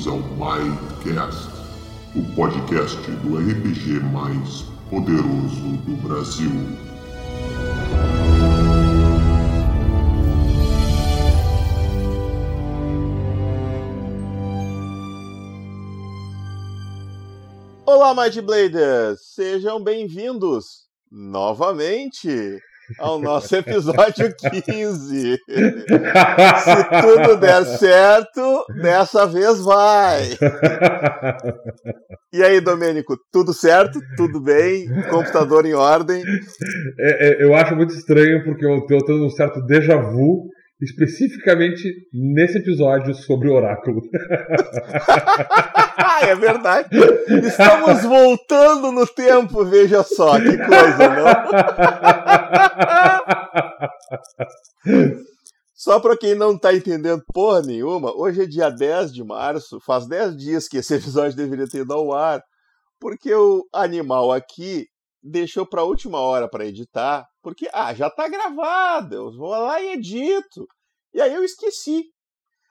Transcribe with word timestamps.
Bem-vindos 0.00 0.06
ao 0.06 0.18
MyCast, 0.18 1.50
o 2.16 2.34
podcast 2.34 3.10
do 3.22 3.36
RPG 3.36 4.00
mais 4.12 4.62
poderoso 4.88 5.76
do 5.84 5.96
Brasil. 6.02 6.50
Olá, 17.84 18.14
Might 18.14 18.40
Bladers! 18.40 19.20
Sejam 19.34 19.82
bem-vindos 19.82 20.86
novamente 21.10 22.58
ao 22.98 23.20
nosso 23.20 23.54
episódio 23.56 24.34
15. 24.64 25.38
Se 25.38 26.84
tudo 27.02 27.36
der 27.36 27.64
certo, 27.64 28.64
dessa 28.80 29.26
vez 29.26 29.60
vai. 29.60 30.22
E 32.32 32.42
aí, 32.42 32.60
Domênico, 32.60 33.16
tudo 33.32 33.52
certo? 33.52 33.98
Tudo 34.16 34.40
bem? 34.40 34.86
Computador 35.10 35.66
em 35.66 35.74
ordem? 35.74 36.22
É, 36.98 37.28
é, 37.28 37.44
eu 37.44 37.54
acho 37.54 37.74
muito 37.74 37.92
estranho 37.94 38.44
porque 38.44 38.64
eu 38.64 38.78
estou 38.78 39.04
tendo 39.04 39.24
um 39.24 39.30
certo 39.30 39.60
déjà 39.66 39.96
vu 39.96 40.48
especificamente 40.80 42.08
nesse 42.12 42.58
episódio 42.58 43.14
sobre 43.14 43.48
o 43.48 43.54
oráculo. 43.54 44.02
é 46.22 46.34
verdade. 46.34 46.88
Estamos 47.46 48.02
voltando 48.02 48.90
no 48.92 49.06
tempo, 49.06 49.64
veja 49.64 50.02
só, 50.02 50.40
que 50.40 50.56
coisa, 50.56 51.08
não? 51.08 51.26
Só 55.74 55.98
para 55.98 56.16
quem 56.16 56.34
não 56.34 56.56
está 56.56 56.74
entendendo 56.74 57.22
porra 57.32 57.62
nenhuma, 57.62 58.14
hoje 58.14 58.42
é 58.42 58.46
dia 58.46 58.68
10 58.70 59.12
de 59.14 59.24
março, 59.24 59.80
faz 59.80 60.06
10 60.06 60.36
dias 60.36 60.68
que 60.68 60.78
esse 60.78 60.94
episódio 60.94 61.36
deveria 61.36 61.66
ter 61.66 61.78
ido 61.78 61.92
ao 61.92 62.12
ar, 62.12 62.42
porque 63.00 63.32
o 63.34 63.64
animal 63.72 64.30
aqui 64.32 64.86
deixou 65.22 65.66
para 65.66 65.82
a 65.82 65.84
última 65.84 66.18
hora 66.18 66.48
para 66.48 66.66
editar, 66.66 67.26
porque 67.42 67.68
ah, 67.72 67.94
já 67.94 68.08
está 68.08 68.28
gravado, 68.28 69.14
eu 69.14 69.36
vou 69.36 69.50
lá 69.50 69.80
e 69.80 69.92
edito. 69.92 70.66
E 71.12 71.20
aí 71.20 71.34
eu 71.34 71.44
esqueci. 71.44 72.04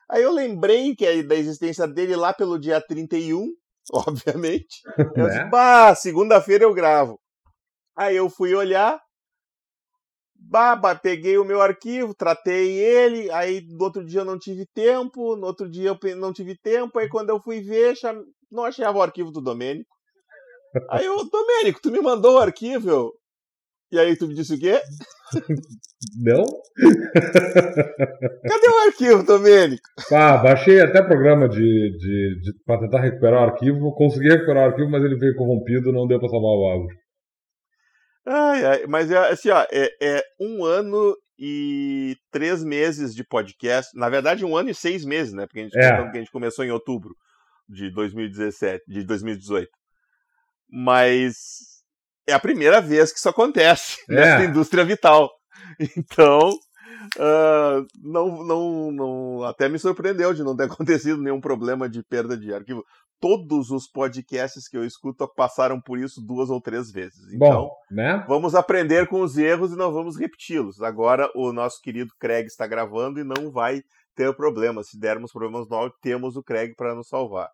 Aí 0.09 0.23
eu 0.23 0.31
lembrei 0.31 0.95
que 0.95 1.05
é 1.05 1.21
da 1.21 1.35
existência 1.35 1.87
dele 1.87 2.15
lá 2.15 2.33
pelo 2.33 2.59
dia 2.59 2.81
31, 2.81 3.47
obviamente. 3.93 4.81
Eu 4.97 5.27
disse, 5.27 5.37
né? 5.37 5.49
bah, 5.49 5.93
segunda-feira 5.93 6.63
eu 6.63 6.73
gravo. 6.73 7.19
Aí 7.95 8.15
eu 8.15 8.29
fui 8.29 8.55
olhar, 8.55 8.99
baba, 10.33 10.95
peguei 10.95 11.37
o 11.37 11.45
meu 11.45 11.61
arquivo, 11.61 12.15
tratei 12.15 12.79
ele, 12.79 13.29
aí 13.31 13.61
no 13.67 13.83
outro 13.83 14.03
dia 14.05 14.21
eu 14.21 14.25
não 14.25 14.39
tive 14.39 14.65
tempo, 14.73 15.35
no 15.35 15.45
outro 15.45 15.69
dia 15.69 15.89
eu 15.89 16.15
não 16.15 16.31
tive 16.31 16.57
tempo, 16.57 16.97
aí 16.97 17.09
quando 17.09 17.29
eu 17.29 17.41
fui 17.41 17.61
ver, 17.61 17.93
não 18.49 18.63
achava 18.63 18.97
o 18.97 19.01
arquivo 19.01 19.31
do 19.31 19.41
Domênico. 19.41 19.98
Aí 20.89 21.05
eu, 21.05 21.17
Domênico, 21.29 21.81
tu 21.81 21.91
me 21.91 22.01
mandou 22.01 22.35
o 22.35 22.39
arquivo? 22.39 23.13
E 23.91 23.97
aí 23.97 24.15
tu 24.15 24.27
me 24.27 24.35
disse 24.35 24.53
o 24.53 24.59
quê? 24.59 24.79
Não? 26.21 26.45
Cadê 28.47 28.67
o 28.69 28.87
arquivo, 28.87 29.23
Domênico? 29.23 29.83
Ah, 30.11 30.37
baixei 30.37 30.79
até 30.79 31.01
programa 31.01 31.49
de, 31.49 31.57
de, 31.57 32.39
de 32.41 32.53
para 32.65 32.81
tentar 32.81 33.01
recuperar 33.01 33.41
o 33.41 33.51
arquivo. 33.51 33.93
Consegui 33.95 34.29
recuperar 34.29 34.67
o 34.67 34.71
arquivo, 34.71 34.89
mas 34.89 35.03
ele 35.03 35.17
veio 35.17 35.35
corrompido, 35.35 35.91
não 35.91 36.07
deu 36.07 36.19
para 36.19 36.29
salvar 36.29 36.51
o 36.51 36.65
áudio. 36.65 36.97
Ai, 38.27 38.63
ai, 38.63 38.85
mas 38.87 39.09
é 39.09 39.17
assim, 39.17 39.49
ó, 39.49 39.65
é, 39.71 39.89
é 40.01 40.23
um 40.39 40.63
ano 40.63 41.15
e 41.37 42.15
três 42.31 42.63
meses 42.63 43.15
de 43.15 43.23
podcast. 43.23 43.97
Na 43.97 44.07
verdade, 44.09 44.45
um 44.45 44.55
ano 44.55 44.69
e 44.69 44.75
seis 44.75 45.03
meses, 45.03 45.33
né? 45.33 45.47
Porque 45.47 45.61
a 45.61 45.63
gente, 45.63 45.77
é. 45.77 45.91
a 45.91 46.13
gente 46.13 46.31
começou 46.31 46.63
em 46.63 46.71
outubro 46.71 47.15
de 47.67 47.91
2017, 47.91 48.83
de 48.87 49.03
2018. 49.03 49.67
Mas 50.71 51.79
é 52.27 52.33
a 52.33 52.39
primeira 52.39 52.79
vez 52.79 53.11
que 53.11 53.19
isso 53.19 53.29
acontece 53.29 53.97
é. 54.09 54.13
nessa 54.13 54.45
indústria 54.45 54.85
vital. 54.85 55.29
Então, 55.97 56.49
uh, 56.49 57.85
não, 58.01 58.43
não, 58.43 58.91
não, 58.91 59.43
até 59.43 59.69
me 59.69 59.77
surpreendeu 59.77 60.33
de 60.33 60.43
não 60.43 60.55
ter 60.55 60.63
acontecido 60.71 61.21
nenhum 61.21 61.39
problema 61.39 61.87
de 61.87 62.03
perda 62.03 62.35
de 62.35 62.53
arquivo. 62.53 62.83
Todos 63.19 63.69
os 63.69 63.87
podcasts 63.87 64.67
que 64.67 64.77
eu 64.77 64.85
escuto 64.85 65.27
passaram 65.35 65.79
por 65.79 65.99
isso 65.99 66.21
duas 66.25 66.49
ou 66.49 66.59
três 66.59 66.89
vezes. 66.89 67.33
Então, 67.33 67.67
Bom, 67.67 67.71
né? 67.91 68.23
vamos 68.27 68.55
aprender 68.55 69.07
com 69.07 69.21
os 69.21 69.37
erros 69.37 69.71
e 69.71 69.75
não 69.75 69.91
vamos 69.91 70.17
repeti-los. 70.17 70.81
Agora, 70.81 71.29
o 71.35 71.51
nosso 71.51 71.79
querido 71.81 72.11
Craig 72.19 72.47
está 72.47 72.65
gravando 72.65 73.19
e 73.19 73.23
não 73.23 73.51
vai 73.51 73.81
ter 74.15 74.33
problema. 74.35 74.83
Se 74.83 74.97
dermos 74.97 75.31
problemas 75.31 75.67
no 75.69 75.75
áudio, 75.75 75.97
temos 76.01 76.35
o 76.35 76.43
Craig 76.43 76.73
para 76.75 76.95
nos 76.95 77.09
salvar. 77.09 77.49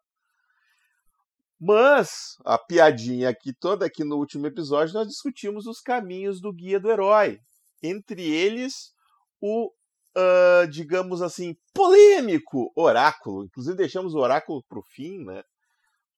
Mas 1.60 2.36
a 2.44 2.58
piadinha 2.58 3.30
aqui 3.30 3.54
toda 3.54 3.86
aqui 3.86 4.04
no 4.04 4.18
último 4.18 4.46
episódio 4.46 4.94
nós 4.94 5.08
discutimos 5.08 5.66
os 5.66 5.80
caminhos 5.80 6.42
do 6.42 6.52
guia 6.52 6.80
do 6.80 6.92
herói. 6.92 7.40
Entre 7.82 8.22
eles 8.22 8.94
o, 9.42 9.72
uh, 10.18 10.68
digamos 10.70 11.22
assim, 11.22 11.56
polêmico 11.74 12.72
oráculo. 12.76 13.46
Inclusive 13.46 13.78
deixamos 13.78 14.14
o 14.14 14.20
oráculo 14.20 14.64
para 14.68 14.80
o 14.80 14.84
fim, 14.84 15.24
né? 15.24 15.44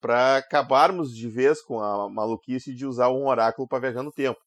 Para 0.01 0.37
acabarmos 0.37 1.15
de 1.15 1.27
vez 1.27 1.61
com 1.61 1.81
a 1.81 2.09
maluquice 2.09 2.73
de 2.73 2.85
usar 2.85 3.09
um 3.09 3.27
oráculo 3.27 3.67
para 3.67 3.79
viajar 3.79 4.03
no 4.03 4.11
tempo. 4.11 4.39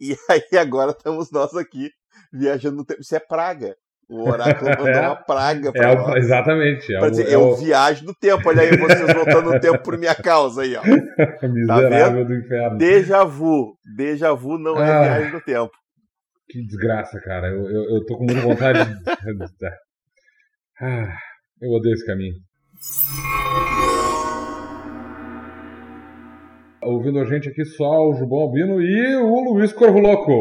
E 0.00 0.16
aí 0.30 0.58
agora 0.58 0.92
estamos 0.92 1.30
nós 1.30 1.54
aqui 1.54 1.90
viajando 2.32 2.76
no 2.76 2.84
tempo. 2.84 3.00
Isso 3.00 3.14
é 3.16 3.20
praga. 3.20 3.76
O 4.08 4.26
oráculo 4.26 4.70
mandou 4.70 4.88
é, 4.88 5.00
uma 5.00 5.16
praga 5.16 5.70
pra 5.72 5.92
é 5.92 5.94
nós. 5.94 6.24
Exatamente. 6.24 6.94
É, 6.94 7.10
dizer, 7.10 7.30
é 7.30 7.36
o, 7.36 7.54
viagem 7.56 8.06
do 8.06 8.14
tempo. 8.14 8.48
Olha 8.48 8.62
aí, 8.62 8.74
vocês 8.74 9.12
voltando 9.12 9.52
no 9.52 9.60
tempo 9.60 9.82
por 9.82 9.98
minha 9.98 10.14
causa 10.14 10.62
aí, 10.62 10.74
ó. 10.76 10.82
Miserável 11.46 12.22
tá 12.22 12.28
do 12.28 12.34
inferno. 12.34 12.78
Déjà 12.78 13.24
vu. 13.24 13.76
Déjà 13.96 14.32
vu 14.32 14.58
não 14.58 14.82
é 14.82 14.90
ah, 14.90 14.94
é 14.94 15.02
viagem 15.02 15.32
do 15.32 15.40
tempo. 15.42 15.72
Que 16.48 16.64
desgraça, 16.64 17.20
cara. 17.20 17.48
Eu, 17.48 17.68
eu, 17.68 17.96
eu 17.96 18.06
tô 18.06 18.16
com 18.16 18.24
muita 18.24 18.40
vontade 18.40 18.82
de... 18.82 19.04
ah, 20.80 21.14
eu 21.60 21.70
odeio 21.70 21.92
esse 21.92 22.06
caminho. 22.06 22.34
Ouvindo 26.82 27.18
a 27.18 27.24
gente 27.26 27.50
aqui 27.50 27.62
só 27.66 28.08
o 28.08 28.14
Jubão 28.14 28.38
Albino 28.38 28.80
e 28.80 29.16
o 29.16 29.52
Luiz 29.52 29.74
Corvo 29.74 29.98
Louco. 29.98 30.32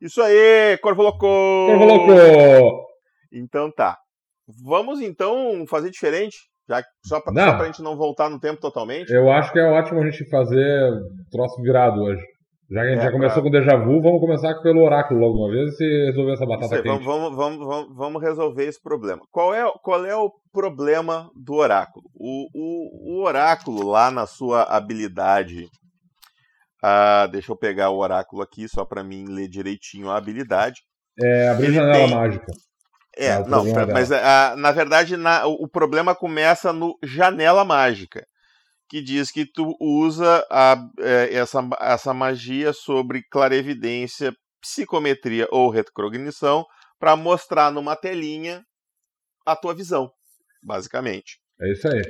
Isso 0.00 0.20
aí, 0.20 0.76
Corvo 0.78 1.02
Louco! 1.02 1.18
Corvo 1.20 1.84
Louco! 1.84 2.87
Então 3.32 3.70
tá. 3.70 3.96
Vamos 4.64 5.00
então 5.00 5.64
fazer 5.68 5.90
diferente, 5.90 6.36
já 6.68 6.82
só 7.04 7.20
para 7.20 7.60
a 7.60 7.64
gente 7.66 7.82
não 7.82 7.96
voltar 7.96 8.30
no 8.30 8.40
tempo 8.40 8.60
totalmente. 8.60 9.12
Eu 9.12 9.30
acho 9.30 9.52
que 9.52 9.58
é 9.58 9.64
ótimo 9.64 10.00
a 10.00 10.10
gente 10.10 10.28
fazer 10.28 10.90
troço 11.30 11.60
virado 11.62 12.00
hoje. 12.00 12.22
Já 12.70 12.82
que 12.82 12.86
a 12.86 12.90
gente 12.90 13.00
é, 13.00 13.04
já 13.04 13.12
começou 13.12 13.42
pra... 13.42 13.50
com 13.50 13.50
déjà 13.50 13.76
vu, 13.76 14.02
vamos 14.02 14.20
começar 14.20 14.54
pelo 14.60 14.84
oráculo 14.84 15.20
logo 15.20 15.38
uma 15.38 15.50
vez 15.50 15.80
e 15.80 16.06
resolver 16.06 16.32
essa 16.32 16.44
batata 16.44 16.76
aí, 16.76 16.82
quente. 16.82 17.02
Vamos, 17.02 17.34
vamos, 17.34 17.66
vamos, 17.66 17.96
vamos, 17.96 18.22
resolver 18.22 18.64
esse 18.64 18.82
problema. 18.82 19.22
Qual 19.30 19.54
é, 19.54 19.64
qual 19.82 20.04
é 20.04 20.14
o 20.14 20.30
problema 20.52 21.30
do 21.34 21.54
oráculo? 21.54 22.04
O, 22.14 22.46
o, 22.54 23.20
o 23.20 23.24
oráculo, 23.24 23.88
lá 23.88 24.10
na 24.10 24.26
sua 24.26 24.64
habilidade. 24.64 25.64
Ah, 26.82 27.26
deixa 27.32 27.50
eu 27.50 27.56
pegar 27.56 27.88
o 27.88 27.98
oráculo 27.98 28.42
aqui 28.42 28.68
só 28.68 28.84
para 28.84 29.02
mim 29.02 29.24
ler 29.26 29.48
direitinho 29.48 30.10
a 30.10 30.18
habilidade. 30.18 30.82
É, 31.18 31.48
abrir 31.48 31.72
janela 31.72 32.06
tem... 32.06 32.14
mágica. 32.14 32.52
É, 33.18 33.26
é 33.26 33.44
não, 33.44 33.64
mas 33.92 34.12
a, 34.12 34.54
na 34.56 34.70
verdade 34.70 35.16
na, 35.16 35.44
o 35.44 35.66
problema 35.66 36.14
começa 36.14 36.72
no 36.72 36.96
janela 37.02 37.64
mágica, 37.64 38.24
que 38.88 39.02
diz 39.02 39.32
que 39.32 39.44
tu 39.44 39.76
usa 39.80 40.46
a, 40.48 40.76
é, 41.00 41.34
essa, 41.34 41.60
essa 41.80 42.14
magia 42.14 42.72
sobre 42.72 43.24
clarevidência, 43.28 44.32
psicometria 44.60 45.48
ou 45.50 45.68
retrocognição 45.68 46.64
para 46.98 47.16
mostrar 47.16 47.72
numa 47.72 47.96
telinha 47.96 48.62
a 49.44 49.56
tua 49.56 49.74
visão, 49.74 50.10
basicamente. 50.62 51.40
É 51.60 51.72
isso 51.72 51.88
aí. 51.88 52.02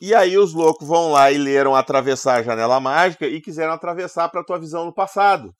E 0.00 0.14
aí 0.14 0.36
os 0.36 0.52
loucos 0.54 0.88
vão 0.88 1.12
lá 1.12 1.30
e 1.30 1.36
leram 1.36 1.76
Atravessar 1.76 2.40
a 2.40 2.42
Janela 2.42 2.80
Mágica 2.80 3.26
e 3.26 3.40
quiseram 3.40 3.72
atravessar 3.72 4.28
para 4.30 4.40
a 4.40 4.44
tua 4.44 4.58
visão 4.58 4.86
no 4.86 4.94
passado. 4.94 5.54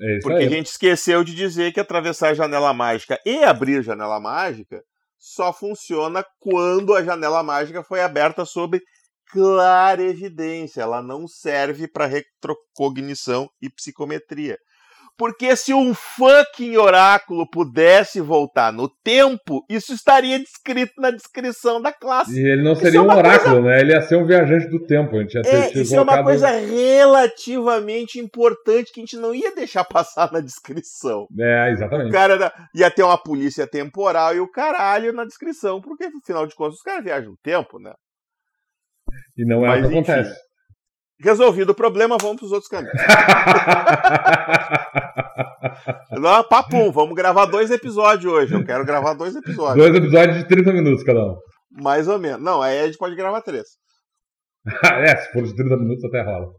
É 0.00 0.18
Porque 0.20 0.38
aí. 0.38 0.46
a 0.46 0.50
gente 0.50 0.66
esqueceu 0.66 1.24
de 1.24 1.34
dizer 1.34 1.72
que 1.72 1.80
atravessar 1.80 2.30
a 2.30 2.34
janela 2.34 2.72
mágica 2.72 3.18
e 3.24 3.42
abrir 3.44 3.78
a 3.78 3.82
janela 3.82 4.20
mágica 4.20 4.82
só 5.18 5.52
funciona 5.52 6.24
quando 6.38 6.94
a 6.94 7.02
janela 7.02 7.42
mágica 7.42 7.82
foi 7.82 8.00
aberta 8.00 8.44
sob 8.44 8.80
clara 9.30 10.02
evidência. 10.02 10.82
Ela 10.82 11.02
não 11.02 11.26
serve 11.26 11.88
para 11.88 12.06
retrocognição 12.06 13.48
e 13.60 13.68
psicometria. 13.68 14.58
Porque 15.18 15.56
se 15.56 15.74
um 15.74 15.92
fucking 15.92 16.76
oráculo 16.76 17.44
pudesse 17.50 18.20
voltar 18.20 18.72
no 18.72 18.88
tempo, 18.88 19.64
isso 19.68 19.92
estaria 19.92 20.38
descrito 20.38 20.92
na 20.96 21.10
descrição 21.10 21.82
da 21.82 21.92
classe. 21.92 22.40
E 22.40 22.48
ele 22.48 22.62
não 22.62 22.76
seria 22.76 23.00
é 23.00 23.02
um 23.02 23.10
oráculo, 23.10 23.54
coisa... 23.54 23.68
né? 23.68 23.80
Ele 23.80 23.92
ia 23.94 24.00
ser 24.00 24.14
um 24.14 24.24
viajante 24.24 24.68
do 24.68 24.86
tempo. 24.86 25.16
A 25.16 25.22
gente 25.22 25.34
ia 25.34 25.42
ter 25.42 25.50
é, 25.50 25.72
isso 25.72 25.92
colocado... 25.92 26.16
é 26.16 26.20
uma 26.20 26.24
coisa 26.24 26.50
relativamente 26.50 28.20
importante 28.20 28.92
que 28.92 29.00
a 29.00 29.02
gente 29.02 29.16
não 29.16 29.34
ia 29.34 29.52
deixar 29.52 29.82
passar 29.90 30.30
na 30.30 30.38
descrição. 30.38 31.26
É, 31.36 31.72
exatamente. 31.72 32.10
O 32.10 32.12
cara 32.12 32.52
ia 32.72 32.88
ter 32.88 33.02
uma 33.02 33.20
polícia 33.20 33.66
temporal 33.66 34.36
e 34.36 34.40
o 34.40 34.48
caralho 34.48 35.12
na 35.12 35.24
descrição, 35.24 35.80
porque 35.80 36.04
afinal 36.04 36.46
de 36.46 36.54
contas 36.54 36.76
os 36.76 36.82
caras 36.82 37.02
viajam 37.02 37.30
no 37.30 37.36
tempo, 37.42 37.80
né? 37.80 37.92
E 39.36 39.44
não 39.44 39.64
é 39.64 39.68
Mas, 39.68 39.86
o 39.86 39.88
que 39.88 39.94
acontece. 39.94 40.30
Enfim, 40.30 40.47
resolvido 41.20 41.70
o 41.70 41.74
problema, 41.74 42.16
vamos 42.20 42.36
para 42.36 42.46
os 42.46 42.52
outros 42.52 42.70
caminhos. 42.70 42.94
Não, 46.12 46.44
papum, 46.44 46.90
vamos 46.90 47.14
gravar 47.14 47.46
dois 47.46 47.70
episódios 47.70 48.32
hoje. 48.32 48.54
Eu 48.54 48.64
quero 48.64 48.84
gravar 48.84 49.14
dois 49.14 49.34
episódios. 49.34 49.76
Dois 49.76 49.94
episódios 49.96 50.38
de 50.38 50.48
30 50.48 50.72
minutos 50.72 51.04
cada 51.04 51.20
um. 51.20 51.36
Mais 51.70 52.08
ou 52.08 52.18
menos. 52.18 52.42
Não, 52.42 52.60
aí 52.62 52.80
a 52.80 52.86
gente 52.86 52.98
pode 52.98 53.14
gravar 53.14 53.42
três. 53.42 53.66
é, 54.84 55.16
se 55.16 55.32
for 55.32 55.44
de 55.44 55.54
30 55.54 55.76
minutos 55.76 56.04
até 56.04 56.22
rola. 56.22 56.52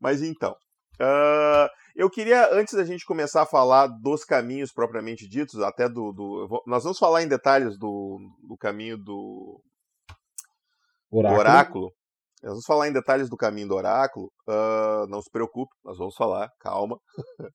Mas 0.00 0.22
então. 0.22 0.54
Uh, 1.00 1.68
eu 1.94 2.08
queria, 2.10 2.52
antes 2.54 2.74
da 2.74 2.84
gente 2.84 3.04
começar 3.04 3.42
a 3.42 3.46
falar 3.46 3.86
dos 3.86 4.24
caminhos 4.24 4.72
propriamente 4.72 5.28
ditos, 5.28 5.60
até 5.60 5.88
do. 5.88 6.12
do 6.12 6.62
nós 6.66 6.82
vamos 6.82 6.98
falar 6.98 7.22
em 7.22 7.28
detalhes 7.28 7.78
do, 7.78 8.18
do 8.48 8.56
caminho 8.56 8.96
do 8.96 9.60
oráculo. 11.10 11.34
do 11.34 11.40
oráculo. 11.40 11.92
Nós 12.42 12.52
vamos 12.52 12.66
falar 12.66 12.88
em 12.88 12.92
detalhes 12.92 13.28
do 13.28 13.36
caminho 13.36 13.68
do 13.68 13.74
oráculo. 13.74 14.32
Uh, 14.48 15.06
não 15.08 15.20
se 15.20 15.30
preocupe, 15.30 15.74
nós 15.84 15.98
vamos 15.98 16.14
falar, 16.16 16.48
calma. 16.58 16.98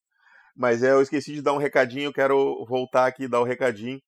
Mas 0.56 0.82
é, 0.82 0.92
eu 0.92 1.02
esqueci 1.02 1.34
de 1.34 1.42
dar 1.42 1.52
um 1.52 1.58
recadinho, 1.58 2.12
quero 2.12 2.64
voltar 2.66 3.06
aqui 3.06 3.24
e 3.24 3.28
dar 3.28 3.40
o 3.40 3.42
um 3.42 3.46
recadinho. 3.46 3.98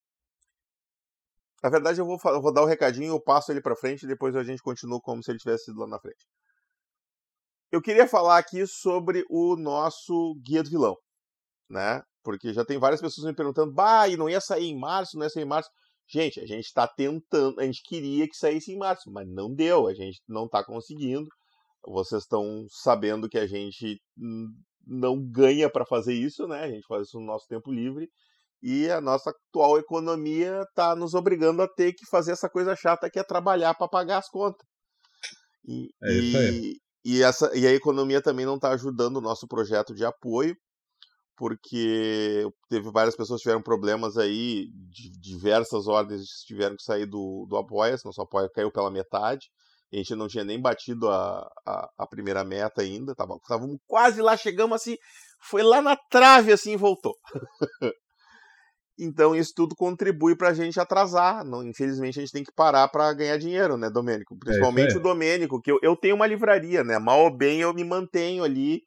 Na 1.63 1.69
verdade, 1.69 2.01
eu 2.01 2.07
vou, 2.07 2.19
eu 2.25 2.41
vou 2.41 2.53
dar 2.53 2.63
o 2.63 2.65
um 2.65 2.69
recadinho, 2.69 3.13
eu 3.13 3.21
passo 3.21 3.51
ele 3.51 3.61
para 3.61 3.77
frente 3.77 4.05
e 4.05 4.09
depois 4.09 4.37
a 4.37 4.45
gente 4.45 4.63
continua 4.63 5.01
como 5.01 5.23
se 5.23 5.31
ele 5.31 5.39
tivesse 5.39 5.65
sido 5.65 5.81
lá 5.81 5.87
na 5.89 5.99
frente. 5.99 6.25
Eu 7.71 7.83
queria 7.83 8.07
falar 8.07 8.39
aqui 8.39 8.67
sobre 8.67 9.25
o 9.29 9.57
nosso 9.57 10.35
Guia 10.43 10.63
do 10.63 10.71
Vilão, 10.71 10.97
né? 11.69 12.03
Porque 12.23 12.53
já 12.53 12.65
tem 12.65 12.79
várias 12.79 13.01
pessoas 13.01 13.27
me 13.27 13.35
perguntando, 13.35 13.73
bah, 13.73 14.09
e 14.09 14.17
não 14.17 14.29
ia 14.29 14.41
sair 14.41 14.69
em 14.69 14.79
março, 14.79 15.19
não 15.19 15.25
ia 15.25 15.31
sair 15.31 15.43
em 15.43 15.49
março. 15.49 15.69
Gente, 16.11 16.41
a 16.41 16.47
gente 16.47 16.65
está 16.65 16.89
tentando, 16.89 17.61
a 17.61 17.65
gente 17.65 17.83
queria 17.83 18.27
que 18.27 18.35
saísse 18.35 18.73
em 18.73 18.79
março, 18.79 19.11
mas 19.13 19.29
não 19.29 19.53
deu, 19.53 19.87
a 19.87 19.95
gente 19.95 20.23
não 20.27 20.47
está 20.47 20.65
conseguindo. 20.65 21.29
Vocês 21.87 22.23
estão 22.23 22.67
sabendo 22.71 23.29
que 23.29 23.39
a 23.39 23.47
gente 23.47 24.01
não 24.87 25.23
ganha 25.31 25.71
para 25.71 25.85
fazer 25.85 26.15
isso, 26.15 26.47
né? 26.49 26.61
A 26.61 26.69
gente 26.69 26.87
faz 26.87 27.09
isso 27.09 27.21
no 27.21 27.27
nosso 27.27 27.47
tempo 27.47 27.71
livre 27.71 28.09
e 28.63 28.91
a 28.91 29.01
nossa 29.01 29.31
atual 29.31 29.79
economia 29.79 30.63
está 30.63 30.97
nos 30.97 31.15
obrigando 31.15 31.63
a 31.63 31.69
ter 31.69 31.93
que 31.93 32.07
fazer 32.07 32.33
essa 32.33 32.49
coisa 32.49 32.75
chata 32.75 33.11
que 33.11 33.19
é 33.19 33.23
trabalhar 33.23 33.75
para 33.75 33.87
pagar 33.87 34.19
as 34.19 34.29
contas. 34.29 34.67
E, 35.67 35.91
é 36.03 36.13
isso 36.13 36.37
aí. 36.39 36.75
E, 37.05 37.17
e, 37.17 37.23
essa, 37.23 37.57
e 37.57 37.67
a 37.67 37.73
economia 37.73 38.23
também 38.23 38.47
não 38.47 38.57
está 38.57 38.71
ajudando 38.71 39.19
o 39.19 39.23
nosso 39.23 39.47
projeto 39.47 39.95
de 39.95 40.05
apoio 40.05 40.57
porque 41.39 42.45
teve 42.69 42.91
várias 42.91 43.15
pessoas 43.15 43.39
que 43.39 43.45
tiveram 43.45 43.63
problemas 43.63 44.19
aí, 44.19 44.67
de 44.91 45.09
diversas 45.21 45.87
ordens 45.87 46.25
tiveram 46.45 46.75
que 46.75 46.83
sair 46.83 47.07
do, 47.07 47.47
do 47.49 47.57
Apoia-se, 47.57 48.05
nosso 48.05 48.21
apoio 48.21 48.51
caiu 48.51 48.73
pela 48.73 48.91
metade, 48.91 49.47
a 49.93 49.97
gente 49.97 50.17
não 50.17 50.27
tinha 50.27 50.43
nem 50.43 50.61
batido 50.61 51.09
a, 51.09 51.49
a, 51.65 51.89
a 51.97 52.07
primeira 52.09 52.45
meta 52.45 52.83
ainda, 52.83 53.15
tava, 53.15 53.39
tava 53.47 53.67
quase 53.87 54.21
lá, 54.21 54.37
chegamos 54.37 54.75
assim, 54.83 54.97
foi 55.41 55.63
lá 55.63 55.81
na 55.81 55.97
trave 56.11 56.53
assim 56.53 56.73
e 56.73 56.77
voltou. 56.77 57.15
então 58.99 59.35
isso 59.35 59.53
tudo 59.55 59.77
contribui 59.77 60.37
para 60.37 60.49
a 60.49 60.55
gente 60.55 60.81
atrasar, 60.81 61.45
não, 61.45 61.63
infelizmente 61.63 62.19
a 62.19 62.23
gente 62.23 62.33
tem 62.33 62.43
que 62.43 62.53
parar 62.53 62.89
para 62.89 63.15
ganhar 63.15 63.39
dinheiro, 63.39 63.77
né, 63.77 63.89
Domênico? 63.89 64.35
É 64.35 64.39
Principalmente 64.41 64.95
é 64.95 64.97
o 64.97 65.03
Domênico, 65.03 65.63
que 65.63 65.71
eu, 65.71 65.79
eu 65.83 65.97
tenho 65.97 66.17
uma 66.17 66.27
livraria, 66.27 66.83
né, 66.83 66.99
mal 66.99 67.21
ou 67.21 67.37
bem 67.37 67.61
eu 67.61 67.73
me 67.73 67.85
mantenho 67.85 68.43
ali, 68.43 68.83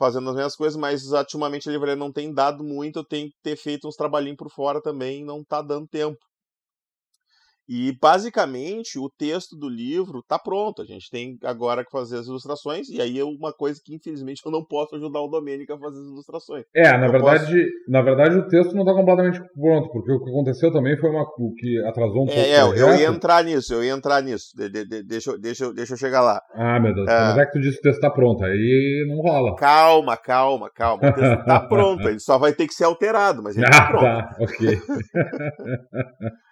fazendo 0.00 0.30
as 0.30 0.36
mesmas 0.36 0.56
coisas, 0.56 0.78
mas 0.80 1.12
ultimamente 1.12 1.68
a 1.70 1.72
livraria 1.72 1.96
não 1.96 2.12
tem 2.12 2.34
dado 2.34 2.64
muito, 2.64 3.00
eu 3.00 3.04
tenho 3.06 3.28
que 3.30 3.36
ter 3.44 3.56
feito 3.56 3.88
uns 3.88 3.96
trabalhinhos 3.96 4.38
por 4.38 4.50
fora 4.50 4.82
também, 4.82 5.24
não 5.24 5.44
tá 5.44 5.62
dando 5.62 5.88
tempo. 5.88 6.18
E 7.72 7.96
basicamente 8.02 8.98
o 8.98 9.08
texto 9.08 9.56
do 9.56 9.68
livro 9.68 10.18
está 10.18 10.36
pronto. 10.36 10.82
A 10.82 10.84
gente 10.84 11.08
tem 11.08 11.38
agora 11.44 11.84
que 11.84 11.90
fazer 11.92 12.18
as 12.18 12.26
ilustrações, 12.26 12.88
e 12.88 13.00
aí 13.00 13.16
é 13.16 13.24
uma 13.24 13.52
coisa 13.52 13.80
que 13.84 13.94
infelizmente 13.94 14.42
eu 14.44 14.50
não 14.50 14.64
posso 14.64 14.96
ajudar 14.96 15.20
o 15.20 15.28
Domênico 15.28 15.72
a 15.72 15.78
fazer 15.78 16.00
as 16.00 16.06
ilustrações. 16.06 16.64
É, 16.74 16.98
na 16.98 17.06
verdade, 17.06 17.44
posso... 17.44 17.88
na 17.88 18.02
verdade 18.02 18.36
o 18.38 18.48
texto 18.48 18.74
não 18.74 18.82
está 18.82 18.92
completamente 18.92 19.40
pronto, 19.54 19.88
porque 19.92 20.10
o 20.10 20.18
que 20.18 20.30
aconteceu 20.30 20.72
também 20.72 20.98
foi 20.98 21.10
uma, 21.10 21.22
o 21.22 21.54
que 21.54 21.80
atrasou 21.86 22.24
um 22.24 22.28
é, 22.28 22.34
pouco. 22.34 22.76
É, 22.76 22.82
eu, 22.82 22.88
eu 22.88 22.94
ia 22.98 23.06
entrar 23.06 23.44
nisso, 23.44 23.72
eu 23.72 23.84
ia 23.84 23.92
entrar 23.92 24.20
nisso. 24.20 24.48
De, 24.56 24.68
de, 24.68 24.84
de, 24.84 25.04
deixa, 25.04 25.38
deixa, 25.38 25.72
deixa 25.72 25.92
eu 25.92 25.98
chegar 25.98 26.22
lá. 26.22 26.42
Ah, 26.52 26.80
meu 26.80 26.92
Deus, 26.92 27.08
é... 27.08 27.20
mas 27.20 27.38
é 27.38 27.46
que 27.46 27.52
tu 27.52 27.60
disse 27.60 27.74
que 27.74 27.88
o 27.88 27.92
texto 27.92 27.98
está 27.98 28.10
pronto, 28.10 28.44
aí 28.44 29.06
não 29.08 29.18
rola. 29.18 29.54
Calma, 29.54 30.16
calma, 30.16 30.68
calma. 30.74 31.08
O 31.08 31.12
texto 31.12 31.38
está 31.38 31.60
pronto, 31.70 32.08
ele 32.08 32.18
só 32.18 32.36
vai 32.36 32.52
ter 32.52 32.66
que 32.66 32.74
ser 32.74 32.82
alterado, 32.82 33.44
mas 33.44 33.56
ele 33.56 33.64
está 33.64 33.84
ah, 33.84 33.86
pronto. 33.86 34.02
Tá, 34.02 34.36
ok. 34.40 34.78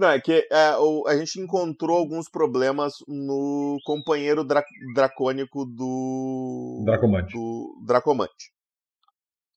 Não, 0.00 0.08
é 0.08 0.18
que 0.18 0.32
é, 0.50 0.76
o, 0.78 1.06
a 1.06 1.14
gente 1.14 1.38
encontrou 1.38 1.98
alguns 1.98 2.26
problemas 2.26 2.94
no 3.06 3.76
companheiro 3.84 4.42
dra 4.42 4.64
dracônico 4.94 5.66
do 5.66 6.82
Dracomante. 6.86 7.34
do 7.34 7.84
Dracomante. 7.86 8.50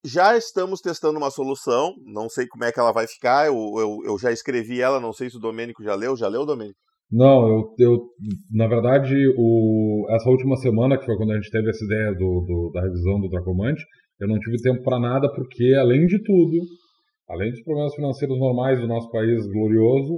Já 0.06 0.36
estamos 0.36 0.82
testando 0.82 1.18
uma 1.18 1.32
solução, 1.32 1.94
não 2.06 2.28
sei 2.28 2.46
como 2.46 2.66
é 2.66 2.74
que 2.74 2.78
ela 2.78 2.92
vai 2.92 3.08
ficar, 3.08 3.48
eu, 3.48 3.56
eu, 3.78 4.00
eu 4.04 4.20
já 4.20 4.34
escrevi 4.34 4.82
ela, 4.82 5.00
não 5.00 5.14
sei 5.14 5.30
se 5.30 5.38
o 5.38 5.40
Domênico 5.40 5.82
já 5.82 5.96
leu. 5.96 6.18
Já 6.18 6.28
leu, 6.28 6.46
Domênico? 6.46 6.78
Não, 7.10 7.48
eu, 7.48 7.76
eu 7.80 8.00
na 8.52 8.68
verdade, 8.68 9.16
o, 9.38 10.06
essa 10.10 10.30
última 10.30 10.58
semana, 10.58 10.98
que 10.98 11.06
foi 11.06 11.16
quando 11.16 11.32
a 11.32 11.36
gente 11.36 11.50
teve 11.50 11.70
essa 11.70 11.86
ideia 11.86 12.12
do, 12.16 12.44
do 12.46 12.72
da 12.74 12.82
revisão 12.82 13.22
do 13.22 13.30
Dracomante, 13.30 13.82
eu 14.20 14.28
não 14.28 14.38
tive 14.40 14.58
tempo 14.62 14.84
para 14.84 15.00
nada, 15.00 15.32
porque, 15.34 15.74
além 15.80 16.06
de 16.06 16.22
tudo, 16.22 16.58
além 17.30 17.50
dos 17.52 17.64
problemas 17.64 17.96
financeiros 17.96 18.38
normais 18.38 18.82
do 18.82 18.88
nosso 18.88 19.10
país 19.10 19.48
glorioso, 19.48 20.18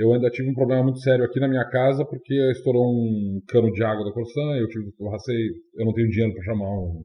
eu 0.00 0.14
ainda 0.14 0.30
tive 0.30 0.48
um 0.48 0.54
problema 0.54 0.82
muito 0.82 0.98
sério 1.00 1.24
aqui 1.24 1.38
na 1.38 1.46
minha 1.46 1.68
casa 1.68 2.06
porque 2.06 2.34
estourou 2.52 2.86
um 2.90 3.40
cano 3.46 3.70
de 3.70 3.84
água 3.84 4.02
da 4.02 4.12
Corsan, 4.12 4.56
eu 4.56 4.66
tive 4.66 4.90
eu 4.98 5.08
racei, 5.10 5.36
eu 5.76 5.84
não 5.84 5.92
tenho 5.92 6.08
dinheiro 6.08 6.32
para 6.32 6.42
chamar 6.42 6.70
um, 6.70 7.02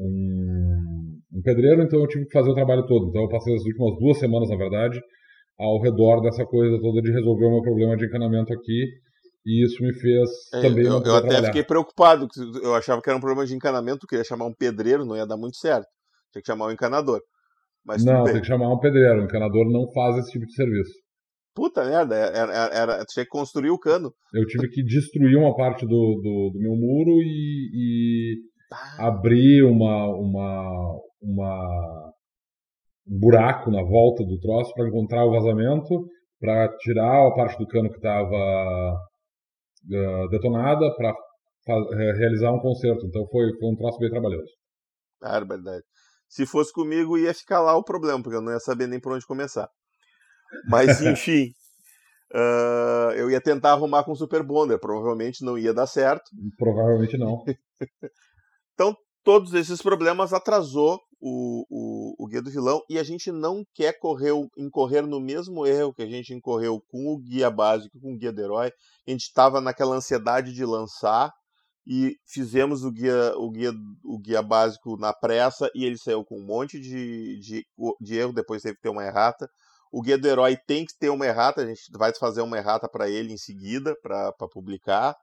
um, 0.00 1.20
um, 1.34 1.42
pedreiro, 1.42 1.82
então 1.82 2.00
eu 2.00 2.08
tive 2.08 2.26
que 2.26 2.32
fazer 2.32 2.50
o 2.50 2.54
trabalho 2.54 2.84
todo. 2.86 3.08
Então 3.08 3.22
eu 3.22 3.28
passei 3.28 3.54
as 3.54 3.62
últimas 3.64 3.96
duas 4.00 4.18
semanas, 4.18 4.50
na 4.50 4.56
verdade, 4.56 5.00
ao 5.56 5.80
redor 5.80 6.20
dessa 6.20 6.44
coisa 6.44 6.80
toda 6.80 7.00
de 7.00 7.12
resolver 7.12 7.44
o 7.44 7.50
meu 7.50 7.62
problema 7.62 7.96
de 7.96 8.06
encanamento 8.06 8.52
aqui. 8.52 8.86
E 9.46 9.64
isso 9.64 9.82
me 9.82 9.94
fez 9.94 10.28
é, 10.52 10.62
também. 10.62 10.84
Eu, 10.84 10.92
eu 10.92 10.98
até 10.98 11.28
trabalhar. 11.28 11.46
fiquei 11.46 11.62
preocupado, 11.62 12.26
eu 12.60 12.74
achava 12.74 13.00
que 13.00 13.08
era 13.08 13.16
um 13.16 13.20
problema 13.20 13.46
de 13.46 13.54
encanamento, 13.54 14.06
queria 14.06 14.24
chamar 14.24 14.46
um 14.46 14.52
pedreiro, 14.52 15.04
não 15.06 15.16
ia 15.16 15.26
dar 15.26 15.36
muito 15.36 15.56
certo. 15.56 15.86
Tinha 16.32 16.42
que 16.42 16.46
chamar 16.46 16.66
um 16.66 16.72
encanador. 16.72 17.20
Mas 17.84 18.04
não, 18.04 18.24
tem 18.24 18.40
que 18.40 18.46
chamar 18.46 18.70
um 18.72 18.78
pedreiro. 18.78 19.20
O 19.20 19.24
encanador 19.24 19.64
não 19.70 19.90
faz 19.92 20.18
esse 20.18 20.32
tipo 20.32 20.44
de 20.44 20.54
serviço. 20.54 20.92
Puta 21.54 21.84
merda, 21.84 22.14
era, 22.14 22.52
é, 22.52 22.56
era, 22.56 22.92
era, 22.94 23.04
tinha 23.04 23.24
que 23.24 23.30
construir 23.30 23.70
o 23.70 23.78
cano. 23.78 24.12
Eu 24.32 24.46
tive 24.46 24.68
que 24.68 24.84
destruir 24.84 25.36
uma 25.36 25.54
parte 25.56 25.84
do, 25.84 25.88
do, 25.88 26.50
do 26.52 26.58
meu 26.60 26.76
muro 26.76 27.20
e, 27.22 27.70
e 27.74 28.36
ah. 28.72 29.08
abrir 29.08 29.64
uma, 29.64 30.06
uma, 30.16 31.00
uma, 31.20 32.12
um 33.08 33.18
buraco 33.18 33.70
na 33.70 33.82
volta 33.82 34.24
do 34.24 34.38
troço 34.38 34.72
para 34.74 34.88
encontrar 34.88 35.24
o 35.24 35.32
vazamento, 35.32 36.06
para 36.38 36.68
tirar 36.78 37.26
a 37.26 37.34
parte 37.34 37.58
do 37.58 37.66
cano 37.66 37.90
que 37.90 37.96
estava 37.96 38.96
uh, 39.90 40.28
detonada, 40.30 40.94
para 40.96 41.12
realizar 42.16 42.52
um 42.52 42.60
conserto. 42.60 43.06
Então 43.06 43.26
foi, 43.26 43.50
foi 43.58 43.70
um 43.70 43.76
troço 43.76 43.98
bem 43.98 44.10
trabalhoso. 44.10 44.52
Barbaridade. 45.20 45.82
Se 46.28 46.46
fosse 46.46 46.72
comigo, 46.72 47.18
ia 47.18 47.34
ficar 47.34 47.60
lá 47.60 47.76
o 47.76 47.82
problema, 47.82 48.22
porque 48.22 48.36
eu 48.36 48.40
não 48.40 48.52
ia 48.52 48.60
saber 48.60 48.86
nem 48.86 49.00
por 49.00 49.12
onde 49.12 49.26
começar. 49.26 49.68
Mas, 50.68 51.00
enfim, 51.02 51.52
uh, 52.32 53.12
eu 53.12 53.30
ia 53.30 53.40
tentar 53.40 53.72
arrumar 53.72 54.04
com 54.04 54.12
o 54.12 54.16
Super 54.16 54.42
Bonder. 54.42 54.78
Provavelmente 54.78 55.44
não 55.44 55.58
ia 55.58 55.74
dar 55.74 55.86
certo. 55.86 56.30
Provavelmente 56.56 57.16
não. 57.16 57.44
então, 58.74 58.96
todos 59.24 59.54
esses 59.54 59.80
problemas 59.82 60.32
atrasou 60.32 61.00
o, 61.20 61.66
o, 61.68 62.24
o 62.24 62.26
Guia 62.26 62.40
do 62.40 62.50
Vilão 62.50 62.82
e 62.88 62.98
a 62.98 63.02
gente 63.02 63.30
não 63.30 63.64
quer 63.74 63.98
correr, 63.98 64.32
incorrer 64.56 65.06
no 65.06 65.20
mesmo 65.20 65.66
erro 65.66 65.92
que 65.92 66.02
a 66.02 66.06
gente 66.06 66.32
incorreu 66.32 66.82
com 66.88 67.08
o 67.08 67.18
Guia 67.18 67.50
Básico, 67.50 68.00
com 68.00 68.14
o 68.14 68.16
Guia 68.16 68.32
do 68.32 68.40
Herói. 68.40 68.72
A 69.06 69.10
gente 69.10 69.22
estava 69.22 69.60
naquela 69.60 69.96
ansiedade 69.96 70.52
de 70.52 70.64
lançar 70.64 71.30
e 71.86 72.16
fizemos 72.26 72.84
o 72.84 72.90
guia, 72.90 73.34
o 73.36 73.50
guia, 73.50 73.72
o 74.04 74.18
guia 74.18 74.42
básico 74.42 74.96
na 74.96 75.12
pressa 75.12 75.70
e 75.74 75.84
ele 75.84 75.98
saiu 75.98 76.24
com 76.24 76.38
um 76.38 76.44
monte 76.44 76.78
de, 76.78 77.38
de, 77.40 77.66
de 78.00 78.16
erro, 78.16 78.32
depois 78.32 78.62
teve 78.62 78.76
que 78.76 78.82
ter 78.82 78.90
uma 78.90 79.04
errata. 79.04 79.48
O 79.90 80.02
guia 80.02 80.16
do 80.16 80.28
herói 80.28 80.56
tem 80.56 80.86
que 80.86 80.96
ter 80.96 81.10
uma 81.10 81.26
errata, 81.26 81.62
a 81.62 81.66
gente 81.66 81.82
vai 81.92 82.14
fazer 82.14 82.42
uma 82.42 82.56
errata 82.56 82.88
para 82.88 83.08
ele 83.10 83.32
em 83.32 83.36
seguida, 83.36 83.96
para 84.02 84.32
publicar. 84.52 85.16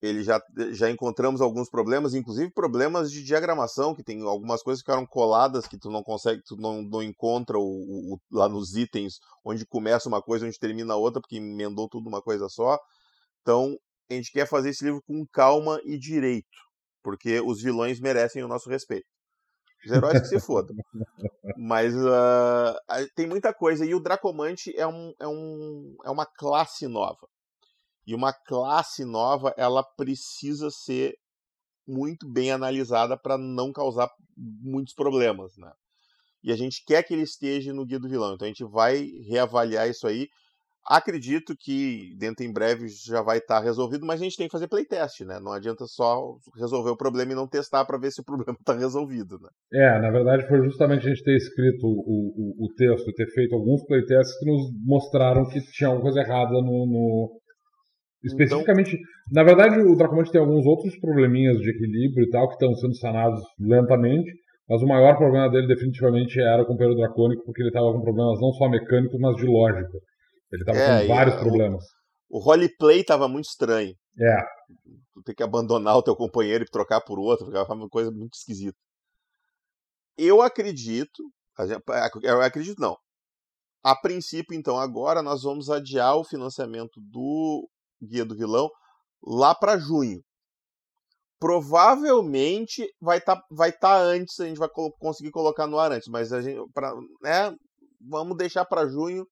ele 0.00 0.22
já, 0.22 0.40
já 0.72 0.88
encontramos 0.90 1.40
alguns 1.40 1.68
problemas, 1.68 2.14
inclusive 2.14 2.52
problemas 2.52 3.10
de 3.10 3.22
diagramação, 3.22 3.94
que 3.94 4.02
tem 4.02 4.22
algumas 4.22 4.62
coisas 4.62 4.80
que 4.82 4.90
ficaram 4.90 5.06
coladas 5.06 5.66
que 5.66 5.78
tu 5.78 5.90
não 5.90 6.02
consegue, 6.02 6.42
tu 6.44 6.56
não, 6.56 6.82
não 6.82 7.02
encontra 7.02 7.58
o, 7.58 7.62
o, 8.14 8.18
lá 8.30 8.48
nos 8.48 8.76
itens 8.76 9.18
onde 9.44 9.66
começa 9.66 10.08
uma 10.08 10.22
coisa, 10.22 10.46
onde 10.46 10.58
termina 10.58 10.96
outra, 10.96 11.20
porque 11.20 11.36
emendou 11.36 11.88
tudo 11.88 12.08
uma 12.08 12.22
coisa 12.22 12.48
só. 12.48 12.78
Então, 13.42 13.76
a 14.10 14.14
gente 14.14 14.32
quer 14.32 14.46
fazer 14.46 14.70
esse 14.70 14.84
livro 14.84 15.02
com 15.06 15.26
calma 15.32 15.80
e 15.84 15.98
direito, 15.98 16.48
porque 17.02 17.40
os 17.40 17.60
vilões 17.62 18.00
merecem 18.00 18.42
o 18.42 18.48
nosso 18.48 18.70
respeito. 18.70 19.06
Os 19.88 19.96
heróis 19.96 20.20
que 20.20 20.28
se 20.28 20.40
fodam. 20.40 20.76
Mas 21.56 21.94
uh, 21.94 23.08
tem 23.14 23.26
muita 23.26 23.52
coisa. 23.52 23.84
E 23.84 23.94
o 23.94 24.00
Dracomante 24.00 24.74
é, 24.76 24.86
um, 24.86 25.12
é, 25.18 25.26
um, 25.26 25.96
é 26.04 26.10
uma 26.10 26.26
classe 26.26 26.86
nova. 26.86 27.26
E 28.06 28.14
uma 28.14 28.32
classe 28.32 29.04
nova, 29.04 29.52
ela 29.56 29.82
precisa 29.82 30.70
ser 30.70 31.14
muito 31.86 32.30
bem 32.30 32.52
analisada 32.52 33.18
para 33.18 33.38
não 33.38 33.72
causar 33.72 34.08
muitos 34.36 34.94
problemas, 34.94 35.56
né? 35.56 35.72
E 36.42 36.52
a 36.52 36.56
gente 36.56 36.84
quer 36.86 37.02
que 37.02 37.12
ele 37.12 37.22
esteja 37.22 37.72
no 37.72 37.84
guia 37.84 37.98
do 37.98 38.08
vilão. 38.08 38.34
Então 38.34 38.46
a 38.46 38.48
gente 38.48 38.64
vai 38.64 39.04
reavaliar 39.28 39.88
isso 39.88 40.06
aí. 40.06 40.28
Acredito 40.86 41.54
que 41.58 42.14
dentro 42.18 42.44
em 42.44 42.52
breve 42.52 42.88
já 42.88 43.20
vai 43.20 43.38
estar 43.38 43.58
tá 43.58 43.64
resolvido, 43.64 44.06
mas 44.06 44.20
a 44.20 44.24
gente 44.24 44.36
tem 44.36 44.46
que 44.46 44.52
fazer 44.52 44.68
playtest, 44.68 45.20
né? 45.20 45.38
Não 45.38 45.52
adianta 45.52 45.84
só 45.86 46.36
resolver 46.56 46.90
o 46.90 46.96
problema 46.96 47.32
e 47.32 47.34
não 47.34 47.46
testar 47.46 47.84
para 47.84 47.98
ver 47.98 48.10
se 48.10 48.20
o 48.20 48.24
problema 48.26 48.56
está 48.58 48.74
resolvido, 48.74 49.38
né? 49.38 49.48
É, 49.72 50.00
na 50.00 50.10
verdade 50.10 50.48
foi 50.48 50.62
justamente 50.64 51.06
a 51.06 51.10
gente 51.10 51.22
ter 51.22 51.36
escrito 51.36 51.86
o, 51.86 52.64
o, 52.64 52.66
o 52.66 52.74
texto 52.74 53.08
e 53.08 53.14
ter 53.14 53.26
feito 53.32 53.54
alguns 53.54 53.84
playtests 53.84 54.38
que 54.38 54.46
nos 54.46 54.62
mostraram 54.84 55.46
que 55.48 55.60
tinha 55.72 55.88
alguma 55.88 56.04
coisa 56.04 56.20
errada 56.20 56.54
no, 56.54 56.86
no 56.86 57.38
Especificamente, 58.24 58.96
então... 58.96 59.32
na 59.32 59.44
verdade, 59.44 59.80
o 59.80 59.96
Dracomante 59.96 60.32
tem 60.32 60.40
alguns 60.40 60.66
outros 60.66 60.98
probleminhas 60.98 61.58
de 61.58 61.70
equilíbrio 61.70 62.26
e 62.26 62.30
tal 62.30 62.48
que 62.48 62.54
estão 62.54 62.74
sendo 62.74 62.96
sanados 62.96 63.40
lentamente, 63.60 64.32
mas 64.68 64.82
o 64.82 64.86
maior 64.86 65.16
problema 65.16 65.48
dele 65.48 65.68
definitivamente 65.68 66.40
era 66.40 66.64
com 66.64 66.74
o 66.74 66.76
Pedro 66.76 66.96
Dracônico, 66.96 67.44
porque 67.44 67.62
ele 67.62 67.68
estava 67.68 67.92
com 67.92 68.02
problemas 68.02 68.40
não 68.40 68.50
só 68.52 68.68
mecânicos, 68.68 69.18
mas 69.20 69.36
de 69.36 69.46
lógica. 69.46 69.98
Ele 70.52 70.62
estava 70.62 70.78
é, 70.78 71.02
com 71.02 71.14
vários 71.14 71.36
problemas. 71.36 71.84
O, 72.28 72.38
o 72.38 72.40
roleplay 72.40 73.00
estava 73.00 73.28
muito 73.28 73.46
estranho. 73.46 73.94
É. 74.20 74.42
Tu 75.14 75.22
ter 75.22 75.34
que 75.34 75.42
abandonar 75.42 75.96
o 75.96 76.02
teu 76.02 76.16
companheiro 76.16 76.64
e 76.64 76.70
trocar 76.70 77.00
por 77.00 77.18
outro, 77.18 77.46
ficava 77.46 77.74
uma 77.74 77.88
coisa 77.88 78.10
muito 78.10 78.34
esquisita. 78.34 78.76
Eu 80.16 80.42
acredito, 80.42 81.22
eu 82.22 82.42
acredito 82.42 82.80
não. 82.80 82.96
A 83.84 83.94
princípio, 83.94 84.56
então, 84.56 84.76
agora 84.76 85.22
nós 85.22 85.42
vamos 85.42 85.70
adiar 85.70 86.16
o 86.16 86.24
financiamento 86.24 87.00
do 87.00 87.68
Guia 88.02 88.24
do 88.24 88.36
Vilão 88.36 88.68
lá 89.24 89.54
para 89.54 89.78
junho. 89.78 90.20
Provavelmente 91.38 92.84
vai 93.00 93.18
estar 93.18 93.36
tá, 93.36 93.42
vai 93.50 93.70
tá 93.70 93.96
antes, 93.96 94.40
a 94.40 94.46
gente 94.46 94.58
vai 94.58 94.68
conseguir 94.98 95.30
colocar 95.30 95.68
no 95.68 95.78
ar 95.78 95.92
antes, 95.92 96.08
mas 96.08 96.32
a 96.32 96.42
gente 96.42 96.60
pra, 96.74 96.92
né, 97.22 97.54
vamos 98.00 98.36
deixar 98.36 98.64
para 98.64 98.88
junho 98.88 99.24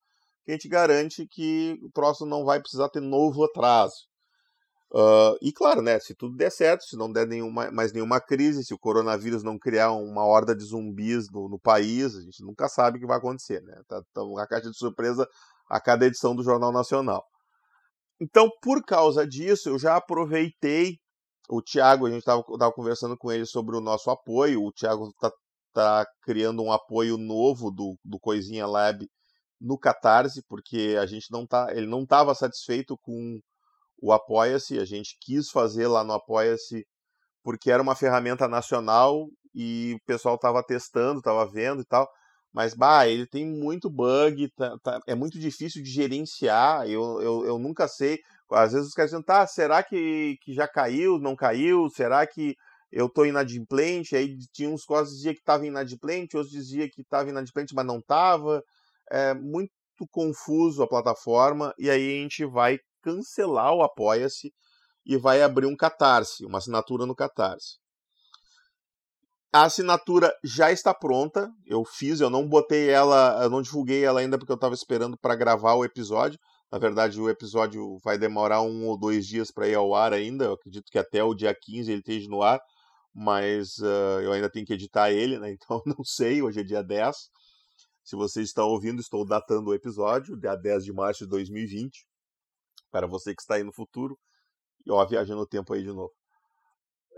que 0.47 0.53
a 0.53 0.55
gente 0.55 0.69
garante 0.69 1.27
que 1.27 1.77
o 1.83 1.91
próximo 1.91 2.31
não 2.31 2.45
vai 2.45 2.61
precisar 2.61 2.89
ter 2.89 3.01
novo 3.01 3.45
atraso. 3.45 4.07
Uh, 4.93 5.37
e 5.43 5.53
claro, 5.53 5.83
né, 5.83 5.99
se 5.99 6.15
tudo 6.15 6.37
der 6.37 6.51
certo, 6.51 6.85
se 6.85 6.97
não 6.97 7.11
der 7.11 7.27
nenhuma, 7.27 7.69
mais 7.73 7.93
nenhuma 7.93 8.21
crise, 8.21 8.65
se 8.65 8.73
o 8.73 8.79
coronavírus 8.79 9.43
não 9.43 9.59
criar 9.59 9.91
uma 9.91 10.25
horda 10.25 10.55
de 10.55 10.63
zumbis 10.65 11.27
no, 11.33 11.49
no 11.49 11.59
país, 11.59 12.15
a 12.15 12.21
gente 12.21 12.45
nunca 12.45 12.69
sabe 12.69 12.97
o 12.97 13.01
que 13.01 13.07
vai 13.07 13.19
acontecer. 13.19 13.61
Né? 13.63 13.75
Tá, 13.89 14.01
tá 14.15 14.23
uma 14.23 14.47
caixa 14.47 14.71
de 14.71 14.79
surpresa 14.79 15.27
a 15.69 15.81
cada 15.81 16.07
edição 16.07 16.37
do 16.37 16.45
Jornal 16.45 16.71
Nacional. 16.71 17.25
Então, 18.21 18.49
por 18.63 18.85
causa 18.85 19.27
disso, 19.27 19.69
eu 19.69 19.79
já 19.79 19.97
aproveitei. 19.97 20.95
O 21.51 21.61
Thiago, 21.61 22.07
a 22.07 22.11
gente 22.11 22.21
estava 22.21 22.73
conversando 22.73 23.17
com 23.17 23.31
ele 23.33 23.47
sobre 23.47 23.77
o 23.77 23.81
nosso 23.81 24.11
apoio. 24.11 24.63
O 24.63 24.73
Thiago 24.73 25.09
está 25.09 25.33
tá 25.75 26.07
criando 26.23 26.63
um 26.63 26.73
apoio 26.73 27.19
novo 27.19 27.71
do, 27.71 27.97
do 28.05 28.19
Coisinha 28.21 28.67
Lab 28.67 29.07
no 29.61 29.79
Catarse, 29.79 30.43
porque 30.49 30.97
a 31.01 31.07
gente 31.07 31.31
não 31.31 31.47
tá, 31.47 31.69
ele 31.71 31.87
não 31.87 32.03
estava 32.03 32.35
satisfeito 32.35 32.97
com 32.99 33.41
o 34.01 34.13
Apoia-se, 34.13 34.79
a 34.79 34.85
gente 34.85 35.17
quis 35.21 35.51
fazer 35.51 35.87
lá 35.89 36.05
no 36.05 36.13
Apoia-se 36.13 36.87
porque 37.43 37.71
era 37.71 37.83
uma 37.83 37.95
ferramenta 37.95 38.49
nacional 38.49 39.29
e 39.55 39.95
o 39.95 40.07
pessoal 40.07 40.35
estava 40.35 40.63
testando, 40.63 41.21
estava 41.21 41.47
vendo 41.47 41.83
e 41.83 41.85
tal. 41.85 42.09
Mas, 42.53 42.75
bah, 42.75 43.07
ele 43.07 43.27
tem 43.27 43.47
muito 43.47 43.91
bug, 43.91 44.51
tá, 44.57 44.77
tá, 44.83 45.01
é 45.07 45.15
muito 45.15 45.39
difícil 45.39 45.83
de 45.83 45.91
gerenciar. 45.91 46.89
Eu, 46.89 47.21
eu, 47.21 47.47
eu 47.47 47.59
nunca 47.59 47.87
sei. 47.87 48.19
Às 48.51 48.73
vezes 48.73 48.89
os 48.89 48.95
caras 48.95 49.11
dizem, 49.11 49.25
tá, 49.25 49.47
será 49.47 49.83
que, 49.83 50.37
que 50.43 50.55
já 50.55 50.67
caiu, 50.67 51.19
não 51.19 51.37
caiu? 51.37 51.89
Será 51.91 52.27
que 52.27 52.57
eu 52.91 53.09
tô 53.09 53.25
inadimplente? 53.25 54.17
Aí 54.17 54.37
tinha 54.53 54.71
uns 54.71 54.85
que 54.85 55.03
diziam 55.05 55.35
que 55.35 55.41
estava 55.41 55.67
inadimplente, 55.67 56.37
outros 56.37 56.53
diziam 56.53 56.89
que 56.93 57.03
estava 57.03 57.29
inadimplente, 57.29 57.75
mas 57.75 57.87
não 57.87 57.99
estava. 57.99 58.63
É 59.11 59.35
muito 59.35 59.71
confuso 60.11 60.83
a 60.83 60.89
plataforma. 60.89 61.75
E 61.79 61.91
aí 61.91 62.19
a 62.19 62.23
gente 62.23 62.45
vai 62.45 62.79
cancelar 63.03 63.73
o 63.73 63.83
Apoia-se 63.83 64.53
e 65.05 65.17
vai 65.17 65.43
abrir 65.43 65.67
um 65.67 65.77
Catarse, 65.77 66.45
uma 66.45 66.59
assinatura 66.59 67.07
no 67.07 67.15
Catarse. 67.15 67.79
A 69.53 69.65
assinatura 69.65 70.33
já 70.45 70.71
está 70.71 70.93
pronta. 70.93 71.51
Eu 71.65 71.85
fiz, 71.85 72.21
eu 72.21 72.29
não 72.29 72.47
botei 72.47 72.91
ela, 72.91 73.43
eu 73.43 73.49
não 73.49 73.63
divulguei 73.63 74.05
ela 74.05 74.21
ainda 74.21 74.37
porque 74.37 74.53
eu 74.53 74.57
estava 74.57 74.75
esperando 74.75 75.17
para 75.17 75.37
gravar 75.37 75.75
o 75.75 75.85
episódio. 75.85 76.39
Na 76.71 76.79
verdade, 76.79 77.21
o 77.21 77.31
episódio 77.31 77.97
vai 78.05 78.19
demorar 78.19 78.61
um 78.63 78.87
ou 78.87 78.99
dois 78.99 79.27
dias 79.27 79.51
para 79.53 79.69
ir 79.69 79.75
ao 79.75 79.95
ar 79.95 80.13
ainda. 80.13 80.47
Eu 80.47 80.53
acredito 80.55 80.91
que 80.91 80.99
até 80.99 81.23
o 81.23 81.35
dia 81.35 81.55
15 81.59 81.91
ele 81.91 82.01
esteja 82.01 82.29
no 82.29 82.43
ar, 82.43 82.61
mas 83.15 83.79
uh, 83.79 84.21
eu 84.23 84.33
ainda 84.33 84.51
tenho 84.51 84.67
que 84.67 84.75
editar 84.75 85.11
ele, 85.11 85.39
né? 85.39 85.53
Então 85.57 85.81
não 85.87 86.05
sei. 86.05 86.43
Hoje 86.43 86.61
é 86.61 86.65
dia 86.65 86.83
10. 86.83 87.17
Se 88.07 88.15
vocês 88.15 88.47
estão 88.47 88.69
ouvindo, 88.69 89.01
estou 89.01 89.27
datando 89.27 89.71
o 89.71 89.75
episódio, 89.75 90.39
dia 90.39 90.55
10 90.55 90.85
de 90.85 90.93
março 90.93 91.25
de 91.25 91.31
2020. 91.31 92.07
Para 92.89 93.05
você 93.05 93.35
que 93.35 93.43
está 93.43 93.57
aí 93.57 93.65
no 93.65 93.73
futuro. 93.73 94.17
E 94.87 94.93
ó, 94.93 95.05
viajando 95.05 95.41
no 95.41 95.47
tempo 95.47 95.75
aí 95.75 95.83
de 95.83 95.89
novo. 95.89 96.13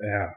É. 0.02 0.33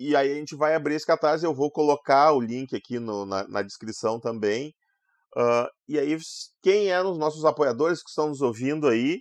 E 0.00 0.16
aí 0.16 0.32
a 0.32 0.34
gente 0.34 0.56
vai 0.56 0.74
abrir 0.74 0.94
esse 0.94 1.06
catarse, 1.06 1.44
eu 1.44 1.54
vou 1.54 1.70
colocar 1.70 2.32
o 2.32 2.40
link 2.40 2.74
aqui 2.74 2.98
no, 2.98 3.26
na, 3.26 3.46
na, 3.46 3.62
descrição 3.62 4.18
também. 4.18 4.74
Uh, 5.36 5.68
e 5.86 5.98
aí, 5.98 6.16
quem 6.62 6.90
é 6.90 7.00
os 7.02 7.18
nossos 7.18 7.44
apoiadores 7.44 8.02
que 8.02 8.08
estão 8.08 8.28
nos 8.28 8.40
ouvindo 8.40 8.88
aí, 8.88 9.20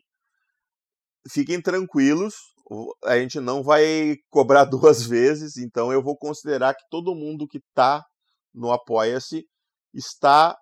fiquem 1.29 1.61
tranquilos, 1.61 2.33
a 3.03 3.19
gente 3.19 3.39
não 3.39 3.61
vai 3.61 4.15
cobrar 4.29 4.63
duas 4.65 5.05
vezes, 5.05 5.57
então 5.57 5.91
eu 5.91 6.01
vou 6.01 6.17
considerar 6.17 6.73
que 6.73 6.83
todo 6.89 7.13
mundo 7.13 7.47
que 7.47 7.57
está 7.57 8.03
no 8.53 8.71
Apoia-se 8.71 9.45
está, 9.93 10.57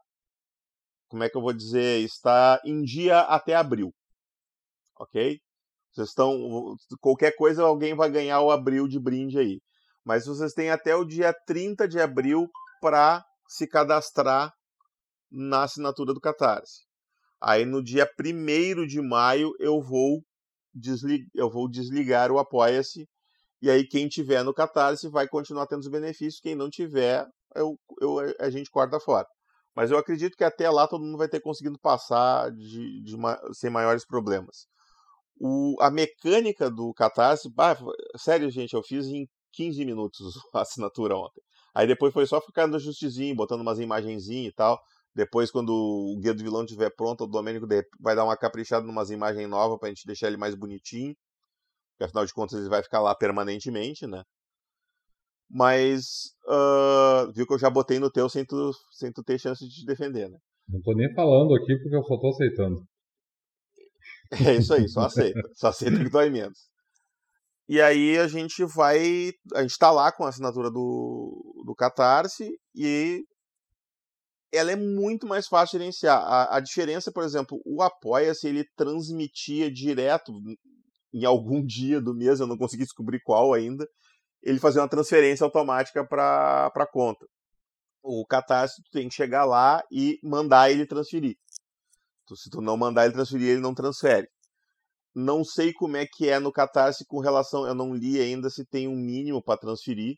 como 1.09 1.23
é 1.23 1.29
que 1.29 1.37
eu 1.37 1.41
vou 1.41 1.53
dizer, 1.53 2.01
está 2.01 2.59
em 2.65 2.81
dia 2.81 3.21
até 3.21 3.55
abril. 3.55 3.93
Ok? 4.97 5.39
Vocês 5.93 6.09
estão. 6.09 6.75
Qualquer 7.01 7.35
coisa 7.35 7.63
alguém 7.63 7.95
vai 7.95 8.09
ganhar 8.11 8.41
o 8.41 8.51
abril 8.51 8.87
de 8.87 8.99
brinde 8.99 9.39
aí. 9.39 9.59
Mas 10.05 10.25
vocês 10.25 10.53
têm 10.53 10.69
até 10.69 10.95
o 10.95 11.05
dia 11.05 11.33
30 11.45 11.87
de 11.87 11.99
abril 11.99 12.47
para 12.81 13.23
se 13.47 13.67
cadastrar 13.67 14.51
na 15.31 15.63
assinatura 15.63 16.13
do 16.13 16.21
Catarse. 16.21 16.85
Aí 17.41 17.65
no 17.65 17.83
dia 17.83 18.09
1 18.19 18.85
de 18.85 19.01
maio 19.01 19.51
eu 19.59 19.81
vou, 19.81 20.21
deslig... 20.73 21.25
eu 21.33 21.49
vou 21.49 21.69
desligar 21.69 22.31
o 22.31 22.39
Apoia-se. 22.39 23.07
E 23.61 23.69
aí 23.69 23.85
quem 23.85 24.07
tiver 24.07 24.43
no 24.43 24.53
Catarse 24.53 25.09
vai 25.09 25.27
continuar 25.27 25.67
tendo 25.67 25.81
os 25.81 25.89
benefícios. 25.89 26.41
Quem 26.41 26.55
não 26.55 26.69
tiver, 26.69 27.25
eu, 27.55 27.79
eu, 28.01 28.19
a 28.39 28.49
gente 28.49 28.69
corta 28.69 28.99
fora. 28.99 29.27
Mas 29.75 29.91
eu 29.91 29.97
acredito 29.97 30.35
que 30.35 30.43
até 30.43 30.69
lá 30.69 30.87
todo 30.87 31.03
mundo 31.03 31.17
vai 31.17 31.29
ter 31.29 31.39
conseguido 31.41 31.79
passar 31.79 32.51
de, 32.51 33.01
de 33.01 33.15
uma, 33.15 33.39
sem 33.53 33.69
maiores 33.69 34.05
problemas. 34.05 34.67
O, 35.39 35.75
a 35.79 35.89
mecânica 35.89 36.69
do 36.69 36.93
Catarse, 36.93 37.49
bah, 37.53 37.77
sério, 38.17 38.49
gente, 38.49 38.73
eu 38.73 38.83
fiz 38.83 39.07
em 39.07 39.27
15 39.53 39.85
minutos 39.85 40.19
a 40.53 40.61
assinatura 40.61 41.15
ontem. 41.15 41.41
Aí 41.73 41.87
depois 41.87 42.13
foi 42.13 42.25
só 42.25 42.41
ficar 42.41 42.67
no 42.67 42.79
justizinho, 42.79 43.35
botando 43.35 43.61
umas 43.61 43.79
imagenzinhas 43.79 44.51
e 44.51 44.55
tal. 44.55 44.79
Depois, 45.15 45.51
quando 45.51 45.69
o 45.69 46.19
Guia 46.19 46.33
do 46.33 46.43
Vilão 46.43 46.63
estiver 46.63 46.89
pronto, 46.95 47.23
o 47.23 47.27
Domênico 47.27 47.67
vai 47.99 48.15
dar 48.15 48.23
uma 48.25 48.37
caprichada 48.37 48.85
em 48.85 48.89
umas 48.89 49.09
imagens 49.09 49.49
novas 49.49 49.79
pra 49.79 49.89
gente 49.89 50.05
deixar 50.05 50.27
ele 50.27 50.37
mais 50.37 50.55
bonitinho. 50.55 51.15
Porque 51.93 52.05
afinal 52.05 52.25
de 52.25 52.33
contas 52.33 52.59
ele 52.59 52.69
vai 52.69 52.83
ficar 52.83 53.01
lá 53.01 53.15
permanentemente, 53.15 54.07
né? 54.07 54.23
Mas 55.49 56.03
uh, 56.47 57.31
viu 57.33 57.47
que 57.47 57.53
eu 57.53 57.59
já 57.59 57.69
botei 57.69 57.99
no 57.99 58.11
teu 58.11 58.29
sem 58.29 58.45
tu, 58.45 58.71
sem 58.91 59.11
tu 59.11 59.23
ter 59.23 59.39
chance 59.39 59.65
de 59.65 59.73
te 59.73 59.85
defender, 59.85 60.29
né? 60.29 60.37
Não 60.67 60.79
tô 60.81 60.93
nem 60.93 61.11
falando 61.15 61.55
aqui 61.55 61.75
porque 61.77 61.95
eu 61.95 62.03
só 62.03 62.17
tô 62.17 62.29
aceitando. 62.29 62.81
É 64.47 64.57
isso 64.57 64.71
aí, 64.75 64.87
só 64.87 65.01
aceita. 65.01 65.41
só 65.55 65.69
aceita 65.69 65.97
que 66.03 66.09
dói 66.09 66.29
menos. 66.29 66.59
E 67.67 67.81
aí 67.81 68.15
a 68.17 68.27
gente 68.27 68.63
vai. 68.63 69.31
A 69.55 69.61
gente 69.61 69.71
está 69.71 69.89
lá 69.89 70.11
com 70.11 70.23
a 70.23 70.29
assinatura 70.29 70.69
do, 70.69 71.63
do 71.65 71.73
Catarse 71.73 72.47
e 72.75 73.23
ela 74.53 74.71
é 74.71 74.75
muito 74.75 75.27
mais 75.27 75.47
fácil 75.47 75.77
de 75.77 75.83
gerenciar. 75.83 76.19
A, 76.19 76.57
a 76.57 76.59
diferença, 76.59 77.11
por 77.11 77.23
exemplo, 77.23 77.59
o 77.65 77.81
Apoia-se 77.81 78.47
ele 78.47 78.65
transmitia 78.75 79.71
direto 79.71 80.31
em 81.13 81.25
algum 81.25 81.63
dia 81.63 82.01
do 82.01 82.15
mês, 82.15 82.39
eu 82.39 82.47
não 82.47 82.57
consegui 82.57 82.83
descobrir 82.83 83.19
qual 83.23 83.53
ainda, 83.53 83.87
ele 84.41 84.59
fazer 84.59 84.79
uma 84.79 84.89
transferência 84.89 85.43
automática 85.43 86.05
para 86.05 86.71
a 86.73 86.87
conta. 86.87 87.25
O 88.01 88.25
tu 88.25 88.91
tem 88.91 89.09
que 89.09 89.15
chegar 89.15 89.45
lá 89.45 89.83
e 89.91 90.17
mandar 90.23 90.71
ele 90.71 90.85
transferir. 90.85 91.35
Então, 92.23 92.37
se 92.37 92.49
tu 92.49 92.61
não 92.61 92.77
mandar 92.77 93.05
ele 93.05 93.13
transferir, 93.13 93.49
ele 93.49 93.61
não 93.61 93.73
transfere. 93.73 94.27
Não 95.13 95.43
sei 95.43 95.73
como 95.73 95.97
é 95.97 96.05
que 96.05 96.29
é 96.29 96.39
no 96.39 96.51
Catarse 96.51 97.05
com 97.05 97.19
relação. 97.19 97.65
Eu 97.67 97.75
não 97.75 97.93
li 97.93 98.21
ainda 98.21 98.49
se 98.49 98.65
tem 98.65 98.87
um 98.87 98.95
mínimo 98.95 99.43
para 99.43 99.59
transferir. 99.59 100.15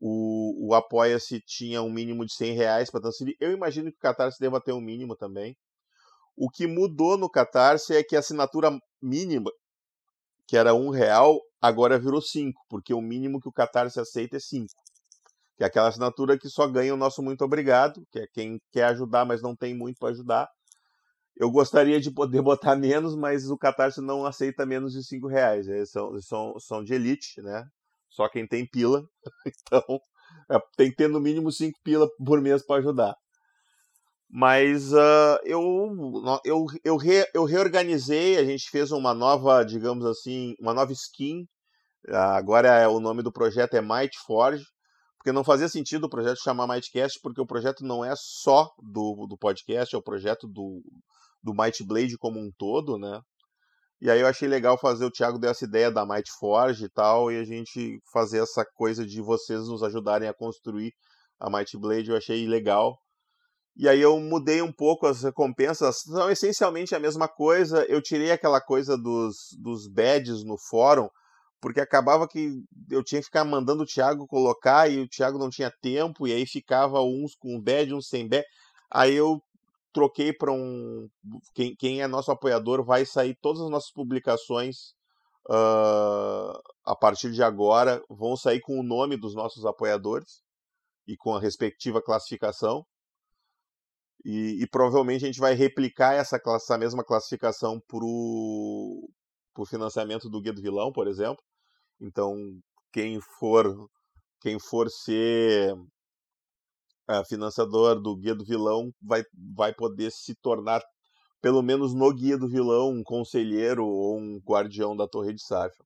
O, 0.00 0.68
o 0.68 0.74
Apoia-se 0.74 1.40
tinha 1.40 1.82
um 1.82 1.90
mínimo 1.90 2.24
de 2.24 2.34
100 2.34 2.54
reais 2.54 2.90
para 2.90 3.00
transferir. 3.00 3.34
Eu 3.40 3.52
imagino 3.52 3.90
que 3.90 3.96
o 3.96 4.00
Catarse 4.00 4.38
deva 4.38 4.60
ter 4.60 4.72
um 4.72 4.80
mínimo 4.80 5.16
também. 5.16 5.56
O 6.36 6.50
que 6.50 6.66
mudou 6.66 7.16
no 7.16 7.30
Catarse 7.30 7.94
é 7.96 8.02
que 8.02 8.16
a 8.16 8.18
assinatura 8.18 8.76
mínima, 9.00 9.50
que 10.46 10.56
era 10.56 10.74
um 10.74 10.90
real, 10.90 11.40
agora 11.64 11.98
virou 11.98 12.20
cinco, 12.20 12.60
porque 12.68 12.92
o 12.92 13.00
mínimo 13.00 13.40
que 13.40 13.48
o 13.48 13.52
Catarse 13.52 13.98
aceita 13.98 14.36
é 14.36 14.40
cinco. 14.40 14.74
Que 15.56 15.64
é 15.64 15.66
aquela 15.66 15.88
assinatura 15.88 16.38
que 16.38 16.48
só 16.50 16.66
ganha 16.66 16.92
o 16.92 16.96
nosso 16.96 17.22
muito 17.22 17.42
obrigado, 17.42 18.04
que 18.10 18.18
é 18.18 18.26
quem 18.26 18.60
quer 18.70 18.84
ajudar, 18.86 19.24
mas 19.24 19.40
não 19.40 19.56
tem 19.56 19.74
muito 19.74 19.96
para 19.98 20.10
ajudar. 20.10 20.48
Eu 21.34 21.50
gostaria 21.50 21.98
de 21.98 22.12
poder 22.12 22.42
botar 22.42 22.76
menos, 22.76 23.16
mas 23.16 23.48
o 23.48 23.56
Catarse 23.56 24.02
não 24.02 24.26
aceita 24.26 24.66
menos 24.66 24.92
de 24.92 25.02
cinco 25.02 25.26
reais. 25.26 25.66
Eles 25.66 25.90
são, 25.90 26.20
são, 26.20 26.58
são 26.58 26.84
de 26.84 26.92
elite, 26.92 27.40
né? 27.40 27.64
Só 28.10 28.28
quem 28.28 28.46
tem 28.46 28.68
pila. 28.68 29.02
Então, 29.46 30.00
é, 30.50 30.58
tem 30.76 30.90
que 30.90 30.96
ter 30.96 31.08
no 31.08 31.20
mínimo 31.20 31.50
cinco 31.50 31.78
pila 31.82 32.08
por 32.26 32.40
mês 32.40 32.64
para 32.64 32.80
ajudar. 32.80 33.14
Mas 34.28 34.92
uh, 34.92 35.38
eu, 35.44 35.62
eu, 36.44 36.66
eu, 36.84 36.96
re, 36.96 37.24
eu 37.32 37.44
reorganizei, 37.44 38.36
a 38.36 38.44
gente 38.44 38.68
fez 38.68 38.90
uma 38.90 39.14
nova, 39.14 39.64
digamos 39.64 40.04
assim, 40.04 40.54
uma 40.58 40.74
nova 40.74 40.92
skin. 40.92 41.46
Agora 42.08 42.68
é, 42.68 42.88
o 42.88 43.00
nome 43.00 43.22
do 43.22 43.32
projeto 43.32 43.74
é 43.74 43.80
Might 43.80 44.16
Forge, 44.26 44.64
porque 45.16 45.32
não 45.32 45.42
fazia 45.42 45.68
sentido 45.68 46.04
o 46.04 46.10
projeto 46.10 46.42
chamar 46.42 46.66
Mightcast, 46.66 47.18
porque 47.22 47.40
o 47.40 47.46
projeto 47.46 47.82
não 47.82 48.04
é 48.04 48.12
só 48.16 48.70
do, 48.78 49.26
do 49.26 49.38
podcast, 49.38 49.94
é 49.94 49.98
o 49.98 50.02
projeto 50.02 50.46
do, 50.46 50.82
do 51.42 51.54
Might 51.54 51.82
Blade 51.84 52.18
como 52.18 52.38
um 52.38 52.50
todo, 52.58 52.98
né? 52.98 53.20
E 54.02 54.10
aí 54.10 54.20
eu 54.20 54.26
achei 54.26 54.46
legal 54.46 54.76
fazer 54.78 55.06
o 55.06 55.10
Thiago 55.10 55.38
dessa 55.38 55.64
ideia 55.64 55.90
da 55.90 56.04
Might 56.04 56.30
Forge 56.38 56.84
e 56.84 56.90
tal, 56.90 57.32
e 57.32 57.38
a 57.38 57.44
gente 57.44 57.98
fazer 58.12 58.42
essa 58.42 58.66
coisa 58.74 59.06
de 59.06 59.22
vocês 59.22 59.66
nos 59.66 59.82
ajudarem 59.82 60.28
a 60.28 60.34
construir 60.34 60.92
a 61.40 61.48
Might 61.48 61.74
Blade, 61.78 62.10
eu 62.10 62.16
achei 62.16 62.46
legal. 62.46 62.98
E 63.76 63.88
aí 63.88 64.00
eu 64.00 64.20
mudei 64.20 64.60
um 64.60 64.72
pouco 64.72 65.06
as 65.06 65.22
recompensas, 65.22 66.02
são 66.02 66.30
essencialmente 66.30 66.94
a 66.94 67.00
mesma 67.00 67.26
coisa. 67.26 67.84
Eu 67.88 68.02
tirei 68.02 68.30
aquela 68.30 68.60
coisa 68.60 68.96
dos, 68.96 69.36
dos 69.58 69.88
badges 69.88 70.44
no 70.44 70.56
fórum, 70.68 71.08
porque 71.64 71.80
acabava 71.80 72.28
que 72.28 72.62
eu 72.90 73.02
tinha 73.02 73.22
que 73.22 73.24
ficar 73.24 73.42
mandando 73.42 73.84
o 73.84 73.86
Thiago 73.86 74.26
colocar 74.26 74.86
e 74.86 75.00
o 75.00 75.08
Thiago 75.08 75.38
não 75.38 75.48
tinha 75.48 75.70
tempo, 75.70 76.28
e 76.28 76.32
aí 76.34 76.44
ficava 76.44 77.00
uns 77.00 77.34
com 77.34 77.58
badge, 77.58 77.94
uns 77.94 78.06
sem 78.06 78.28
badge. 78.28 78.44
Aí 78.90 79.14
eu 79.14 79.42
troquei 79.90 80.30
para 80.30 80.52
um. 80.52 81.08
Quem, 81.54 81.74
quem 81.74 82.02
é 82.02 82.06
nosso 82.06 82.30
apoiador 82.30 82.84
vai 82.84 83.06
sair 83.06 83.34
todas 83.40 83.62
as 83.62 83.70
nossas 83.70 83.90
publicações 83.90 84.90
uh, 85.48 86.60
a 86.84 86.94
partir 86.94 87.32
de 87.32 87.42
agora, 87.42 88.02
vão 88.10 88.36
sair 88.36 88.60
com 88.60 88.78
o 88.78 88.82
nome 88.82 89.16
dos 89.16 89.34
nossos 89.34 89.64
apoiadores 89.64 90.42
e 91.08 91.16
com 91.16 91.34
a 91.34 91.40
respectiva 91.40 92.02
classificação. 92.02 92.84
E, 94.22 94.62
e, 94.62 94.66
provavelmente 94.68 95.24
a 95.24 95.28
gente 95.28 95.40
vai 95.40 95.54
replicar 95.54 96.12
essa, 96.12 96.38
essa 96.46 96.76
mesma 96.76 97.02
classificação 97.02 97.80
para 97.88 98.04
o 98.04 99.08
financiamento 99.66 100.28
do 100.28 100.42
Guia 100.42 100.52
do 100.52 100.60
Vilão, 100.60 100.92
por 100.92 101.08
exemplo. 101.08 101.42
Então, 102.00 102.36
quem 102.92 103.20
for 103.38 103.88
quem 104.44 104.58
for 104.60 104.90
ser 104.90 105.72
uh, 105.72 107.24
financiador 107.26 107.98
do 107.98 108.14
Guia 108.14 108.34
do 108.34 108.44
Vilão 108.44 108.92
vai, 109.00 109.22
vai 109.56 109.72
poder 109.72 110.10
se 110.12 110.34
tornar, 110.34 110.82
pelo 111.40 111.62
menos 111.62 111.94
no 111.94 112.12
Guia 112.12 112.36
do 112.36 112.46
Vilão, 112.46 112.90
um 112.90 113.02
conselheiro 113.02 113.86
ou 113.86 114.18
um 114.18 114.38
guardião 114.46 114.94
da 114.94 115.08
Torre 115.08 115.32
de 115.32 115.42
Sarfa. 115.42 115.82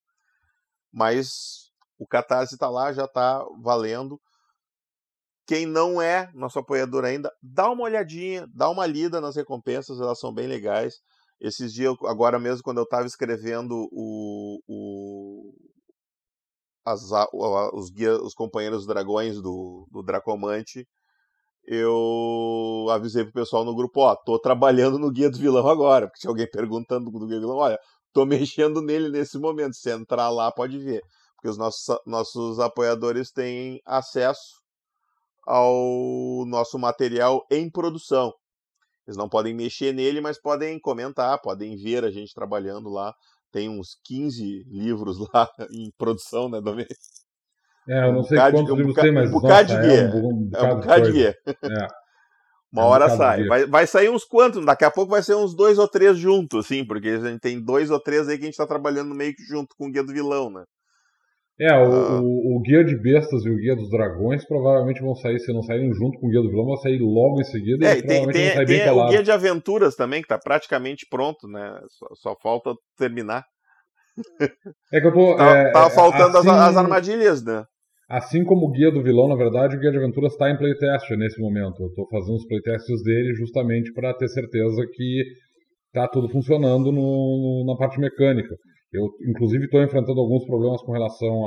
Mas 0.92 1.70
o 1.98 2.04
Catarse 2.04 2.54
está 2.54 2.68
lá, 2.68 2.92
já 2.92 3.04
está 3.04 3.44
valendo. 3.62 4.20
Quem 5.46 5.64
não 5.64 6.02
é 6.02 6.28
nosso 6.35 6.59
apoiador 6.59 7.04
ainda, 7.04 7.33
dá 7.40 7.70
uma 7.70 7.85
olhadinha, 7.85 8.44
dá 8.52 8.68
uma 8.68 8.87
lida 8.87 9.20
nas 9.20 9.37
recompensas, 9.37 10.00
elas 10.00 10.18
são 10.18 10.35
bem 10.35 10.48
legais. 10.48 10.96
Esses 11.40 11.72
dias, 11.72 11.94
agora 12.06 12.40
mesmo, 12.40 12.64
quando 12.64 12.78
eu 12.78 12.85
estava 12.85 13.06
escrevendo 13.06 13.88
o, 13.92 14.61
o 14.66 15.54
as, 16.92 17.11
os, 17.72 17.90
guia, 17.90 18.14
os 18.22 18.35
companheiros 18.35 18.87
dragões 18.87 19.40
do, 19.40 19.87
do 19.90 20.03
Dracomante, 20.03 20.87
eu 21.66 22.87
avisei 22.90 23.24
pro 23.24 23.33
pessoal 23.33 23.64
no 23.64 23.74
grupo, 23.74 24.01
ó, 24.01 24.16
tô 24.16 24.38
trabalhando 24.38 24.98
no 24.98 25.11
guia 25.11 25.31
do 25.31 25.38
vilão 25.38 25.68
agora, 25.68 26.07
porque 26.07 26.20
tinha 26.20 26.31
alguém 26.31 26.48
perguntando 26.51 27.11
do 27.11 27.27
guia 27.27 27.37
do 27.37 27.42
vilão, 27.42 27.57
olha, 27.59 27.79
tô 28.12 28.24
mexendo 28.24 28.81
nele 28.81 29.11
nesse 29.11 29.38
momento, 29.38 29.77
se 29.77 29.90
entrar 29.90 30.31
lá 30.31 30.51
pode 30.51 30.79
ver, 30.79 31.03
porque 31.37 31.48
os 31.48 31.59
nossos, 31.59 31.98
nossos 32.07 32.59
apoiadores 32.59 33.31
têm 33.31 33.81
acesso 33.85 34.62
ao 35.46 36.44
nosso 36.46 36.79
material 36.79 37.46
em 37.51 37.70
produção. 37.70 38.33
Eles 39.07 39.16
não 39.16 39.29
podem 39.29 39.55
mexer 39.55 39.94
nele, 39.94 40.20
mas 40.20 40.38
podem 40.38 40.79
comentar, 40.79 41.40
podem 41.40 41.74
ver 41.77 42.05
a 42.05 42.11
gente 42.11 42.35
trabalhando 42.35 42.90
lá. 42.90 43.14
Tem 43.52 43.68
uns 43.68 43.98
15 44.04 44.64
livros 44.68 45.18
lá 45.32 45.48
em 45.70 45.90
produção, 45.96 46.48
né, 46.48 46.61
Domênico? 46.61 46.94
É, 47.88 48.06
eu 48.06 48.12
não 48.12 48.20
um 48.20 48.24
sei 48.24 48.38
quantos 48.38 48.76
livros 48.76 48.94
tem, 48.94 49.12
mas 49.12 49.30
um 49.30 49.32
bocado 49.32 49.68
de 49.68 49.80
guia. 49.80 50.00
É 50.00 50.14
um, 50.14 50.28
um 50.28 50.44
bocado, 50.44 50.66
é 50.66 50.72
um 50.72 50.80
bocado 50.80 51.04
de 51.04 51.12
guia. 51.12 51.37
É. 51.46 51.87
Uma 52.70 52.82
é 52.82 52.84
hora 52.84 53.06
um 53.06 53.16
sai. 53.16 53.46
Vai, 53.46 53.66
vai 53.66 53.87
sair 53.87 54.11
uns 54.11 54.24
quantos? 54.24 54.64
Daqui 54.64 54.84
a 54.84 54.90
pouco 54.90 55.11
vai 55.11 55.22
ser 55.22 55.34
uns 55.34 55.54
dois 55.56 55.78
ou 55.78 55.88
três 55.88 56.18
juntos, 56.18 56.66
sim, 56.66 56.84
porque 56.84 57.08
a 57.08 57.18
gente 57.18 57.40
tem 57.40 57.62
dois 57.62 57.90
ou 57.90 57.98
três 57.98 58.28
aí 58.28 58.37
que 58.37 58.42
a 58.42 58.46
gente 58.46 58.52
está 58.52 58.66
trabalhando 58.66 59.14
meio 59.14 59.34
que 59.34 59.42
junto 59.42 59.74
com 59.76 59.87
o 59.87 59.90
Guia 59.90 60.04
do 60.04 60.12
Vilão, 60.12 60.50
né? 60.50 60.64
É, 61.61 61.75
o, 61.77 61.90
uh... 61.90 62.23
o, 62.23 62.57
o, 62.57 62.61
Guia 62.61 62.85
de 62.85 62.97
Bestas 62.97 63.44
e 63.44 63.51
o 63.51 63.57
Guia 63.57 63.75
dos 63.75 63.90
Dragões 63.90 64.47
provavelmente 64.47 65.01
vão 65.01 65.14
sair, 65.16 65.40
se 65.40 65.53
não 65.53 65.62
saírem 65.62 65.92
junto 65.92 66.18
com 66.21 66.29
o 66.29 66.31
Guia 66.31 66.40
do 66.40 66.49
Vilão, 66.49 66.66
vão 66.66 66.77
sair 66.77 66.99
logo 67.01 67.40
em 67.40 67.44
seguida 67.44 67.85
é, 67.85 67.99
e 67.99 68.03
tem, 68.03 68.09
tem, 68.09 68.25
vão 68.25 68.33
sair 68.33 68.66
tem 68.66 68.66
bem 68.66 68.90
o 68.90 69.09
Guia 69.09 69.23
de 69.25 69.33
Aventuras 69.33 69.97
também, 69.97 70.23
que 70.23 70.29
tá 70.29 70.38
praticamente 70.38 71.05
pronto, 71.11 71.49
né? 71.49 71.81
Só, 71.88 72.07
só 72.14 72.37
falta 72.40 72.75
terminar. 72.97 73.44
É 74.92 75.01
que 75.01 75.07
eu 75.07 75.12
tô. 75.12 75.37
Tá, 75.37 75.57
é, 75.57 75.71
tá 75.71 75.90
faltando 75.90 76.38
assim, 76.38 76.49
as, 76.49 76.71
as, 76.71 76.77
armadilhas, 76.77 77.44
né? 77.44 77.64
Assim 78.09 78.42
como 78.42 78.66
o 78.66 78.71
Guia 78.73 78.90
do 78.90 79.03
Vilão, 79.03 79.29
na 79.29 79.37
verdade, 79.37 79.77
o 79.77 79.79
Guia 79.79 79.92
de 79.92 79.99
Aventuras 79.99 80.33
está 80.33 80.51
em 80.51 80.57
playtest 80.57 81.11
nesse 81.11 81.40
momento. 81.40 81.83
Eu 81.83 81.88
estou 81.88 82.09
fazendo 82.09 82.37
os 82.37 82.47
playtests 82.47 83.03
dele 83.05 83.35
justamente 83.35 83.92
para 83.92 84.14
ter 84.14 84.29
certeza 84.29 84.83
que 84.92 85.25
tá 85.92 86.09
tudo 86.09 86.29
funcionando 86.31 86.90
no, 86.90 86.92
no, 86.92 87.64
na 87.66 87.77
parte 87.77 88.01
mecânica. 88.01 88.57
Eu, 88.92 89.09
inclusive, 89.29 89.64
estou 89.64 89.83
enfrentando 89.83 90.20
alguns 90.20 90.44
problemas 90.46 90.81
com 90.83 90.92
relação 90.92 91.46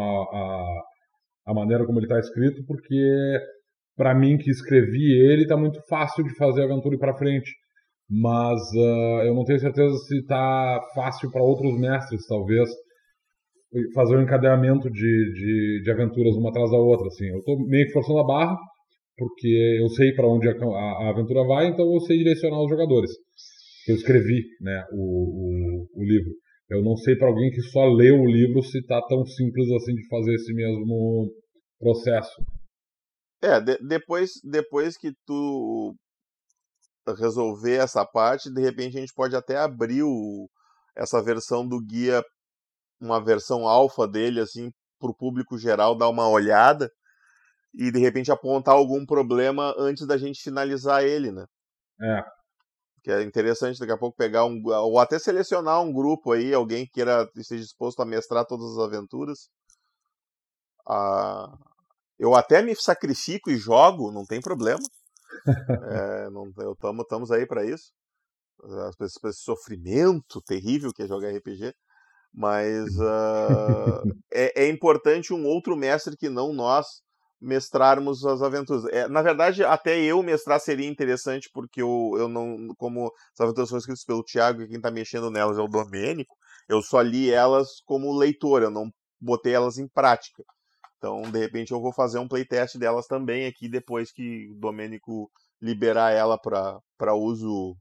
à 1.46 1.54
maneira 1.54 1.86
como 1.86 2.00
ele 2.00 2.06
está 2.06 2.20
escrito, 2.20 2.64
porque 2.66 3.40
para 3.96 4.16
mim 4.16 4.38
que 4.38 4.50
escrevi 4.50 5.14
ele 5.32 5.44
está 5.44 5.58
muito 5.58 5.80
fácil 5.88 6.24
de 6.24 6.36
fazer 6.36 6.62
a 6.62 6.66
aventura 6.66 6.96
ir 6.96 7.00
para 7.00 7.18
frente. 7.18 7.52
Mas 8.10 8.60
uh, 8.76 9.24
eu 9.24 9.34
não 9.34 9.46
tenho 9.46 9.60
certeza 9.60 9.96
se 9.96 10.18
está 10.20 10.80
fácil 10.94 11.32
para 11.32 11.42
outros 11.42 11.80
mestres, 11.80 12.28
talvez, 12.28 12.70
fazer 13.94 14.18
um 14.18 14.22
encadeamento 14.22 14.90
de, 14.90 15.34
de, 15.34 15.82
de, 15.84 15.92
aventuras 15.92 16.36
uma 16.36 16.50
atrás 16.50 16.70
da 16.72 16.78
outra. 16.78 17.08
Assim. 17.08 17.28
Eu 17.28 17.38
estou 17.38 17.58
meio 17.68 17.86
que 17.86 17.94
forçando 17.94 18.20
a 18.20 18.26
barra, 18.26 18.58
porque 19.18 19.80
eu 19.80 19.88
sei 19.90 20.12
para 20.14 20.28
onde 20.28 20.50
a, 20.50 20.52
a, 20.52 21.06
a, 21.06 21.10
aventura 21.10 21.46
vai, 21.46 21.68
então 21.68 21.86
eu 21.94 22.00
sei 22.02 22.18
direcionar 22.18 22.62
os 22.62 22.70
jogadores. 22.70 23.12
Eu 23.88 23.96
escrevi 23.96 24.44
né, 24.60 24.84
o, 24.92 25.86
o, 25.96 26.02
o 26.02 26.04
livro. 26.04 26.32
Eu 26.72 26.82
não 26.82 26.96
sei 26.96 27.18
para 27.18 27.28
alguém 27.28 27.52
que 27.52 27.62
só 27.64 27.84
leu 27.84 28.22
o 28.22 28.26
livro 28.26 28.64
se 28.64 28.82
tá 28.82 29.02
tão 29.10 29.26
simples 29.26 29.70
assim 29.74 29.94
de 29.94 30.08
fazer 30.08 30.36
esse 30.36 30.54
mesmo 30.54 31.30
processo. 31.78 32.42
É, 33.44 33.60
de, 33.60 33.78
depois, 33.86 34.32
depois 34.42 34.98
que 34.98 35.12
tu 35.26 35.94
resolver 37.18 37.76
essa 37.76 38.06
parte, 38.06 38.50
de 38.50 38.62
repente 38.62 38.98
a 38.98 39.02
gente 39.02 39.14
pode 39.14 39.36
até 39.36 39.58
abrir 39.58 40.04
o, 40.04 40.50
essa 40.96 41.22
versão 41.22 41.68
do 41.68 41.78
guia, 41.84 42.24
uma 43.02 43.22
versão 43.22 43.68
alfa 43.68 44.08
dele, 44.08 44.40
assim, 44.40 44.72
para 44.98 45.12
o 45.12 45.16
público 45.16 45.58
geral 45.58 45.94
dar 45.94 46.08
uma 46.08 46.30
olhada 46.30 46.90
e 47.74 47.92
de 47.92 48.00
repente 48.00 48.32
apontar 48.32 48.76
algum 48.76 49.06
problema 49.06 49.76
antes 49.78 50.08
da 50.08 50.18
gente 50.18 50.42
finalizar 50.42 51.04
ele, 51.04 51.34
né? 51.34 51.46
É 52.02 52.41
que 53.04 53.12
é 53.12 53.24
interessante 53.24 53.80
daqui 53.80 53.92
a 53.92 53.98
pouco 53.98 54.18
pegar 54.18 54.46
um 54.46 54.62
ou 54.66 55.00
até 55.00 55.18
selecionar 55.18 55.82
um 55.82 55.92
grupo 55.92 56.32
aí, 56.32 56.54
alguém 56.54 56.86
que 56.86 56.94
queira 56.94 57.30
esteja 57.36 57.64
disposto 57.64 58.02
a 58.02 58.06
mestrar 58.06 58.46
todas 58.46 58.72
as 58.72 58.78
aventuras. 58.78 59.50
Ah, 60.88 61.58
eu 62.20 62.36
até 62.36 62.62
me 62.62 62.76
sacrifico 62.76 63.50
e 63.50 63.58
jogo, 63.58 64.12
não 64.12 64.26
tem 64.26 64.40
problema. 64.40 64.84
é, 66.26 66.30
não, 66.30 66.52
eu 66.60 66.76
tamo, 66.76 67.02
estamos 67.02 67.32
aí 67.32 67.48
para 67.48 67.66
isso. 67.66 67.92
Esse 69.00 69.42
sofrimento 69.42 70.42
terrível 70.46 70.94
que 70.94 71.02
é 71.02 71.08
jogar 71.08 71.32
RPG. 71.32 71.74
Mas 72.34 72.88
uh, 72.98 74.04
é, 74.32 74.66
é, 74.66 74.70
importante 74.70 75.34
um 75.34 75.46
outro 75.46 75.76
mestre 75.76 76.16
que 76.16 76.30
não 76.30 76.54
nós 76.54 77.02
mestrarmos 77.42 78.24
as 78.26 78.42
aventuras. 78.42 78.86
É, 78.94 79.08
na 79.08 79.22
verdade, 79.22 79.64
até 79.64 80.00
eu 80.00 80.22
mestrar 80.22 80.60
seria 80.60 80.88
interessante, 80.88 81.50
porque 81.54 81.82
eu, 81.82 82.12
eu 82.18 82.28
não. 82.28 82.68
Como 82.78 83.12
as 83.34 83.42
aventuras 83.42 83.70
foram 83.70 83.80
escritas 83.80 84.06
pelo 84.06 84.24
Thiago 84.24 84.62
e 84.62 84.68
quem 84.68 84.78
está 84.78 84.92
mexendo 84.92 85.32
nelas 85.32 85.58
é 85.58 85.62
o 85.62 85.68
Domênico, 85.68 86.36
eu 86.70 86.82
só 86.82 87.02
li 87.02 87.32
elas 87.32 87.82
como 87.86 88.16
leitor, 88.16 88.62
eu 88.62 88.70
não 88.72 88.90
botei 89.20 89.54
elas 89.54 89.78
em 89.78 89.88
prática. 89.88 90.44
Então, 90.98 91.24
de 91.24 91.40
repente, 91.40 91.72
eu 91.72 91.82
vou 91.82 91.92
fazer 91.92 92.20
um 92.20 92.28
playtest 92.28 92.78
delas 92.78 93.08
também 93.08 93.48
aqui 93.48 93.68
depois 93.68 94.12
que 94.12 94.48
o 94.52 94.56
Domênico 94.60 95.32
liberar 95.60 96.12
ela 96.12 96.38
para 96.38 97.16
uso. 97.16 97.76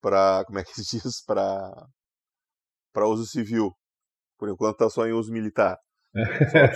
para 0.00 0.44
Como 0.46 0.58
é 0.58 0.64
que 0.64 0.72
se 0.74 0.82
diz? 1.02 1.22
Para 1.24 3.06
uso 3.06 3.26
civil. 3.26 3.72
Por 4.38 4.48
enquanto 4.48 4.74
está 4.74 4.90
só 4.90 5.06
em 5.06 5.12
uso 5.12 5.32
militar. 5.32 5.78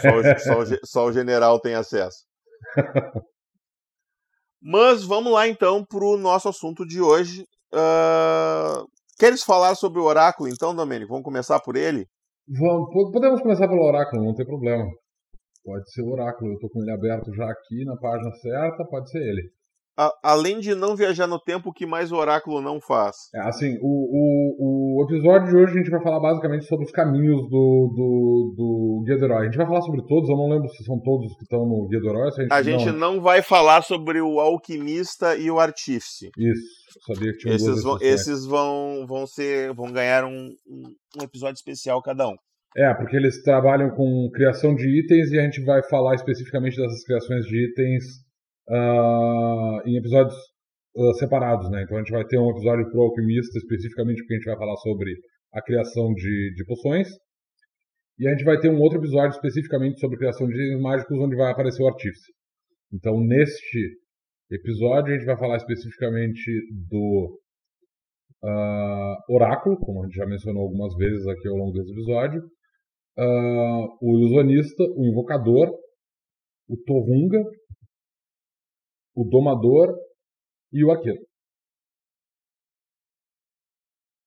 Só, 0.01 0.23
só, 0.23 0.65
só, 0.65 0.77
só, 0.85 1.07
o 1.07 1.13
general 1.13 1.61
tem 1.61 1.75
acesso. 1.75 2.25
Mas 4.61 5.05
vamos 5.05 5.33
lá 5.33 5.49
então 5.49 5.85
para 5.85 6.05
o 6.05 6.17
nosso 6.17 6.49
assunto 6.49 6.87
de 6.87 7.01
hoje. 7.01 7.47
Uh... 7.73 8.87
Queres 9.19 9.43
falar 9.43 9.75
sobre 9.75 10.01
o 10.01 10.05
oráculo 10.05 10.49
então, 10.49 10.75
Domênico? 10.75 11.11
Vamos 11.11 11.25
começar 11.25 11.61
por 11.61 11.77
ele? 11.77 12.09
Vamos, 12.49 12.91
podemos 13.13 13.41
começar 13.41 13.69
pelo 13.69 13.85
oráculo, 13.85 14.25
não 14.25 14.35
tem 14.35 14.47
problema. 14.47 14.85
Pode 15.65 15.91
ser 15.93 16.03
o 16.03 16.11
oráculo, 16.11 16.51
eu 16.51 16.55
estou 16.55 16.71
com 16.71 16.83
ele 16.83 16.91
aberto 16.91 17.33
já 17.33 17.49
aqui 17.49 17.85
na 17.85 17.97
página 17.97 18.33
certa, 18.33 18.85
pode 18.85 19.11
ser 19.11 19.21
ele 19.21 19.53
a, 19.97 20.11
além 20.23 20.59
de 20.59 20.75
não 20.75 20.97
viajar 20.97 21.27
no 21.27 21.39
tempo, 21.39 21.69
o 21.69 21.73
que 21.73 21.85
mais 21.85 22.11
o 22.11 22.17
oráculo 22.17 22.61
não 22.61 22.81
faz? 22.81 23.17
É, 23.35 23.41
assim, 23.41 23.77
o, 23.81 23.87
o, 23.87 25.01
o 25.01 25.05
episódio 25.05 25.49
de 25.49 25.57
hoje 25.57 25.75
a 25.75 25.77
gente 25.79 25.91
vai 25.91 26.03
falar 26.03 26.21
basicamente 26.21 26.65
sobre 26.67 26.87
os 26.87 26.93
caminhos 26.93 27.43
do, 27.43 27.93
do, 27.95 28.55
do 28.57 29.03
Guia 29.05 29.19
do 29.19 29.25
Herói. 29.25 29.43
A 29.43 29.45
gente 29.45 29.57
vai 29.57 29.67
falar 29.67 29.83
sobre 29.83 30.03
todos, 30.07 30.29
eu 30.29 30.37
não 30.37 30.49
lembro 30.49 30.69
se 30.71 30.85
são 30.85 30.99
todos 31.01 31.35
que 31.37 31.43
estão 31.43 31.67
no 31.67 31.87
Guia 31.89 32.01
do 32.01 32.09
Herói. 32.09 32.29
a 32.29 32.43
gente, 32.43 32.53
a 32.53 32.63
gente 32.63 32.87
não... 32.87 33.15
não... 33.15 33.21
vai 33.21 33.43
falar 33.43 33.83
sobre 33.83 34.21
o 34.21 34.41
alquimista 34.41 35.37
e 35.37 35.51
o 35.51 35.61
artífice. 35.61 36.31
Isso, 36.39 37.05
sabia 37.07 37.33
que 37.33 37.39
tinha 37.39 37.55
esses 37.55 37.83
vão, 37.83 37.99
esses 38.01 38.47
vão, 38.47 39.07
vão 39.07 39.27
ser, 39.27 39.75
vão 39.75 39.93
ganhar 39.93 40.25
um, 40.25 40.49
um 41.19 41.23
episódio 41.23 41.57
especial 41.57 42.03
cada 42.03 42.29
um. 42.29 42.37
É, 42.75 42.95
porque 42.95 43.17
eles 43.17 43.43
trabalham 43.43 43.91
com 43.91 44.31
criação 44.33 44.75
de 44.75 44.89
itens 44.99 45.31
e 45.31 45.39
a 45.39 45.43
gente 45.43 45.63
vai 45.63 45.83
falar 45.83 46.15
especificamente 46.15 46.77
dessas 46.77 47.05
criações 47.05 47.45
de 47.45 47.67
itens 47.69 48.05
uh, 48.69 49.87
em 49.87 49.97
episódios 49.97 50.35
uh, 50.97 51.15
separados, 51.15 51.71
né? 51.71 51.83
Então 51.83 51.97
a 51.97 52.01
gente 52.01 52.13
vai 52.13 52.25
ter 52.25 52.39
um 52.39 52.51
episódio 52.51 52.91
pro 52.91 53.03
alquimista 53.03 53.59
especificamente 53.59 54.19
porque 54.23 54.35
a 54.35 54.37
gente 54.39 54.47
vai 54.47 54.59
falar 54.59 54.77
sobre 54.77 55.13
a 55.53 55.63
criação 55.63 56.13
de, 56.15 56.55
de 56.55 56.65
poções. 56.65 57.09
E 58.19 58.29
a 58.29 58.31
gente 58.31 58.45
vai 58.45 58.59
ter 58.59 58.71
um 58.71 58.81
outro 58.81 58.99
episódio 58.99 59.35
especificamente 59.35 59.99
sobre 59.99 60.19
criação 60.19 60.47
de 60.47 60.55
itens 60.55 60.81
mágicos 60.81 61.19
onde 61.19 61.37
vai 61.37 61.51
aparecer 61.51 61.83
o 61.83 61.89
artífice. 61.89 62.33
Então 62.93 63.19
neste 63.21 63.99
episódio 64.51 65.15
a 65.15 65.17
gente 65.17 65.27
vai 65.27 65.39
falar 65.39 65.57
especificamente 65.57 66.51
do 66.89 67.39
uh, 68.45 69.35
oráculo, 69.35 69.79
como 69.79 70.03
a 70.03 70.07
gente 70.07 70.17
já 70.17 70.27
mencionou 70.27 70.63
algumas 70.63 70.95
vezes 70.97 71.27
aqui 71.27 71.49
ao 71.49 71.57
longo 71.57 71.73
desse 71.73 71.91
episódio, 71.91 72.41
uh, 73.19 73.99
o 74.01 74.19
ilusionista, 74.19 74.83
o 74.97 75.07
invocador, 75.07 75.71
o 76.69 76.77
Torunga, 76.85 77.43
o 79.15 79.25
domador 79.25 79.95
e 80.73 80.85
o 80.85 80.91
arqueiro. 80.91 81.21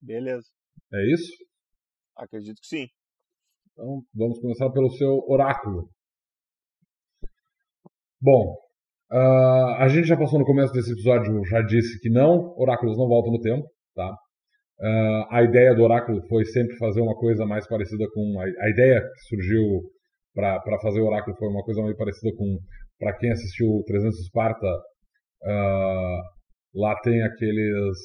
Beleza. 0.01 0.47
É 0.93 1.13
isso? 1.13 1.31
Acredito 2.15 2.61
que 2.61 2.67
sim. 2.67 2.87
Então, 3.71 4.03
vamos 4.13 4.39
começar 4.39 4.69
pelo 4.69 4.89
seu 4.91 5.19
oráculo. 5.27 5.89
Bom, 8.21 8.55
uh, 9.11 9.75
a 9.79 9.87
gente 9.89 10.07
já 10.07 10.15
passou 10.15 10.39
no 10.39 10.45
começo 10.45 10.71
desse 10.73 10.91
episódio, 10.93 11.43
já 11.45 11.61
disse 11.61 11.99
que 11.99 12.09
não, 12.09 12.55
oráculos 12.57 12.97
não 12.97 13.07
voltam 13.07 13.33
no 13.33 13.41
tempo, 13.41 13.67
tá? 13.93 14.15
Uh, 14.79 15.25
a 15.29 15.43
ideia 15.43 15.73
do 15.73 15.83
oráculo 15.83 16.21
foi 16.27 16.45
sempre 16.45 16.77
fazer 16.77 17.01
uma 17.01 17.15
coisa 17.15 17.45
mais 17.45 17.67
parecida 17.67 18.05
com. 18.13 18.39
A, 18.39 18.43
a 18.43 18.69
ideia 18.69 19.01
que 19.01 19.21
surgiu 19.27 19.63
para 20.33 20.79
fazer 20.81 20.99
o 20.99 21.07
oráculo 21.07 21.35
foi 21.37 21.47
uma 21.47 21.63
coisa 21.63 21.81
mais 21.81 21.97
parecida 21.97 22.35
com 22.37 22.59
para 22.99 23.17
quem 23.17 23.31
assistiu 23.31 23.83
300 23.85 24.19
Esparta, 24.19 24.67
uh, 24.67 26.21
lá 26.73 26.99
tem 27.01 27.23
aqueles. 27.23 27.97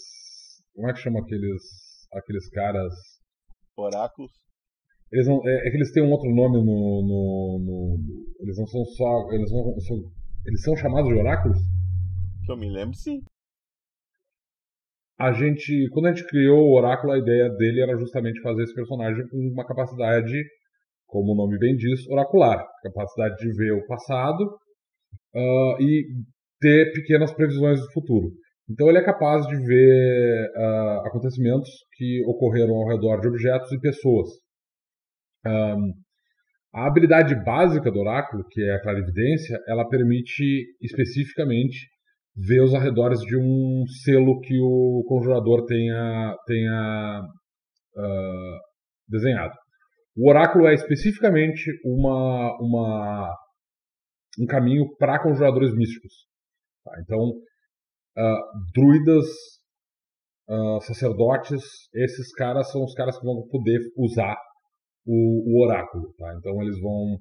Como 0.75 0.89
é 0.89 0.93
que 0.93 1.01
chama 1.01 1.21
aqueles, 1.21 1.63
aqueles 2.13 2.49
caras? 2.51 2.93
Oráculos? 3.77 4.33
Eles 5.13 5.27
não, 5.27 5.41
é, 5.47 5.67
é, 5.67 5.71
que 5.71 5.77
eles 5.77 5.93
têm 5.93 6.03
um 6.03 6.11
outro 6.11 6.31
nome 6.33 6.59
no, 6.59 7.03
no, 7.03 7.59
no, 7.59 7.99
Eles 8.41 8.57
não 8.59 8.67
são 8.67 8.85
só. 8.85 9.33
Eles, 9.33 9.51
não, 9.51 9.81
são, 9.81 9.97
eles 10.47 10.63
são 10.63 10.77
chamados 10.77 11.13
de 11.13 11.19
oráculos? 11.19 11.59
Que 12.45 12.53
eu 12.53 12.57
me 12.57 12.71
lembro, 12.71 12.95
sim. 12.95 13.21
A 15.19 15.33
gente. 15.33 15.89
Quando 15.93 16.07
a 16.07 16.13
gente 16.13 16.27
criou 16.29 16.69
o 16.69 16.77
oráculo, 16.77 17.13
a 17.13 17.19
ideia 17.19 17.49
dele 17.51 17.83
era 17.83 17.99
justamente 17.99 18.41
fazer 18.41 18.63
esse 18.63 18.75
personagem 18.75 19.27
com 19.29 19.37
uma 19.37 19.67
capacidade, 19.67 20.33
como 21.07 21.33
o 21.33 21.37
nome 21.37 21.59
bem 21.59 21.77
diz, 21.77 22.07
oracular. 22.09 22.65
Capacidade 22.83 23.37
de 23.37 23.53
ver 23.57 23.73
o 23.73 23.87
passado 23.87 24.49
uh, 25.35 25.83
e 25.83 26.07
ter 26.61 26.93
pequenas 26.93 27.33
previsões 27.33 27.81
do 27.81 27.93
futuro. 27.93 28.31
Então 28.71 28.89
ele 28.89 28.99
é 28.99 29.05
capaz 29.05 29.47
de 29.47 29.57
ver 29.57 30.49
uh, 30.57 31.07
acontecimentos 31.07 31.69
que 31.95 32.23
ocorreram 32.27 32.75
ao 32.75 32.89
redor 32.89 33.21
de 33.21 33.29
objetos 33.29 33.73
e 33.73 33.81
pessoas. 33.81 34.29
Um, 35.45 35.93
a 36.73 36.87
habilidade 36.87 37.35
básica 37.45 37.91
do 37.91 37.99
oráculo, 37.99 38.45
que 38.49 38.63
é 38.63 38.77
a 38.77 38.83
clarividência, 38.83 39.59
ela 39.67 39.89
permite 39.89 40.67
especificamente 40.81 41.89
ver 42.37 42.63
os 42.63 42.73
arredores 42.73 43.21
de 43.23 43.37
um 43.37 43.85
selo 44.05 44.41
que 44.41 44.57
o 44.61 45.03
conjurador 45.09 45.67
tenha, 45.67 46.37
tenha 46.47 47.23
uh, 47.97 48.59
desenhado. 49.09 49.55
O 50.17 50.29
oráculo 50.29 50.69
é 50.69 50.75
especificamente 50.75 51.73
uma, 51.85 52.57
uma 52.61 53.35
um 54.41 54.47
caminho 54.47 54.89
para 54.97 55.23
conjuradores 55.23 55.75
místicos. 55.77 56.13
Tá? 56.83 56.93
Então, 57.03 57.21
uh, 57.21 58.41
druidas, 58.75 59.27
uh, 60.49 60.81
sacerdotes, 60.81 61.63
esses 61.95 62.33
caras 62.33 62.71
são 62.73 62.83
os 62.83 62.95
caras 62.95 63.19
que 63.19 63.25
vão 63.25 63.47
poder 63.49 63.79
usar 63.99 64.37
o, 65.07 65.13
o 65.53 65.63
oráculo. 65.63 66.15
Tá? 66.17 66.35
Então, 66.39 66.63
eles 66.63 66.81
vão. 66.81 67.19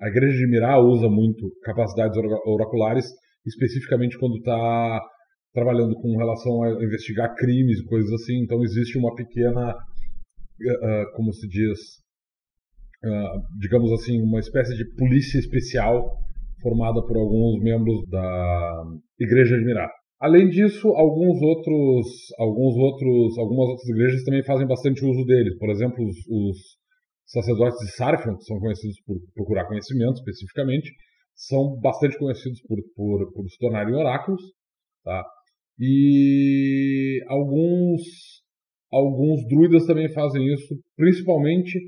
A 0.00 0.08
Igreja 0.08 0.36
de 0.36 0.48
Mirá 0.48 0.78
usa 0.80 1.08
muito 1.08 1.48
capacidades 1.62 2.16
oraculares, 2.44 3.06
especificamente 3.46 4.18
quando 4.18 4.36
está 4.36 5.00
trabalhando 5.52 5.94
com 5.96 6.16
relação 6.16 6.62
a 6.62 6.84
investigar 6.84 7.34
crimes 7.34 7.80
e 7.80 7.84
coisas 7.84 8.12
assim. 8.12 8.42
Então, 8.42 8.62
existe 8.62 8.98
uma 8.98 9.14
pequena, 9.14 9.72
uh, 9.72 11.16
como 11.16 11.32
se 11.32 11.48
diz, 11.48 11.78
digamos 13.60 13.92
assim, 13.92 14.20
uma 14.20 14.40
espécie 14.40 14.76
de 14.76 14.84
polícia 14.96 15.38
especial 15.38 16.18
formada 16.60 17.00
por 17.02 17.16
alguns 17.16 17.62
membros 17.62 18.08
da 18.08 18.84
Igreja 19.18 19.56
Mirá. 19.58 19.88
Além 20.20 20.48
disso, 20.48 20.88
alguns 20.88 21.40
outros, 21.40 22.06
alguns 22.38 22.76
outros, 22.76 23.38
algumas 23.38 23.68
outras 23.68 23.88
igrejas 23.88 24.24
também 24.24 24.42
fazem 24.42 24.66
bastante 24.66 25.04
uso 25.04 25.24
deles. 25.24 25.56
Por 25.58 25.70
exemplo, 25.70 26.04
os, 26.04 26.16
os 26.28 26.56
sacerdotes 27.24 27.78
de 27.86 27.92
Sarfion, 27.92 28.36
que 28.36 28.44
são 28.44 28.58
conhecidos 28.58 29.00
por 29.06 29.16
procurar 29.34 29.66
conhecimento 29.66 30.14
especificamente, 30.14 30.90
são 31.36 31.78
bastante 31.80 32.18
conhecidos 32.18 32.60
por, 32.62 32.78
por, 32.96 33.32
por 33.32 33.48
se 33.48 33.58
tornarem 33.58 33.94
oráculos. 33.94 34.42
Tá? 35.04 35.24
E 35.78 37.22
alguns, 37.28 38.02
alguns 38.90 39.46
druidas 39.46 39.86
também 39.86 40.12
fazem 40.12 40.44
isso, 40.52 40.74
principalmente 40.96 41.78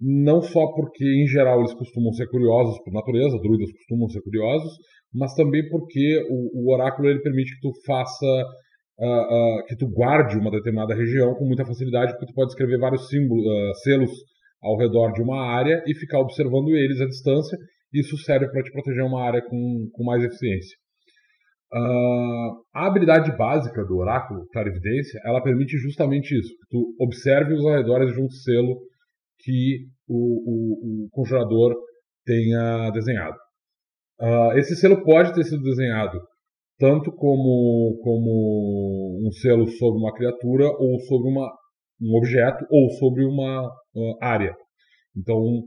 não 0.00 0.40
só 0.40 0.66
porque, 0.74 1.04
em 1.04 1.26
geral, 1.26 1.58
eles 1.58 1.74
costumam 1.74 2.12
ser 2.12 2.28
curiosos 2.28 2.78
por 2.84 2.92
natureza, 2.92 3.38
druidas 3.40 3.72
costumam 3.72 4.08
ser 4.08 4.22
curiosos, 4.22 4.72
mas 5.12 5.34
também 5.34 5.68
porque 5.68 6.24
o, 6.30 6.62
o 6.62 6.72
oráculo 6.72 7.08
ele 7.08 7.20
permite 7.20 7.54
que 7.54 7.60
tu 7.60 7.72
faça, 7.84 8.44
uh, 9.00 9.60
uh, 9.60 9.66
que 9.66 9.76
tu 9.76 9.88
guarde 9.88 10.38
uma 10.38 10.50
determinada 10.50 10.94
região 10.94 11.34
com 11.34 11.46
muita 11.46 11.64
facilidade, 11.64 12.12
porque 12.12 12.26
tu 12.26 12.34
pode 12.34 12.50
escrever 12.50 12.78
vários 12.78 13.08
símbolos, 13.08 13.44
uh, 13.44 13.74
selos 13.82 14.10
ao 14.62 14.76
redor 14.76 15.12
de 15.12 15.22
uma 15.22 15.40
área 15.40 15.82
e 15.86 15.94
ficar 15.94 16.20
observando 16.20 16.68
eles 16.76 17.00
à 17.00 17.06
distância. 17.06 17.58
Isso 17.92 18.16
serve 18.18 18.48
para 18.50 18.62
te 18.62 18.70
proteger 18.70 19.02
uma 19.02 19.22
área 19.22 19.42
com, 19.42 19.88
com 19.92 20.04
mais 20.04 20.22
eficiência. 20.22 20.76
a 22.74 22.86
habilidade 22.86 23.34
básica 23.36 23.82
do 23.84 23.96
oráculo, 23.96 24.46
clarividência, 24.52 25.20
ela 25.24 25.42
permite 25.42 25.78
justamente 25.78 26.38
isso, 26.38 26.50
que 26.50 26.68
tu 26.70 26.94
observe 27.00 27.54
os 27.54 27.64
arredores 27.64 28.12
de 28.12 28.20
um 28.20 28.28
selo 28.28 28.76
que 29.38 29.86
o, 30.08 30.16
o, 30.16 31.04
o 31.04 31.08
conjurador 31.10 31.74
tenha 32.24 32.90
desenhado. 32.90 33.36
Uh, 34.20 34.58
esse 34.58 34.76
selo 34.76 35.02
pode 35.04 35.32
ter 35.32 35.44
sido 35.44 35.62
desenhado 35.62 36.18
tanto 36.78 37.10
como, 37.12 37.98
como 38.02 39.26
um 39.26 39.32
selo 39.32 39.66
sobre 39.66 40.00
uma 40.00 40.14
criatura, 40.14 40.64
ou 40.66 41.00
sobre 41.00 41.28
uma, 41.28 41.52
um 42.00 42.16
objeto, 42.16 42.64
ou 42.70 42.88
sobre 42.90 43.24
uma, 43.24 43.66
uh, 43.66 44.16
área. 44.22 44.54
Então, 45.16 45.36
um, 45.36 45.62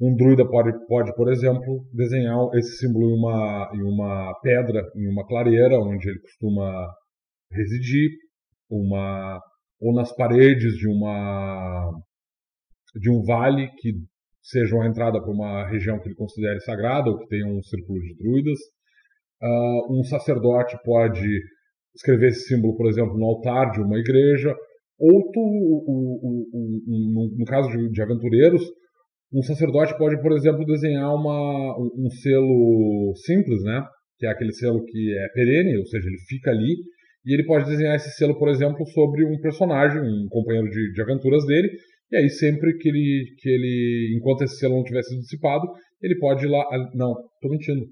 um 0.00 0.16
druida 0.16 0.44
pode, 0.48 0.72
pode, 0.88 1.14
por 1.14 1.30
exemplo, 1.30 1.84
desenhar 1.92 2.36
esse 2.54 2.78
símbolo 2.78 3.10
em 3.10 3.18
uma, 3.18 3.70
em 3.74 3.82
uma 3.82 4.34
pedra, 4.42 4.82
em 4.96 5.08
uma 5.08 5.24
clareira, 5.24 5.78
onde 5.78 6.08
ele 6.08 6.20
costuma 6.20 6.88
residir, 7.52 8.10
uma, 8.68 9.40
ou 9.80 9.94
nas 9.94 10.12
paredes 10.16 10.74
de 10.74 10.88
uma 10.88 11.92
de 12.98 13.10
um 13.10 13.22
vale 13.22 13.68
que 13.78 13.92
seja 14.42 14.74
uma 14.76 14.86
entrada 14.86 15.20
para 15.20 15.30
uma 15.30 15.68
região 15.68 15.98
que 15.98 16.08
ele 16.08 16.14
considere 16.14 16.60
sagrada 16.60 17.10
ou 17.10 17.18
que 17.18 17.28
tenha 17.28 17.46
um 17.46 17.62
círculo 17.62 18.00
de 18.00 18.14
druidas. 18.16 18.58
Uh, 19.42 19.98
um 19.98 20.04
sacerdote 20.04 20.76
pode 20.84 21.26
escrever 21.94 22.28
esse 22.28 22.48
símbolo, 22.48 22.76
por 22.76 22.88
exemplo, 22.88 23.18
no 23.18 23.26
altar 23.26 23.72
de 23.72 23.80
uma 23.80 23.98
igreja, 23.98 24.54
ou 24.98 25.30
tu, 25.30 25.40
o, 25.40 26.46
no, 26.86 27.36
no, 27.38 27.44
caso 27.44 27.68
de, 27.68 27.90
de, 27.90 28.02
aventureiros, 28.02 28.62
um 29.32 29.42
sacerdote 29.42 29.96
pode, 29.98 30.20
por 30.22 30.32
exemplo, 30.32 30.64
desenhar 30.64 31.14
uma, 31.14 31.78
um, 31.78 32.06
um 32.06 32.10
selo 32.10 33.12
simples, 33.16 33.62
né? 33.62 33.84
que 34.18 34.26
é 34.26 34.30
aquele 34.30 34.52
selo 34.52 34.82
que 34.84 35.18
é 35.18 35.28
perene, 35.34 35.76
ou 35.76 35.86
seja, 35.86 36.06
ele 36.06 36.18
fica 36.28 36.50
ali, 36.50 36.76
e 37.26 37.34
ele 37.34 37.44
pode 37.44 37.66
desenhar 37.66 37.96
esse 37.96 38.10
selo, 38.12 38.38
por 38.38 38.48
exemplo, 38.48 38.86
sobre 38.86 39.24
um 39.26 39.38
personagem, 39.40 40.00
um 40.00 40.26
companheiro 40.30 40.70
de, 40.70 40.92
de 40.92 41.02
aventuras 41.02 41.44
dele, 41.44 41.68
e 42.10 42.16
aí 42.16 42.28
sempre 42.28 42.76
que 42.78 42.88
ele, 42.88 43.34
que 43.38 43.48
ele, 43.48 44.16
enquanto 44.16 44.42
esse 44.42 44.58
selo 44.58 44.76
não 44.76 44.84
tivesse 44.84 45.10
sido 45.10 45.20
dissipado, 45.20 45.66
ele 46.00 46.18
pode 46.18 46.44
ir 46.44 46.48
lá, 46.48 46.64
não, 46.94 47.12
estou 47.34 47.50
mentindo, 47.50 47.84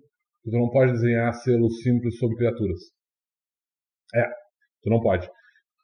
tu 0.44 0.50
não 0.50 0.70
pode 0.70 0.92
desenhar 0.92 1.32
selos 1.34 1.80
simples 1.82 2.16
sobre 2.18 2.36
criaturas. 2.36 2.78
É, 4.14 4.24
tu 4.82 4.90
não 4.90 5.00
pode. 5.00 5.26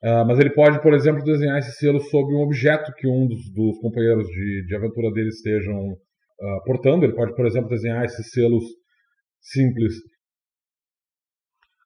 Uh, 0.02 0.24
mas 0.26 0.38
ele 0.38 0.50
pode, 0.50 0.80
por 0.80 0.94
exemplo, 0.94 1.22
desenhar 1.22 1.58
esse 1.58 1.72
selo 1.72 2.00
sobre 2.00 2.34
um 2.34 2.40
objeto 2.40 2.90
que 2.96 3.06
um 3.06 3.26
dos, 3.26 3.52
dos 3.52 3.78
companheiros 3.80 4.26
de, 4.26 4.64
de 4.66 4.74
aventura 4.74 5.12
dele 5.12 5.28
estejam 5.28 5.76
uh, 5.76 6.64
portando. 6.64 7.04
Ele 7.04 7.14
pode, 7.14 7.34
por 7.34 7.46
exemplo, 7.46 7.68
desenhar 7.68 8.04
esses 8.04 8.30
selos 8.30 8.64
simples. 9.42 9.92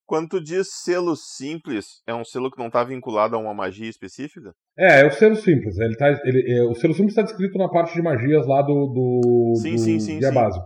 Quando 0.06 0.28
tu 0.28 0.42
diz 0.42 0.68
selo 0.82 1.16
simples, 1.16 2.02
é 2.06 2.14
um 2.14 2.24
selo 2.24 2.50
que 2.50 2.58
não 2.58 2.66
está 2.66 2.84
vinculado 2.84 3.36
a 3.36 3.38
uma 3.38 3.54
magia 3.54 3.88
específica? 3.88 4.52
É, 4.78 5.00
é 5.00 5.06
o 5.06 5.10
selo 5.10 5.36
simples. 5.36 5.78
Ele 5.78 5.96
tá, 5.96 6.10
ele, 6.24 6.52
é, 6.52 6.62
o 6.62 6.74
selo 6.74 6.92
simples 6.92 7.12
está 7.12 7.22
descrito 7.22 7.56
na 7.56 7.68
parte 7.68 7.94
de 7.94 8.02
magias 8.02 8.46
lá 8.46 8.60
do, 8.60 8.86
do, 8.86 9.54
sim, 9.56 9.72
do 9.72 9.78
sim, 9.78 9.98
sim, 9.98 10.18
guia 10.18 10.28
sim. 10.28 10.34
básico. 10.34 10.64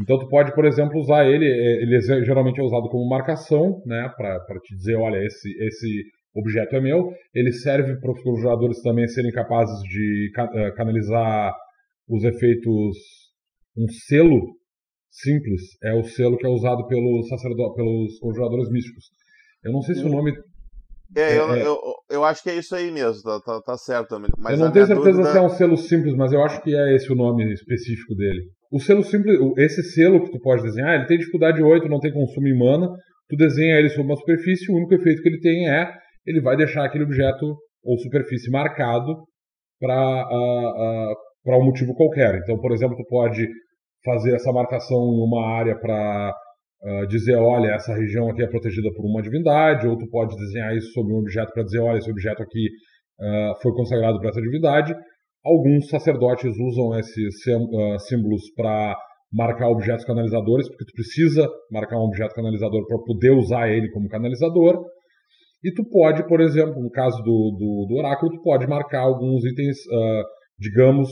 Então 0.00 0.18
tu 0.18 0.28
pode, 0.28 0.54
por 0.54 0.64
exemplo, 0.66 1.00
usar 1.00 1.24
ele, 1.24 1.46
é, 1.46 1.82
ele 1.82 1.96
é 1.96 2.00
geralmente 2.22 2.60
é 2.60 2.62
usado 2.62 2.88
como 2.88 3.08
marcação, 3.08 3.82
né, 3.86 4.08
para 4.16 4.60
te 4.62 4.76
dizer, 4.76 4.96
olha, 4.96 5.24
esse, 5.24 5.48
esse 5.64 6.04
objeto 6.34 6.76
é 6.76 6.80
meu. 6.80 7.12
Ele 7.34 7.52
serve 7.52 7.98
para 7.98 8.12
os 8.12 8.40
jogadores 8.40 8.82
também 8.82 9.08
serem 9.08 9.32
capazes 9.32 9.82
de 9.82 10.30
eh, 10.54 10.70
canalizar 10.72 11.54
os 12.08 12.22
efeitos. 12.24 12.96
Um 13.76 13.88
selo 14.06 14.54
simples 15.20 15.62
é 15.82 15.94
o 15.94 16.04
selo 16.04 16.36
que 16.36 16.46
é 16.46 16.48
usado 16.48 16.86
pelos 16.86 17.28
sacerdotes, 17.28 17.76
pelos 17.76 18.18
conjuradores 18.18 18.70
místicos. 18.70 19.04
Eu 19.64 19.72
não 19.72 19.82
sei 19.82 19.94
se 19.94 20.04
o 20.04 20.08
nome. 20.08 20.32
É, 21.16 21.20
é, 21.20 21.38
eu, 21.38 21.52
é... 21.52 21.66
Eu, 21.66 21.78
eu, 22.10 22.24
acho 22.24 22.42
que 22.42 22.50
é 22.50 22.56
isso 22.56 22.74
aí 22.74 22.90
mesmo, 22.90 23.22
tá, 23.22 23.40
tá, 23.40 23.60
tá 23.62 23.76
certo. 23.76 24.18
Mas 24.38 24.58
eu 24.58 24.64
não 24.64 24.72
tenho 24.72 24.86
certeza 24.86 25.18
dúvida... 25.18 25.32
se 25.32 25.38
é 25.38 25.40
um 25.40 25.48
selo 25.48 25.76
simples, 25.76 26.14
mas 26.14 26.32
eu 26.32 26.42
acho 26.42 26.62
que 26.62 26.74
é 26.74 26.94
esse 26.94 27.10
o 27.12 27.16
nome 27.16 27.52
específico 27.52 28.14
dele. 28.14 28.42
O 28.70 28.80
selo 28.80 29.02
simples, 29.02 29.38
esse 29.58 29.82
selo 29.82 30.22
que 30.24 30.32
tu 30.32 30.40
pode 30.40 30.62
desenhar, 30.62 30.94
ele 30.94 31.06
tem 31.06 31.18
dificuldade 31.18 31.62
8, 31.62 31.88
não 31.88 32.00
tem 32.00 32.12
consumo 32.12 32.48
em 32.48 32.58
mana. 32.58 32.88
Tu 33.28 33.36
desenha 33.36 33.78
ele 33.78 33.88
sobre 33.88 34.04
uma 34.04 34.16
superfície, 34.16 34.70
o 34.70 34.76
único 34.76 34.94
efeito 34.94 35.22
que 35.22 35.28
ele 35.28 35.40
tem 35.40 35.68
é 35.68 35.92
ele 36.26 36.40
vai 36.40 36.56
deixar 36.56 36.84
aquele 36.84 37.04
objeto 37.04 37.56
ou 37.84 37.98
superfície 37.98 38.50
marcado 38.50 39.14
para 39.78 40.28
uh, 40.28 41.52
uh, 41.52 41.58
um 41.60 41.64
motivo 41.64 41.94
qualquer. 41.94 42.40
Então, 42.42 42.58
por 42.58 42.72
exemplo, 42.72 42.96
tu 42.96 43.04
pode 43.08 43.46
fazer 44.06 44.36
essa 44.36 44.52
marcação 44.52 44.96
em 44.96 45.20
uma 45.20 45.44
área 45.44 45.78
para 45.78 46.32
uh, 46.82 47.06
dizer, 47.08 47.34
olha, 47.34 47.74
essa 47.74 47.92
região 47.92 48.30
aqui 48.30 48.42
é 48.42 48.46
protegida 48.46 48.88
por 48.94 49.04
uma 49.04 49.20
divindade, 49.20 49.86
ou 49.86 49.98
tu 49.98 50.08
pode 50.08 50.34
desenhar 50.36 50.74
isso 50.74 50.92
sobre 50.92 51.12
um 51.12 51.18
objeto 51.18 51.52
para 51.52 51.64
dizer, 51.64 51.80
olha, 51.80 51.98
esse 51.98 52.10
objeto 52.10 52.42
aqui 52.42 52.68
foi 53.62 53.72
consagrado 53.72 54.20
para 54.20 54.28
essa 54.28 54.42
divindade. 54.42 54.94
Alguns 55.42 55.88
sacerdotes 55.88 56.52
usam 56.58 56.98
esses 56.98 57.34
símbolos 58.06 58.42
para 58.54 58.94
marcar 59.32 59.68
objetos 59.68 60.04
canalizadores, 60.04 60.68
porque 60.68 60.84
tu 60.84 60.92
precisa 60.92 61.48
marcar 61.70 61.96
um 61.98 62.06
objeto 62.06 62.34
canalizador 62.34 62.86
para 62.86 62.98
poder 62.98 63.30
usar 63.30 63.68
ele 63.68 63.90
como 63.90 64.08
canalizador. 64.08 64.84
E 65.64 65.72
tu 65.72 65.82
pode, 65.88 66.26
por 66.28 66.40
exemplo, 66.40 66.80
no 66.80 66.90
caso 66.90 67.16
do, 67.22 67.56
do, 67.58 67.86
do 67.88 67.94
oráculo, 67.96 68.32
tu 68.32 68.42
pode 68.42 68.66
marcar 68.66 69.00
alguns 69.00 69.44
itens, 69.44 69.76
uh, 69.86 70.22
digamos, 70.58 71.08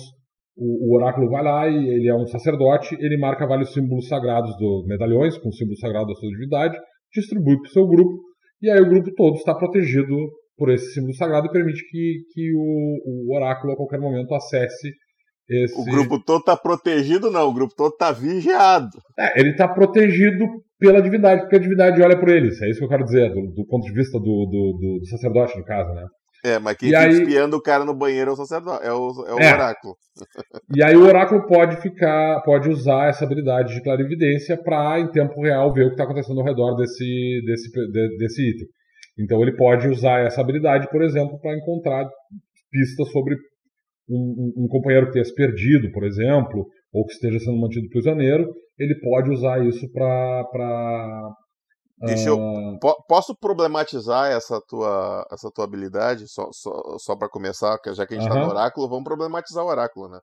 o, 0.56 0.88
o, 0.88 0.96
oráculo 0.96 1.28
vai 1.28 1.42
lá 1.42 1.68
e 1.68 1.76
ele 1.76 2.08
é 2.08 2.14
um 2.14 2.26
sacerdote, 2.26 2.96
ele 3.00 3.16
marca 3.18 3.46
vários 3.46 3.72
símbolos 3.72 4.08
sagrados 4.08 4.56
do 4.58 4.84
medalhões, 4.86 5.36
com 5.38 5.48
o 5.48 5.52
símbolo 5.52 5.76
sagrado 5.78 6.06
da 6.06 6.14
sua 6.14 6.30
divindade, 6.30 6.76
distribui 7.12 7.56
para 7.58 7.68
o 7.68 7.72
seu 7.72 7.86
grupo, 7.86 8.20
e 8.62 8.70
aí 8.70 8.80
o 8.80 8.88
grupo 8.88 9.10
todo 9.14 9.34
está 9.36 9.54
protegido 9.54 10.16
por 10.56 10.70
esse 10.70 10.92
símbolo 10.92 11.14
sagrado 11.14 11.46
e 11.46 11.52
permite 11.52 11.82
que, 11.90 12.20
que 12.32 12.52
o, 12.54 13.28
o 13.28 13.36
oráculo 13.36 13.72
a 13.72 13.76
qualquer 13.76 14.00
momento 14.00 14.34
acesse 14.34 14.92
esse... 15.48 15.78
O 15.78 15.84
grupo 15.84 16.22
todo 16.24 16.40
está 16.40 16.56
protegido, 16.56 17.30
não, 17.30 17.48
o 17.48 17.54
grupo 17.54 17.74
todo 17.76 17.92
está 17.92 18.12
vigiado. 18.12 18.96
É, 19.18 19.38
ele 19.38 19.50
está 19.50 19.68
protegido 19.68 20.44
pela 20.78 21.02
divindade, 21.02 21.42
porque 21.42 21.56
a 21.56 21.60
divindade 21.60 22.02
olha 22.02 22.18
por 22.18 22.28
eles. 22.28 22.60
É 22.62 22.70
isso 22.70 22.78
que 22.78 22.84
eu 22.84 22.88
quero 22.88 23.04
dizer, 23.04 23.30
do, 23.30 23.52
do 23.52 23.66
ponto 23.66 23.84
de 23.84 23.92
vista 23.92 24.18
do, 24.18 24.24
do, 24.24 24.98
do, 25.00 25.06
sacerdote, 25.06 25.58
no 25.58 25.64
caso, 25.64 25.92
né? 25.92 26.06
É, 26.44 26.59
mas 26.59 26.76
quem 26.76 26.90
e 26.90 26.92
fica 26.92 27.04
aí... 27.04 27.12
espiando 27.12 27.57
o 27.57 27.62
cara 27.62 27.85
no 27.85 27.94
banheiro 27.94 28.30
é 28.30 28.35
o 28.35 28.37
sacerdote, 28.37 28.85
é 28.85 28.92
o, 28.92 29.24
é 29.26 29.35
o 29.35 29.38
é. 29.38 29.54
oráculo. 29.54 29.96
E 30.76 30.83
aí 30.83 30.96
o 30.96 31.04
oráculo 31.04 31.44
pode 31.46 31.80
ficar, 31.80 32.40
pode 32.42 32.68
usar 32.68 33.09
essa 33.09 33.24
habilidade 33.24 33.74
de 33.74 33.83
clarividência 33.83 34.57
para, 34.57 35.00
em 35.00 35.11
tempo 35.11 35.40
real, 35.42 35.72
ver 35.72 35.85
o 35.85 35.88
que 35.88 35.94
está 35.94 36.04
acontecendo 36.04 36.38
ao 36.38 36.46
redor 36.46 36.76
desse, 36.76 37.42
desse, 37.44 37.68
de, 37.70 38.16
desse 38.18 38.50
item. 38.50 38.68
Então 39.18 39.42
ele 39.42 39.57
pode 39.57 39.88
usar 39.88 40.20
essa 40.20 40.40
habilidade, 40.40 40.88
por 40.90 41.02
exemplo, 41.02 41.38
para 41.40 41.57
encontrar 41.57 42.09
pistas 42.70 43.11
sobre 43.11 43.35
um, 44.09 44.52
um, 44.59 44.64
um, 44.64 44.68
companheiro 44.68 45.07
que 45.07 45.12
tenha 45.14 45.24
se 45.24 45.35
perdido, 45.35 45.90
por 45.92 46.04
exemplo, 46.04 46.66
ou 46.92 47.07
que 47.07 47.14
esteja 47.14 47.38
sendo 47.40 47.61
mantido 47.61 47.88
prisioneiro, 47.88 48.52
ele 48.78 48.94
pode 49.00 49.30
usar 49.30 49.64
isso 49.64 49.90
para. 49.92 50.44
Deixa 51.98 52.28
eu. 52.28 52.38
Uh... 52.38 52.78
Posso 53.09 53.35
problematizar 53.37 54.30
essa 54.30 54.61
tua, 54.68 55.26
essa 55.30 55.50
tua 55.50 55.64
habilidade, 55.64 56.28
só, 56.28 56.48
só, 56.52 56.98
só 56.98 57.16
para 57.16 57.28
começar, 57.28 57.78
já 57.92 58.07
que 58.07 58.14
a 58.14 58.18
gente 58.18 58.28
está 58.28 58.40
no 58.40 58.50
oráculo, 58.50 58.88
vamos 58.88 59.04
problematizar 59.04 59.64
o 59.64 59.68
oráculo, 59.68 60.09
né? 60.09 60.18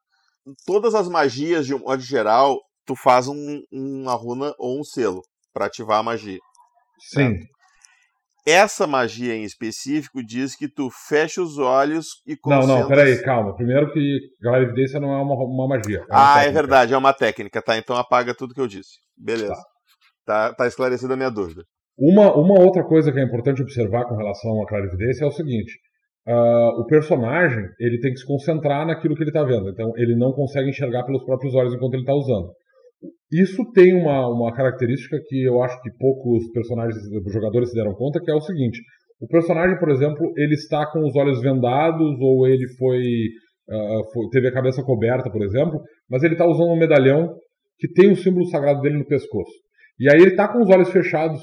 Todas 0.65 0.95
as 0.95 1.07
magias, 1.07 1.65
de 1.65 1.73
um 1.73 1.79
modo 1.79 2.01
geral, 2.01 2.60
tu 2.86 2.95
faz 2.95 3.27
um, 3.27 3.62
uma 3.71 4.13
runa 4.13 4.53
ou 4.57 4.79
um 4.79 4.84
selo 4.84 5.21
para 5.53 5.65
ativar 5.65 5.99
a 5.99 6.03
magia. 6.03 6.39
Sim. 6.99 7.36
Certo? 7.36 7.51
Essa 8.45 8.88
magia 8.88 9.36
em 9.36 9.43
específico 9.43 10.23
diz 10.25 10.55
que 10.55 10.67
tu 10.67 10.89
fecha 10.89 11.41
os 11.41 11.60
olhos 11.60 12.07
e 12.25 12.36
concentra... 12.36 12.67
Não, 12.67 12.79
não, 12.81 12.88
peraí, 12.88 13.21
calma. 13.21 13.55
Primeiro 13.55 13.93
que 13.93 14.19
a 14.47 14.60
evidência 14.60 14.99
não 14.99 15.13
é 15.13 15.21
uma, 15.21 15.36
uma 15.36 15.67
magia. 15.67 15.99
É 15.99 16.01
uma 16.01 16.07
ah, 16.10 16.31
é 16.31 16.34
técnica. 16.34 16.49
é 16.49 16.51
verdade, 16.51 16.93
é 16.93 16.97
uma 16.97 17.13
técnica, 17.13 17.62
tá? 17.62 17.77
Então 17.77 17.95
apaga 17.95 18.34
tudo 18.34 18.55
que 18.55 18.62
eu 18.62 18.67
disse. 18.67 18.97
Beleza. 19.15 19.53
Tá, 19.53 19.63
tá, 20.31 20.53
tá 20.53 20.67
esclarecida 20.67 21.13
a 21.13 21.17
minha 21.17 21.29
dúvida. 21.29 21.63
Uma, 21.97 22.33
uma 22.35 22.59
outra 22.59 22.83
coisa 22.83 23.11
que 23.11 23.19
é 23.19 23.23
importante 23.23 23.61
observar 23.61 24.05
com 24.05 24.15
relação 24.15 24.61
à 24.63 24.65
clarividência 24.65 25.25
é 25.25 25.27
o 25.27 25.31
seguinte. 25.31 25.73
Uh, 26.27 26.81
o 26.81 26.85
personagem 26.85 27.65
ele 27.79 27.99
tem 27.99 28.13
que 28.13 28.19
se 28.19 28.25
concentrar 28.25 28.85
naquilo 28.85 29.15
que 29.15 29.23
ele 29.23 29.29
está 29.29 29.43
vendo. 29.43 29.69
Então 29.69 29.91
ele 29.97 30.15
não 30.15 30.31
consegue 30.31 30.69
enxergar 30.69 31.03
pelos 31.03 31.23
próprios 31.25 31.53
olhos 31.53 31.73
enquanto 31.73 31.95
ele 31.95 32.03
está 32.03 32.13
usando. 32.13 32.49
Isso 33.31 33.63
tem 33.73 33.93
uma, 33.93 34.27
uma 34.27 34.53
característica 34.53 35.17
que 35.27 35.43
eu 35.43 35.61
acho 35.63 35.81
que 35.81 35.89
poucos 35.97 36.49
personagens, 36.53 36.95
jogadores 37.33 37.69
se 37.69 37.75
deram 37.75 37.93
conta, 37.93 38.19
que 38.21 38.31
é 38.31 38.33
o 38.33 38.41
seguinte: 38.41 38.79
o 39.19 39.27
personagem, 39.27 39.77
por 39.79 39.89
exemplo, 39.89 40.31
ele 40.37 40.53
está 40.53 40.85
com 40.85 40.99
os 41.05 41.15
olhos 41.15 41.41
vendados 41.41 42.17
ou 42.19 42.47
ele 42.47 42.67
foi, 42.77 43.01
uh, 43.69 44.11
foi 44.13 44.29
teve 44.31 44.47
a 44.47 44.53
cabeça 44.53 44.83
coberta, 44.83 45.29
por 45.29 45.43
exemplo, 45.43 45.81
mas 46.09 46.23
ele 46.23 46.33
está 46.33 46.45
usando 46.45 46.71
um 46.71 46.79
medalhão 46.79 47.35
que 47.77 47.91
tem 47.91 48.11
o 48.11 48.15
símbolo 48.15 48.45
sagrado 48.47 48.81
dele 48.81 48.99
no 48.99 49.07
pescoço. 49.07 49.51
E 50.01 50.09
aí 50.09 50.19
ele 50.19 50.31
está 50.31 50.47
com 50.47 50.63
os 50.63 50.69
olhos 50.71 50.89
fechados 50.89 51.39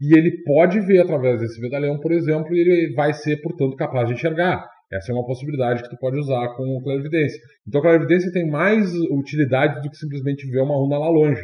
e 0.00 0.16
ele 0.16 0.42
pode 0.42 0.80
ver 0.80 1.00
através 1.00 1.40
desse 1.40 1.60
medalhão, 1.60 2.00
por 2.00 2.10
exemplo, 2.10 2.54
e 2.54 2.60
ele 2.60 2.94
vai 2.94 3.12
ser, 3.12 3.36
portanto, 3.42 3.76
capaz 3.76 4.08
de 4.08 4.14
enxergar. 4.14 4.66
Essa 4.90 5.12
é 5.12 5.14
uma 5.14 5.26
possibilidade 5.26 5.82
que 5.82 5.90
tu 5.90 5.96
pode 5.98 6.18
usar 6.18 6.56
com 6.56 6.80
clarividência. 6.82 7.38
Então, 7.66 7.80
a 7.82 7.84
clarividência 7.84 8.32
tem 8.32 8.48
mais 8.48 8.90
utilidade 9.10 9.82
do 9.82 9.90
que 9.90 9.96
simplesmente 9.98 10.50
ver 10.50 10.62
uma 10.62 10.74
runa 10.74 10.96
lá 10.98 11.10
longe. 11.10 11.42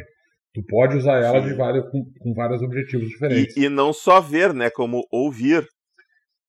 Tu 0.55 0.63
pode 0.67 0.97
usar 0.97 1.21
ela 1.21 1.39
de 1.39 1.53
várias, 1.53 1.87
com, 1.91 2.03
com 2.19 2.33
vários 2.33 2.63
objetivos 2.63 3.09
diferentes. 3.09 3.55
E, 3.55 3.65
e, 3.65 3.69
não 3.69 3.93
só 3.93 4.19
ver, 4.19 4.51
né? 4.51 4.71
Como 4.71 5.05
ouvir. 5.11 5.63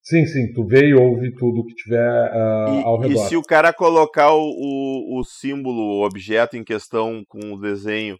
Sim, 0.02 0.24
sim. 0.24 0.50
Tu 0.55 0.64
vê 0.64 0.87
e 0.87 0.94
ouve 0.94 1.31
tudo 1.35 1.66
que 1.66 1.74
tiver 1.74 2.31
uh, 2.33 2.81
e, 2.81 2.83
ao 2.85 3.00
redor. 3.00 3.12
E 3.12 3.29
se 3.29 3.37
o 3.37 3.42
cara 3.42 3.70
colocar 3.70 4.33
o, 4.33 4.40
o, 4.40 5.20
o 5.20 5.24
símbolo, 5.24 5.98
o 5.98 6.07
objeto 6.07 6.57
em 6.57 6.64
questão 6.64 7.22
com 7.29 7.52
o 7.52 7.61
desenho 7.61 8.16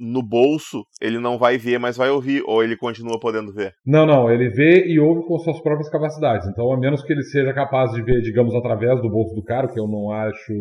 no 0.00 0.22
bolso, 0.22 0.82
ele 1.00 1.18
não 1.18 1.36
vai 1.36 1.58
ver, 1.58 1.78
mas 1.78 1.96
vai 1.96 2.08
ouvir, 2.08 2.42
ou 2.46 2.64
ele 2.64 2.76
continua 2.76 3.20
podendo 3.20 3.52
ver? 3.52 3.74
Não, 3.84 4.06
não, 4.06 4.30
ele 4.30 4.48
vê 4.48 4.86
e 4.86 4.98
ouve 4.98 5.26
com 5.26 5.38
suas 5.38 5.60
próprias 5.60 5.90
capacidades. 5.90 6.48
Então, 6.48 6.72
a 6.72 6.78
menos 6.78 7.02
que 7.02 7.12
ele 7.12 7.22
seja 7.22 7.52
capaz 7.52 7.92
de 7.92 8.02
ver, 8.02 8.22
digamos, 8.22 8.54
através 8.54 9.00
do 9.02 9.10
bolso 9.10 9.34
do 9.34 9.44
cara, 9.44 9.68
que 9.68 9.78
eu 9.78 9.86
não 9.86 10.10
acho 10.10 10.52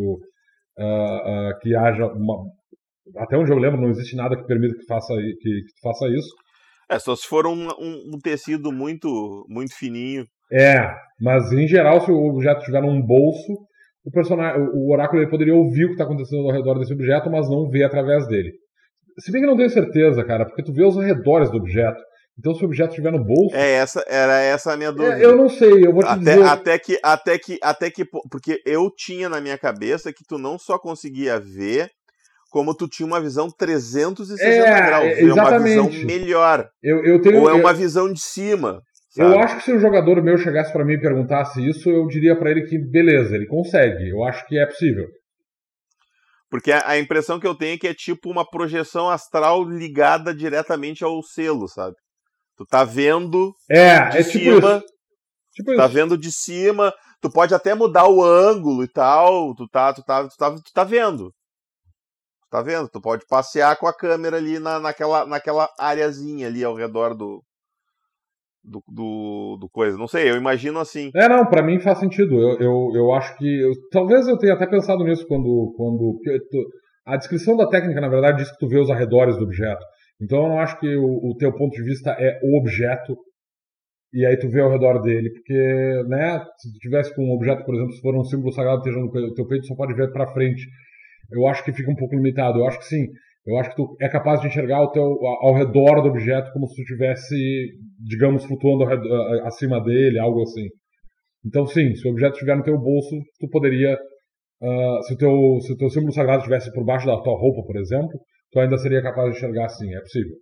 uh, 0.77 1.51
uh, 1.51 1.59
que 1.61 1.73
haja 1.73 2.05
uma. 2.07 2.43
Até 3.17 3.37
onde 3.37 3.51
eu 3.51 3.57
lembro, 3.57 3.79
não 3.81 3.89
existe 3.89 4.15
nada 4.15 4.35
que 4.35 4.45
permita 4.45 4.75
que, 4.77 4.85
faça, 4.85 5.13
que, 5.15 5.33
que 5.33 5.81
faça 5.81 6.07
isso. 6.09 6.29
É, 6.91 6.99
só 6.99 7.15
se 7.15 7.27
for 7.27 7.47
um, 7.47 7.67
um, 7.79 8.15
um, 8.15 8.19
tecido 8.21 8.71
muito, 8.71 9.45
muito 9.47 9.75
fininho. 9.75 10.25
É, 10.51 10.79
mas 11.21 11.51
em 11.51 11.67
geral, 11.67 12.01
se 12.01 12.11
o 12.11 12.29
objeto 12.29 12.59
estiver 12.59 12.81
num 12.81 13.01
bolso, 13.01 13.53
o, 14.03 14.11
personagem, 14.11 14.61
o 14.73 14.91
oráculo 14.91 15.21
ele 15.21 15.29
poderia 15.29 15.55
ouvir 15.55 15.85
o 15.85 15.87
que 15.87 15.93
está 15.93 16.03
acontecendo 16.03 16.47
ao 16.47 16.51
redor 16.51 16.79
desse 16.79 16.93
objeto, 16.93 17.29
mas 17.29 17.49
não 17.49 17.69
ver 17.69 17.83
através 17.83 18.27
dele. 18.27 18.51
Se 19.17 19.31
bem 19.31 19.41
que 19.41 19.47
não 19.47 19.57
tenho 19.57 19.69
certeza, 19.69 20.23
cara, 20.23 20.45
porque 20.45 20.63
tu 20.63 20.73
vê 20.73 20.83
os 20.83 20.97
arredores 20.97 21.49
do 21.49 21.57
objeto. 21.57 22.01
Então, 22.37 22.55
se 22.55 22.63
o 22.63 22.67
objeto 22.67 22.91
estiver 22.91 23.11
no 23.11 23.23
bolso. 23.23 23.53
É, 23.53 23.73
essa, 23.73 24.03
era 24.07 24.39
essa 24.39 24.71
a 24.71 24.77
minha 24.77 24.93
dúvida. 24.93 25.19
É, 25.19 25.25
eu 25.25 25.35
não 25.35 25.49
sei, 25.49 25.85
eu 25.85 25.91
vou 25.91 26.03
te 26.03 26.07
até, 26.07 26.35
dizer. 26.35 26.45
Até 26.45 26.79
que, 26.79 26.99
até, 27.03 27.37
que, 27.37 27.59
até 27.61 27.91
que. 27.91 28.05
Porque 28.31 28.61
eu 28.65 28.89
tinha 28.95 29.27
na 29.27 29.41
minha 29.41 29.57
cabeça 29.57 30.13
que 30.13 30.23
tu 30.25 30.37
não 30.37 30.57
só 30.57 30.79
conseguia 30.79 31.37
ver, 31.37 31.89
como 32.49 32.73
tu 32.73 32.87
tinha 32.87 33.05
uma 33.05 33.19
visão 33.19 33.49
360 33.49 34.47
é, 34.47 34.85
graus. 34.85 35.17
Exatamente. 35.17 35.29
É 35.29 35.81
uma 35.81 35.89
visão 35.89 36.05
melhor. 36.05 36.69
Eu, 36.81 37.03
eu 37.03 37.21
tenho, 37.21 37.41
Ou 37.41 37.49
é 37.49 37.53
eu... 37.53 37.57
uma 37.57 37.73
visão 37.73 38.11
de 38.11 38.21
cima. 38.21 38.81
Sabe? 39.09 39.33
Eu 39.33 39.39
acho 39.39 39.57
que 39.57 39.63
se 39.63 39.73
um 39.73 39.79
jogador 39.79 40.21
meu 40.23 40.37
chegasse 40.37 40.71
para 40.71 40.85
mim 40.85 40.93
e 40.93 41.01
perguntasse 41.01 41.67
isso, 41.67 41.89
eu 41.89 42.07
diria 42.07 42.37
para 42.37 42.51
ele 42.51 42.61
que 42.67 42.77
beleza, 42.77 43.35
ele 43.35 43.47
consegue. 43.47 44.09
Eu 44.09 44.23
acho 44.23 44.45
que 44.47 44.57
é 44.57 44.65
possível. 44.65 45.07
Porque 46.49 46.71
a, 46.71 46.97
impressão 46.97 47.39
que 47.39 47.45
eu 47.45 47.55
tenho 47.55 47.75
é 47.75 47.77
que 47.77 47.87
é 47.87 47.93
tipo 47.93 48.29
uma 48.29 48.47
projeção 48.47 49.09
astral 49.09 49.63
ligada 49.63 50.33
diretamente 50.33 51.03
ao 51.03 51.21
selo, 51.21 51.67
sabe? 51.67 51.95
Tu 52.57 52.65
tá 52.65 52.83
vendo 52.83 53.53
é, 53.69 54.09
de 54.09 54.17
é 54.17 54.23
cima. 54.23 54.59
Tipo 54.59 54.67
isso. 54.67 54.99
Tipo 55.53 55.75
tá 55.75 55.87
vendo 55.87 56.17
de 56.17 56.31
cima. 56.31 56.93
Tu 57.21 57.29
pode 57.29 57.53
até 57.53 57.75
mudar 57.75 58.07
o 58.07 58.23
ângulo 58.23 58.83
e 58.83 58.87
tal. 58.87 59.53
Tu 59.55 59.67
tá, 59.67 59.93
tu 59.93 60.03
tá, 60.03 60.27
tu 60.27 60.35
tá, 60.35 60.51
tu 60.51 60.73
tá 60.73 60.83
vendo. 60.83 61.25
Tu 61.25 62.49
tá 62.49 62.61
vendo? 62.63 62.89
Tu 62.89 62.99
pode 62.99 63.25
passear 63.27 63.77
com 63.77 63.87
a 63.87 63.93
câmera 63.93 64.37
ali 64.37 64.57
na, 64.57 64.79
naquela, 64.79 65.25
naquela 65.27 65.69
areazinha 65.77 66.47
ali 66.47 66.63
ao 66.63 66.75
redor 66.75 67.13
do, 67.13 67.43
do, 68.63 68.83
do, 68.87 69.57
do, 69.61 69.69
coisa. 69.69 69.97
Não 69.97 70.07
sei, 70.07 70.29
eu 70.29 70.35
imagino 70.35 70.79
assim. 70.79 71.11
É, 71.15 71.27
não, 71.27 71.45
para 71.45 71.63
mim 71.63 71.79
faz 71.79 71.99
sentido. 71.99 72.35
Eu, 72.35 72.57
eu, 72.59 72.91
eu 72.95 73.13
acho 73.13 73.37
que. 73.37 73.61
Eu, 73.61 73.71
talvez 73.91 74.27
eu 74.27 74.37
tenha 74.37 74.53
até 74.53 74.67
pensado 74.67 75.03
nisso 75.03 75.25
quando. 75.27 75.73
quando 75.75 76.19
a 77.05 77.17
descrição 77.17 77.57
da 77.57 77.67
técnica, 77.67 78.01
na 78.01 78.09
verdade, 78.09 78.39
diz 78.39 78.51
que 78.51 78.59
tu 78.59 78.67
vê 78.67 78.79
os 78.79 78.89
arredores 78.89 79.37
do 79.37 79.43
objeto. 79.43 79.83
Então 80.21 80.43
eu 80.43 80.49
não 80.49 80.59
acho 80.59 80.79
que 80.79 80.95
o, 80.95 81.31
o 81.31 81.35
teu 81.37 81.51
ponto 81.53 81.71
de 81.71 81.83
vista 81.83 82.11
é 82.11 82.39
o 82.43 82.59
objeto 82.59 83.17
e 84.13 84.25
aí 84.25 84.37
tu 84.37 84.49
vê 84.49 84.59
ao 84.59 84.71
redor 84.71 85.01
dele, 85.01 85.29
porque, 85.31 86.03
né, 86.07 86.39
se 86.57 86.73
tu 86.73 86.79
tivesse 86.79 87.13
com 87.13 87.23
um 87.23 87.35
objeto, 87.35 87.63
por 87.63 87.75
exemplo, 87.75 87.93
se 87.93 88.01
for 88.01 88.15
um 88.15 88.23
símbolo 88.23 88.51
sagrado 88.51 88.79
esteja 88.79 88.97
no 88.97 89.33
teu 89.33 89.45
peito, 89.45 89.67
só 89.67 89.75
pode 89.75 89.93
ver 89.93 90.11
para 90.11 90.31
frente. 90.33 90.67
Eu 91.31 91.45
acho 91.47 91.63
que 91.63 91.71
fica 91.71 91.91
um 91.91 91.95
pouco 91.95 92.15
limitado. 92.15 92.57
Eu 92.57 92.65
acho 92.65 92.79
que 92.79 92.85
sim, 92.85 93.05
eu 93.49 93.57
acho 93.57 93.71
que 93.71 93.75
tu 93.77 93.95
é 93.99 94.07
capaz 94.07 94.41
de 94.41 94.47
enxergar 94.47 94.81
o 94.83 94.91
teu, 94.91 95.03
ao 95.41 95.55
redor 95.55 96.01
do 96.01 96.09
objeto 96.09 96.51
como 96.53 96.67
se 96.67 96.75
tu 96.75 96.81
estivesse, 96.81 97.35
digamos, 97.99 98.45
flutuando 98.45 98.85
redor, 98.85 99.47
acima 99.47 99.83
dele, 99.83 100.19
algo 100.19 100.43
assim. 100.43 100.67
Então, 101.45 101.65
sim, 101.65 101.95
se 101.95 102.07
o 102.07 102.11
objeto 102.11 102.33
estiver 102.33 102.55
no 102.55 102.63
teu 102.63 102.77
bolso, 102.77 103.15
tu 103.39 103.49
poderia. 103.49 103.97
Uh, 104.61 105.01
se, 105.03 105.13
o 105.13 105.17
teu, 105.17 105.59
se 105.61 105.73
o 105.73 105.77
teu 105.77 105.89
símbolo 105.89 106.11
sagrado 106.11 106.39
estivesse 106.39 106.71
por 106.73 106.83
baixo 106.83 107.07
da 107.07 107.21
tua 107.21 107.33
roupa, 107.33 107.65
por 107.65 107.77
exemplo, 107.77 108.19
tu 108.51 108.59
ainda 108.59 108.77
seria 108.77 109.01
capaz 109.01 109.31
de 109.31 109.37
enxergar 109.37 109.65
assim. 109.65 109.93
É 109.95 110.01
possível. 110.01 110.35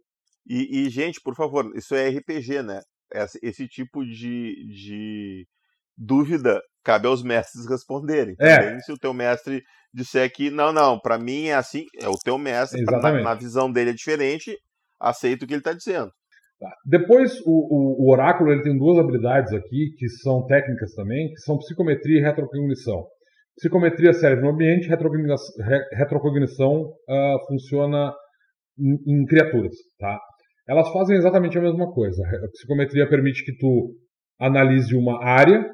E, 0.50 0.82
e 0.82 0.90
gente, 0.90 1.22
por 1.24 1.36
favor, 1.36 1.66
isso 1.76 1.96
é 1.96 2.10
RPG, 2.10 2.64
né? 2.64 2.82
Esse, 3.14 3.40
esse 3.42 3.68
tipo 3.68 4.04
de, 4.04 4.54
de 4.70 5.46
dúvida 5.96 6.60
cabe 6.88 7.06
aos 7.06 7.22
mestres 7.22 7.70
responderem. 7.70 8.34
É. 8.40 8.56
Também, 8.56 8.80
se 8.80 8.94
o 8.94 8.98
teu 8.98 9.14
mestre 9.14 9.62
disser 9.94 10.32
que 10.32 10.50
não, 10.50 10.72
não, 10.72 10.98
para 10.98 11.20
mim 11.20 11.48
é 11.48 11.56
assim, 11.56 11.84
é 12.02 12.08
o 12.08 12.18
teu 12.18 12.38
mestre, 12.38 12.82
na, 12.82 13.22
na, 13.22 13.34
visão 13.34 13.70
dele 13.70 13.90
é 13.90 13.94
diferente, 13.94 14.56
aceita 14.98 15.44
o 15.44 15.48
que 15.48 15.54
ele 15.54 15.60
está 15.60 15.74
dizendo. 15.74 16.10
Tá. 16.58 16.72
Depois, 16.86 17.40
o, 17.46 17.52
o, 17.52 18.06
o, 18.06 18.12
oráculo 18.12 18.52
ele 18.52 18.64
tem 18.64 18.78
duas 18.78 18.98
habilidades 18.98 19.52
aqui, 19.52 19.94
que 19.98 20.08
são 20.08 20.46
técnicas 20.46 20.94
também, 20.94 21.28
que 21.28 21.42
são 21.42 21.58
psicometria 21.58 22.20
e 22.20 22.24
retrocognição. 22.24 23.06
Psicometria 23.58 24.14
serve 24.14 24.42
no 24.42 24.50
ambiente, 24.50 24.88
retrocognição, 24.88 25.46
retrocognição 25.92 26.82
uh, 26.84 27.48
funciona 27.48 28.14
em, 28.80 29.22
em, 29.22 29.26
criaturas. 29.26 29.76
Tá? 30.00 30.18
Elas 30.70 30.90
fazem 30.94 31.18
exatamente 31.18 31.58
a 31.58 31.62
mesma 31.62 31.92
coisa. 31.92 32.24
A 32.24 32.50
psicometria 32.50 33.10
permite 33.10 33.44
que 33.44 33.58
tu 33.58 33.94
analise 34.40 34.96
uma 34.96 35.24
área 35.24 35.66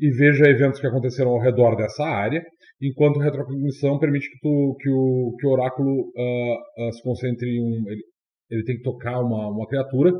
e 0.00 0.10
veja 0.10 0.48
eventos 0.48 0.80
que 0.80 0.86
aconteceram 0.86 1.30
ao 1.30 1.40
redor 1.40 1.76
dessa 1.76 2.04
área, 2.04 2.42
enquanto 2.80 3.20
retrocognição 3.20 3.98
permite 3.98 4.30
que, 4.30 4.38
tu, 4.40 4.76
que, 4.80 4.88
o, 4.88 5.36
que 5.38 5.46
o 5.46 5.50
oráculo 5.50 5.90
uh, 6.16 6.88
uh, 6.88 6.92
se 6.92 7.02
concentre 7.02 7.46
em 7.46 7.60
um. 7.60 7.90
Ele, 7.90 8.02
ele, 8.50 8.64
tem 8.64 8.76
que 8.76 8.82
tocar 8.82 9.20
uma, 9.20 9.48
uma 9.48 9.66
criatura, 9.66 10.12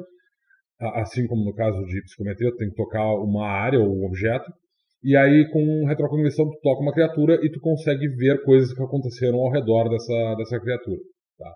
assim 0.94 1.26
como 1.26 1.44
no 1.44 1.54
caso 1.54 1.82
de 1.84 2.02
psicometria, 2.02 2.54
tem 2.56 2.68
que 2.68 2.76
tocar 2.76 3.14
uma 3.14 3.46
área 3.46 3.80
ou 3.80 3.88
um 3.88 4.06
objeto, 4.06 4.52
e 5.02 5.16
aí 5.16 5.50
com 5.50 5.86
retrocognição 5.86 6.48
tu 6.48 6.58
toca 6.62 6.82
uma 6.82 6.92
criatura 6.92 7.38
e 7.42 7.50
tu 7.50 7.58
consegue 7.60 8.06
ver 8.16 8.42
coisas 8.44 8.72
que 8.72 8.82
aconteceram 8.82 9.38
ao 9.38 9.50
redor 9.50 9.88
dessa, 9.88 10.34
dessa 10.36 10.60
criatura. 10.60 11.00
Tá? 11.38 11.52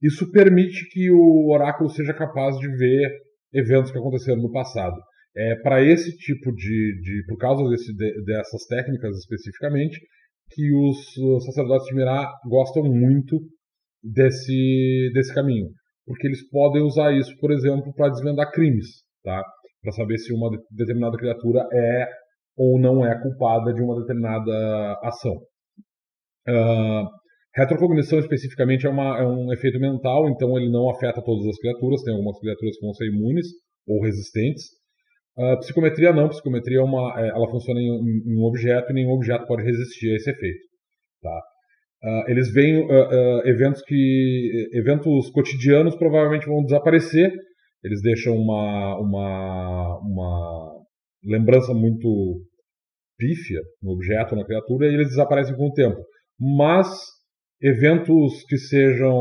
Isso 0.00 0.30
permite 0.30 0.88
que 0.90 1.10
o 1.10 1.50
oráculo 1.52 1.90
seja 1.90 2.14
capaz 2.14 2.56
de 2.56 2.68
ver 2.68 3.10
eventos 3.52 3.90
que 3.90 3.98
aconteceram 3.98 4.40
no 4.40 4.52
passado. 4.52 4.96
É, 5.36 5.54
para 5.62 5.82
esse 5.82 6.16
tipo 6.16 6.52
de, 6.52 7.00
de 7.00 7.24
por 7.28 7.38
causa 7.38 7.62
desse, 7.68 7.94
de, 7.94 8.24
dessas 8.24 8.64
técnicas 8.66 9.16
especificamente, 9.18 9.98
que 10.50 10.72
os 10.74 11.44
sacerdotes 11.44 11.86
de 11.86 11.94
Mirá 11.94 12.28
gostam 12.46 12.82
muito 12.84 13.38
desse, 14.02 15.10
desse 15.12 15.34
caminho, 15.34 15.68
porque 16.06 16.26
eles 16.26 16.48
podem 16.48 16.82
usar 16.82 17.12
isso, 17.12 17.36
por 17.38 17.52
exemplo, 17.52 17.92
para 17.94 18.08
desvendar 18.08 18.50
crimes, 18.50 18.86
tá? 19.22 19.44
Para 19.82 19.92
saber 19.92 20.18
se 20.18 20.32
uma 20.32 20.50
determinada 20.70 21.16
criatura 21.16 21.66
é 21.72 22.08
ou 22.56 22.80
não 22.80 23.06
é 23.06 23.20
culpada 23.22 23.72
de 23.72 23.80
uma 23.80 24.00
determinada 24.00 24.98
ação. 25.04 25.34
Uh, 26.48 27.06
retrocognição 27.54 28.18
especificamente 28.18 28.86
é, 28.86 28.90
uma, 28.90 29.18
é 29.18 29.26
um 29.26 29.52
efeito 29.52 29.78
mental, 29.78 30.28
então 30.28 30.58
ele 30.58 30.70
não 30.70 30.90
afeta 30.90 31.22
todas 31.22 31.46
as 31.46 31.56
criaturas. 31.58 32.02
Tem 32.02 32.12
algumas 32.12 32.38
criaturas 32.40 32.76
que 32.76 32.84
vão 32.84 32.94
ser 32.94 33.06
imunes 33.06 33.46
ou 33.86 34.02
resistentes, 34.02 34.64
Uh, 35.38 35.56
psicometria 35.60 36.12
não, 36.12 36.28
psicometria 36.28 36.78
é 36.78 36.82
uma, 36.82 37.14
é, 37.16 37.28
ela 37.28 37.48
funciona 37.48 37.78
em, 37.78 37.86
em, 37.86 38.36
um 38.36 38.44
objeto 38.44 38.90
e 38.90 38.94
nenhum 38.94 39.12
objeto 39.12 39.46
pode 39.46 39.62
resistir 39.62 40.10
a 40.10 40.16
esse 40.16 40.28
efeito. 40.28 40.58
Tá? 41.22 41.40
Uh, 42.02 42.30
eles 42.30 42.52
veem 42.52 42.84
uh, 42.84 43.46
eventos 43.46 43.80
que 43.82 44.68
eventos 44.72 45.30
cotidianos 45.30 45.94
provavelmente 45.94 46.46
vão 46.46 46.64
desaparecer. 46.64 47.32
Eles 47.84 48.02
deixam 48.02 48.34
uma, 48.34 48.98
uma, 48.98 49.98
uma 50.00 50.74
lembrança 51.24 51.72
muito 51.72 52.42
pífia 53.16 53.60
no 53.80 53.92
objeto, 53.92 54.34
na 54.34 54.44
criatura, 54.44 54.86
e 54.86 54.94
eles 54.94 55.08
desaparecem 55.08 55.56
com 55.56 55.68
o 55.68 55.72
tempo. 55.72 55.98
Mas 56.40 56.88
eventos 57.62 58.44
que 58.48 58.56
sejam 58.56 59.14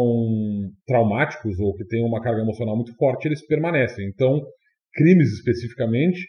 traumáticos 0.87 1.59
ou 1.59 1.75
que 1.75 1.85
tenham 1.85 2.07
uma 2.07 2.21
carga 2.21 2.41
emocional 2.41 2.75
muito 2.75 2.95
forte, 2.95 3.27
eles 3.27 3.45
permanecem. 3.45 4.07
Então, 4.07 4.41
crimes 4.97 5.31
especificamente, 5.33 6.19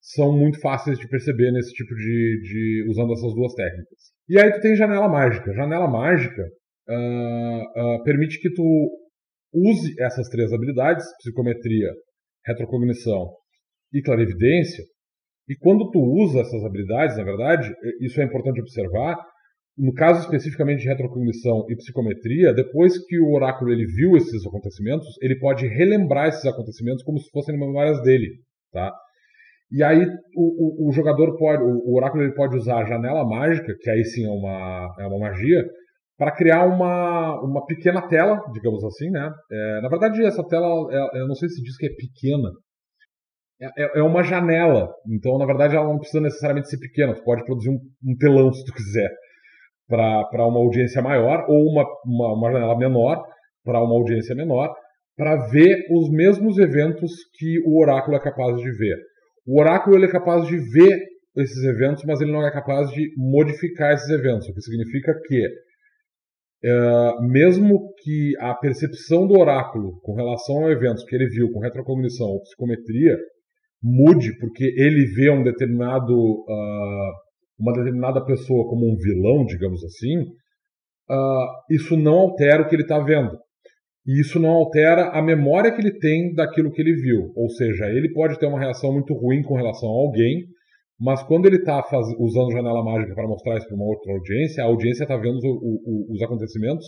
são 0.00 0.36
muito 0.36 0.60
fáceis 0.60 0.98
de 0.98 1.08
perceber 1.08 1.50
nesse 1.50 1.72
tipo 1.72 1.94
de, 1.94 2.40
de 2.42 2.86
usando 2.88 3.12
essas 3.12 3.34
duas 3.34 3.54
técnicas. 3.54 3.98
E 4.28 4.38
aí 4.38 4.52
tu 4.52 4.60
tem 4.60 4.76
janela 4.76 5.08
mágica. 5.08 5.52
Janela 5.54 5.88
mágica 5.88 6.42
uh, 6.88 7.96
uh, 7.96 8.04
permite 8.04 8.38
que 8.40 8.52
tu 8.52 8.90
use 9.52 9.94
essas 10.00 10.28
três 10.28 10.52
habilidades, 10.52 11.04
psicometria, 11.18 11.90
retrocognição 12.46 13.30
e 13.92 14.02
clarividência. 14.02 14.84
E 15.48 15.56
quando 15.56 15.90
tu 15.90 15.98
usa 15.98 16.40
essas 16.40 16.62
habilidades, 16.64 17.16
na 17.16 17.24
verdade, 17.24 17.72
isso 18.02 18.20
é 18.20 18.24
importante 18.24 18.60
observar, 18.60 19.16
no 19.78 19.94
caso 19.94 20.20
especificamente 20.20 20.80
de 20.80 20.88
retrocognição 20.88 21.64
e 21.68 21.76
psicometria, 21.76 22.52
depois 22.52 22.98
que 23.06 23.18
o 23.20 23.32
oráculo 23.32 23.70
ele 23.70 23.86
viu 23.86 24.16
esses 24.16 24.44
acontecimentos, 24.44 25.06
ele 25.22 25.38
pode 25.38 25.66
relembrar 25.68 26.28
esses 26.28 26.44
acontecimentos 26.44 27.04
como 27.04 27.18
se 27.18 27.30
fossem 27.30 27.56
memórias 27.56 28.02
dele, 28.02 28.40
tá? 28.72 28.92
E 29.70 29.82
aí 29.82 30.04
o, 30.34 30.86
o, 30.86 30.88
o 30.88 30.92
jogador 30.92 31.36
pode, 31.38 31.62
o, 31.62 31.90
o, 31.90 31.96
oráculo 31.96 32.24
ele 32.24 32.34
pode 32.34 32.56
usar 32.56 32.78
a 32.78 32.86
janela 32.86 33.24
mágica, 33.24 33.72
que 33.80 33.88
aí 33.88 34.04
sim 34.04 34.26
é 34.26 34.30
uma, 34.30 34.96
é 34.98 35.06
uma 35.06 35.18
magia, 35.18 35.64
para 36.16 36.32
criar 36.32 36.66
uma, 36.66 37.40
uma 37.42 37.64
pequena 37.64 38.02
tela, 38.08 38.42
digamos 38.52 38.82
assim, 38.82 39.08
né? 39.10 39.30
É, 39.52 39.80
na 39.80 39.88
verdade 39.88 40.24
essa 40.24 40.42
tela, 40.48 40.66
é, 40.90 41.20
eu 41.20 41.28
não 41.28 41.34
sei 41.36 41.48
se 41.48 41.62
diz 41.62 41.76
que 41.76 41.86
é 41.86 41.90
pequena, 41.90 42.50
é, 43.60 43.84
é, 43.84 43.98
é 44.00 44.02
uma 44.02 44.24
janela. 44.24 44.88
Então, 45.08 45.38
na 45.38 45.46
verdade, 45.46 45.76
ela 45.76 45.86
não 45.86 45.98
precisa 45.98 46.20
necessariamente 46.20 46.68
ser 46.68 46.78
pequena. 46.78 47.14
Tu 47.14 47.24
pode 47.24 47.44
produzir 47.44 47.70
um, 47.70 47.80
um 48.04 48.16
telão 48.16 48.52
se 48.52 48.64
tu 48.64 48.72
quiser 48.72 49.10
para 49.88 50.46
uma 50.46 50.58
audiência 50.58 51.00
maior 51.02 51.46
ou 51.48 51.64
uma, 51.70 51.84
uma, 52.04 52.34
uma 52.34 52.52
janela 52.52 52.76
menor 52.76 53.24
para 53.64 53.82
uma 53.82 53.94
audiência 53.94 54.34
menor, 54.34 54.74
para 55.16 55.48
ver 55.50 55.84
os 55.90 56.10
mesmos 56.10 56.56
eventos 56.58 57.12
que 57.36 57.58
o 57.66 57.78
oráculo 57.78 58.16
é 58.16 58.20
capaz 58.20 58.56
de 58.56 58.70
ver. 58.70 58.96
O 59.46 59.60
oráculo 59.60 59.96
ele 59.96 60.06
é 60.06 60.10
capaz 60.10 60.46
de 60.46 60.56
ver 60.56 60.98
esses 61.36 61.62
eventos, 61.64 62.04
mas 62.04 62.20
ele 62.20 62.32
não 62.32 62.46
é 62.46 62.50
capaz 62.50 62.90
de 62.90 63.12
modificar 63.16 63.92
esses 63.92 64.08
eventos, 64.08 64.48
o 64.48 64.54
que 64.54 64.60
significa 64.62 65.12
que, 65.26 65.46
uh, 66.64 67.22
mesmo 67.28 67.92
que 68.02 68.32
a 68.40 68.54
percepção 68.54 69.26
do 69.26 69.38
oráculo 69.38 70.00
com 70.02 70.14
relação 70.14 70.66
a 70.66 70.70
eventos 70.70 71.04
que 71.04 71.14
ele 71.14 71.28
viu 71.28 71.50
com 71.52 71.60
retrocognição 71.60 72.26
ou 72.26 72.42
psicometria 72.42 73.16
mude, 73.82 74.36
porque 74.38 74.64
ele 74.64 75.04
vê 75.14 75.30
um 75.30 75.42
determinado, 75.42 76.14
uh, 76.14 77.12
uma 77.58 77.72
determinada 77.72 78.24
pessoa 78.24 78.68
como 78.68 78.86
um 78.86 78.96
vilão, 78.96 79.44
digamos 79.44 79.82
assim, 79.84 80.20
uh, 81.10 81.46
isso 81.70 81.96
não 81.96 82.14
altera 82.14 82.62
o 82.62 82.68
que 82.68 82.74
ele 82.74 82.82
está 82.82 82.98
vendo. 83.00 83.36
E 84.06 84.20
isso 84.20 84.38
não 84.38 84.50
altera 84.50 85.10
a 85.10 85.20
memória 85.20 85.70
que 85.72 85.80
ele 85.80 85.98
tem 85.98 86.32
daquilo 86.32 86.70
que 86.70 86.80
ele 86.80 86.94
viu. 86.94 87.30
Ou 87.36 87.50
seja, 87.50 87.86
ele 87.86 88.12
pode 88.12 88.38
ter 88.38 88.46
uma 88.46 88.58
reação 88.58 88.92
muito 88.92 89.12
ruim 89.12 89.42
com 89.42 89.54
relação 89.54 89.88
a 89.88 89.92
alguém, 89.92 90.46
mas 90.98 91.22
quando 91.22 91.46
ele 91.46 91.56
está 91.56 91.82
usando 92.18 92.52
janela 92.52 92.82
mágica 92.82 93.14
para 93.14 93.28
mostrar 93.28 93.56
isso 93.58 93.66
para 93.66 93.76
uma 93.76 93.84
outra 93.86 94.12
audiência, 94.12 94.64
a 94.64 94.66
audiência 94.66 95.02
está 95.02 95.16
vendo 95.16 95.38
o, 95.44 96.08
o, 96.10 96.12
os 96.14 96.22
acontecimentos 96.22 96.86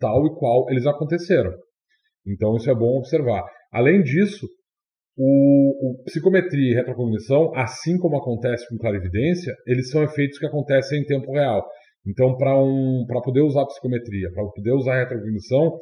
tal 0.00 0.26
e 0.26 0.34
qual 0.36 0.68
eles 0.70 0.86
aconteceram. 0.86 1.52
Então 2.26 2.56
isso 2.56 2.70
é 2.70 2.74
bom 2.74 2.98
observar. 2.98 3.44
Além 3.72 4.02
disso, 4.02 4.46
o, 5.18 5.90
o, 5.90 6.04
psicometria 6.04 6.70
e 6.70 6.74
retrocognição, 6.74 7.52
assim 7.56 7.98
como 7.98 8.16
acontece 8.16 8.68
com 8.68 8.78
clarividência, 8.78 9.52
eles 9.66 9.90
são 9.90 10.04
efeitos 10.04 10.38
que 10.38 10.46
acontecem 10.46 11.00
em 11.00 11.04
tempo 11.04 11.32
real. 11.32 11.66
Então, 12.06 12.36
para 12.36 12.56
um, 12.56 13.04
poder 13.24 13.40
usar 13.40 13.62
a 13.62 13.66
psicometria, 13.66 14.30
para 14.32 14.44
poder 14.44 14.72
usar 14.72 14.94
a 14.94 15.00
retrocognição, 15.00 15.76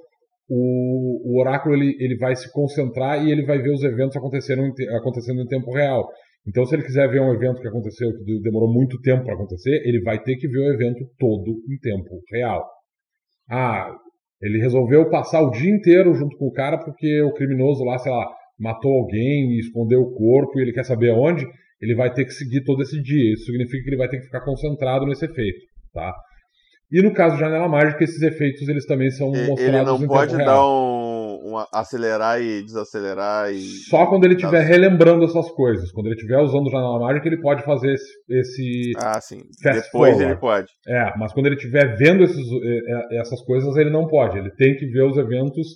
o, 0.48 1.34
o, 1.34 1.40
oráculo 1.40 1.74
ele, 1.74 1.94
ele 2.00 2.16
vai 2.16 2.34
se 2.34 2.50
concentrar 2.50 3.22
e 3.22 3.30
ele 3.30 3.44
vai 3.44 3.58
ver 3.58 3.72
os 3.72 3.82
eventos 3.82 4.16
acontecendo 4.16 4.62
em, 4.62 4.96
acontecendo 4.96 5.42
em 5.42 5.46
tempo 5.46 5.70
real. 5.70 6.08
Então, 6.48 6.64
se 6.64 6.74
ele 6.74 6.84
quiser 6.84 7.06
ver 7.10 7.20
um 7.20 7.34
evento 7.34 7.60
que 7.60 7.68
aconteceu, 7.68 8.12
que 8.16 8.40
demorou 8.40 8.72
muito 8.72 8.98
tempo 9.02 9.24
para 9.24 9.34
acontecer, 9.34 9.82
ele 9.84 10.00
vai 10.00 10.22
ter 10.22 10.36
que 10.36 10.48
ver 10.48 10.60
o 10.60 10.72
evento 10.72 11.04
todo 11.18 11.50
em 11.68 11.78
tempo 11.78 12.22
real. 12.32 12.64
Ah, 13.50 13.92
ele 14.40 14.58
resolveu 14.58 15.10
passar 15.10 15.42
o 15.42 15.50
dia 15.50 15.70
inteiro 15.70 16.14
junto 16.14 16.36
com 16.38 16.46
o 16.46 16.52
cara 16.52 16.78
porque 16.78 17.20
o 17.22 17.32
criminoso 17.32 17.84
lá, 17.84 17.98
sei 17.98 18.12
lá, 18.12 18.26
matou 18.58 18.92
alguém 18.92 19.52
e 19.52 19.60
escondeu 19.60 20.00
o 20.00 20.12
corpo 20.14 20.58
e 20.58 20.62
ele 20.62 20.72
quer 20.72 20.84
saber 20.84 21.10
onde, 21.10 21.46
ele 21.80 21.94
vai 21.94 22.12
ter 22.12 22.24
que 22.24 22.32
seguir 22.32 22.64
todo 22.64 22.82
esse 22.82 23.00
dia. 23.02 23.32
Isso 23.32 23.44
significa 23.44 23.82
que 23.82 23.90
ele 23.90 23.96
vai 23.96 24.08
ter 24.08 24.18
que 24.18 24.24
ficar 24.24 24.40
concentrado 24.40 25.06
nesse 25.06 25.24
efeito, 25.24 25.60
tá? 25.92 26.14
E 26.90 27.02
no 27.02 27.12
caso 27.12 27.34
de 27.34 27.40
Janela 27.40 27.68
Mágica, 27.68 28.04
esses 28.04 28.22
efeitos 28.22 28.68
eles 28.68 28.86
também 28.86 29.10
são 29.10 29.28
mostrados 29.28 29.60
Ele 29.60 29.82
não 29.82 29.98
em 29.98 30.06
pode 30.06 30.36
dar 30.36 30.64
um, 30.64 31.40
um 31.44 31.64
acelerar 31.72 32.40
e 32.40 32.62
desacelerar 32.62 33.52
e 33.52 33.60
Só 33.60 34.06
quando 34.06 34.24
ele 34.24 34.34
estiver 34.34 34.62
relembrando 34.62 35.24
essas 35.24 35.50
coisas. 35.50 35.90
Quando 35.90 36.06
ele 36.06 36.14
estiver 36.14 36.38
usando 36.38 36.70
Janela 36.70 37.00
Mágica, 37.00 37.26
ele 37.26 37.40
pode 37.40 37.64
fazer 37.64 37.92
esse, 37.92 38.12
esse 38.30 38.92
ah 38.98 39.20
sim 39.20 39.42
depois 39.60 39.90
forward. 39.90 40.22
ele 40.22 40.36
pode 40.36 40.68
É, 40.86 41.12
mas 41.18 41.32
quando 41.32 41.46
ele 41.46 41.56
estiver 41.56 41.96
vendo 41.96 42.22
esses, 42.22 42.46
eh, 42.46 42.80
eh, 42.88 43.20
essas 43.20 43.42
coisas, 43.42 43.76
ele 43.76 43.90
não 43.90 44.06
pode. 44.06 44.38
Ele 44.38 44.50
tem 44.52 44.76
que 44.76 44.86
ver 44.86 45.02
os 45.02 45.16
eventos 45.16 45.66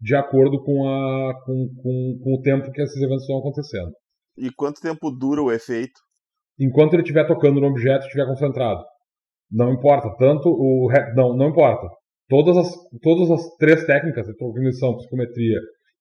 de 0.00 0.14
acordo 0.14 0.62
com, 0.62 0.88
a, 0.88 1.34
com, 1.44 1.68
com, 1.82 2.20
com 2.22 2.34
o 2.34 2.42
tempo 2.42 2.70
que 2.72 2.82
esses 2.82 3.00
eventos 3.00 3.22
estão 3.22 3.38
acontecendo. 3.38 3.92
e 4.36 4.50
quanto 4.52 4.80
tempo 4.80 5.10
dura 5.10 5.42
o 5.42 5.52
efeito 5.52 6.00
Enquanto 6.58 6.94
ele 6.94 7.02
estiver 7.02 7.26
tocando 7.26 7.60
no 7.60 7.66
objeto 7.66 8.04
e 8.04 8.06
estiver 8.06 8.26
concentrado. 8.26 8.82
Não 9.50 9.72
importa. 9.72 10.14
Tanto 10.16 10.48
o. 10.48 10.88
Não, 11.16 11.36
não 11.36 11.48
importa. 11.48 11.88
Todas 12.28 12.56
as, 12.56 12.72
todas 13.02 13.30
as 13.30 13.56
três 13.56 13.84
técnicas, 13.84 14.26
cognição, 14.38 14.96
psicometria 14.96 15.58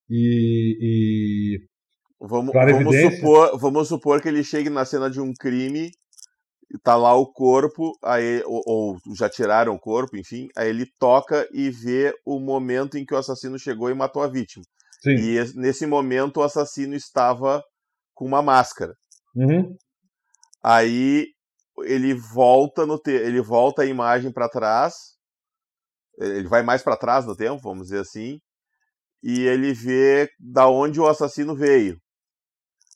e, 0.10 0.78
e 0.82 1.60
vamos, 2.22 2.54
vamos 2.54 3.16
supor 3.16 3.60
vamos 3.60 3.88
supor 3.90 4.22
que 4.22 4.30
ele 4.30 4.44
chegue 4.44 4.70
na 4.70 4.86
cena 4.86 5.10
de 5.10 5.20
um 5.20 5.34
crime 5.34 5.92
e 6.74 6.78
tá 6.80 6.96
lá 6.96 7.14
o 7.16 7.32
corpo 7.32 7.92
aí 8.04 8.42
ou, 8.46 8.64
ou 8.66 8.98
já 9.16 9.30
tiraram 9.30 9.76
o 9.76 9.80
corpo 9.80 10.18
enfim 10.18 10.48
aí 10.58 10.70
ele 10.70 10.86
toca 11.00 11.48
e 11.52 11.70
vê 11.70 12.14
o 12.26 12.40
momento 12.40 12.98
em 12.98 13.06
que 13.06 13.14
o 13.14 13.18
assassino 13.18 13.60
chegou 13.60 13.90
e 13.90 13.94
matou 13.94 14.24
a 14.24 14.28
vítima 14.28 14.66
Sim. 15.02 15.16
e 15.16 15.38
es- 15.38 15.56
nesse 15.56 15.86
momento 15.86 16.38
o 16.38 16.44
assassino 16.44 16.96
estava 16.96 17.64
com 18.16 18.26
uma 18.26 18.42
máscara 18.42 18.94
Uhum. 19.36 19.76
Aí 20.64 21.28
ele 21.80 22.14
volta 22.14 22.86
no 22.86 23.00
te... 23.00 23.12
ele 23.12 23.42
volta 23.42 23.82
a 23.82 23.86
imagem 23.86 24.32
para 24.32 24.48
trás. 24.48 24.94
Ele 26.20 26.48
vai 26.48 26.62
mais 26.62 26.84
para 26.84 26.96
trás 26.96 27.26
no 27.26 27.36
tempo, 27.36 27.62
vamos 27.62 27.88
dizer 27.88 28.02
assim, 28.02 28.40
e 29.24 29.42
ele 29.48 29.74
vê 29.74 30.30
da 30.40 30.70
onde 30.70 31.00
o 31.00 31.08
assassino 31.08 31.56
veio. 31.56 31.98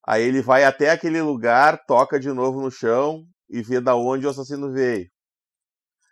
Aí 0.05 0.23
ele 0.23 0.41
vai 0.41 0.63
até 0.63 0.91
aquele 0.91 1.21
lugar, 1.21 1.83
toca 1.87 2.19
de 2.19 2.31
novo 2.31 2.61
no 2.61 2.69
chão 2.69 3.23
e 3.49 3.61
vê 3.61 3.79
da 3.79 3.95
onde 3.95 4.25
o 4.25 4.29
assassino 4.29 4.71
veio. 4.71 5.05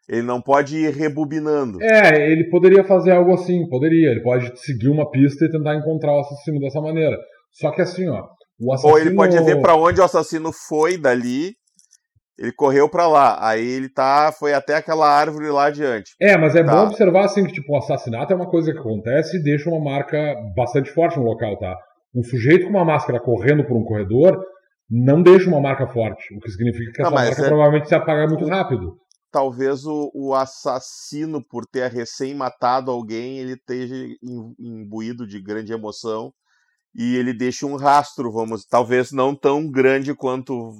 Ele 0.07 0.21
não 0.21 0.39
pode 0.39 0.77
ir 0.77 0.93
rebobinando. 0.93 1.81
É, 1.81 2.31
ele 2.31 2.49
poderia 2.49 2.83
fazer 2.83 3.11
algo 3.11 3.33
assim, 3.33 3.67
poderia. 3.67 4.11
Ele 4.11 4.21
pode 4.21 4.51
seguir 4.59 4.89
uma 4.89 5.09
pista 5.09 5.45
e 5.45 5.51
tentar 5.51 5.75
encontrar 5.75 6.13
o 6.13 6.19
assassino 6.19 6.59
dessa 6.59 6.79
maneira. 6.79 7.17
Só 7.51 7.71
que 7.71 7.81
assim, 7.81 8.07
ó, 8.07 8.23
o 8.59 8.71
assassino... 8.71 8.93
Ou 8.93 8.99
ele 8.99 9.15
pode 9.15 9.39
ver 9.43 9.59
para 9.61 9.75
onde 9.75 9.99
o 9.99 10.03
assassino 10.03 10.51
foi 10.51 10.97
dali. 10.97 11.53
Ele 12.37 12.51
correu 12.51 12.87
para 12.87 13.07
lá. 13.07 13.37
Aí 13.49 13.65
ele 13.65 13.89
tá 13.89 14.31
foi 14.37 14.53
até 14.53 14.75
aquela 14.75 15.09
árvore 15.09 15.49
lá 15.49 15.67
adiante. 15.67 16.11
É, 16.21 16.37
mas 16.37 16.55
é 16.55 16.63
Tá. 16.63 16.71
bom 16.71 16.87
observar 16.87 17.25
assim 17.25 17.43
que 17.45 17.53
tipo, 17.53 17.73
o 17.73 17.77
assassinato 17.77 18.31
é 18.31 18.35
uma 18.35 18.49
coisa 18.49 18.71
que 18.71 18.77
acontece 18.77 19.37
e 19.37 19.43
deixa 19.43 19.69
uma 19.69 19.83
marca 19.83 20.35
bastante 20.55 20.91
forte 20.91 21.17
no 21.17 21.25
local, 21.25 21.57
tá? 21.57 21.75
Um 22.13 22.21
sujeito 22.23 22.65
com 22.65 22.69
uma 22.69 22.85
máscara 22.85 23.19
correndo 23.19 23.65
por 23.65 23.75
um 23.75 23.83
corredor 23.83 24.39
não 24.89 25.21
deixa 25.21 25.49
uma 25.49 25.61
marca 25.61 25.87
forte, 25.87 26.33
o 26.35 26.39
que 26.39 26.49
significa 26.51 26.91
que 26.91 27.01
Não, 27.01 27.09
essa 27.09 27.15
marca 27.15 27.41
é- 27.45 27.47
provavelmente 27.49 27.87
se 27.87 27.95
apaga 27.95 28.27
muito 28.27 28.45
rápido. 28.45 28.97
talvez 29.31 29.85
o, 29.85 30.11
o 30.13 30.33
assassino, 30.33 31.41
por 31.49 31.65
ter 31.65 31.89
recém 31.91 32.33
matado 32.33 32.89
alguém, 32.91 33.39
ele 33.39 33.53
esteja 33.53 33.95
im- 34.23 34.53
imbuído 34.59 35.27
de 35.27 35.41
grande 35.41 35.73
emoção 35.73 36.31
e 36.97 37.17
ele 37.17 37.33
deixa 37.33 37.65
um 37.65 37.75
rastro, 37.75 38.31
vamos, 38.31 38.65
talvez 38.65 39.11
não 39.11 39.35
tão 39.35 39.69
grande 39.69 40.13
quanto. 40.15 40.71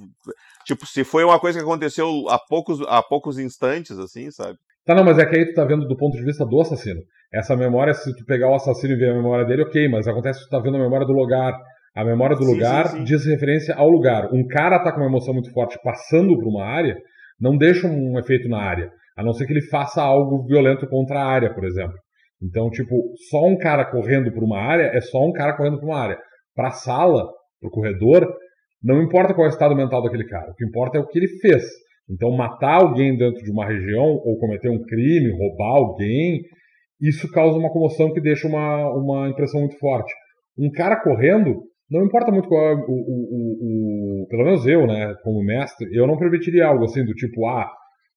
Tipo, 0.64 0.86
se 0.86 1.04
foi 1.04 1.22
uma 1.24 1.38
coisa 1.38 1.58
que 1.58 1.64
aconteceu 1.64 2.08
há 2.30 2.38
poucos, 2.38 2.80
há 2.88 3.02
poucos 3.02 3.38
instantes, 3.38 3.98
assim, 3.98 4.30
sabe? 4.30 4.56
Tá, 4.86 4.94
não, 4.94 5.04
mas 5.04 5.18
é 5.18 5.26
que 5.26 5.36
aí 5.36 5.44
tu 5.46 5.54
tá 5.54 5.64
vendo 5.64 5.86
do 5.86 5.96
ponto 5.96 6.16
de 6.16 6.24
vista 6.24 6.46
do 6.46 6.60
assassino. 6.60 7.00
Essa 7.32 7.54
memória, 7.56 7.92
se 7.92 8.14
tu 8.16 8.24
pegar 8.24 8.48
o 8.48 8.54
assassino 8.54 8.94
e 8.94 8.96
ver 8.96 9.10
a 9.10 9.14
memória 9.14 9.44
dele, 9.44 9.62
ok, 9.64 9.88
mas 9.90 10.06
acontece 10.08 10.38
que 10.38 10.46
tu 10.46 10.50
tá 10.50 10.58
vendo 10.58 10.76
a 10.76 10.80
memória 10.80 11.06
do 11.06 11.12
lugar. 11.12 11.52
A 11.96 12.04
memória 12.04 12.36
do 12.36 12.44
Sim, 12.44 12.52
lugar 12.52 12.88
sim, 12.88 12.98
sim. 12.98 13.04
diz 13.04 13.24
referência 13.24 13.74
ao 13.74 13.88
lugar. 13.88 14.32
Um 14.32 14.46
cara 14.46 14.78
tá 14.78 14.92
com 14.92 15.00
uma 15.00 15.08
emoção 15.08 15.32
muito 15.32 15.50
forte 15.52 15.78
passando 15.82 16.36
por 16.36 16.46
uma 16.46 16.64
área, 16.64 16.96
não 17.40 17.56
deixa 17.56 17.86
um 17.86 18.18
efeito 18.18 18.48
na 18.48 18.60
área. 18.60 18.90
A 19.16 19.22
não 19.22 19.32
ser 19.32 19.46
que 19.46 19.52
ele 19.52 19.66
faça 19.68 20.02
algo 20.02 20.44
violento 20.46 20.86
contra 20.86 21.18
a 21.18 21.26
área, 21.26 21.54
por 21.54 21.64
exemplo. 21.64 21.96
Então, 22.42 22.68
tipo, 22.68 22.94
só 23.30 23.46
um 23.46 23.56
cara 23.56 23.84
correndo 23.86 24.30
por 24.30 24.44
uma 24.44 24.58
área 24.58 24.90
é 24.94 25.00
só 25.00 25.24
um 25.24 25.32
cara 25.32 25.56
correndo 25.56 25.80
por 25.80 25.86
uma 25.86 25.98
área. 25.98 26.18
Pra 26.54 26.70
sala, 26.70 27.24
pro 27.60 27.70
corredor, 27.70 28.30
não 28.82 29.02
importa 29.02 29.32
qual 29.32 29.46
é 29.46 29.50
o 29.50 29.52
estado 29.52 29.74
mental 29.74 30.02
daquele 30.02 30.26
cara. 30.26 30.50
O 30.50 30.54
que 30.54 30.66
importa 30.66 30.98
é 30.98 31.00
o 31.00 31.06
que 31.06 31.18
ele 31.18 31.28
fez. 31.40 31.64
Então, 32.10 32.30
matar 32.30 32.82
alguém 32.82 33.16
dentro 33.16 33.42
de 33.42 33.50
uma 33.50 33.66
região, 33.66 34.04
ou 34.04 34.38
cometer 34.38 34.68
um 34.68 34.82
crime, 34.84 35.32
roubar 35.32 35.76
alguém, 35.76 36.42
isso 37.00 37.30
causa 37.32 37.58
uma 37.58 37.72
comoção 37.72 38.12
que 38.12 38.20
deixa 38.20 38.46
uma, 38.46 38.90
uma 38.94 39.28
impressão 39.28 39.60
muito 39.60 39.78
forte. 39.78 40.12
Um 40.58 40.70
cara 40.70 41.02
correndo, 41.02 41.62
não 41.90 42.04
importa 42.04 42.30
muito 42.32 42.48
qual 42.48 42.62
é 42.68 42.74
o, 42.74 42.78
o, 42.78 42.82
o, 42.88 44.22
o- 44.22 44.26
Pelo 44.28 44.44
menos 44.44 44.66
eu, 44.66 44.86
né, 44.86 45.14
como 45.22 45.42
mestre, 45.44 45.88
eu 45.92 46.06
não 46.06 46.16
permitiria 46.18 46.66
algo 46.66 46.84
assim 46.84 47.04
do 47.04 47.14
tipo, 47.14 47.46
ah, 47.46 47.70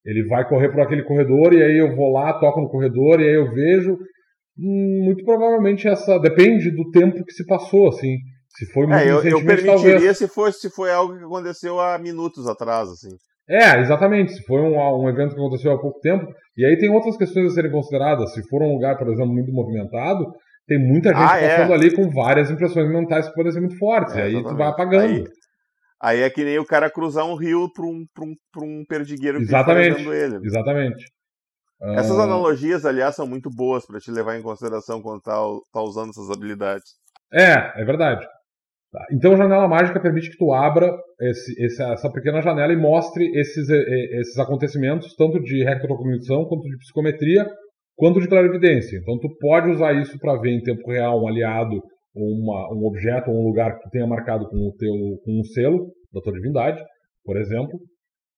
ele 0.05 0.25
vai 0.27 0.47
correr 0.47 0.69
por 0.69 0.81
aquele 0.81 1.03
corredor 1.03 1.53
e 1.53 1.61
aí 1.61 1.77
eu 1.77 1.95
vou 1.95 2.11
lá, 2.11 2.33
toco 2.39 2.61
no 2.61 2.69
corredor 2.69 3.19
e 3.21 3.25
aí 3.27 3.35
eu 3.35 3.51
vejo. 3.53 3.97
Hum, 4.57 5.03
Muito 5.05 5.23
provavelmente 5.23 5.87
essa. 5.87 6.17
Depende 6.19 6.71
do 6.71 6.89
tempo 6.91 7.23
que 7.25 7.33
se 7.33 7.45
passou, 7.45 7.89
assim. 7.89 8.17
Se 8.57 8.65
foi 8.73 8.87
muito 8.87 8.99
É, 8.99 9.09
eu, 9.11 9.23
eu 9.23 9.45
permitiria 9.45 9.73
talvez. 9.75 10.17
se, 10.17 10.27
fosse, 10.27 10.59
se 10.61 10.69
foi 10.69 10.91
algo 10.91 11.17
que 11.17 11.23
aconteceu 11.23 11.79
há 11.79 11.97
minutos 11.99 12.47
atrás, 12.47 12.89
assim. 12.89 13.09
É, 13.47 13.79
exatamente. 13.79 14.33
Se 14.33 14.43
foi 14.43 14.61
um, 14.61 14.75
um 15.03 15.07
evento 15.09 15.33
que 15.35 15.39
aconteceu 15.39 15.71
há 15.71 15.79
pouco 15.79 15.99
tempo. 16.01 16.25
E 16.57 16.65
aí 16.65 16.77
tem 16.77 16.89
outras 16.89 17.15
questões 17.17 17.51
a 17.51 17.55
serem 17.55 17.71
consideradas. 17.71 18.33
Se 18.33 18.41
for 18.49 18.61
um 18.61 18.73
lugar, 18.73 18.97
por 18.97 19.07
exemplo, 19.07 19.31
muito 19.33 19.51
movimentado, 19.51 20.25
tem 20.69 20.79
muita 20.79 21.09
gente 21.09 21.17
Ah, 21.29 21.37
é. 21.37 21.57
passando 21.57 21.73
ali 21.73 21.93
com 21.93 22.09
várias 22.09 22.49
impressões 22.49 22.87
mentais 22.89 23.27
que 23.27 23.33
podem 23.35 23.51
ser 23.51 23.59
muito 23.59 23.77
fortes. 23.77 24.15
É, 24.15 24.19
e 24.19 24.21
aí 24.21 24.31
tu 24.31 24.37
exatamente. 24.39 24.57
vai 24.57 24.67
apagando. 24.69 25.03
Aí, 25.03 25.23
aí 26.01 26.21
é 26.21 26.29
que 26.29 26.43
nem 26.45 26.57
o 26.59 26.65
cara 26.65 26.89
cruzar 26.89 27.25
um 27.25 27.35
rio 27.35 27.69
para 27.73 27.85
um, 27.85 28.05
pra 28.13 28.23
um, 28.23 28.33
pra 28.53 28.63
um 28.63 28.83
perdigueiro 28.87 29.37
que 29.39 29.43
Exatamente. 29.43 29.99
está 29.99 30.15
ele. 30.15 30.39
Exatamente. 30.43 31.05
Essas 31.95 32.19
Ah, 32.19 32.23
analogias, 32.23 32.85
aliás, 32.85 33.15
são 33.15 33.25
muito 33.25 33.49
boas 33.49 33.85
para 33.85 33.99
te 33.99 34.11
levar 34.11 34.37
em 34.37 34.41
consideração 34.41 35.01
quando 35.01 35.21
tá, 35.21 35.35
tá 35.73 35.81
usando 35.81 36.09
essas 36.09 36.29
habilidades. 36.29 36.91
É, 37.33 37.81
é 37.81 37.85
verdade. 37.85 38.25
Tá, 38.91 39.05
Então, 39.11 39.37
janela 39.37 39.67
mágica 39.67 39.99
permite 39.99 40.29
que 40.31 40.37
tu 40.37 40.51
abra 40.51 40.91
esse- 41.21 41.55
essa 41.63 42.11
pequena 42.11 42.41
janela 42.41 42.73
e 42.73 42.75
mostre 42.75 43.29
esses, 43.39 43.69
esses 43.69 44.37
acontecimentos, 44.39 45.15
tanto 45.15 45.39
de 45.39 45.63
retrocognição 45.63 46.43
quanto 46.45 46.63
de 46.67 46.75
psicometria, 46.79 47.47
quanto 47.99 48.21
de 48.21 48.29
clarividência. 48.29 48.97
Então 48.97 49.19
tu 49.19 49.27
pode 49.39 49.69
usar 49.69 49.93
isso 49.93 50.17
para 50.19 50.39
ver 50.39 50.51
em 50.51 50.63
tempo 50.63 50.89
real 50.89 51.21
um 51.21 51.27
aliado 51.27 51.81
uma, 52.15 52.73
um 52.73 52.85
objeto 52.87 53.29
ou 53.29 53.37
um 53.37 53.47
lugar 53.47 53.75
que 53.75 53.83
tu 53.83 53.89
tenha 53.91 54.07
marcado 54.07 54.47
com 54.49 54.55
o 54.55 54.73
teu 54.77 54.93
com 55.23 55.39
um 55.39 55.43
selo 55.43 55.91
da 56.13 56.21
tua 56.21 56.33
divindade, 56.33 56.81
por 57.23 57.37
exemplo, 57.37 57.77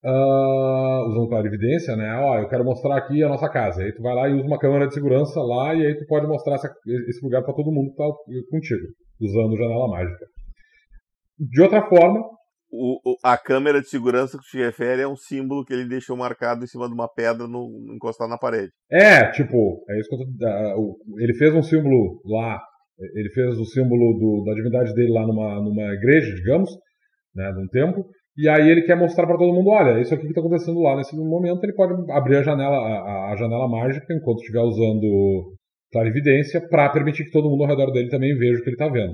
uh, 0.03 1.07
usando 1.09 1.30
clarividência, 1.30 1.95
né? 1.95 2.12
Ó, 2.20 2.39
eu 2.39 2.49
quero 2.49 2.66
mostrar 2.66 2.97
aqui 2.97 3.24
a 3.24 3.30
nossa 3.30 3.47
casa. 3.49 3.84
Aí 3.84 3.93
tu 3.93 4.01
vai 4.01 4.16
lá 4.16 4.28
e 4.28 4.34
usa 4.34 4.47
uma 4.47 4.59
câmera 4.59 4.88
de 4.88 4.93
segurança 4.93 5.39
lá 5.39 5.76
e 5.76 5.86
aí 5.86 5.95
tu 5.95 6.05
pode 6.07 6.28
mostrar 6.28 6.55
essa, 6.55 6.70
esse 7.07 7.24
lugar 7.24 7.43
para 7.43 7.53
todo 7.53 7.72
mundo 7.72 7.91
que 7.91 7.97
tá 7.97 8.09
contigo, 8.49 8.88
usando 9.22 9.57
janela 9.57 9.88
mágica. 9.88 10.26
De 11.39 11.62
outra 11.62 11.88
forma, 11.88 12.20
o, 12.72 13.12
o, 13.12 13.18
a 13.24 13.38
câmera 13.38 13.82
de 13.82 13.90
segurança 13.90 14.38
que 14.38 14.50
te 14.50 14.58
refere 14.58 15.02
é 15.02 15.08
um 15.08 15.16
símbolo 15.16 15.66
que 15.66 15.74
ele 15.74 15.88
deixou 15.88 16.16
marcado 16.16 16.64
em 16.64 16.68
cima 16.68 16.88
de 16.88 16.94
uma 16.94 17.08
pedra 17.08 17.48
no, 17.48 17.70
na 18.30 18.38
parede. 18.38 18.72
É, 18.90 19.30
tipo, 19.32 19.84
é 19.90 20.00
isso 20.00 20.10
que 20.10 20.16
eu 20.16 20.20
tô, 20.20 20.98
ele 21.20 21.34
fez 21.34 21.54
um 21.54 21.62
símbolo 21.62 22.22
lá, 22.26 22.60
ele 23.16 23.30
fez 23.30 23.58
o 23.58 23.66
símbolo 23.66 24.18
do, 24.18 24.44
da 24.46 24.54
divindade 24.54 24.94
dele 24.94 25.12
lá 25.12 25.28
numa, 25.28 25.56
numa 25.62 25.94
igreja, 25.94 26.34
digamos, 26.34 26.70
né, 27.36 27.52
num 27.52 27.68
templo, 27.68 28.06
e 28.38 28.48
aí 28.48 28.70
ele 28.70 28.84
quer 28.84 28.96
mostrar 28.96 29.28
para 29.28 29.38
todo 29.38 29.54
mundo, 29.54 29.70
olha, 29.70 30.00
isso 30.00 30.14
aqui 30.14 30.24
que 30.24 30.30
está 30.30 30.40
acontecendo 30.40 30.80
lá 30.80 30.96
nesse 30.96 31.16
momento, 31.16 31.64
ele 31.64 31.74
pode 31.74 31.94
abrir 32.12 32.38
a 32.38 32.44
janela, 32.44 32.78
a, 32.78 33.34
a 33.34 33.36
janela 33.36 33.68
mágica 33.68 34.06
enquanto 34.14 34.40
estiver 34.40 34.62
usando 34.62 35.54
clarividência 35.92 36.62
para 36.70 36.90
permitir 36.90 37.26
que 37.26 37.32
todo 37.32 37.50
mundo 37.50 37.64
ao 37.64 37.70
redor 37.70 37.92
dele 37.92 38.10
também 38.10 38.34
veja 38.38 38.60
o 38.60 38.64
que 38.64 38.70
ele 38.70 38.76
está 38.76 38.88
vendo. 38.88 39.14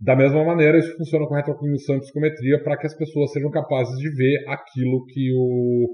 Da 0.00 0.14
mesma 0.14 0.44
maneira, 0.44 0.78
isso 0.78 0.96
funciona 0.96 1.26
com 1.26 1.34
retrocognição 1.34 1.96
e 1.96 2.00
psicometria 2.00 2.62
para 2.62 2.76
que 2.76 2.86
as 2.86 2.96
pessoas 2.96 3.32
sejam 3.32 3.50
capazes 3.50 3.98
de 3.98 4.08
ver 4.14 4.48
aquilo 4.48 5.04
que 5.06 5.32
o 5.34 5.88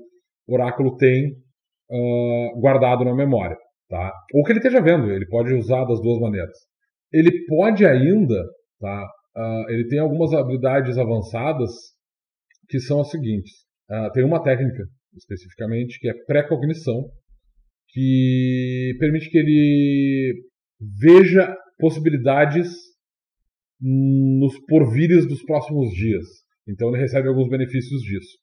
oráculo 0.46 0.96
tem 0.96 1.32
uh, 1.90 2.60
guardado 2.60 3.04
na 3.04 3.14
memória. 3.14 3.56
Tá? 3.88 4.12
Ou 4.34 4.44
que 4.44 4.52
ele 4.52 4.58
esteja 4.58 4.82
vendo, 4.82 5.10
ele 5.10 5.26
pode 5.26 5.54
usar 5.54 5.84
das 5.84 6.00
duas 6.02 6.20
maneiras. 6.20 6.56
Ele 7.12 7.46
pode 7.46 7.86
ainda, 7.86 8.42
tá? 8.80 9.06
Uh, 9.36 9.70
ele 9.70 9.88
tem 9.88 9.98
algumas 9.98 10.32
habilidades 10.32 10.98
avançadas 10.98 11.70
que 12.68 12.80
são 12.80 13.00
as 13.00 13.10
seguintes. 13.10 13.52
Uh, 13.90 14.10
tem 14.12 14.24
uma 14.24 14.42
técnica, 14.42 14.84
especificamente, 15.16 15.98
que 15.98 16.08
é 16.08 16.14
pré-cognição, 16.26 17.08
que 17.88 18.96
permite 18.98 19.30
que 19.30 19.38
ele 19.38 20.34
veja 21.00 21.56
possibilidades 21.78 22.93
nos 23.80 24.58
porvires 24.66 25.26
dos 25.26 25.42
próximos 25.42 25.90
dias. 25.90 26.24
Então 26.68 26.88
ele 26.88 27.02
recebe 27.02 27.28
alguns 27.28 27.48
benefícios 27.48 28.00
disso. 28.02 28.38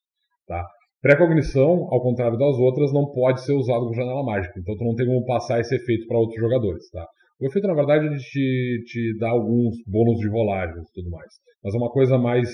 Tá? 0.47 0.65
Pré-cognição, 1.01 1.87
ao 1.89 2.01
contrário 2.01 2.37
das 2.37 2.55
outras, 2.57 2.93
não 2.93 3.11
pode 3.11 3.43
ser 3.43 3.53
usado 3.53 3.87
com 3.87 3.93
janela 3.93 4.23
mágica. 4.23 4.59
Então 4.59 4.77
tu 4.77 4.83
não 4.83 4.95
tem 4.95 5.07
como 5.07 5.25
passar 5.25 5.59
esse 5.59 5.75
efeito 5.75 6.07
para 6.07 6.19
outros 6.19 6.39
jogadores. 6.39 6.89
Tá? 6.91 7.05
O 7.39 7.47
efeito, 7.47 7.67
na 7.67 7.73
verdade, 7.73 8.05
ele 8.05 8.17
te, 8.17 8.83
te 8.85 9.17
dá 9.17 9.29
alguns 9.29 9.75
bônus 9.87 10.19
de 10.19 10.29
rolagens 10.29 10.87
e 10.87 10.93
tudo 10.93 11.09
mais. 11.09 11.31
Mas 11.63 11.73
é 11.73 11.77
uma 11.77 11.89
coisa 11.91 12.17
mais 12.17 12.49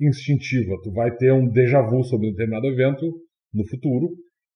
instintiva. 0.00 0.76
Tu 0.84 0.92
vai 0.92 1.14
ter 1.16 1.32
um 1.32 1.48
déjà 1.48 1.82
vu 1.82 2.04
sobre 2.04 2.28
um 2.28 2.30
determinado 2.30 2.66
evento 2.66 3.04
no 3.52 3.66
futuro 3.66 4.10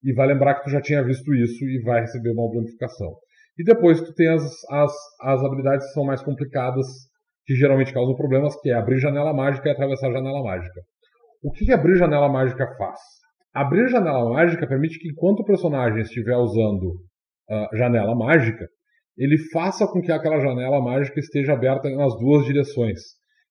e 0.05 0.13
vai 0.13 0.29
lembrar 0.29 0.55
que 0.55 0.65
tu 0.65 0.71
já 0.71 0.81
tinha 0.81 1.03
visto 1.03 1.35
isso 1.35 1.65
e 1.65 1.83
vai 1.83 2.03
receber 2.03 2.31
uma 2.31 2.47
amplificação. 2.47 3.13
E 3.59 3.65
depois 3.65 4.01
tu 4.01 4.15
tem 4.15 4.29
as, 4.29 4.43
as, 4.71 4.93
as 5.21 5.43
habilidades 5.43 5.87
que 5.87 5.93
são 5.93 6.05
mais 6.05 6.23
complicadas 6.23 6.87
que 7.45 7.55
geralmente 7.55 7.93
causam 7.93 8.15
problemas, 8.15 8.59
que 8.61 8.71
é 8.71 8.75
abrir 8.75 8.99
janela 8.99 9.33
mágica 9.33 9.69
e 9.69 9.73
atravessar 9.73 10.13
janela 10.13 10.43
mágica. 10.43 10.81
O 11.43 11.51
que, 11.51 11.65
que 11.65 11.73
abrir 11.73 11.97
janela 11.97 12.29
mágica 12.29 12.67
faz? 12.79 13.01
Abrir 13.53 13.89
janela 13.89 14.29
mágica 14.31 14.67
permite 14.67 14.99
que 14.99 15.09
enquanto 15.09 15.41
o 15.41 15.45
personagem 15.45 16.01
estiver 16.01 16.37
usando 16.37 16.93
uh, 17.51 17.77
janela 17.77 18.15
mágica, 18.15 18.67
ele 19.17 19.37
faça 19.53 19.87
com 19.87 20.01
que 20.01 20.13
aquela 20.13 20.41
janela 20.41 20.81
mágica 20.81 21.21
esteja 21.21 21.53
aberta 21.53 21.91
nas 21.91 22.17
duas 22.19 22.47
direções. 22.47 23.01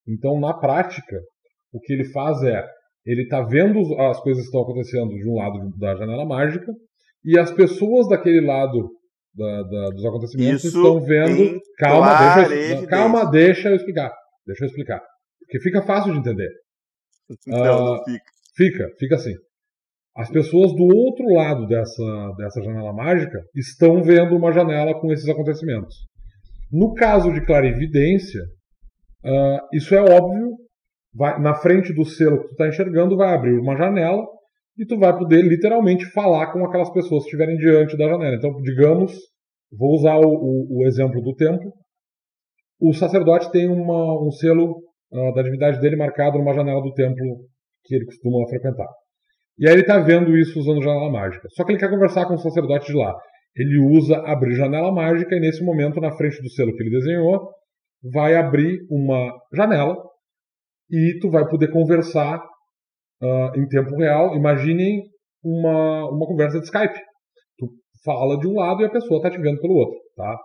Então, 0.07 0.39
na 0.39 0.53
prática, 0.53 1.17
o 1.71 1.79
que 1.79 1.93
ele 1.93 2.05
faz 2.05 2.41
é, 2.43 2.65
ele 3.05 3.23
está 3.23 3.41
vendo 3.41 3.79
as 3.99 4.19
coisas 4.21 4.41
que 4.41 4.47
estão 4.47 4.61
acontecendo 4.61 5.09
de 5.09 5.29
um 5.29 5.35
lado 5.35 5.77
da 5.77 5.95
janela 5.95 6.25
mágica, 6.25 6.71
e 7.23 7.37
as 7.37 7.51
pessoas 7.51 8.07
daquele 8.07 8.41
lado 8.41 8.89
da, 9.35 9.63
da, 9.63 9.89
dos 9.89 10.05
acontecimentos 10.05 10.63
Isso 10.63 10.77
estão 10.77 10.99
vendo. 10.99 11.59
Calma, 11.77 12.47
deixa, 12.47 12.81
eu, 12.81 12.87
calma, 12.87 13.25
deixa 13.31 13.69
eu 13.69 13.75
explicar. 13.75 14.11
Deixa 14.45 14.65
eu 14.65 14.67
explicar. 14.67 15.01
Porque 15.39 15.59
fica 15.59 15.81
fácil 15.81 16.13
de 16.13 16.19
entender. 16.19 16.49
Não, 17.47 17.95
uh, 17.95 18.03
fica. 18.03 18.23
Fica, 18.55 18.87
fica 18.99 19.15
assim. 19.15 19.33
As 20.15 20.29
pessoas 20.29 20.73
do 20.73 20.83
outro 20.83 21.25
lado 21.33 21.65
dessa, 21.67 22.31
dessa 22.37 22.61
janela 22.61 22.91
mágica 22.91 23.41
estão 23.55 24.03
vendo 24.03 24.35
uma 24.35 24.51
janela 24.51 24.93
com 24.99 25.11
esses 25.11 25.27
acontecimentos. 25.29 25.95
No 26.69 26.93
caso 26.93 27.31
de 27.31 27.45
clarividência, 27.45 28.41
uh, 29.25 29.59
isso 29.73 29.95
é 29.95 30.01
óbvio. 30.01 30.57
Vai, 31.13 31.39
na 31.41 31.55
frente 31.55 31.93
do 31.93 32.05
selo 32.05 32.41
que 32.41 32.47
tu 32.47 32.51
está 32.51 32.67
enxergando, 32.67 33.17
vai 33.17 33.33
abrir 33.33 33.57
uma 33.57 33.75
janela 33.75 34.25
e 34.81 34.85
tu 34.85 34.97
vai 34.97 35.15
poder 35.15 35.43
literalmente 35.43 36.11
falar 36.11 36.51
com 36.51 36.65
aquelas 36.65 36.89
pessoas 36.89 37.21
que 37.23 37.29
estiverem 37.29 37.55
diante 37.55 37.95
da 37.95 38.09
janela. 38.09 38.35
Então, 38.35 38.51
digamos, 38.63 39.13
vou 39.71 39.93
usar 39.93 40.17
o, 40.17 40.27
o, 40.27 40.79
o 40.79 40.87
exemplo 40.87 41.21
do 41.21 41.35
templo. 41.35 41.71
O 42.79 42.91
sacerdote 42.91 43.51
tem 43.51 43.69
uma, 43.69 44.25
um 44.25 44.31
selo 44.31 44.79
uh, 45.11 45.33
da 45.35 45.43
divindade 45.43 45.79
dele 45.79 45.95
marcado 45.95 46.39
numa 46.39 46.55
janela 46.55 46.81
do 46.81 46.91
templo 46.93 47.45
que 47.85 47.93
ele 47.93 48.05
costuma 48.05 48.47
frequentar. 48.49 48.87
E 49.59 49.67
aí 49.67 49.73
ele 49.75 49.81
está 49.81 49.99
vendo 49.99 50.35
isso 50.35 50.59
usando 50.59 50.81
janela 50.81 51.11
mágica. 51.11 51.47
Só 51.51 51.63
que 51.63 51.73
ele 51.73 51.79
quer 51.79 51.91
conversar 51.91 52.25
com 52.25 52.33
o 52.33 52.39
sacerdote 52.39 52.87
de 52.87 52.97
lá. 52.97 53.15
Ele 53.55 53.77
usa 53.77 54.17
abrir 54.25 54.55
janela 54.55 54.91
mágica 54.91 55.35
e 55.35 55.39
nesse 55.39 55.63
momento, 55.63 56.01
na 56.01 56.11
frente 56.11 56.41
do 56.41 56.49
selo 56.49 56.75
que 56.75 56.81
ele 56.81 56.89
desenhou, 56.89 57.51
vai 58.11 58.33
abrir 58.33 58.79
uma 58.89 59.31
janela 59.53 59.95
e 60.89 61.19
tu 61.21 61.29
vai 61.29 61.47
poder 61.47 61.69
conversar 61.69 62.41
uh, 63.21 63.59
em 63.59 63.67
tempo 63.67 63.95
real. 63.95 64.35
Imaginem 64.35 65.03
uma, 65.43 66.09
uma 66.09 66.25
conversa 66.25 66.59
de 66.59 66.65
Skype. 66.65 66.99
Tu 67.57 67.67
fala 68.03 68.37
de 68.39 68.47
um 68.47 68.55
lado 68.55 68.81
e 68.81 68.85
a 68.85 68.91
pessoa 68.91 69.17
está 69.17 69.29
te 69.29 69.41
vendo 69.41 69.59
pelo 69.59 69.75
outro. 69.75 69.97
Tá? 70.15 70.37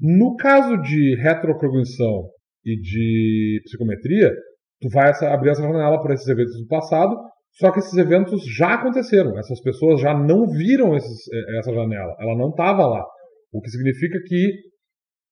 No 0.00 0.36
caso 0.36 0.76
de 0.82 1.16
retrocognição 1.16 2.28
e 2.64 2.80
de 2.80 3.60
psicometria, 3.64 4.32
tu 4.80 4.88
vai 4.90 5.10
essa, 5.10 5.28
abrir 5.32 5.50
essa 5.50 5.62
janela 5.62 6.00
para 6.02 6.14
esses 6.14 6.26
eventos 6.26 6.58
do 6.58 6.66
passado, 6.66 7.16
só 7.52 7.70
que 7.70 7.78
esses 7.78 7.96
eventos 7.96 8.42
já 8.56 8.74
aconteceram. 8.74 9.38
Essas 9.38 9.60
pessoas 9.60 10.00
já 10.00 10.12
não 10.12 10.46
viram 10.46 10.96
esses, 10.96 11.32
eh, 11.32 11.58
essa 11.58 11.72
janela. 11.72 12.16
Ela 12.18 12.36
não 12.36 12.50
estava 12.50 12.86
lá. 12.86 13.04
O 13.52 13.60
que 13.60 13.70
significa 13.70 14.18
que 14.26 14.52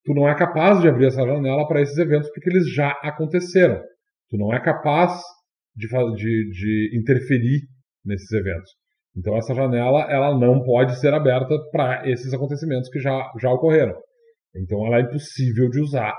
tu 0.04 0.14
não 0.14 0.28
é 0.28 0.36
capaz 0.36 0.80
de 0.80 0.88
abrir 0.88 1.06
essa 1.06 1.22
janela 1.22 1.66
para 1.66 1.80
esses 1.80 1.96
eventos 1.98 2.30
porque 2.32 2.50
eles 2.50 2.72
já 2.72 2.90
aconteceram. 3.02 3.80
Tu 4.30 4.36
não 4.36 4.54
é 4.54 4.62
capaz 4.62 5.20
de, 5.74 5.88
de, 5.88 6.50
de 6.50 6.98
interferir 6.98 7.60
nesses 8.04 8.30
eventos. 8.32 8.70
Então 9.16 9.36
essa 9.36 9.54
janela 9.54 10.10
ela 10.10 10.38
não 10.38 10.62
pode 10.62 10.98
ser 10.98 11.12
aberta 11.12 11.54
para 11.70 12.08
esses 12.10 12.32
acontecimentos 12.32 12.88
que 12.88 12.98
já, 12.98 13.30
já 13.40 13.50
ocorreram. 13.50 13.94
Então 14.56 14.86
ela 14.86 14.98
é 14.98 15.02
impossível 15.02 15.68
de 15.68 15.80
usar 15.80 16.14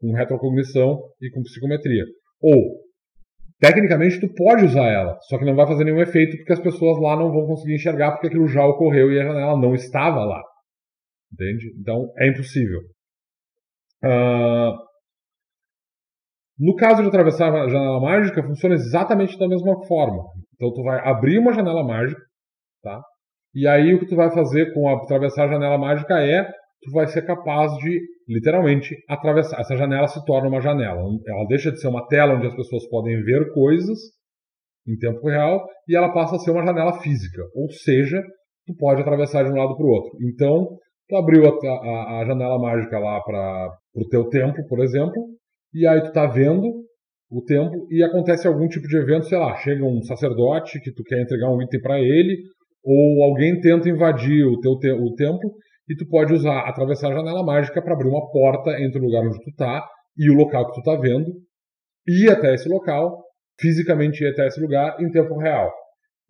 com 0.00 0.12
retrocognição 0.12 1.00
e 1.20 1.30
com 1.30 1.42
psicometria. 1.42 2.04
Ou, 2.42 2.80
tecnicamente 3.60 4.20
tu 4.20 4.28
pode 4.34 4.64
usar 4.64 4.88
ela, 4.88 5.16
só 5.28 5.38
que 5.38 5.44
não 5.44 5.54
vai 5.54 5.66
fazer 5.66 5.84
nenhum 5.84 6.00
efeito 6.00 6.36
porque 6.36 6.52
as 6.52 6.60
pessoas 6.60 7.00
lá 7.00 7.16
não 7.16 7.30
vão 7.30 7.46
conseguir 7.46 7.76
enxergar 7.76 8.12
porque 8.12 8.26
aquilo 8.26 8.48
já 8.48 8.64
ocorreu 8.66 9.12
e 9.12 9.20
a 9.20 9.24
janela 9.24 9.58
não 9.58 9.74
estava 9.74 10.24
lá. 10.24 10.42
Entende? 11.32 11.72
Então 11.78 12.12
é 12.18 12.28
impossível. 12.28 12.80
Uh, 14.04 14.76
no 16.62 16.76
caso 16.76 17.02
de 17.02 17.08
atravessar 17.08 17.52
a 17.52 17.68
janela 17.68 18.00
mágica, 18.00 18.40
funciona 18.40 18.76
exatamente 18.76 19.36
da 19.36 19.48
mesma 19.48 19.84
forma. 19.86 20.22
Então 20.54 20.72
tu 20.72 20.80
vai 20.84 21.00
abrir 21.04 21.40
uma 21.40 21.52
janela 21.52 21.82
mágica, 21.82 22.20
tá? 22.84 23.02
E 23.52 23.66
aí 23.66 23.92
o 23.92 23.98
que 23.98 24.06
tu 24.06 24.14
vai 24.14 24.30
fazer 24.30 24.72
com 24.72 24.88
a, 24.88 24.94
atravessar 25.02 25.46
a 25.46 25.52
janela 25.52 25.76
mágica 25.76 26.20
é 26.20 26.44
tu 26.44 26.92
vai 26.92 27.08
ser 27.08 27.22
capaz 27.22 27.72
de 27.78 28.00
literalmente 28.28 28.94
atravessar. 29.08 29.58
Essa 29.58 29.76
janela 29.76 30.06
se 30.06 30.24
torna 30.24 30.48
uma 30.48 30.60
janela. 30.60 31.00
Ela 31.26 31.46
deixa 31.48 31.72
de 31.72 31.80
ser 31.80 31.88
uma 31.88 32.06
tela 32.06 32.34
onde 32.34 32.46
as 32.46 32.54
pessoas 32.54 32.88
podem 32.88 33.20
ver 33.24 33.52
coisas 33.52 33.98
em 34.86 34.96
tempo 34.98 35.26
real 35.26 35.66
e 35.88 35.96
ela 35.96 36.12
passa 36.12 36.36
a 36.36 36.38
ser 36.38 36.52
uma 36.52 36.64
janela 36.64 37.00
física. 37.00 37.42
Ou 37.56 37.68
seja, 37.72 38.22
tu 38.68 38.74
pode 38.78 39.02
atravessar 39.02 39.42
de 39.42 39.50
um 39.50 39.56
lado 39.56 39.76
para 39.76 39.84
o 39.84 39.90
outro. 39.90 40.12
Então, 40.22 40.78
tu 41.08 41.16
abriu 41.16 41.42
a, 41.44 41.50
a, 41.50 42.20
a 42.20 42.24
janela 42.24 42.58
mágica 42.60 43.00
lá 43.00 43.20
para 43.20 43.68
o 43.96 44.08
teu 44.08 44.28
templo, 44.28 44.64
por 44.68 44.78
exemplo, 44.78 45.26
e 45.74 45.86
aí 45.86 46.02
tu 46.02 46.12
tá 46.12 46.26
vendo 46.26 46.66
o 47.30 47.42
templo 47.42 47.86
e 47.90 48.02
acontece 48.02 48.46
algum 48.46 48.68
tipo 48.68 48.86
de 48.86 48.96
evento, 48.96 49.26
sei 49.26 49.38
lá, 49.38 49.56
chega 49.56 49.84
um 49.84 50.02
sacerdote 50.02 50.80
que 50.80 50.92
tu 50.92 51.02
quer 51.02 51.22
entregar 51.22 51.50
um 51.50 51.62
item 51.62 51.80
para 51.80 51.98
ele, 51.98 52.36
ou 52.84 53.24
alguém 53.24 53.60
tenta 53.60 53.88
invadir 53.88 54.44
o 54.44 54.60
teu 54.60 54.78
te 54.78 54.90
o 54.90 55.14
templo 55.14 55.52
e 55.88 55.96
tu 55.96 56.06
pode 56.08 56.32
usar 56.34 56.68
atravessar 56.68 57.10
a 57.10 57.16
janela 57.16 57.44
mágica 57.44 57.80
para 57.80 57.94
abrir 57.94 58.08
uma 58.08 58.30
porta 58.30 58.80
entre 58.80 59.00
o 59.00 59.04
lugar 59.04 59.26
onde 59.26 59.42
tu 59.42 59.54
tá 59.56 59.86
e 60.16 60.30
o 60.30 60.34
local 60.34 60.66
que 60.66 60.80
tu 60.80 60.82
tá 60.82 60.96
vendo, 60.96 61.26
ir 62.06 62.30
até 62.30 62.54
esse 62.54 62.68
local, 62.68 63.24
fisicamente 63.58 64.22
ir 64.22 64.28
até 64.28 64.46
esse 64.46 64.60
lugar 64.60 65.00
em 65.00 65.10
tempo 65.10 65.38
real. 65.38 65.72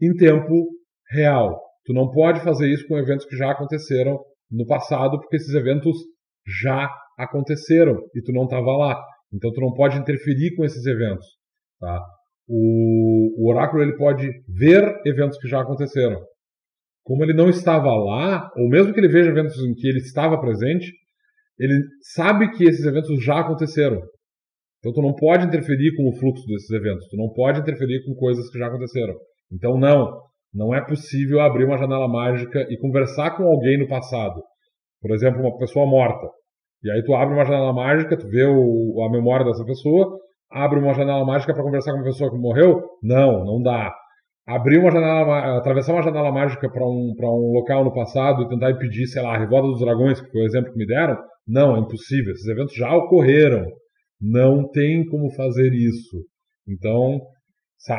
Em 0.01 0.15
tempo 0.15 0.69
real. 1.11 1.61
Tu 1.85 1.93
não 1.93 2.11
pode 2.11 2.41
fazer 2.45 2.69
isso 2.69 2.87
com 2.87 2.97
eventos 2.97 3.27
que 3.27 3.37
já 3.37 3.51
aconteceram 3.51 4.21
no 4.51 4.67
passado, 4.67 5.19
porque 5.19 5.37
esses 5.37 5.55
eventos 5.55 5.97
já 6.63 6.89
aconteceram 7.19 7.99
e 8.15 8.23
tu 8.23 8.33
não 8.33 8.45
estava 8.45 8.77
lá. 8.77 9.03
Então 9.33 9.51
tu 9.53 9.61
não 9.61 9.73
pode 9.73 9.99
interferir 9.99 10.55
com 10.55 10.65
esses 10.65 10.85
eventos, 10.85 11.27
tá? 11.81 12.01
O, 12.49 13.43
o 13.43 13.51
oráculo 13.51 13.83
ele 13.83 13.97
pode 13.97 14.29
ver 14.49 15.01
eventos 15.07 15.39
que 15.39 15.49
já 15.49 15.61
aconteceram. 15.61 16.21
Como 17.05 17.25
ele 17.25 17.33
não 17.33 17.49
estava 17.49 17.89
lá, 17.95 18.51
ou 18.57 18.69
mesmo 18.69 18.93
que 18.93 19.01
ele 19.01 19.09
veja 19.09 19.31
eventos 19.31 19.57
em 19.59 19.75
que 19.75 19.89
ele 19.89 19.99
estava 19.99 20.41
presente, 20.41 20.93
ele 21.59 21.81
sabe 22.15 22.51
que 22.53 22.65
esses 22.65 22.85
eventos 22.85 23.23
já 23.25 23.41
aconteceram. 23.41 24.01
Então 24.79 24.93
tu 24.93 25.01
não 25.01 25.15
pode 25.15 25.47
interferir 25.47 25.95
com 25.97 26.09
o 26.09 26.13
fluxo 26.13 26.45
desses 26.47 26.71
eventos, 26.71 27.07
tu 27.09 27.17
não 27.17 27.33
pode 27.33 27.61
interferir 27.61 28.05
com 28.05 28.15
coisas 28.15 28.51
que 28.51 28.59
já 28.59 28.67
aconteceram. 28.67 29.15
Então 29.51 29.79
não, 29.79 30.21
não 30.53 30.75
é 30.75 30.85
possível 30.85 31.41
abrir 31.41 31.65
uma 31.65 31.79
janela 31.79 32.09
mágica 32.09 32.67
e 32.69 32.77
conversar 32.79 33.37
com 33.37 33.45
alguém 33.45 33.79
no 33.79 33.89
passado. 33.89 34.43
Por 35.01 35.13
exemplo, 35.13 35.41
uma 35.41 35.57
pessoa 35.57 35.87
morta. 35.87 36.29
E 36.83 36.91
aí 36.91 37.03
tu 37.05 37.15
abre 37.15 37.35
uma 37.35 37.45
janela 37.45 37.73
mágica, 37.73 38.17
tu 38.17 38.29
vê 38.29 38.45
o, 38.45 39.03
a 39.05 39.11
memória 39.11 39.47
dessa 39.47 39.65
pessoa, 39.65 40.19
abre 40.51 40.81
uma 40.81 40.93
janela 40.95 41.25
mágica 41.25 41.55
para 41.55 41.63
conversar 41.63 41.93
com 41.93 41.99
uma 41.99 42.05
pessoa 42.05 42.31
que 42.31 42.37
morreu? 42.37 42.83
Não, 43.03 43.45
não 43.45 43.63
dá. 43.63 43.95
Abrir 44.47 44.79
uma 44.79 44.91
janela, 44.91 45.59
atravessar 45.59 45.93
uma 45.93 46.03
janela 46.03 46.33
mágica 46.33 46.69
para 46.69 46.85
um, 46.85 47.15
um 47.17 47.53
local 47.53 47.85
no 47.85 47.95
passado 47.95 48.43
e 48.43 48.49
tentar 48.49 48.73
impedir, 48.73 49.07
sei 49.07 49.23
lá, 49.23 49.35
a 49.35 49.39
Revolta 49.39 49.69
dos 49.69 49.81
Dragões, 49.81 50.21
que 50.21 50.31
foi 50.31 50.43
o 50.43 50.47
exemplo 50.47 50.73
que 50.73 50.79
me 50.79 50.87
deram? 50.87 51.17
Não, 51.47 51.77
é 51.77 51.81
impossível. 51.81 52.33
Esses 52.33 52.49
eventos 52.49 52.75
já 52.75 52.93
ocorreram. 52.95 53.65
Não 54.21 54.69
tem 54.69 55.05
como 55.07 55.31
fazer 55.35 55.73
isso. 55.73 56.25
Então, 56.69 57.21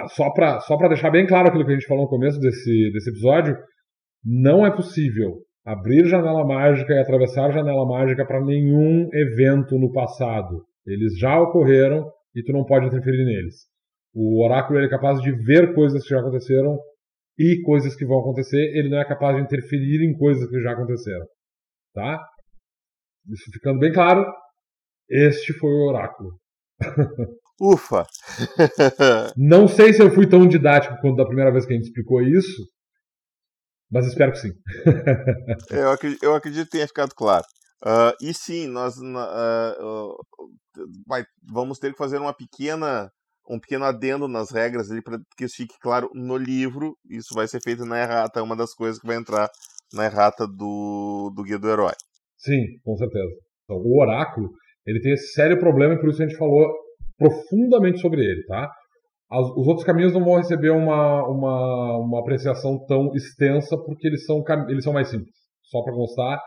só 0.09 0.31
para 0.31 0.59
só 0.61 0.75
deixar 0.88 1.11
bem 1.11 1.25
claro 1.25 1.47
aquilo 1.47 1.65
que 1.65 1.71
a 1.71 1.75
gente 1.75 1.88
falou 1.88 2.03
no 2.03 2.09
começo 2.09 2.39
desse, 2.39 2.91
desse 2.91 3.09
episódio, 3.09 3.57
não 4.23 4.65
é 4.65 4.71
possível 4.71 5.39
abrir 5.66 6.05
janela 6.05 6.45
mágica 6.45 6.93
e 6.93 6.99
atravessar 6.99 7.51
janela 7.51 7.86
mágica 7.86 8.26
para 8.26 8.43
nenhum 8.43 9.09
evento 9.14 9.78
no 9.78 9.91
passado. 9.91 10.66
Eles 10.86 11.18
já 11.18 11.39
ocorreram 11.39 12.11
e 12.36 12.43
tu 12.43 12.51
não 12.51 12.66
pode 12.66 12.88
interferir 12.88 13.24
neles. 13.26 13.55
O 14.14 14.43
oráculo 14.43 14.80
é 14.80 14.89
capaz 14.89 15.22
de 15.22 15.32
ver 15.32 15.74
coisas 15.74 16.03
que 16.03 16.09
já 16.09 16.20
aconteceram 16.20 16.78
e 17.38 17.61
coisas 17.64 17.95
que 17.95 18.05
vão 18.05 18.20
acontecer, 18.20 18.78
ele 18.78 18.89
não 18.89 18.99
é 18.99 19.05
capaz 19.07 19.36
de 19.36 19.41
interferir 19.41 20.03
em 20.03 20.16
coisas 20.16 20.47
que 20.49 20.61
já 20.61 20.74
aconteceram. 20.74 21.26
Tá? 21.93 22.24
Isso 23.32 23.51
ficando 23.51 23.80
bem 23.80 23.91
claro, 23.91 24.26
este 25.09 25.53
foi 25.53 25.70
o 25.72 25.88
oráculo. 25.89 26.38
Ufa! 27.59 28.05
não 29.38 29.68
sei 29.68 29.93
se 29.93 30.01
eu 30.01 30.11
fui 30.11 30.28
tão 30.28 30.47
didático 30.47 30.97
quanto 31.01 31.18
da 31.18 31.26
primeira 31.26 31.51
vez 31.51 31.66
que 31.66 31.74
a 31.74 31.76
gente 31.76 31.88
explicou 31.88 32.22
isso, 32.22 32.64
mas 33.93 34.07
espero 34.07 34.31
que 34.31 34.39
sim. 34.39 34.51
eu, 35.71 35.91
acredito, 35.91 36.23
eu 36.23 36.35
acredito 36.35 36.65
que 36.65 36.71
tenha 36.71 36.87
ficado 36.87 37.13
claro. 37.15 37.45
Uh, 37.85 38.15
e 38.21 38.33
sim, 38.33 38.67
nós 38.67 38.95
uh, 38.97 40.17
vai, 41.07 41.23
vamos 41.43 41.77
ter 41.77 41.91
que 41.91 41.97
fazer 41.97 42.17
uma 42.17 42.33
pequena 42.33 43.09
um 43.49 43.59
pequeno 43.59 43.83
adendo 43.83 44.25
nas 44.27 44.51
regras 44.51 44.89
ali 44.89 45.01
para 45.01 45.19
que 45.37 45.43
isso 45.43 45.57
fique 45.57 45.75
claro 45.81 46.09
no 46.13 46.37
livro. 46.37 46.95
Isso 47.09 47.35
vai 47.35 47.45
ser 47.47 47.61
feito 47.61 47.85
na 47.85 48.01
errata, 48.01 48.39
é 48.39 48.43
uma 48.43 48.55
das 48.55 48.73
coisas 48.73 48.99
que 48.99 49.05
vai 49.05 49.17
entrar 49.17 49.49
na 49.93 50.05
errata 50.05 50.47
do, 50.47 51.29
do 51.35 51.43
Guia 51.43 51.59
do 51.59 51.69
Herói. 51.69 51.91
Sim, 52.37 52.79
com 52.83 52.95
certeza. 52.95 53.31
Então, 53.65 53.77
o 53.77 54.01
oráculo 54.01 54.49
ele 54.87 55.01
tem 55.01 55.13
esse 55.13 55.33
sério 55.33 55.59
problema 55.59 55.93
e 55.93 55.99
por 55.99 56.09
isso 56.09 56.23
a 56.23 56.25
gente 56.25 56.37
falou 56.37 56.71
profundamente 57.17 57.99
sobre 57.99 58.21
ele, 58.21 58.43
tá? 58.45 58.71
Os 59.41 59.67
outros 59.67 59.86
caminhos 59.86 60.13
não 60.13 60.23
vão 60.23 60.38
receber 60.38 60.69
uma, 60.69 61.27
uma, 61.27 61.97
uma 61.97 62.19
apreciação 62.19 62.77
tão 62.86 63.13
extensa 63.15 63.75
porque 63.77 64.07
eles 64.07 64.25
são, 64.25 64.43
eles 64.69 64.84
são 64.84 64.93
mais 64.93 65.09
simples. 65.09 65.34
Só 65.63 65.81
para 65.81 65.93
constar, 65.93 66.39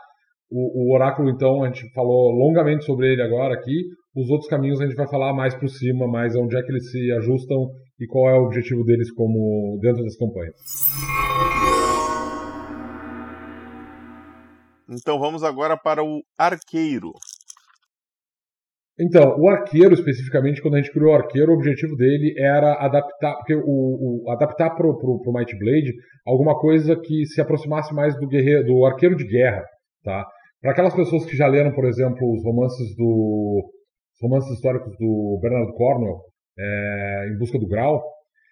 o, 0.49 0.91
o, 0.91 0.95
oráculo, 0.95 1.29
então, 1.29 1.63
a 1.63 1.67
gente 1.67 1.91
falou 1.93 2.31
longamente 2.31 2.85
sobre 2.85 3.11
ele 3.11 3.21
agora 3.21 3.53
aqui. 3.53 3.83
Os 4.15 4.29
outros 4.29 4.49
caminhos 4.49 4.79
a 4.79 4.85
gente 4.85 4.95
vai 4.95 5.07
falar 5.07 5.33
mais 5.33 5.53
por 5.53 5.67
cima, 5.67 6.07
mais 6.07 6.35
onde 6.35 6.57
é 6.57 6.61
que 6.61 6.71
eles 6.71 6.89
se 6.89 7.11
ajustam 7.11 7.67
e 7.99 8.07
qual 8.07 8.29
é 8.29 8.39
o 8.39 8.45
objetivo 8.45 8.83
deles 8.83 9.11
como 9.13 9.77
dentro 9.81 10.03
das 10.03 10.15
campanhas. 10.15 10.55
Então 14.89 15.19
vamos 15.19 15.43
agora 15.43 15.77
para 15.77 16.01
o 16.01 16.21
arqueiro. 16.37 17.11
Então, 18.99 19.35
o 19.37 19.47
arqueiro, 19.47 19.93
especificamente, 19.93 20.61
quando 20.61 20.73
a 20.73 20.77
gente 20.77 20.91
criou 20.91 21.11
o 21.11 21.15
arqueiro, 21.15 21.51
o 21.51 21.55
objetivo 21.55 21.95
dele 21.95 22.33
era 22.37 22.73
adaptar, 22.83 23.35
porque 23.35 23.53
o, 23.53 24.23
o 24.25 24.31
adaptar 24.31 24.71
pro, 24.71 24.97
pro, 24.97 25.21
pro 25.21 25.33
Might 25.33 25.55
Blade 25.57 25.93
alguma 26.25 26.59
coisa 26.59 26.95
que 26.95 27.25
se 27.25 27.39
aproximasse 27.39 27.93
mais 27.93 28.19
do 28.19 28.27
guerreiro, 28.27 28.65
do 28.65 28.85
arqueiro 28.85 29.15
de 29.15 29.27
guerra, 29.27 29.63
tá? 30.03 30.25
Para 30.61 30.71
aquelas 30.71 30.95
pessoas 30.95 31.25
que 31.25 31.37
já 31.37 31.47
leram, 31.47 31.71
por 31.73 31.85
exemplo, 31.85 32.17
os 32.33 32.43
romances 32.43 32.95
do 32.95 33.71
os 34.15 34.27
romances 34.27 34.51
históricos 34.53 34.91
do 34.97 35.39
Bernard 35.43 35.71
Cornwell, 35.73 36.17
é, 36.57 37.29
em 37.31 37.37
busca 37.37 37.59
do 37.59 37.67
Grau, 37.67 38.01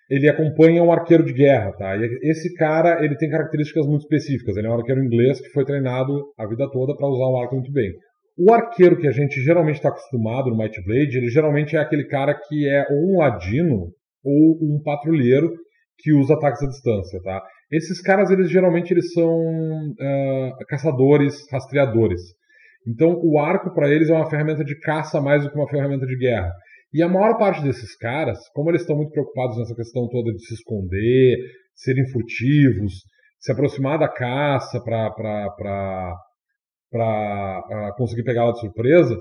ele 0.09 0.29
acompanha 0.29 0.83
um 0.83 0.91
arqueiro 0.91 1.25
de 1.25 1.33
guerra, 1.33 1.71
tá? 1.73 1.95
E 1.97 2.29
esse 2.29 2.53
cara, 2.53 3.03
ele 3.03 3.17
tem 3.17 3.29
características 3.29 3.87
muito 3.87 4.01
específicas. 4.01 4.55
Ele 4.55 4.67
é 4.67 4.69
um 4.69 4.77
arqueiro 4.77 5.03
inglês 5.03 5.41
que 5.41 5.49
foi 5.49 5.65
treinado 5.65 6.13
a 6.37 6.45
vida 6.45 6.69
toda 6.71 6.95
para 6.95 7.07
usar 7.07 7.27
um 7.27 7.41
arco 7.41 7.55
muito 7.55 7.71
bem. 7.71 7.91
O 8.38 8.53
arqueiro 8.53 8.97
que 8.97 9.07
a 9.07 9.11
gente 9.11 9.41
geralmente 9.41 9.77
está 9.77 9.89
acostumado 9.89 10.49
no 10.49 10.57
Might 10.57 10.81
Blade, 10.83 11.17
ele 11.17 11.29
geralmente 11.29 11.75
é 11.75 11.79
aquele 11.79 12.05
cara 12.05 12.33
que 12.33 12.67
é 12.67 12.86
ou 12.89 13.13
um 13.13 13.17
ladino 13.19 13.91
ou 14.23 14.57
um 14.61 14.81
patrulheiro 14.83 15.49
que 15.97 16.11
usa 16.13 16.33
ataques 16.33 16.61
à 16.61 16.67
distância, 16.67 17.21
tá? 17.23 17.41
Esses 17.71 18.01
caras, 18.01 18.29
eles 18.29 18.49
geralmente 18.49 18.91
eles 18.91 19.13
são 19.13 19.29
uh, 19.29 20.65
caçadores, 20.67 21.49
rastreadores. 21.51 22.21
Então, 22.88 23.19
o 23.23 23.39
arco 23.39 23.73
para 23.73 23.89
eles 23.89 24.09
é 24.09 24.13
uma 24.13 24.29
ferramenta 24.29 24.63
de 24.63 24.77
caça 24.79 25.21
mais 25.21 25.43
do 25.43 25.49
que 25.49 25.57
uma 25.57 25.69
ferramenta 25.69 26.05
de 26.05 26.17
guerra. 26.17 26.51
E 26.93 27.01
a 27.01 27.07
maior 27.07 27.38
parte 27.38 27.63
desses 27.63 27.95
caras, 27.97 28.38
como 28.53 28.69
eles 28.69 28.81
estão 28.81 28.95
muito 28.95 29.11
preocupados 29.11 29.57
nessa 29.57 29.75
questão 29.75 30.07
toda 30.09 30.31
de 30.31 30.45
se 30.45 30.53
esconder, 30.53 31.38
serem 31.73 32.07
furtivos, 32.09 32.93
se 33.39 33.51
aproximar 33.51 33.97
da 33.97 34.07
caça 34.07 34.79
para 34.83 36.13
para 36.95 37.93
conseguir 37.97 38.23
pegá-la 38.23 38.53
de 38.53 38.61
surpresa, 38.61 39.17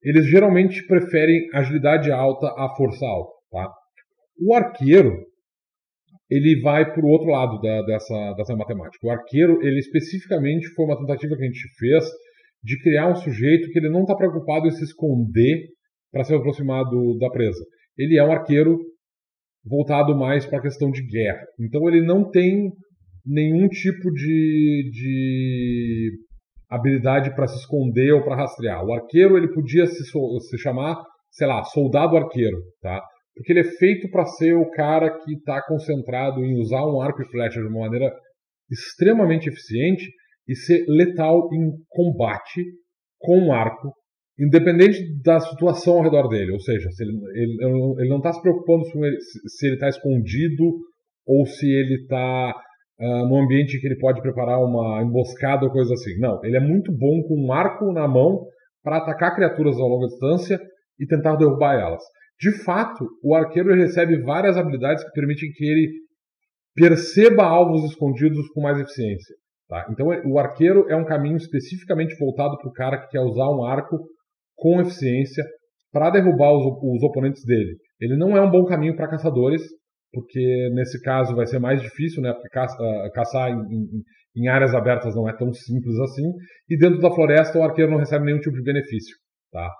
eles 0.00 0.26
geralmente 0.26 0.86
preferem 0.86 1.48
agilidade 1.52 2.12
alta 2.12 2.46
à 2.56 2.68
força 2.76 3.04
alta. 3.04 3.32
Tá? 3.50 3.72
O 4.40 4.54
arqueiro 4.54 5.26
ele 6.30 6.60
vai 6.60 6.92
para 6.92 7.04
o 7.04 7.08
outro 7.08 7.28
lado 7.28 7.60
da, 7.60 7.82
dessa, 7.82 8.34
dessa 8.34 8.54
matemática. 8.54 9.04
O 9.04 9.10
arqueiro, 9.10 9.60
ele 9.62 9.78
especificamente 9.80 10.68
foi 10.74 10.84
uma 10.84 10.98
tentativa 10.98 11.34
que 11.34 11.42
a 11.42 11.46
gente 11.46 11.68
fez 11.78 12.04
de 12.62 12.80
criar 12.82 13.10
um 13.10 13.16
sujeito 13.16 13.70
que 13.70 13.78
ele 13.78 13.88
não 13.88 14.02
está 14.02 14.14
preocupado 14.14 14.68
em 14.68 14.70
se 14.70 14.84
esconder 14.84 15.64
para 16.12 16.24
se 16.24 16.34
aproximar 16.34 16.84
do, 16.84 17.16
da 17.18 17.30
presa. 17.30 17.64
Ele 17.96 18.16
é 18.16 18.24
um 18.24 18.30
arqueiro 18.30 18.78
voltado 19.64 20.14
mais 20.14 20.46
para 20.46 20.58
a 20.58 20.62
questão 20.62 20.90
de 20.90 21.02
guerra. 21.04 21.44
Então 21.58 21.88
ele 21.88 22.02
não 22.02 22.30
tem 22.30 22.70
nenhum 23.24 23.68
tipo 23.68 24.12
de, 24.12 24.90
de 24.92 26.27
habilidade 26.70 27.34
para 27.34 27.46
se 27.46 27.56
esconder 27.56 28.12
ou 28.12 28.22
para 28.22 28.36
rastrear. 28.36 28.84
O 28.84 28.92
arqueiro 28.92 29.36
ele 29.36 29.52
podia 29.52 29.86
se, 29.86 30.04
se 30.04 30.58
chamar, 30.58 31.02
sei 31.30 31.46
lá, 31.46 31.62
soldado 31.64 32.16
arqueiro, 32.16 32.58
tá? 32.80 33.02
Porque 33.34 33.52
ele 33.52 33.60
é 33.60 33.64
feito 33.78 34.10
para 34.10 34.26
ser 34.26 34.54
o 34.54 34.70
cara 34.70 35.10
que 35.10 35.32
está 35.34 35.62
concentrado 35.66 36.44
em 36.44 36.60
usar 36.60 36.84
um 36.84 37.00
arco 37.00 37.22
e 37.22 37.30
flecha 37.30 37.60
de 37.60 37.68
uma 37.68 37.80
maneira 37.80 38.12
extremamente 38.70 39.48
eficiente 39.48 40.04
e 40.46 40.54
ser 40.54 40.84
letal 40.88 41.48
em 41.52 41.70
combate 41.88 42.64
com 43.18 43.38
um 43.38 43.52
arco, 43.52 43.92
independente 44.38 44.98
da 45.22 45.40
situação 45.40 45.94
ao 45.94 46.02
redor 46.02 46.28
dele. 46.28 46.52
Ou 46.52 46.60
seja, 46.60 46.90
se 46.90 47.02
ele, 47.02 47.12
ele, 47.34 47.56
ele 48.00 48.08
não 48.08 48.18
está 48.18 48.32
se 48.32 48.42
preocupando 48.42 48.84
se 48.84 49.66
ele 49.66 49.74
está 49.74 49.88
escondido 49.88 50.64
ou 51.26 51.46
se 51.46 51.70
ele 51.70 52.02
está 52.02 52.54
uh, 53.00 53.28
num 53.28 53.42
ambiente 53.42 53.80
que 53.80 53.86
ele 53.86 53.98
pode 53.98 54.20
preparar 54.20 54.58
uma 54.58 55.02
emboscada 55.02 55.64
ou 55.64 55.72
coisa 55.72 55.92
assim. 55.94 56.18
Não, 56.18 56.42
ele 56.44 56.56
é 56.56 56.60
muito 56.60 56.92
bom 56.92 57.22
com 57.22 57.46
um 57.46 57.52
arco 57.52 57.92
na 57.92 58.06
mão 58.06 58.44
para 58.82 58.98
atacar 58.98 59.34
criaturas 59.34 59.76
a 59.76 59.84
longa 59.84 60.06
distância 60.06 60.60
e 60.98 61.06
tentar 61.06 61.36
derrubar 61.36 61.74
elas. 61.74 62.02
De 62.40 62.52
fato, 62.62 63.04
o 63.22 63.34
arqueiro 63.34 63.74
recebe 63.74 64.22
várias 64.22 64.56
habilidades 64.56 65.02
que 65.02 65.10
permitem 65.10 65.50
que 65.50 65.64
ele 65.64 65.90
perceba 66.74 67.42
alvos 67.42 67.84
escondidos 67.90 68.48
com 68.50 68.60
mais 68.60 68.78
eficiência. 68.78 69.34
Tá? 69.68 69.86
Então, 69.90 70.06
o 70.24 70.38
arqueiro 70.38 70.86
é 70.88 70.96
um 70.96 71.04
caminho 71.04 71.36
especificamente 71.36 72.16
voltado 72.18 72.56
para 72.58 72.68
o 72.68 72.72
cara 72.72 72.98
que 72.98 73.08
quer 73.08 73.20
usar 73.20 73.50
um 73.50 73.64
arco 73.64 73.98
com 74.56 74.80
eficiência 74.80 75.44
para 75.92 76.10
derrubar 76.10 76.52
os, 76.52 76.64
os, 76.64 77.02
oponentes 77.02 77.44
dele. 77.44 77.76
Ele 78.00 78.16
não 78.16 78.36
é 78.36 78.40
um 78.40 78.50
bom 78.50 78.64
caminho 78.64 78.96
para 78.96 79.08
caçadores, 79.08 79.62
porque 80.12 80.70
nesse 80.72 81.00
caso 81.02 81.34
vai 81.34 81.46
ser 81.46 81.58
mais 81.58 81.80
difícil, 81.80 82.22
né? 82.22 82.32
Porque 82.32 82.58
uh, 82.58 83.12
caçar 83.12 83.50
em, 83.50 83.60
em, 83.60 84.02
em, 84.36 84.48
áreas 84.48 84.74
abertas 84.74 85.14
não 85.14 85.28
é 85.28 85.36
tão 85.36 85.52
simples 85.52 85.98
assim. 86.00 86.24
E 86.68 86.78
dentro 86.78 87.00
da 87.00 87.10
floresta 87.10 87.58
o 87.58 87.62
arqueiro 87.62 87.90
não 87.90 87.98
recebe 87.98 88.24
nenhum 88.24 88.40
tipo 88.40 88.56
de 88.56 88.62
benefício, 88.62 89.16
tá? 89.52 89.70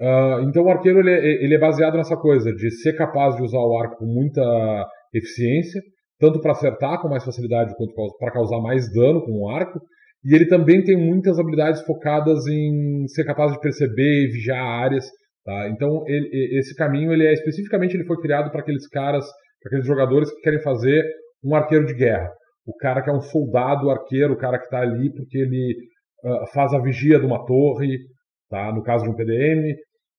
Uh, 0.00 0.48
então 0.48 0.64
o 0.64 0.70
arqueiro 0.70 1.00
ele 1.00 1.10
é, 1.10 1.44
ele 1.44 1.54
é, 1.54 1.58
baseado 1.58 1.96
nessa 1.96 2.16
coisa 2.16 2.52
de 2.52 2.70
ser 2.70 2.94
capaz 2.94 3.36
de 3.36 3.42
usar 3.42 3.58
o 3.58 3.76
arco 3.78 3.96
com 3.98 4.06
muita 4.06 4.86
eficiência, 5.12 5.80
tanto 6.18 6.40
para 6.40 6.52
acertar 6.52 7.00
com 7.00 7.08
mais 7.08 7.24
facilidade 7.24 7.74
quanto 7.76 7.94
para 8.18 8.32
causar 8.32 8.60
mais 8.60 8.92
dano 8.92 9.22
com 9.22 9.32
o 9.32 9.48
arco. 9.48 9.80
E 10.24 10.34
ele 10.34 10.46
também 10.46 10.82
tem 10.82 10.96
muitas 10.96 11.38
habilidades 11.38 11.82
focadas 11.82 12.46
em 12.46 13.06
ser 13.08 13.24
capaz 13.24 13.52
de 13.52 13.60
perceber 13.60 14.24
e 14.24 14.26
vigiar 14.28 14.64
áreas. 14.64 15.06
Tá? 15.44 15.68
Então, 15.70 16.04
ele, 16.06 16.58
esse 16.58 16.74
caminho 16.74 17.12
ele 17.12 17.26
é 17.26 17.32
especificamente 17.32 17.94
ele 17.94 18.04
foi 18.04 18.20
criado 18.20 18.50
para 18.50 18.60
aqueles 18.60 18.86
caras, 18.88 19.24
para 19.60 19.70
aqueles 19.70 19.86
jogadores 19.86 20.30
que 20.30 20.40
querem 20.40 20.62
fazer 20.62 21.04
um 21.44 21.54
arqueiro 21.54 21.86
de 21.86 21.94
guerra. 21.94 22.30
O 22.66 22.74
cara 22.76 23.02
que 23.02 23.10
é 23.10 23.12
um 23.12 23.20
soldado 23.20 23.90
arqueiro, 23.90 24.34
o 24.34 24.38
cara 24.38 24.58
que 24.58 24.64
está 24.64 24.80
ali 24.80 25.12
porque 25.12 25.38
ele 25.38 25.74
uh, 26.24 26.46
faz 26.52 26.72
a 26.74 26.80
vigia 26.80 27.18
de 27.18 27.26
uma 27.26 27.44
torre, 27.46 27.98
tá? 28.50 28.72
no 28.72 28.82
caso 28.82 29.04
de 29.04 29.10
um 29.10 29.14
PDM, 29.14 29.74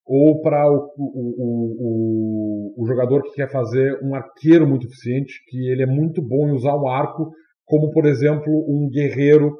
ou 0.06 0.42
para 0.42 0.68
o, 0.68 0.90
o, 0.98 2.74
o, 2.78 2.84
o, 2.84 2.88
jogador 2.88 3.22
que 3.22 3.34
quer 3.34 3.52
fazer 3.52 4.00
um 4.02 4.16
arqueiro 4.16 4.68
muito 4.68 4.88
eficiente, 4.88 5.34
que 5.48 5.70
ele 5.70 5.84
é 5.84 5.86
muito 5.86 6.20
bom 6.20 6.48
em 6.50 6.54
usar 6.54 6.74
o 6.74 6.88
arco, 6.88 7.30
como 7.64 7.92
por 7.92 8.08
exemplo 8.08 8.52
um 8.68 8.90
guerreiro 8.90 9.56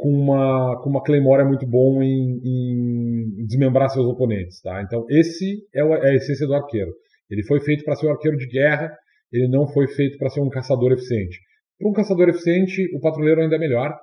com 0.00 0.08
uma, 0.08 0.80
com 0.82 0.88
uma 0.88 1.02
Claymore 1.02 1.42
é 1.42 1.44
muito 1.44 1.66
bom 1.66 2.02
em, 2.02 2.40
em 2.42 3.46
desmembrar 3.46 3.90
seus 3.90 4.06
oponentes. 4.06 4.62
Tá? 4.62 4.82
Então, 4.82 5.04
esse 5.10 5.58
é, 5.74 5.80
é 5.80 6.10
a 6.12 6.14
essência 6.14 6.46
do 6.46 6.54
arqueiro. 6.54 6.90
Ele 7.30 7.44
foi 7.44 7.60
feito 7.60 7.84
para 7.84 7.94
ser 7.94 8.06
um 8.06 8.12
arqueiro 8.12 8.38
de 8.38 8.46
guerra, 8.46 8.90
ele 9.32 9.48
não 9.48 9.66
foi 9.68 9.86
feito 9.88 10.18
para 10.18 10.28
ser 10.28 10.40
um 10.40 10.48
caçador 10.48 10.92
eficiente. 10.92 11.38
Para 11.78 11.88
um 11.88 11.92
caçador 11.92 12.28
eficiente, 12.28 12.84
o 12.94 13.00
patrulheiro 13.00 13.40
ainda 13.40 13.56
é 13.56 13.58
melhor. 13.58 13.94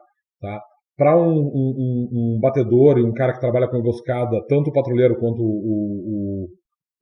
Tá? 0.42 0.62
Para 0.96 1.16
um, 1.16 1.38
um, 1.38 2.10
um, 2.12 2.40
batedor 2.42 2.98
e 2.98 3.04
um 3.04 3.14
cara 3.14 3.34
que 3.34 3.40
trabalha 3.40 3.68
com 3.68 3.78
emboscada, 3.78 4.44
tanto 4.48 4.70
o 4.70 4.74
patrulheiro 4.74 5.20
quanto 5.20 5.42
o, 5.42 5.46
o, 5.46 6.48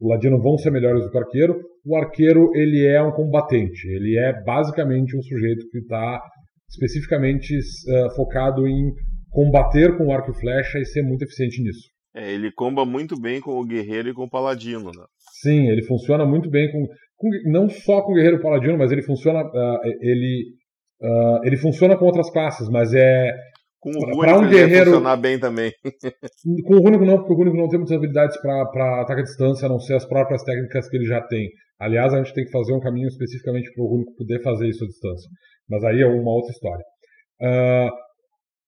o, 0.01 0.09
ladino 0.09 0.41
vão 0.41 0.57
ser 0.57 0.69
melhores 0.69 1.03
do 1.03 1.09
que 1.09 1.17
o 1.17 1.21
arqueiro. 1.21 1.61
O 1.85 1.95
arqueiro 1.95 2.51
ele 2.55 2.85
é 2.85 3.01
um 3.01 3.11
combatente, 3.11 3.87
ele 3.87 4.17
é 4.17 4.43
basicamente 4.43 5.15
um 5.15 5.21
sujeito 5.21 5.69
que 5.69 5.77
está 5.77 6.21
especificamente 6.69 7.57
uh, 7.57 8.15
focado 8.15 8.67
em 8.67 8.91
combater 9.29 9.97
com 9.97 10.11
arco 10.11 10.31
e 10.31 10.39
flecha 10.39 10.79
e 10.79 10.85
ser 10.85 11.03
muito 11.03 11.23
eficiente 11.23 11.61
nisso. 11.61 11.89
É, 12.15 12.33
ele 12.33 12.51
comba 12.51 12.85
muito 12.85 13.19
bem 13.19 13.41
com 13.41 13.59
o 13.59 13.65
guerreiro 13.65 14.09
e 14.09 14.13
com 14.13 14.23
o 14.23 14.29
paladino, 14.29 14.85
né? 14.85 15.05
Sim, 15.41 15.67
ele 15.67 15.83
funciona 15.83 16.25
muito 16.25 16.49
bem 16.49 16.71
com, 16.71 16.87
com 17.17 17.29
não 17.45 17.69
só 17.69 18.01
com 18.01 18.11
o 18.11 18.15
guerreiro 18.15 18.41
paladino, 18.41 18.77
mas 18.77 18.91
ele 18.91 19.01
funciona 19.01 19.43
uh, 19.43 19.79
ele 20.01 20.43
uh, 21.01 21.39
ele 21.43 21.57
funciona 21.57 21.97
com 21.97 22.05
outras 22.05 22.29
classes, 22.29 22.69
mas 22.69 22.93
é 22.93 23.31
com 23.79 23.91
o 23.91 24.15
Rúnico 24.15 24.39
um 24.39 24.49
guerreiro 24.49 24.85
funcionar 24.85 25.17
bem 25.17 25.39
também. 25.39 25.71
com 26.65 26.75
o 26.75 26.79
Rúnico 26.79 27.05
não, 27.05 27.17
porque 27.17 27.33
o 27.33 27.35
Rúnico 27.35 27.57
não 27.57 27.67
tem 27.67 27.77
muitas 27.77 27.95
habilidades 27.95 28.35
para 28.41 29.01
ataque 29.01 29.21
à 29.21 29.23
distância, 29.23 29.67
a 29.67 29.69
não 29.69 29.79
ser 29.79 29.95
as 29.95 30.05
próprias 30.05 30.43
técnicas 30.43 30.89
que 30.89 30.97
ele 30.97 31.05
já 31.05 31.21
tem. 31.21 31.49
Aliás, 31.79 32.13
a 32.13 32.17
gente 32.17 32.33
tem 32.33 32.45
que 32.45 32.51
fazer 32.51 32.73
um 32.73 32.79
caminho 32.79 33.07
especificamente 33.07 33.71
para 33.73 33.83
o 33.83 33.87
Rúnico 33.87 34.15
poder 34.15 34.41
fazer 34.41 34.67
isso 34.67 34.83
à 34.83 34.87
distância. 34.87 35.29
Mas 35.69 35.83
aí 35.83 36.01
é 36.01 36.07
uma 36.07 36.31
outra 36.31 36.51
história. 36.51 36.83
Uh, 37.41 37.91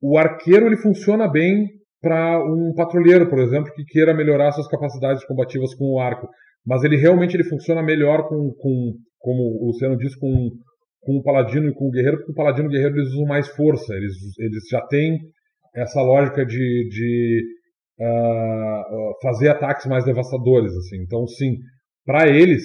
o 0.01 0.17
arqueiro 0.17 0.67
ele 0.67 0.77
funciona 0.77 1.27
bem 1.27 1.65
para 1.99 2.39
um 2.43 2.73
patrulheiro, 2.75 3.27
por 3.27 3.39
exemplo, 3.39 3.73
que 3.73 3.83
queira 3.85 4.13
melhorar 4.13 4.51
suas 4.51 4.67
capacidades 4.67 5.25
combativas 5.25 5.73
com 5.73 5.95
o 5.95 5.99
arco. 5.99 6.27
Mas 6.67 6.83
ele 6.83 6.97
realmente 6.97 7.33
ele 7.33 7.45
funciona 7.45 7.81
melhor 7.81 8.27
com, 8.27 8.51
com 8.59 8.93
como 9.19 9.63
o 9.63 9.67
Luciano 9.67 9.97
disse, 9.97 10.19
com, 10.19 10.49
com 11.01 11.17
o 11.17 11.23
paladino 11.23 11.69
e 11.69 11.73
com 11.73 11.87
o 11.87 11.91
guerreiro, 11.91 12.17
porque 12.17 12.33
o 12.33 12.35
paladino 12.35 12.65
e 12.65 12.67
o 12.67 12.71
guerreiro 12.71 12.97
eles 12.97 13.13
usam 13.13 13.25
mais 13.25 13.47
força. 13.47 13.93
Eles, 13.93 14.13
eles 14.37 14.63
já 14.69 14.81
têm 14.87 15.17
essa 15.73 16.01
lógica 16.01 16.45
de, 16.45 16.89
de 16.89 17.43
uh, 18.01 19.13
fazer 19.21 19.49
ataques 19.49 19.85
mais 19.85 20.03
devastadores. 20.03 20.73
assim. 20.75 20.97
Então, 21.01 21.25
sim, 21.25 21.55
para 22.05 22.27
eles 22.27 22.63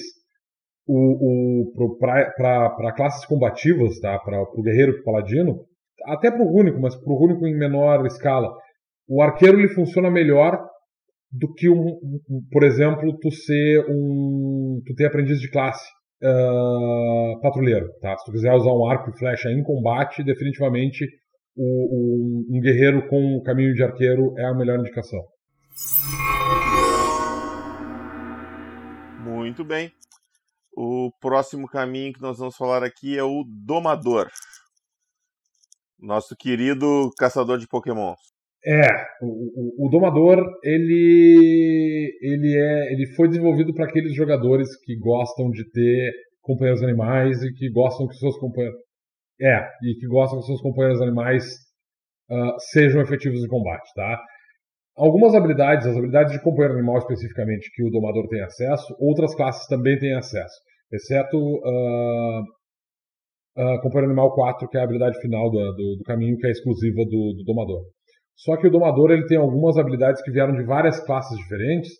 o, 0.86 1.68
o, 1.68 1.96
para 2.36 2.92
classes 2.96 3.24
combativas, 3.26 4.00
tá? 4.00 4.18
para 4.18 4.42
o 4.42 4.62
guerreiro 4.62 4.96
e 4.96 5.00
o 5.00 5.04
paladino, 5.04 5.60
até 6.06 6.30
para 6.30 6.42
o 6.42 6.50
rúnico, 6.50 6.80
mas 6.80 6.96
para 6.96 7.12
o 7.12 7.16
rúnico 7.16 7.46
em 7.46 7.56
menor 7.56 8.04
escala, 8.06 8.52
o 9.08 9.22
arqueiro 9.22 9.58
ele 9.58 9.68
funciona 9.68 10.10
melhor 10.10 10.58
do 11.32 11.52
que, 11.54 11.68
um, 11.68 11.98
um, 12.28 12.46
por 12.50 12.62
exemplo, 12.62 13.18
tu 13.18 13.30
ser 13.30 13.86
um. 13.88 14.82
tu 14.86 14.94
ter 14.94 15.06
aprendiz 15.06 15.40
de 15.40 15.50
classe 15.50 15.88
uh, 16.22 17.40
patrulheiro. 17.40 17.88
Tá? 18.00 18.16
Se 18.18 18.24
tu 18.26 18.32
quiser 18.32 18.52
usar 18.52 18.72
um 18.72 18.86
arco 18.86 19.10
e 19.10 19.18
flecha 19.18 19.50
em 19.50 19.62
combate, 19.62 20.22
definitivamente 20.22 21.06
o, 21.56 21.64
o, 21.64 22.56
um 22.56 22.60
guerreiro 22.60 23.08
com 23.08 23.36
o 23.36 23.42
caminho 23.42 23.74
de 23.74 23.82
arqueiro 23.82 24.34
é 24.38 24.44
a 24.44 24.54
melhor 24.54 24.78
indicação. 24.78 25.20
Muito 29.20 29.64
bem. 29.64 29.90
O 30.76 31.10
próximo 31.20 31.66
caminho 31.66 32.12
que 32.12 32.22
nós 32.22 32.38
vamos 32.38 32.56
falar 32.56 32.82
aqui 32.82 33.18
é 33.18 33.22
o 33.22 33.44
Domador. 33.46 34.28
Nosso 35.98 36.34
querido 36.36 37.10
caçador 37.16 37.58
de 37.58 37.68
Pokémon. 37.68 38.14
É, 38.64 38.86
o, 39.20 39.26
o, 39.26 39.86
o, 39.86 39.90
Domador, 39.90 40.38
ele, 40.62 42.16
ele, 42.22 42.56
é, 42.56 42.92
ele 42.92 43.06
foi 43.16 43.28
desenvolvido 43.28 43.74
para 43.74 43.86
aqueles 43.86 44.14
jogadores 44.14 44.68
que 44.84 44.96
gostam 44.98 45.50
de 45.50 45.68
ter 45.70 46.12
companheiros 46.40 46.82
animais 46.82 47.42
e 47.42 47.52
que 47.52 47.68
gostam 47.70 48.06
que 48.06 48.14
seus 48.14 48.38
companheiros. 48.38 48.78
É, 49.40 49.58
e 49.82 49.94
que 49.98 50.06
gostam 50.06 50.38
que 50.38 50.46
seus 50.46 50.60
companheiros 50.60 51.02
animais 51.02 51.44
uh, 52.30 52.54
sejam 52.72 53.00
efetivos 53.00 53.42
em 53.42 53.48
combate, 53.48 53.90
tá? 53.94 54.22
Algumas 54.96 55.34
habilidades, 55.34 55.86
as 55.86 55.96
habilidades 55.96 56.32
de 56.32 56.42
companheiro 56.42 56.74
animal 56.74 56.98
especificamente, 56.98 57.70
que 57.74 57.82
o 57.82 57.90
domador 57.90 58.28
tem 58.28 58.42
acesso, 58.42 58.94
outras 59.00 59.34
classes 59.34 59.66
também 59.66 59.98
têm 59.98 60.14
acesso, 60.14 60.54
exceto 60.92 61.38
uh, 61.38 62.42
uh, 63.56 63.80
companheiro 63.80 64.12
animal 64.12 64.34
4, 64.34 64.68
que 64.68 64.76
é 64.76 64.80
a 64.80 64.84
habilidade 64.84 65.18
final 65.20 65.50
do, 65.50 65.58
do, 65.72 65.96
do 65.96 66.04
caminho, 66.04 66.36
que 66.36 66.46
é 66.46 66.50
exclusiva 66.50 67.04
do, 67.04 67.34
do, 67.34 67.44
domador. 67.44 67.82
Só 68.42 68.56
que 68.56 68.66
o 68.66 68.70
domador 68.70 69.12
ele 69.12 69.26
tem 69.26 69.38
algumas 69.38 69.76
habilidades 69.76 70.20
que 70.22 70.30
vieram 70.30 70.52
de 70.52 70.64
várias 70.64 70.98
classes 71.04 71.36
diferentes, 71.38 71.92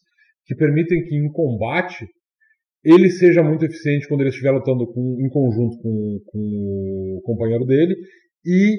que 0.45 0.57
permitem 0.57 1.05
que 1.05 1.15
em 1.15 1.31
combate 1.31 2.07
ele 2.85 3.11
seja 3.11 3.45
muito 3.45 3.65
eficiente 3.65 4.09
quando 4.09 4.23
ele 4.23 4.31
estiver 4.31 4.51
lutando 4.51 4.87
com, 4.93 5.17
em 5.21 5.29
conjunto 5.29 5.79
com, 5.79 6.19
com 6.27 7.19
o 7.19 7.21
companheiro 7.23 7.65
dele 7.65 7.95
e 8.45 8.77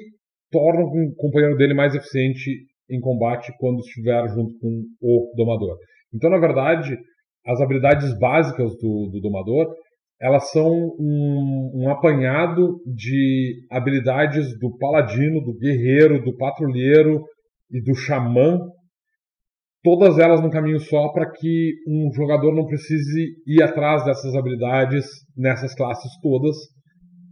torna 0.51 0.82
o 0.84 1.16
companheiro 1.16 1.55
dele 1.55 1.74
mais 1.74 1.95
eficiente 1.95 2.66
em 2.89 2.99
combate 2.99 3.53
quando 3.57 3.80
estiver 3.80 4.28
junto 4.28 4.59
com 4.59 4.84
o 5.01 5.32
domador. 5.38 5.78
Então, 6.14 6.30
na 6.30 6.38
verdade, 6.38 6.97
as 7.45 7.61
habilidades 7.61 8.18
básicas 8.20 8.76
do, 8.76 9.09
do 9.09 9.22
domador 9.22 9.74
elas 10.22 10.51
são 10.51 10.70
um, 10.97 11.72
um, 11.76 11.89
apanhado 11.89 12.80
de 12.86 13.66
habilidades 13.70 14.57
do 14.57 14.78
paladino, 14.78 15.41
do 15.41 15.53
guerreiro, 15.53 16.24
do 16.24 16.36
patrulheiro 16.38 17.26
e 17.74 17.82
do 17.82 17.95
xamã, 17.95 18.59
todas 19.84 20.19
elas 20.19 20.41
num 20.41 20.49
caminho 20.49 20.80
só 20.80 21.11
para 21.11 21.30
que 21.30 21.74
um 21.88 22.09
jogador 22.13 22.53
não 22.53 22.65
precise 22.65 23.34
ir 23.47 23.61
atrás 23.63 24.05
dessas 24.05 24.36
habilidades 24.36 25.05
nessas 25.36 25.74
classes 25.76 26.11
todas 26.21 26.55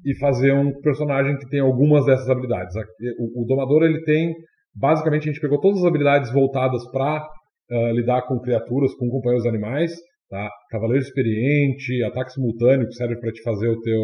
e 0.06 0.18
fazer 0.18 0.54
um 0.54 0.74
personagem 0.82 1.38
que 1.38 1.48
tem 1.48 1.60
algumas 1.60 2.06
dessas 2.06 2.28
habilidades. 2.28 2.76
O, 3.20 3.44
o 3.44 3.46
domador 3.46 3.84
ele 3.84 4.04
tem 4.04 4.34
Basicamente, 4.76 5.30
a 5.30 5.32
gente 5.32 5.42
pegou 5.42 5.60
todas 5.60 5.80
as 5.80 5.86
habilidades 5.86 6.32
voltadas 6.32 6.82
para 6.92 7.22
uh, 7.22 7.74
eh, 7.74 7.94
lidar 7.94 8.22
com 8.24 8.39
criaturas, 8.39 8.94
com 8.96 9.10
companheiros 9.10 9.46
animais. 9.46 9.92
Tá? 10.30 10.50
Cavaleiro 10.70 11.04
experiente, 11.04 12.02
ataque 12.04 12.32
simultâneo, 12.32 12.88
que 12.88 12.94
serve 12.94 13.20
para 13.20 13.32
te 13.34 13.42
fazer 13.44 13.68
o 13.68 13.82
teu 13.82 14.02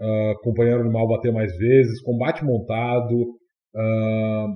uh, 0.00 0.34
companheiro 0.42 0.80
animal 0.80 1.06
bater 1.06 1.32
mais 1.32 1.56
vezes, 1.56 2.02
combate 2.02 2.44
montado, 2.44 3.14
uh, 3.76 4.48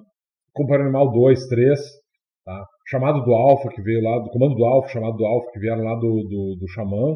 companheiro 0.56 0.84
animal 0.84 1.12
2, 1.12 1.46
3, 1.46 1.78
tá? 2.44 2.66
chamado 2.88 3.22
do 3.24 3.32
alfa 3.32 3.68
que 3.68 3.82
veio 3.82 4.02
lá, 4.02 4.18
do 4.18 4.30
comando 4.30 4.54
do 4.54 4.64
alfa, 4.64 4.88
chamado 4.88 5.16
do 5.16 5.24
alfa 5.24 5.50
que 5.52 5.60
vieram 5.60 5.82
lá 5.82 5.94
do, 5.94 6.22
do, 6.28 6.56
do 6.58 6.68
xamã, 6.68 7.14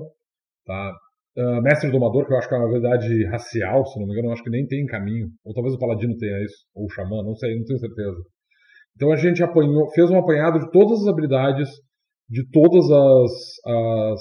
tá? 0.66 0.92
Uh, 1.38 1.62
mestre 1.62 1.90
domador, 1.90 2.26
que 2.26 2.32
eu 2.32 2.38
acho 2.38 2.48
que 2.48 2.54
é 2.54 2.58
uma 2.58 2.66
habilidade 2.66 3.24
racial, 3.26 3.86
se 3.86 3.98
não 3.98 4.06
me 4.06 4.12
engano, 4.12 4.28
eu 4.28 4.32
acho 4.32 4.42
que 4.42 4.50
nem 4.50 4.66
tem 4.66 4.82
em 4.82 4.86
caminho. 4.86 5.28
Ou 5.44 5.54
talvez 5.54 5.74
o 5.74 5.78
paladino 5.78 6.16
tenha 6.16 6.42
isso, 6.44 6.66
ou 6.74 6.86
o 6.86 6.90
xamã, 6.90 7.22
não 7.22 7.34
sei, 7.36 7.56
não 7.56 7.64
tenho 7.64 7.78
certeza. 7.78 8.18
Então 8.96 9.12
a 9.12 9.16
gente 9.16 9.42
apanhou, 9.42 9.88
fez 9.92 10.10
um 10.10 10.18
apanhado 10.18 10.58
de 10.58 10.70
todas 10.70 11.00
as 11.00 11.06
habilidades, 11.06 11.68
de 12.28 12.48
todas 12.50 12.84
as, 12.90 13.32
as, 13.66 14.20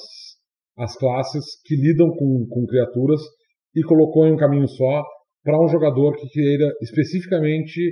as 0.77 0.95
classes 0.97 1.43
que 1.65 1.75
lidam 1.75 2.09
com, 2.11 2.47
com 2.47 2.65
criaturas 2.67 3.21
e 3.75 3.83
colocou 3.83 4.27
em 4.27 4.33
um 4.33 4.37
caminho 4.37 4.67
só 4.67 5.03
para 5.43 5.61
um 5.61 5.67
jogador 5.67 6.15
que 6.15 6.27
queira 6.29 6.71
especificamente 6.81 7.91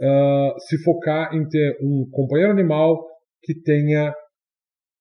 uh, 0.00 0.60
se 0.60 0.82
focar 0.82 1.34
em 1.34 1.46
ter 1.48 1.78
um 1.82 2.08
companheiro 2.10 2.52
animal 2.52 2.96
que 3.42 3.54
tenha 3.62 4.12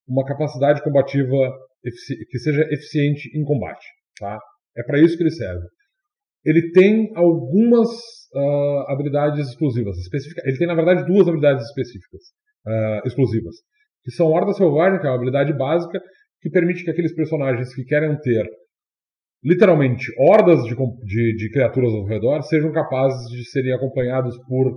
uma 0.07 0.25
capacidade 0.25 0.81
combativa 0.83 1.35
que 1.81 2.39
seja 2.39 2.61
eficiente 2.71 3.29
em 3.37 3.43
combate. 3.43 3.85
Tá? 4.19 4.39
É 4.77 4.83
para 4.83 4.99
isso 4.99 5.17
que 5.17 5.23
ele 5.23 5.31
serve. 5.31 5.65
Ele 6.45 6.71
tem 6.71 7.11
algumas 7.15 7.89
uh, 8.33 8.91
habilidades 8.91 9.47
exclusivas. 9.49 9.97
Específicas. 9.97 10.45
Ele 10.45 10.57
tem, 10.57 10.67
na 10.67 10.75
verdade, 10.75 11.05
duas 11.05 11.27
habilidades 11.27 11.65
específicas, 11.65 12.21
uh, 12.65 13.07
exclusivas. 13.07 13.55
Que 14.03 14.11
são 14.11 14.27
Horda 14.27 14.53
Selvagem, 14.53 14.99
que 14.99 15.07
é 15.07 15.09
uma 15.09 15.17
habilidade 15.17 15.53
básica, 15.57 15.99
que 16.41 16.49
permite 16.49 16.83
que 16.83 16.91
aqueles 16.91 17.13
personagens 17.13 17.73
que 17.73 17.83
querem 17.83 18.17
ter 18.19 18.45
literalmente 19.43 20.05
hordas 20.19 20.63
de, 20.63 20.75
de, 20.75 21.35
de 21.35 21.51
criaturas 21.51 21.93
ao 21.93 22.05
redor 22.05 22.41
sejam 22.43 22.71
capazes 22.71 23.29
de 23.29 23.49
serem 23.49 23.73
acompanhados 23.73 24.37
por 24.47 24.67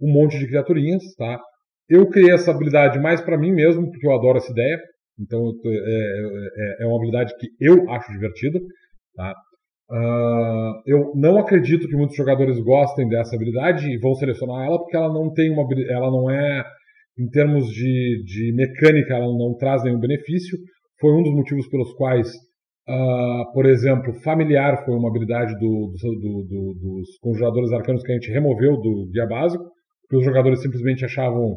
um 0.00 0.12
monte 0.12 0.38
de 0.38 0.46
criaturinhas, 0.46 1.02
tá? 1.16 1.40
Eu 1.88 2.08
criei 2.08 2.32
essa 2.32 2.50
habilidade 2.50 2.98
mais 2.98 3.20
para 3.20 3.38
mim 3.38 3.52
mesmo, 3.52 3.90
porque 3.90 4.06
eu 4.06 4.12
adoro 4.12 4.38
essa 4.38 4.52
ideia. 4.52 4.78
Então 5.18 5.52
é, 5.64 5.70
é, 5.70 6.84
é, 6.84 6.86
uma 6.86 6.96
habilidade 6.96 7.34
que 7.38 7.48
eu 7.60 7.90
acho 7.90 8.12
divertida, 8.12 8.58
tá? 9.14 9.34
Uh, 9.90 10.80
eu 10.86 11.12
não 11.16 11.36
acredito 11.36 11.88
que 11.88 11.96
muitos 11.96 12.16
jogadores 12.16 12.60
gostem 12.60 13.08
dessa 13.08 13.34
habilidade 13.34 13.90
e 13.90 13.98
vão 13.98 14.14
selecionar 14.14 14.64
ela 14.64 14.78
porque 14.78 14.96
ela 14.96 15.12
não 15.12 15.32
tem 15.32 15.50
uma 15.50 15.66
ela 15.88 16.08
não 16.12 16.30
é 16.30 16.64
em 17.18 17.28
termos 17.28 17.66
de, 17.66 18.22
de 18.24 18.52
mecânica 18.54 19.14
ela 19.14 19.26
não 19.36 19.56
traz 19.58 19.82
nenhum 19.82 19.98
benefício 19.98 20.56
foi 21.00 21.12
um 21.12 21.24
dos 21.24 21.34
motivos 21.34 21.66
pelos 21.66 21.92
quais 21.94 22.30
uh, 22.90 23.52
por 23.52 23.66
exemplo 23.66 24.12
familiar 24.22 24.84
foi 24.84 24.94
uma 24.96 25.08
habilidade 25.08 25.54
do, 25.54 25.92
do, 26.00 26.44
do, 26.44 26.74
dos 26.74 27.18
conjuradores 27.20 27.72
arcanos 27.72 28.02
que 28.02 28.12
a 28.12 28.14
gente 28.14 28.30
removeu 28.30 28.76
do 28.76 29.08
guia 29.12 29.26
básico 29.26 29.64
porque 30.02 30.16
os 30.16 30.24
jogadores 30.24 30.60
simplesmente 30.60 31.04
achavam 31.04 31.56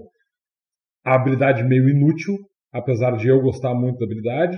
a 1.05 1.15
habilidade 1.15 1.63
meio 1.63 1.89
inútil 1.89 2.35
apesar 2.71 3.17
de 3.17 3.27
eu 3.27 3.41
gostar 3.41 3.73
muito 3.73 3.97
da 3.97 4.05
habilidade 4.05 4.57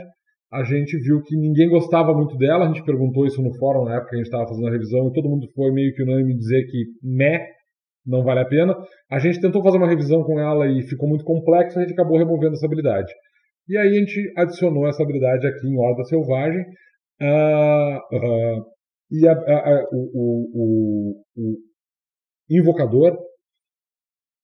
a 0.56 0.64
gente 0.64 0.98
viu 1.00 1.22
que 1.22 1.36
ninguém 1.36 1.70
gostava 1.70 2.14
muito 2.14 2.38
dela, 2.38 2.64
a 2.64 2.68
gente 2.68 2.84
perguntou 2.86 3.26
isso 3.26 3.42
no 3.42 3.54
fórum 3.58 3.84
na 3.84 3.96
época 3.96 4.12
que 4.12 4.16
a 4.16 4.18
gente 4.20 4.28
estava 4.28 4.48
fazendo 4.48 4.68
a 4.68 4.72
revisão, 4.72 5.08
e 5.08 5.14
todo 5.14 5.30
mundo 5.30 5.48
foi 5.54 5.72
meio 5.72 5.94
que 5.94 6.04
unânime 6.04 6.34
dizer 6.34 6.66
que 6.68 6.86
meh, 7.04 7.46
não 8.06 8.24
vale 8.24 8.40
a 8.40 8.46
pena. 8.46 8.74
A 9.12 9.20
gente 9.20 9.42
tentou 9.42 9.62
fazer 9.62 9.78
uma 9.78 9.88
revisão 9.88 10.24
com 10.24 10.40
ela 10.40 10.68
e 10.68 10.84
ficou 10.84 11.10
muito 11.10 11.26
complexo, 11.26 11.78
a 11.78 11.82
gente 11.82 11.94
acabou 11.94 12.18
removendo 12.18 12.54
essa 12.54 12.66
habilidade. 12.66 13.12
E 13.68 13.78
aí 13.78 13.88
a 13.88 14.00
gente 14.00 14.34
adicionou 14.38 14.88
essa 14.88 15.02
habilidade 15.02 15.48
aqui 15.48 15.68
em 15.68 15.78
Horda 15.78 16.04
Selvagem. 16.04 16.62
Uh, 17.22 17.98
uh, 18.16 18.66
e 19.12 19.28
a, 19.28 19.32
a, 19.32 19.70
a, 19.70 19.84
o, 19.92 20.50
o, 20.54 21.24
o, 21.38 21.58
invocador 22.50 23.18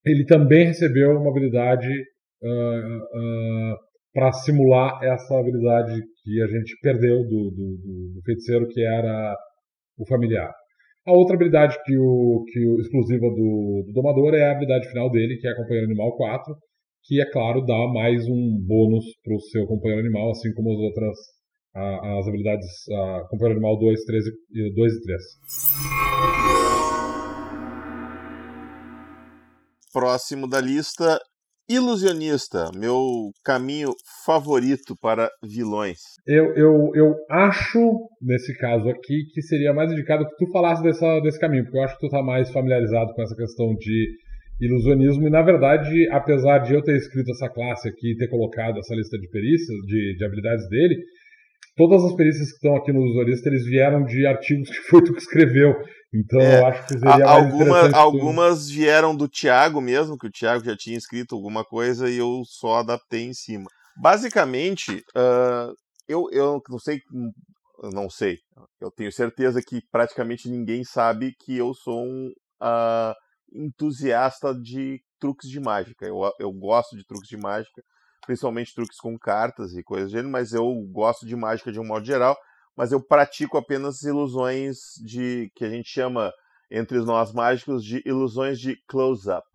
ele 0.05 0.25
também 0.25 0.65
recebeu 0.65 1.11
uma 1.11 1.29
habilidade 1.29 1.89
uh, 1.89 3.77
para 4.13 4.31
simular 4.31 5.03
essa 5.03 5.37
habilidade 5.37 6.01
que 6.23 6.41
a 6.41 6.47
gente 6.47 6.75
perdeu 6.81 7.23
do, 7.23 7.51
do, 7.51 8.13
do, 8.15 8.21
feiticeiro, 8.25 8.67
que 8.67 8.81
era 8.81 9.35
o 9.97 10.07
familiar. 10.07 10.51
A 11.05 11.13
outra 11.13 11.35
habilidade 11.35 11.77
que 11.83 11.97
o, 11.97 12.43
que 12.51 12.65
o 12.67 12.79
exclusiva 12.79 13.27
do, 13.27 13.83
do 13.87 13.93
domador 13.93 14.33
é 14.33 14.45
a 14.45 14.51
habilidade 14.51 14.89
final 14.89 15.09
dele, 15.09 15.37
que 15.37 15.47
é 15.47 15.51
a 15.51 15.55
companheiro 15.55 15.87
animal 15.87 16.15
4, 16.15 16.55
que 17.03 17.21
é 17.21 17.25
claro 17.31 17.65
dá 17.65 17.87
mais 17.93 18.27
um 18.27 18.57
bônus 18.65 19.05
para 19.23 19.35
o 19.35 19.39
seu 19.39 19.65
companheiro 19.65 20.01
animal, 20.01 20.31
assim 20.31 20.53
como 20.53 20.71
as 20.71 20.79
outras 20.79 21.17
a, 21.75 22.19
as 22.19 22.27
habilidades 22.27 22.67
a 22.89 23.27
companheiro 23.29 23.59
animal 23.59 23.79
2, 23.79 24.05
3 24.05 24.25
e 24.51 24.73
2 24.73 24.93
e 24.93 25.01
3. 25.01 25.21
Próximo 29.93 30.47
da 30.47 30.61
lista, 30.61 31.19
Ilusionista, 31.69 32.69
meu 32.75 33.31
caminho 33.45 33.93
favorito 34.25 34.93
para 35.01 35.29
vilões. 35.41 35.99
Eu, 36.27 36.53
eu, 36.55 36.91
eu 36.93 37.15
acho, 37.29 38.09
nesse 38.21 38.57
caso 38.57 38.89
aqui, 38.89 39.25
que 39.33 39.41
seria 39.41 39.73
mais 39.73 39.89
indicado 39.89 40.25
que 40.25 40.35
tu 40.35 40.51
falasse 40.51 40.83
dessa, 40.83 41.19
desse 41.21 41.39
caminho, 41.39 41.63
porque 41.63 41.77
eu 41.77 41.83
acho 41.83 41.97
que 41.97 42.07
tu 42.07 42.11
tá 42.11 42.21
mais 42.21 42.51
familiarizado 42.51 43.13
com 43.13 43.21
essa 43.21 43.35
questão 43.35 43.73
de 43.75 44.17
ilusionismo, 44.61 45.27
e 45.27 45.29
na 45.29 45.41
verdade, 45.41 46.07
apesar 46.11 46.59
de 46.59 46.73
eu 46.73 46.83
ter 46.83 46.95
escrito 46.95 47.31
essa 47.31 47.49
classe 47.49 47.89
aqui 47.89 48.11
e 48.11 48.17
ter 48.17 48.29
colocado 48.29 48.77
essa 48.77 48.93
lista 48.93 49.17
de 49.17 49.27
perícias, 49.29 49.77
de, 49.87 50.15
de 50.15 50.23
habilidades 50.23 50.69
dele, 50.69 51.03
todas 51.75 52.03
as 52.03 52.13
perícias 52.15 52.49
que 52.49 52.55
estão 52.55 52.75
aqui 52.75 52.93
no 52.93 53.01
usuarista, 53.01 53.49
eles 53.49 53.65
vieram 53.65 54.05
de 54.05 54.25
artigos 54.25 54.69
que 54.69 54.81
foi 54.87 55.03
tu 55.03 55.13
que 55.13 55.19
escreveu. 55.19 55.75
Então 56.13 56.39
é, 56.39 56.59
eu 56.59 56.65
acho 56.67 56.87
que 56.87 56.99
seria 56.99 57.25
a, 57.25 57.31
alguma, 57.31 57.89
Algumas 57.95 58.69
vieram 58.69 59.15
do 59.15 59.27
Tiago 59.27 59.81
mesmo, 59.81 60.17
que 60.17 60.27
o 60.27 60.31
Tiago 60.31 60.63
já 60.63 60.75
tinha 60.75 60.97
escrito 60.97 61.35
alguma 61.35 61.65
coisa 61.65 62.09
e 62.09 62.17
eu 62.17 62.43
só 62.45 62.75
adaptei 62.75 63.23
em 63.23 63.33
cima. 63.33 63.65
Basicamente, 63.97 65.03
uh, 65.15 65.73
eu, 66.07 66.29
eu 66.31 66.61
não 66.69 66.79
sei, 66.79 66.99
não 67.93 68.09
sei, 68.09 68.37
eu 68.79 68.91
tenho 68.91 69.11
certeza 69.11 69.61
que 69.61 69.81
praticamente 69.91 70.49
ninguém 70.49 70.83
sabe 70.83 71.33
que 71.39 71.57
eu 71.57 71.73
sou 71.73 72.03
um 72.03 72.31
uh, 72.61 73.13
entusiasta 73.53 74.53
de 74.53 75.01
truques 75.19 75.49
de 75.49 75.59
mágica. 75.59 76.05
Eu, 76.05 76.19
eu 76.39 76.51
gosto 76.51 76.95
de 76.95 77.05
truques 77.05 77.29
de 77.29 77.37
mágica, 77.37 77.81
principalmente 78.25 78.73
truques 78.73 78.97
com 78.97 79.17
cartas 79.17 79.73
e 79.73 79.83
coisas 79.83 80.09
do 80.09 80.11
gênero, 80.13 80.31
mas 80.31 80.53
eu 80.53 80.65
gosto 80.91 81.25
de 81.25 81.35
mágica 81.35 81.71
de 81.71 81.79
um 81.79 81.85
modo 81.85 82.05
geral 82.05 82.37
mas 82.75 82.91
eu 82.91 83.01
pratico 83.01 83.57
apenas 83.57 84.01
ilusões 84.03 84.77
de 85.05 85.51
que 85.55 85.65
a 85.65 85.69
gente 85.69 85.89
chama 85.89 86.31
entre 86.69 86.99
nós 86.99 87.33
mágicos 87.33 87.83
de 87.83 88.01
ilusões 88.05 88.59
de 88.59 88.77
close-up, 88.87 89.45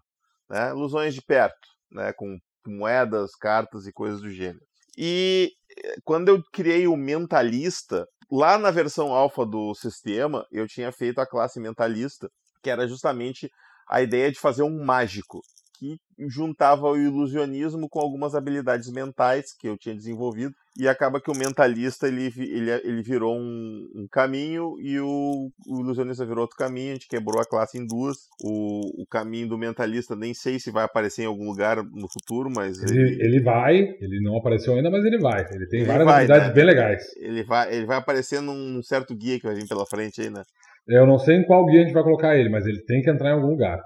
né? 0.50 0.70
Ilusões 0.70 1.14
de 1.14 1.22
perto, 1.22 1.66
né? 1.90 2.12
Com 2.12 2.38
moedas, 2.66 3.34
cartas 3.34 3.86
e 3.86 3.92
coisas 3.92 4.20
do 4.20 4.30
gênero. 4.30 4.64
E 4.98 5.50
eh, 5.78 5.96
quando 6.04 6.28
eu 6.28 6.42
criei 6.52 6.86
o 6.86 6.96
mentalista, 6.96 8.06
lá 8.30 8.58
na 8.58 8.70
versão 8.70 9.12
alfa 9.12 9.46
do 9.46 9.74
sistema, 9.74 10.44
eu 10.50 10.66
tinha 10.66 10.92
feito 10.92 11.20
a 11.20 11.26
classe 11.26 11.58
mentalista, 11.58 12.28
que 12.62 12.70
era 12.70 12.86
justamente 12.86 13.48
a 13.88 14.02
ideia 14.02 14.30
de 14.30 14.38
fazer 14.38 14.62
um 14.62 14.84
mágico 14.84 15.40
que 15.78 15.98
juntava 16.28 16.88
o 16.88 16.96
ilusionismo 16.96 17.88
com 17.88 18.00
algumas 18.00 18.34
habilidades 18.34 18.90
mentais 18.90 19.54
que 19.58 19.68
eu 19.68 19.76
tinha 19.76 19.94
desenvolvido 19.94 20.54
e 20.78 20.86
acaba 20.86 21.20
que 21.20 21.30
o 21.30 21.36
mentalista 21.36 22.06
ele, 22.06 22.30
ele, 22.36 22.70
ele 22.70 23.02
virou 23.02 23.36
um, 23.36 23.88
um 23.94 24.06
caminho 24.10 24.76
e 24.78 24.98
o, 25.00 25.50
o, 25.66 25.80
ilusionista 25.80 26.26
virou 26.26 26.42
outro 26.42 26.56
caminho, 26.56 26.90
a 26.90 26.94
gente 26.94 27.08
quebrou 27.08 27.40
a 27.40 27.46
classe 27.46 27.78
em 27.78 27.86
duas. 27.86 28.16
O, 28.42 29.02
o 29.02 29.06
caminho 29.06 29.48
do 29.48 29.58
mentalista 29.58 30.14
nem 30.14 30.34
sei 30.34 30.58
se 30.58 30.70
vai 30.70 30.84
aparecer 30.84 31.22
em 31.22 31.26
algum 31.26 31.46
lugar 31.46 31.82
no 31.82 32.06
futuro, 32.08 32.50
mas. 32.54 32.82
Ele, 32.82 33.00
ele, 33.00 33.22
ele 33.22 33.42
vai, 33.42 33.78
ele 34.00 34.20
não 34.20 34.36
apareceu 34.36 34.74
ainda, 34.74 34.90
mas 34.90 35.04
ele 35.04 35.18
vai. 35.18 35.46
Ele 35.50 35.66
tem 35.66 35.80
ele 35.80 35.88
várias 35.88 36.04
vai, 36.04 36.14
habilidades 36.14 36.48
né? 36.48 36.54
bem 36.54 36.64
legais. 36.64 37.16
Ele 37.16 37.42
vai, 37.42 37.74
ele 37.74 37.86
vai 37.86 37.96
aparecer 37.96 38.42
num 38.42 38.82
certo 38.82 39.14
guia 39.14 39.38
que 39.40 39.46
vai 39.46 39.54
vir 39.54 39.66
pela 39.66 39.86
frente 39.86 40.20
aí, 40.20 40.28
né? 40.28 40.42
Eu 40.86 41.06
não 41.06 41.18
sei 41.18 41.36
em 41.36 41.46
qual 41.46 41.66
guia 41.66 41.80
a 41.80 41.84
gente 41.84 41.92
vai 41.92 42.02
colocar 42.04 42.36
ele, 42.36 42.48
mas 42.48 42.64
ele 42.64 42.82
tem 42.84 43.02
que 43.02 43.10
entrar 43.10 43.30
em 43.30 43.32
algum 43.32 43.48
lugar. 43.48 43.82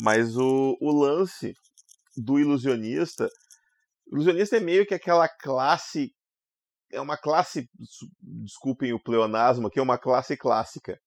Mas 0.00 0.36
o, 0.36 0.76
o 0.80 0.92
lance 0.92 1.52
do 2.16 2.38
ilusionista. 2.38 3.28
Ilusionista 4.12 4.56
é 4.56 4.60
meio 4.60 4.86
que 4.86 4.94
aquela 4.94 5.28
classe. 5.28 6.12
É 6.92 7.00
uma 7.00 7.16
classe. 7.16 7.68
Desculpem 8.20 8.92
o 8.92 9.02
pleonasmo 9.02 9.66
aqui, 9.66 9.78
é 9.78 9.82
uma 9.82 9.98
classe 9.98 10.36
clássica. 10.36 10.98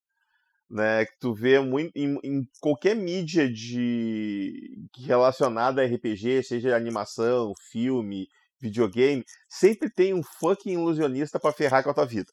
Né, 0.70 1.06
que 1.06 1.20
tu 1.20 1.34
vê 1.34 1.60
muito 1.60 1.92
em, 1.98 2.18
em, 2.24 2.48
qualquer 2.62 2.96
mídia 2.96 3.52
de 3.52 4.88
relacionada 5.06 5.82
a 5.82 5.86
RPG, 5.86 6.44
seja 6.44 6.78
animação, 6.78 7.52
filme, 7.70 8.26
videogame, 8.58 9.22
sempre 9.50 9.90
tem 9.90 10.14
um 10.14 10.24
fucking 10.24 10.72
ilusionista 10.72 11.38
para 11.38 11.52
ferrar 11.52 11.84
com 11.84 11.90
a 11.90 11.94
tua 11.94 12.06
vida. 12.06 12.32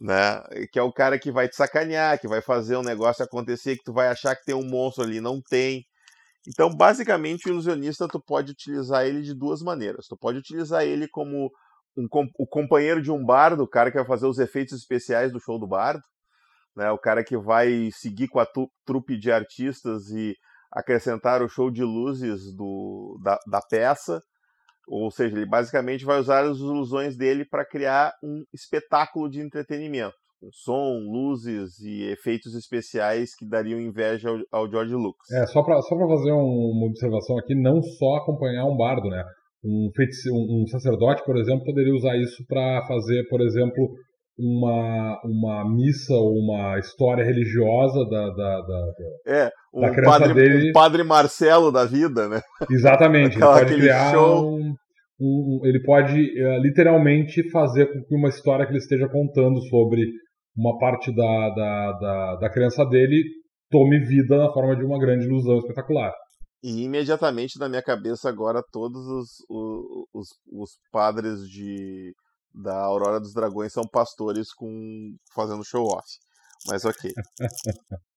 Né? 0.00 0.42
Que 0.72 0.78
é 0.78 0.82
o 0.82 0.92
cara 0.92 1.18
que 1.18 1.32
vai 1.32 1.48
te 1.48 1.56
sacanear, 1.56 2.20
que 2.20 2.28
vai 2.28 2.40
fazer 2.40 2.76
um 2.76 2.82
negócio 2.82 3.24
acontecer, 3.24 3.76
que 3.76 3.84
tu 3.84 3.92
vai 3.92 4.08
achar 4.08 4.36
que 4.36 4.44
tem 4.44 4.54
um 4.54 4.68
monstro 4.68 5.04
ali, 5.04 5.20
não 5.20 5.40
tem. 5.40 5.84
Então, 6.46 6.70
basicamente, 6.70 7.46
o 7.46 7.50
ilusionista 7.50 8.08
tu 8.08 8.20
pode 8.20 8.52
utilizar 8.52 9.04
ele 9.06 9.22
de 9.22 9.34
duas 9.34 9.60
maneiras. 9.60 10.06
Tu 10.08 10.16
pode 10.16 10.38
utilizar 10.38 10.84
ele 10.84 11.08
como 11.08 11.50
um, 11.96 12.06
o 12.38 12.46
companheiro 12.46 13.02
de 13.02 13.10
um 13.10 13.24
bardo, 13.24 13.62
o 13.62 13.68
cara 13.68 13.90
que 13.90 13.98
vai 13.98 14.06
fazer 14.06 14.26
os 14.26 14.38
efeitos 14.38 14.78
especiais 14.78 15.32
do 15.32 15.40
show 15.40 15.58
do 15.58 15.66
bardo, 15.66 16.02
né? 16.76 16.90
O 16.90 16.98
cara 16.98 17.24
que 17.24 17.36
vai 17.36 17.90
seguir 17.92 18.28
com 18.28 18.38
a 18.38 18.46
trupe 18.86 19.18
de 19.18 19.32
artistas 19.32 20.08
e 20.10 20.34
acrescentar 20.72 21.42
o 21.42 21.48
show 21.48 21.70
de 21.70 21.82
luzes 21.82 22.54
do, 22.54 23.18
da, 23.22 23.38
da 23.46 23.60
peça. 23.60 24.22
Ou 24.88 25.10
seja, 25.10 25.36
ele 25.36 25.46
basicamente 25.46 26.04
vai 26.04 26.18
usar 26.18 26.44
as 26.44 26.58
ilusões 26.58 27.16
dele 27.16 27.44
para 27.44 27.64
criar 27.64 28.12
um 28.22 28.42
espetáculo 28.52 29.28
de 29.28 29.40
entretenimento 29.40 30.14
com 30.40 30.48
som, 30.52 31.00
luzes 31.00 31.80
e 31.80 32.04
efeitos 32.12 32.54
especiais 32.54 33.34
que 33.36 33.46
dariam 33.46 33.80
inveja 33.80 34.30
ao, 34.30 34.38
ao 34.60 34.70
George 34.70 34.94
Lucas. 34.94 35.28
É, 35.32 35.46
só 35.46 35.62
para 35.62 35.80
só 35.82 35.96
fazer 35.96 36.32
um, 36.32 36.72
uma 36.72 36.86
observação 36.86 37.38
aqui, 37.38 37.54
não 37.54 37.82
só 37.82 38.16
acompanhar 38.16 38.64
um 38.64 38.76
bardo, 38.76 39.08
né? 39.08 39.22
Um, 39.64 39.90
um, 40.32 40.62
um 40.62 40.66
sacerdote, 40.68 41.24
por 41.24 41.36
exemplo, 41.36 41.64
poderia 41.64 41.92
usar 41.92 42.16
isso 42.16 42.44
para 42.46 42.86
fazer, 42.86 43.26
por 43.28 43.40
exemplo, 43.40 43.88
uma, 44.38 45.20
uma 45.24 45.68
missa 45.68 46.14
ou 46.14 46.32
uma 46.38 46.78
história 46.78 47.24
religiosa 47.24 48.04
da, 48.08 48.30
da, 48.30 48.60
da, 48.60 48.92
é, 49.26 49.50
um 49.74 49.80
da 49.80 49.90
criança 49.90 50.18
padre, 50.18 50.34
dele. 50.34 50.70
Um 50.70 50.72
padre 50.72 51.02
Marcelo 51.02 51.70
da 51.70 51.84
vida, 51.84 52.28
né? 52.28 52.40
Exatamente. 52.70 53.36
Aquela, 53.36 53.60
ele 53.60 53.66
pode 53.66 53.80
criar 53.80 54.12
show. 54.12 54.54
Um, 54.54 54.74
um, 55.20 55.60
ele 55.64 55.82
pode 55.82 56.14
uh, 56.14 56.60
literalmente 56.62 57.50
fazer 57.50 57.86
com 57.86 58.04
que 58.04 58.14
uma 58.14 58.28
história 58.28 58.64
que 58.64 58.72
ele 58.72 58.78
esteja 58.78 59.08
contando 59.08 59.60
sobre 59.68 60.02
uma 60.56 60.78
parte 60.78 61.14
da, 61.14 61.50
da, 61.50 61.92
da, 61.92 62.36
da 62.36 62.50
criança 62.50 62.84
dele 62.84 63.22
tome 63.70 64.00
vida 64.00 64.36
na 64.38 64.52
forma 64.52 64.76
de 64.76 64.84
uma 64.84 64.98
grande 64.98 65.26
ilusão 65.26 65.58
espetacular. 65.58 66.12
E 66.62 66.82
imediatamente 66.82 67.58
na 67.58 67.68
minha 67.68 67.82
cabeça 67.82 68.28
agora 68.28 68.62
todos 68.72 69.06
os, 69.06 69.28
os, 70.12 70.28
os 70.52 70.70
padres 70.90 71.40
de, 71.48 72.12
da 72.52 72.76
Aurora 72.82 73.20
dos 73.20 73.32
Dragões 73.32 73.72
são 73.72 73.84
pastores 73.84 74.52
com 74.52 75.14
fazendo 75.34 75.64
show 75.64 75.84
off. 75.84 76.06
Mas 76.66 76.84
ok. 76.84 77.12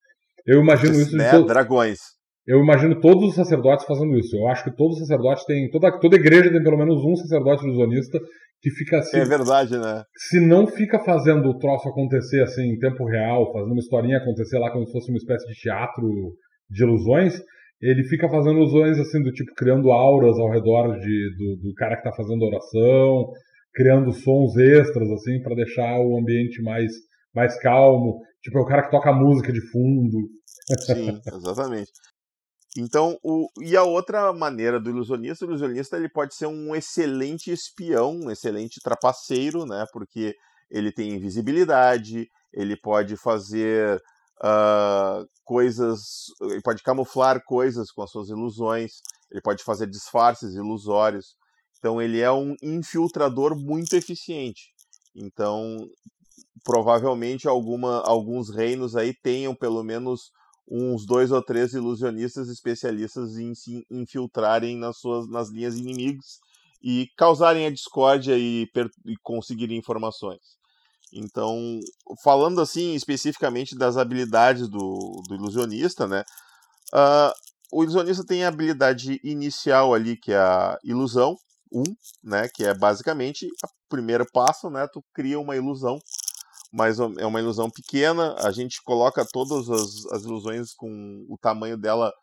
Eu 0.45 0.61
imagino 0.61 0.93
isso 0.93 1.15
né? 1.15 1.31
todo... 1.31 1.47
Dragões. 1.47 1.99
eu 2.47 2.59
imagino 2.59 2.99
todos 2.99 3.29
os 3.29 3.35
sacerdotes 3.35 3.85
fazendo 3.85 4.17
isso. 4.17 4.35
Eu 4.35 4.47
acho 4.47 4.63
que 4.63 4.75
todos 4.75 4.97
os 4.97 5.07
sacerdotes 5.07 5.45
têm. 5.45 5.69
Toda, 5.69 5.99
toda 5.99 6.15
igreja 6.15 6.51
tem 6.51 6.63
pelo 6.63 6.77
menos 6.77 7.03
um 7.03 7.15
sacerdote 7.15 7.63
ilusionista 7.63 8.19
que 8.61 8.69
fica 8.69 8.99
assim. 8.99 9.17
É 9.17 9.25
verdade, 9.25 9.77
né? 9.77 10.03
Se 10.15 10.39
não 10.39 10.67
fica 10.67 10.99
fazendo 10.99 11.49
o 11.49 11.57
troço 11.57 11.89
acontecer 11.89 12.41
assim 12.43 12.63
em 12.63 12.77
tempo 12.77 13.05
real, 13.05 13.51
fazendo 13.51 13.71
uma 13.71 13.79
historinha 13.79 14.17
acontecer 14.17 14.59
lá 14.59 14.71
como 14.71 14.85
se 14.85 14.91
fosse 14.91 15.09
uma 15.09 15.17
espécie 15.17 15.47
de 15.47 15.55
teatro 15.55 16.07
de 16.69 16.83
ilusões, 16.83 17.33
ele 17.81 18.03
fica 18.03 18.29
fazendo 18.29 18.57
ilusões 18.57 18.99
assim 18.99 19.21
do 19.21 19.31
tipo 19.31 19.51
criando 19.55 19.91
auras 19.91 20.37
ao 20.37 20.51
redor 20.51 20.97
de, 20.99 21.35
do, 21.37 21.69
do 21.69 21.73
cara 21.73 21.95
que 21.95 22.07
está 22.07 22.11
fazendo 22.15 22.45
oração, 22.45 23.31
criando 23.73 24.11
sons 24.11 24.55
extras 24.57 25.09
assim 25.09 25.41
para 25.41 25.55
deixar 25.55 25.99
o 25.99 26.17
ambiente 26.17 26.61
mais 26.61 26.91
mais 27.33 27.59
calmo. 27.59 28.19
Tipo, 28.41 28.57
é 28.57 28.61
o 28.61 28.65
cara 28.65 28.83
que 28.83 28.91
toca 28.91 29.11
música 29.13 29.51
de 29.53 29.61
fundo. 29.71 30.17
Sim, 30.85 31.21
exatamente. 31.25 31.91
Então, 32.77 33.17
o, 33.21 33.49
e 33.61 33.75
a 33.75 33.83
outra 33.83 34.31
maneira 34.31 34.79
do 34.79 34.89
ilusionista, 34.89 35.45
o 35.45 35.49
ilusionista 35.49 35.97
ele 35.97 36.09
pode 36.09 36.35
ser 36.35 36.47
um 36.47 36.73
excelente 36.73 37.51
espião, 37.51 38.15
um 38.15 38.31
excelente 38.31 38.79
trapaceiro, 38.81 39.65
né? 39.65 39.85
Porque 39.91 40.33
ele 40.69 40.91
tem 40.91 41.15
invisibilidade, 41.15 42.29
ele 42.53 42.77
pode 42.77 43.17
fazer 43.17 44.01
uh, 44.41 45.27
coisas, 45.43 46.27
ele 46.41 46.61
pode 46.61 46.81
camuflar 46.81 47.43
coisas 47.43 47.91
com 47.91 48.03
as 48.03 48.09
suas 48.09 48.29
ilusões, 48.29 49.01
ele 49.29 49.41
pode 49.41 49.63
fazer 49.63 49.87
disfarces 49.87 50.55
ilusórios. 50.55 51.35
Então, 51.77 52.01
ele 52.01 52.21
é 52.21 52.31
um 52.31 52.55
infiltrador 52.61 53.57
muito 53.57 53.95
eficiente. 53.95 54.71
Então, 55.13 55.77
provavelmente 56.63 57.47
alguma, 57.47 58.01
alguns 58.01 58.49
reinos 58.49 58.95
aí 58.95 59.13
tenham 59.21 59.55
pelo 59.55 59.83
menos 59.83 60.31
uns 60.69 61.05
dois 61.05 61.31
ou 61.31 61.41
três 61.41 61.73
ilusionistas 61.73 62.47
especialistas 62.47 63.37
em 63.37 63.53
se 63.53 63.85
infiltrarem 63.91 64.77
nas 64.77 64.97
suas 64.99 65.27
nas 65.29 65.49
linhas 65.49 65.75
inimigas 65.75 66.39
e 66.81 67.07
causarem 67.17 67.65
a 67.65 67.71
discórdia 67.71 68.37
e, 68.37 68.63
e 69.05 69.15
conseguirem 69.21 69.77
informações. 69.77 70.39
Então, 71.13 71.79
falando 72.23 72.61
assim 72.61 72.95
especificamente 72.95 73.75
das 73.77 73.97
habilidades 73.97 74.69
do, 74.69 75.21
do 75.27 75.35
ilusionista, 75.35 76.07
né? 76.07 76.23
Uh, 76.93 77.31
o 77.73 77.83
ilusionista 77.83 78.25
tem 78.25 78.43
a 78.43 78.47
habilidade 78.47 79.19
inicial 79.23 79.93
ali, 79.93 80.17
que 80.17 80.31
é 80.31 80.37
a 80.37 80.77
ilusão, 80.83 81.35
um, 81.71 81.83
né? 82.23 82.47
Que 82.53 82.65
é 82.65 82.73
basicamente 82.73 83.45
o 83.47 83.89
primeiro 83.89 84.25
passo, 84.31 84.69
né? 84.69 84.87
Tu 84.91 85.03
cria 85.13 85.39
uma 85.39 85.55
ilusão 85.55 85.99
mas 86.71 86.99
é 86.99 87.25
uma 87.25 87.39
ilusão 87.39 87.69
pequena. 87.69 88.35
A 88.39 88.51
gente 88.51 88.81
coloca 88.81 89.25
todas 89.25 89.69
as, 89.69 90.05
as 90.13 90.23
ilusões 90.23 90.73
com 90.73 91.25
o 91.27 91.37
tamanho 91.37 91.77
dela. 91.77 92.13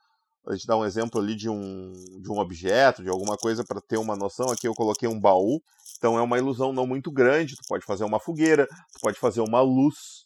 A 0.46 0.54
gente 0.54 0.66
dá 0.66 0.76
um 0.76 0.84
exemplo 0.84 1.20
ali 1.20 1.36
de 1.36 1.50
um, 1.50 1.92
de 2.22 2.30
um 2.30 2.38
objeto, 2.38 3.02
de 3.02 3.10
alguma 3.10 3.36
coisa 3.36 3.62
para 3.62 3.80
ter 3.80 3.98
uma 3.98 4.16
noção. 4.16 4.50
Aqui 4.50 4.66
eu 4.66 4.74
coloquei 4.74 5.06
um 5.06 5.20
baú, 5.20 5.60
então 5.98 6.18
é 6.18 6.22
uma 6.22 6.38
ilusão 6.38 6.72
não 6.72 6.86
muito 6.86 7.12
grande. 7.12 7.56
Tu 7.56 7.62
pode 7.68 7.84
fazer 7.84 8.04
uma 8.04 8.18
fogueira, 8.18 8.66
tu 8.66 9.00
pode 9.02 9.18
fazer 9.18 9.42
uma 9.42 9.60
luz, 9.60 10.24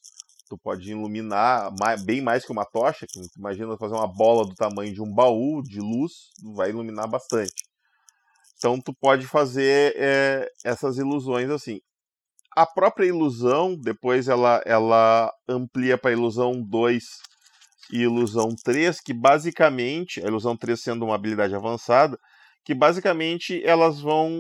tu 0.48 0.56
pode 0.56 0.92
iluminar 0.92 1.72
bem 2.04 2.20
mais 2.20 2.44
que 2.44 2.52
uma 2.52 2.64
tocha. 2.64 3.04
Que 3.08 3.20
imagina 3.36 3.76
fazer 3.76 3.94
uma 3.94 4.06
bola 4.06 4.46
do 4.46 4.54
tamanho 4.54 4.94
de 4.94 5.02
um 5.02 5.12
baú 5.12 5.60
de 5.62 5.80
luz, 5.80 6.30
vai 6.54 6.70
iluminar 6.70 7.08
bastante. 7.08 7.71
Então 8.62 8.80
tu 8.80 8.94
pode 8.94 9.26
fazer 9.26 9.92
é, 9.96 10.48
essas 10.64 10.96
ilusões 10.96 11.50
assim 11.50 11.80
a 12.54 12.64
própria 12.64 13.06
ilusão, 13.06 13.74
depois 13.74 14.28
ela, 14.28 14.62
ela 14.66 15.32
amplia 15.48 15.96
para 15.96 16.12
ilusão 16.12 16.62
2 16.62 17.02
e 17.90 18.02
ilusão 18.02 18.50
3, 18.62 19.00
que 19.00 19.14
basicamente, 19.14 20.22
a 20.22 20.28
ilusão 20.28 20.56
3 20.56 20.80
sendo 20.80 21.04
uma 21.04 21.14
habilidade 21.14 21.54
avançada, 21.54 22.18
que 22.64 22.74
basicamente 22.74 23.62
elas 23.64 24.00
vão 24.00 24.30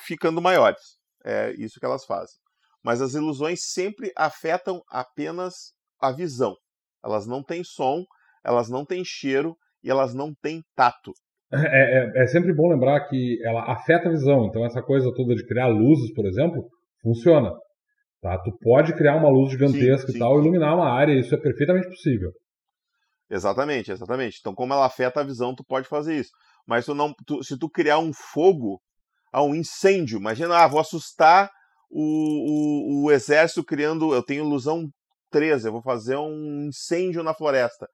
ficando 0.00 0.40
maiores. 0.40 0.96
É 1.24 1.52
isso 1.58 1.80
que 1.80 1.84
elas 1.84 2.04
fazem. 2.04 2.38
Mas 2.82 3.02
as 3.02 3.14
ilusões 3.14 3.60
sempre 3.64 4.12
afetam 4.16 4.80
apenas 4.88 5.72
a 6.00 6.12
visão. 6.12 6.56
Elas 7.04 7.26
não 7.26 7.42
têm 7.42 7.64
som, 7.64 8.04
elas 8.44 8.68
não 8.68 8.84
têm 8.84 9.04
cheiro 9.04 9.56
e 9.82 9.90
elas 9.90 10.14
não 10.14 10.32
têm 10.32 10.62
tato. 10.76 11.12
É, 11.52 12.20
é, 12.20 12.24
é 12.24 12.26
sempre 12.26 12.52
bom 12.52 12.68
lembrar 12.68 13.08
que 13.08 13.38
ela 13.42 13.72
afeta 13.72 14.08
a 14.08 14.12
visão. 14.12 14.46
Então, 14.46 14.64
essa 14.64 14.82
coisa 14.82 15.12
toda 15.14 15.34
de 15.34 15.46
criar 15.46 15.68
luzes, 15.68 16.12
por 16.12 16.26
exemplo, 16.26 16.68
funciona. 17.02 17.52
Tá? 18.20 18.36
Tu 18.38 18.50
pode 18.60 18.94
criar 18.94 19.16
uma 19.16 19.30
luz 19.30 19.52
gigantesca 19.52 20.08
sim, 20.08 20.12
sim. 20.12 20.16
e 20.16 20.18
tal, 20.18 20.38
iluminar 20.38 20.74
uma 20.74 20.90
área, 20.90 21.18
isso 21.18 21.34
é 21.34 21.38
perfeitamente 21.38 21.88
possível. 21.88 22.30
Exatamente, 23.30 23.92
exatamente. 23.92 24.38
Então, 24.40 24.54
como 24.54 24.72
ela 24.72 24.86
afeta 24.86 25.20
a 25.20 25.24
visão, 25.24 25.54
tu 25.54 25.64
pode 25.64 25.86
fazer 25.86 26.16
isso. 26.16 26.30
Mas 26.66 26.84
tu 26.84 26.94
não, 26.94 27.14
tu, 27.26 27.42
se 27.42 27.58
tu 27.58 27.68
criar 27.68 27.98
um 27.98 28.12
fogo, 28.12 28.80
ah, 29.32 29.42
um 29.42 29.54
incêndio, 29.54 30.18
imagina, 30.18 30.56
ah, 30.56 30.66
vou 30.66 30.80
assustar 30.80 31.50
o, 31.90 33.04
o, 33.04 33.06
o 33.06 33.12
exército 33.12 33.64
criando, 33.64 34.12
eu 34.14 34.22
tenho 34.22 34.44
ilusão 34.44 34.88
13, 35.30 35.68
eu 35.68 35.72
vou 35.72 35.82
fazer 35.82 36.16
um 36.16 36.66
incêndio 36.68 37.22
na 37.22 37.34
floresta. 37.34 37.86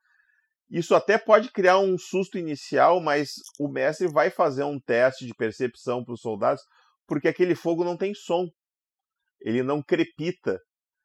Isso 0.71 0.95
até 0.95 1.19
pode 1.19 1.53
criar 1.53 1.79
um 1.79 1.97
susto 1.99 2.39
inicial, 2.39 3.01
mas 3.01 3.35
o 3.59 3.69
mestre 3.69 4.09
vai 4.09 4.31
fazer 4.31 4.65
um 4.65 4.81
teste 4.81 5.27
de 5.27 5.35
percepção 5.35 6.05
para 6.05 6.15
os 6.15 6.21
soldados, 6.21 6.63
porque 7.07 7.29
aquele 7.29 7.55
fogo 7.55 7.85
não 7.85 7.97
tem 7.97 8.15
som 8.15 8.49
ele 9.45 9.63
não 9.63 9.83
crepita, 9.83 10.59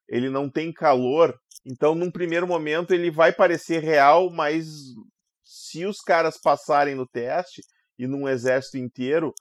ele 0.07 0.29
não 0.29 0.49
tem 0.49 0.71
calor. 0.71 1.37
Então, 1.65 1.93
num 1.93 2.09
primeiro 2.09 2.47
momento, 2.47 2.93
ele 2.93 3.11
vai 3.11 3.33
parecer 3.33 3.83
real, 3.83 4.31
mas 4.31 4.65
se 5.43 5.85
os 5.85 5.99
caras 5.99 6.39
passarem 6.41 6.95
no 6.95 7.05
teste 7.05 7.61
e 7.97 8.07
num 8.07 8.27
exército 8.27 8.77
inteiro, 8.77 9.33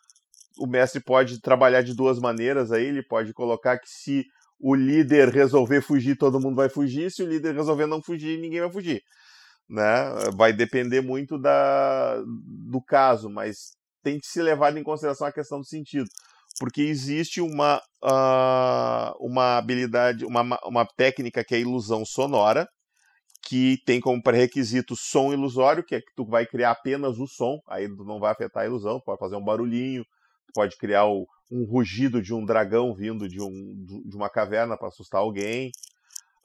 o 0.58 0.66
mestre 0.66 1.00
pode 1.00 1.40
trabalhar 1.40 1.82
de 1.82 1.94
duas 1.94 2.18
maneiras 2.18 2.72
aí, 2.72 2.86
ele 2.86 3.04
pode 3.04 3.32
colocar 3.32 3.78
que 3.78 3.88
se 3.88 4.24
o 4.60 4.74
líder 4.74 5.28
resolver 5.28 5.80
fugir, 5.80 6.16
todo 6.16 6.40
mundo 6.40 6.56
vai 6.56 6.68
fugir, 6.68 7.12
se 7.12 7.22
o 7.22 7.28
líder 7.28 7.54
resolver 7.54 7.86
não 7.86 8.02
fugir, 8.02 8.40
ninguém 8.40 8.60
vai 8.60 8.72
fugir. 8.72 9.00
Né? 9.68 10.30
Vai 10.34 10.52
depender 10.52 11.00
muito 11.00 11.38
da, 11.38 12.22
do 12.24 12.80
caso, 12.80 13.28
mas 13.28 13.72
tem 14.02 14.18
que 14.18 14.26
se 14.26 14.40
levar 14.40 14.76
em 14.76 14.82
consideração 14.82 15.26
a 15.26 15.32
questão 15.32 15.60
do 15.60 15.66
sentido 15.66 16.08
porque 16.58 16.82
existe 16.82 17.40
uma, 17.40 17.80
uh, 18.02 19.14
uma 19.20 19.58
habilidade, 19.58 20.24
uma, 20.24 20.58
uma 20.64 20.86
técnica 20.96 21.44
que 21.44 21.54
é 21.54 21.58
a 21.58 21.60
ilusão 21.60 22.04
sonora, 22.04 22.68
que 23.42 23.78
tem 23.86 24.00
como 24.00 24.22
pré-requisito 24.22 24.96
som 24.96 25.32
ilusório, 25.32 25.84
que 25.84 25.94
é 25.94 26.00
que 26.00 26.12
tu 26.16 26.24
vai 26.26 26.44
criar 26.44 26.72
apenas 26.72 27.18
o 27.18 27.26
som, 27.26 27.60
aí 27.68 27.88
tu 27.88 28.04
não 28.04 28.18
vai 28.18 28.32
afetar 28.32 28.64
a 28.64 28.66
ilusão, 28.66 29.00
pode 29.00 29.20
fazer 29.20 29.36
um 29.36 29.44
barulhinho, 29.44 30.04
pode 30.52 30.76
criar 30.76 31.06
o, 31.06 31.26
um 31.50 31.64
rugido 31.64 32.20
de 32.20 32.34
um 32.34 32.44
dragão 32.44 32.94
vindo 32.94 33.28
de, 33.28 33.40
um, 33.40 33.84
de 34.04 34.16
uma 34.16 34.28
caverna 34.28 34.76
para 34.76 34.88
assustar 34.88 35.20
alguém. 35.20 35.70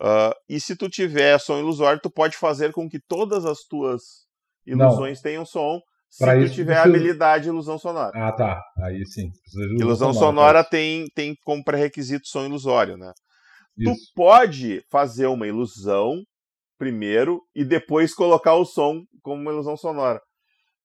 Uh, 0.02 0.34
e 0.50 0.60
se 0.60 0.76
tu 0.76 0.90
tiver 0.90 1.40
som 1.40 1.60
ilusório, 1.60 2.02
tu 2.02 2.12
pode 2.12 2.36
fazer 2.38 2.72
com 2.72 2.90
que 2.90 3.00
todas 3.00 3.46
as 3.46 3.60
tuas 3.60 4.02
ilusões 4.66 5.20
não. 5.20 5.24
tenham 5.24 5.46
som, 5.46 5.80
se 6.10 6.24
pra 6.24 6.34
tu 6.36 6.42
isso, 6.42 6.56
tiver 6.56 6.74
precisa... 6.74 6.96
habilidade 6.96 7.44
de 7.44 7.50
ilusão 7.50 7.78
sonora. 7.78 8.12
Ah, 8.16 8.32
tá. 8.32 8.62
Aí 8.84 9.06
sim. 9.06 9.30
Ilusão, 9.56 9.78
ilusão, 9.80 10.14
sonora, 10.14 10.36
sonora 10.36 10.64
tem, 10.64 11.06
tem 11.16 11.36
como 11.44 11.64
pré-requisito 11.64 12.28
som 12.28 12.46
ilusório, 12.46 12.98
né? 12.98 13.12
Isso. 13.78 13.92
Tu 13.92 13.98
pode 14.16 14.82
fazer 14.92 15.28
uma 15.28 15.48
ilusão 15.48 16.22
primeiro 16.78 17.42
e 17.56 17.64
depois 17.64 18.14
colocar 18.14 18.56
o 18.56 18.66
som 18.66 19.02
como 19.22 19.42
uma 19.42 19.52
ilusão 19.52 19.78
sonora. 19.78 20.20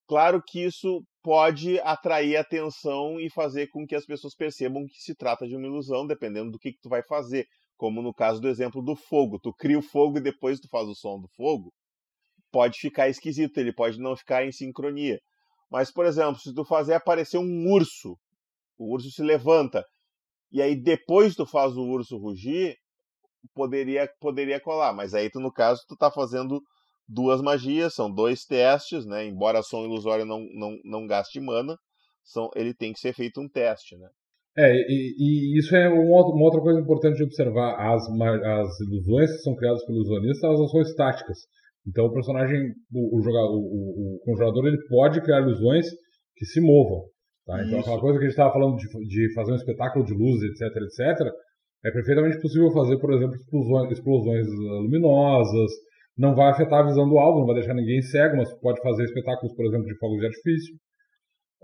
Claro 0.09 0.43
que 0.47 0.65
isso 0.65 1.03
pode 1.23 1.79
atrair 1.81 2.37
atenção 2.37 3.21
e 3.21 3.29
fazer 3.31 3.69
com 3.69 3.85
que 3.87 3.95
as 3.95 4.07
pessoas 4.07 4.35
percebam 4.35 4.87
que 4.87 4.99
se 5.01 5.15
trata 5.15 5.47
de 5.47 5.55
uma 5.55 5.67
ilusão, 5.67 6.07
dependendo 6.07 6.53
do 6.53 6.59
que, 6.59 6.73
que 6.73 6.81
tu 6.81 6.89
vai 6.89 7.03
fazer. 7.03 7.45
Como 7.79 8.03
no 8.03 8.13
caso 8.13 8.43
do 8.43 8.49
exemplo 8.49 8.83
do 8.83 8.95
fogo. 8.95 9.39
Tu 9.39 9.51
cria 9.55 9.79
o 9.79 9.83
fogo 9.83 10.19
e 10.19 10.21
depois 10.21 10.61
tu 10.61 10.69
faz 10.69 10.87
o 10.87 10.95
som 10.95 11.19
do 11.19 11.29
fogo 11.29 11.73
pode 12.51 12.79
ficar 12.79 13.09
esquisito, 13.09 13.59
ele 13.59 13.73
pode 13.73 13.99
não 13.99 14.17
ficar 14.17 14.45
em 14.45 14.53
sincronia. 14.53 15.21
Mas, 15.71 15.93
por 15.93 16.07
exemplo, 16.07 16.41
se 16.41 16.55
tu 16.55 16.65
fazer 16.65 16.95
aparecer 16.95 17.39
um 17.39 17.71
urso, 17.71 18.17
o 18.79 18.93
urso 18.93 19.11
se 19.11 19.23
levanta, 19.23 19.85
e 20.51 20.63
aí 20.63 20.75
depois 20.75 21.35
tu 21.35 21.45
faz 21.45 21.77
o 21.77 21.83
urso 21.83 22.17
rugir, 22.17 22.77
poderia, 23.55 24.09
poderia 24.21 24.61
colar. 24.61 24.93
Mas 24.95 25.15
aí 25.15 25.31
tu, 25.31 25.41
no 25.41 25.53
caso, 25.53 25.83
tu 25.87 25.97
tá 25.97 26.11
fazendo 26.11 26.63
duas 27.07 27.43
magias, 27.43 27.95
são 27.95 28.11
dois 28.11 28.45
testes, 28.45 29.05
né? 29.05 29.27
Embora 29.27 29.63
som 29.63 29.85
ilusório 29.85 30.25
não, 30.25 30.41
não, 30.55 30.79
não 30.85 31.07
gaste 31.07 31.39
mana, 31.41 31.77
são, 32.25 32.51
ele 32.55 32.75
tem 32.75 32.93
que 32.93 33.01
ser 33.01 33.15
feito 33.15 33.41
um 33.41 33.49
teste, 33.49 33.97
né? 33.97 34.09
É, 34.59 34.75
e, 34.75 35.15
e 35.17 35.59
isso 35.59 35.77
é 35.77 35.89
uma, 35.89 36.27
uma, 36.35 36.45
outra 36.45 36.61
coisa 36.61 36.81
importante 36.81 37.17
de 37.17 37.23
observar. 37.23 37.77
As, 37.79 38.03
as 38.03 38.81
ilusões 38.81 39.31
que 39.31 39.43
são 39.43 39.55
criadas 39.55 39.85
pelo 39.87 39.99
ilusionista, 39.99 40.49
elas 40.49 40.71
são 40.71 40.81
estáticas. 40.81 41.39
Então 41.87 42.07
o 42.07 42.13
personagem, 42.13 42.75
o, 42.93 43.19
o, 43.19 43.23
jogador, 43.23 43.55
o, 43.55 44.17
o, 44.17 44.21
conjurador, 44.25 44.67
ele 44.67 44.79
pode 44.89 45.23
criar 45.23 45.43
ilusões 45.43 45.87
que 46.37 46.45
se 46.45 46.61
movam. 46.61 47.05
Tá? 47.47 47.65
Então 47.65 47.79
aquela 47.79 48.01
coisa 48.01 48.19
que 48.19 48.25
a 48.25 48.29
gente 48.29 48.37
estava 48.37 48.53
falando 48.53 48.77
de, 48.77 48.87
de, 49.07 49.33
fazer 49.33 49.53
um 49.53 49.57
espetáculo 49.57 50.05
de 50.05 50.13
luz, 50.13 50.43
etc, 50.43 50.77
etc, 50.77 51.33
é 51.87 51.93
perfeitamente 51.93 52.41
possível 52.41 52.73
fazer, 52.73 52.99
por 52.99 53.15
exemplo, 53.15 53.37
explosões, 53.37 53.93
explosões 53.93 54.47
luminosas, 54.83 55.71
não 56.19 56.35
vai 56.35 56.51
afetar 56.51 56.81
a 56.81 56.89
visão 56.89 57.09
do 57.09 57.17
alvo, 57.17 57.39
não 57.39 57.47
vai 57.47 57.55
deixar 57.55 57.75
ninguém 57.75 58.03
cego, 58.03 58.37
mas 58.37 58.53
pode 58.61 58.83
fazer 58.83 59.05
espetáculos, 59.05 59.55
por 59.55 59.65
exemplo, 59.67 59.87
de 59.87 59.97
fogos 59.99 60.19
de 60.19 60.27
artifício. 60.27 60.75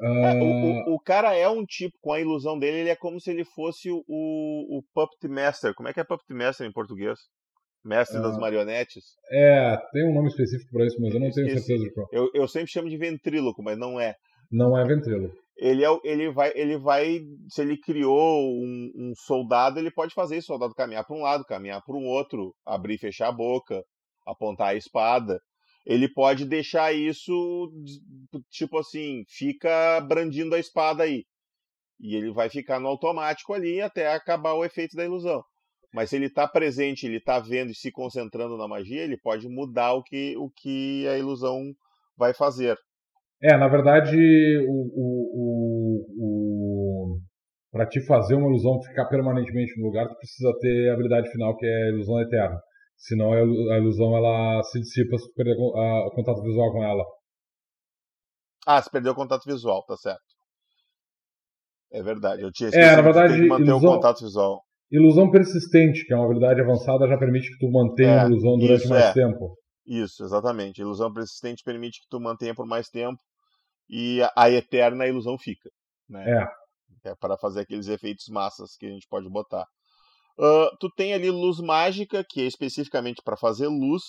É, 0.00 0.34
o, 0.42 0.92
o, 0.92 0.94
o, 0.96 1.00
cara 1.00 1.36
é 1.36 1.48
um 1.48 1.64
tipo, 1.64 1.96
com 2.00 2.12
a 2.12 2.20
ilusão 2.20 2.58
dele, 2.58 2.78
ele 2.78 2.90
é 2.90 2.96
como 2.96 3.20
se 3.20 3.30
ele 3.30 3.44
fosse 3.44 3.90
o, 3.90 4.02
o 4.08 4.82
Puppet 4.92 5.28
Master. 5.28 5.72
Como 5.74 5.88
é 5.88 5.92
que 5.92 6.00
é 6.00 6.04
Puppet 6.04 6.34
Master 6.34 6.66
em 6.66 6.72
português? 6.72 7.18
Mestre 7.84 8.20
das 8.20 8.36
ah. 8.36 8.40
marionetes? 8.40 9.04
É, 9.30 9.76
tem 9.92 10.08
um 10.08 10.14
nome 10.14 10.28
específico 10.28 10.70
para 10.72 10.86
isso, 10.86 10.96
mas 11.00 11.12
eu 11.12 11.20
não 11.20 11.30
tenho 11.30 11.50
certeza 11.50 11.84
de 11.84 11.92
qual. 11.92 12.08
Eu, 12.10 12.30
eu 12.32 12.48
sempre 12.48 12.70
chamo 12.70 12.88
de 12.88 12.96
ventríloco, 12.96 13.62
mas 13.62 13.78
não 13.78 14.00
é. 14.00 14.14
Não 14.50 14.76
é 14.76 14.84
ventríloco. 14.86 15.34
Ele, 15.56 15.84
é, 15.84 15.88
ele, 16.02 16.32
vai, 16.32 16.50
ele 16.54 16.78
vai. 16.78 17.20
Se 17.48 17.60
ele 17.60 17.78
criou 17.78 18.40
um, 18.40 18.90
um 18.96 19.12
soldado, 19.14 19.78
ele 19.78 19.90
pode 19.92 20.14
fazer 20.14 20.36
esse 20.36 20.46
soldado 20.46 20.74
caminhar 20.74 21.04
para 21.06 21.16
um 21.16 21.20
lado, 21.20 21.44
caminhar 21.44 21.82
para 21.84 21.94
um 21.94 22.06
outro, 22.06 22.54
abrir 22.66 22.94
e 22.94 22.98
fechar 22.98 23.28
a 23.28 23.32
boca, 23.32 23.82
apontar 24.26 24.68
a 24.68 24.74
espada. 24.74 25.38
Ele 25.86 26.08
pode 26.08 26.44
deixar 26.46 26.94
isso, 26.94 27.70
tipo 28.50 28.78
assim, 28.78 29.24
fica 29.28 30.00
brandindo 30.00 30.54
a 30.54 30.58
espada 30.58 31.02
aí. 31.02 31.24
E 32.00 32.16
ele 32.16 32.32
vai 32.32 32.48
ficar 32.48 32.80
no 32.80 32.88
automático 32.88 33.52
ali 33.52 33.80
até 33.80 34.12
acabar 34.12 34.54
o 34.54 34.64
efeito 34.64 34.96
da 34.96 35.04
ilusão. 35.04 35.42
Mas 35.92 36.10
se 36.10 36.16
ele 36.16 36.26
está 36.26 36.48
presente, 36.48 37.06
ele 37.06 37.18
está 37.18 37.38
vendo 37.38 37.70
e 37.70 37.74
se 37.74 37.92
concentrando 37.92 38.56
na 38.56 38.66
magia, 38.66 39.02
ele 39.02 39.16
pode 39.16 39.48
mudar 39.48 39.92
o 39.92 40.02
que, 40.02 40.36
o 40.36 40.50
que 40.50 41.06
a 41.06 41.16
ilusão 41.16 41.72
vai 42.16 42.34
fazer. 42.34 42.76
É, 43.42 43.56
na 43.56 43.68
verdade, 43.68 44.16
o, 44.66 44.72
o, 44.72 45.30
o, 45.36 46.14
o 46.18 47.20
para 47.70 47.86
te 47.86 48.00
fazer 48.06 48.34
uma 48.34 48.48
ilusão 48.48 48.80
ficar 48.82 49.04
permanentemente 49.06 49.76
no 49.78 49.86
lugar, 49.86 50.08
tu 50.08 50.16
precisa 50.16 50.52
ter 50.60 50.90
a 50.90 50.94
habilidade 50.94 51.30
final 51.30 51.56
que 51.56 51.66
é 51.66 51.82
a 51.86 51.88
ilusão 51.90 52.20
eterna. 52.20 52.58
Senão 53.04 53.34
a 53.34 53.78
ilusão 53.78 54.16
ela 54.16 54.62
se 54.62 54.80
dissipa 54.80 55.18
se 55.18 55.30
perder 55.34 55.56
o 55.58 56.10
contato 56.14 56.42
visual 56.42 56.72
com 56.72 56.82
ela. 56.82 57.04
Ah, 58.66 58.80
se 58.80 58.90
perdeu 58.90 59.12
o 59.12 59.14
contato 59.14 59.44
visual, 59.44 59.84
tá 59.84 59.94
certo. 59.94 60.22
É 61.92 62.02
verdade, 62.02 62.42
eu 62.42 62.50
tinha 62.50 62.70
esquecido 62.70 62.92
é, 62.92 62.96
na 62.96 63.02
verdade, 63.02 63.34
de 63.34 63.46
manter 63.46 63.66
ilusão, 63.66 63.90
o 63.90 63.94
contato 63.96 64.24
visual. 64.24 64.62
Ilusão 64.90 65.30
persistente, 65.30 66.06
que 66.06 66.14
é 66.14 66.16
uma 66.16 66.24
habilidade 66.24 66.62
avançada, 66.62 67.06
já 67.06 67.18
permite 67.18 67.50
que 67.50 67.58
tu 67.58 67.70
mantenha 67.70 68.10
é, 68.10 68.20
a 68.20 68.26
ilusão 68.26 68.56
durante 68.56 68.88
mais 68.88 69.04
é. 69.04 69.12
tempo. 69.12 69.54
Isso, 69.86 70.24
exatamente. 70.24 70.80
Ilusão 70.80 71.12
persistente 71.12 71.62
permite 71.62 72.00
que 72.00 72.08
tu 72.08 72.18
mantenha 72.18 72.54
por 72.54 72.66
mais 72.66 72.88
tempo 72.88 73.20
e 73.86 74.22
a, 74.22 74.32
a 74.34 74.50
eterna 74.50 75.06
ilusão 75.06 75.36
fica. 75.38 75.68
Né? 76.08 76.24
É. 76.26 77.10
É 77.10 77.14
para 77.16 77.36
fazer 77.36 77.60
aqueles 77.60 77.86
efeitos 77.86 78.28
massas 78.28 78.76
que 78.78 78.86
a 78.86 78.90
gente 78.90 79.06
pode 79.10 79.28
botar. 79.28 79.66
Uh, 80.38 80.76
tu 80.80 80.90
tem 80.90 81.14
ali 81.14 81.30
luz 81.30 81.60
mágica, 81.60 82.24
que 82.28 82.40
é 82.40 82.44
especificamente 82.44 83.22
para 83.22 83.36
fazer 83.36 83.68
luz, 83.68 84.02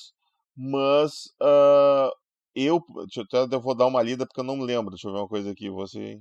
mas 0.56 1.26
uh, 1.42 2.12
eu, 2.56 2.82
eu, 3.34 3.48
eu 3.52 3.62
vou 3.62 3.76
dar 3.76 3.86
uma 3.86 4.02
lida 4.02 4.26
porque 4.26 4.40
eu 4.40 4.46
não 4.46 4.60
lembro. 4.60 4.92
Deixa 4.92 5.08
eu 5.08 5.14
ver 5.14 5.20
uma 5.20 5.28
coisa 5.28 5.52
aqui. 5.52 5.70
Você 5.70 6.20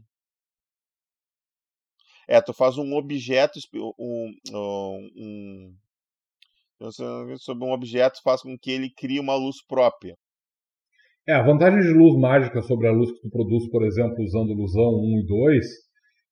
é, 2.26 2.40
tu 2.40 2.52
faz 2.52 2.78
um 2.78 2.94
objeto, 2.94 3.58
um, 3.98 4.34
um, 4.50 5.74
um, 6.80 7.36
sobre 7.38 7.64
um 7.64 7.72
objeto 7.72 8.22
faz 8.22 8.42
com 8.42 8.58
que 8.58 8.70
ele 8.70 8.90
crie 8.90 9.20
uma 9.20 9.34
luz 9.34 9.64
própria. 9.66 10.16
É, 11.26 11.32
a 11.34 11.42
vantagem 11.42 11.80
de 11.80 11.92
luz 11.92 12.18
mágica 12.18 12.60
sobre 12.62 12.88
a 12.88 12.92
luz 12.92 13.10
que 13.12 13.20
tu 13.20 13.30
produz, 13.30 13.68
por 13.70 13.84
exemplo, 13.84 14.22
usando 14.22 14.52
ilusão 14.52 14.90
1 15.00 15.20
e 15.20 15.26
2, 15.26 15.66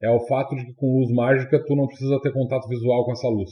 é 0.02 0.10
o 0.10 0.26
fato 0.26 0.56
de 0.56 0.64
que 0.64 0.74
com 0.74 0.98
luz 0.98 1.10
mágica 1.12 1.62
tu 1.64 1.76
não 1.76 1.86
precisa 1.86 2.20
ter 2.20 2.32
contato 2.32 2.68
visual 2.68 3.04
com 3.04 3.12
essa 3.12 3.28
luz. 3.28 3.50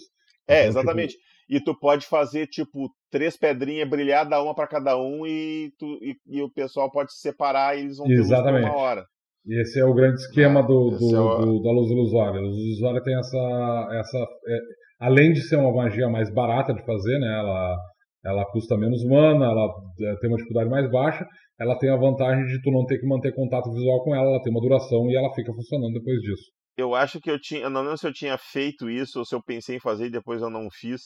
É, 0.49 0.63
então, 0.63 0.69
tipo, 0.69 0.79
exatamente. 0.79 1.13
Tipo... 1.13 1.31
E 1.51 1.61
tu 1.61 1.77
pode 1.79 2.07
fazer, 2.07 2.47
tipo, 2.47 2.89
três 3.11 3.37
pedrinhas 3.37 3.89
brilhar, 3.89 4.29
dar 4.29 4.43
uma 4.43 4.55
para 4.55 4.69
cada 4.69 4.97
um 4.97 5.27
e, 5.27 5.73
tu, 5.79 5.87
e, 6.01 6.15
e, 6.29 6.43
o 6.43 6.51
pessoal 6.51 6.91
pode 6.93 7.13
se 7.13 7.21
separar 7.21 7.77
e 7.77 7.81
eles 7.81 7.97
vão 7.97 8.07
ter 8.07 8.15
exatamente. 8.15 8.63
luz 8.63 8.71
por 8.71 8.77
uma 8.77 8.85
hora. 8.85 9.05
E 9.47 9.61
esse 9.61 9.81
é 9.81 9.85
o 9.85 9.95
grande 9.95 10.21
esquema 10.21 10.63
do, 10.63 10.91
do, 10.91 11.17
é 11.17 11.21
o... 11.21 11.39
do, 11.39 11.63
da 11.63 11.71
luz 11.73 11.91
ilusória. 11.91 12.39
A 12.39 12.43
luz 12.43 12.57
ilusória 12.57 13.03
tem 13.03 13.19
essa. 13.19 13.89
essa 13.93 14.19
é, 14.19 14.59
além 15.01 15.33
de 15.33 15.41
ser 15.41 15.57
uma 15.57 15.73
magia 15.73 16.09
mais 16.09 16.33
barata 16.33 16.75
de 16.75 16.85
fazer, 16.85 17.19
né? 17.19 17.27
Ela, 17.27 17.77
ela 18.25 18.45
custa 18.53 18.77
menos 18.77 19.03
mana, 19.05 19.47
ela 19.47 19.67
é, 20.03 20.17
tem 20.21 20.31
uma 20.31 20.37
dificuldade 20.37 20.71
mais 20.71 20.89
baixa, 20.91 21.27
ela 21.61 21.79
tem 21.79 21.91
a 21.91 21.97
vantagem 21.97 22.47
de 22.47 22.61
tu 22.63 22.71
não 22.71 22.87
ter 22.87 22.99
que 22.99 23.07
manter 23.07 23.35
contato 23.35 23.71
visual 23.73 24.03
com 24.03 24.15
ela, 24.15 24.31
ela 24.31 24.43
tem 24.43 24.53
uma 24.53 24.61
duração 24.61 25.11
e 25.11 25.17
ela 25.17 25.33
fica 25.35 25.53
funcionando 25.53 25.93
depois 25.93 26.19
disso. 26.21 26.51
Eu 26.77 26.95
acho 26.95 27.21
que 27.21 27.31
eu 27.31 27.39
tinha. 27.39 27.63
Eu 27.63 27.71
não 27.71 27.83
lembro 27.83 27.99
se 27.99 28.07
eu 28.07 28.13
tinha 28.13 28.39
feito 28.39 28.89
isso 28.89 29.19
ou 29.19 29.25
se 29.25 29.35
eu 29.35 29.43
pensei 29.43 29.77
em 29.77 29.81
fazer 29.81 30.07
e 30.07 30.11
depois 30.11 30.41
eu 30.41 30.49
não 30.49 30.69
fiz. 30.73 31.03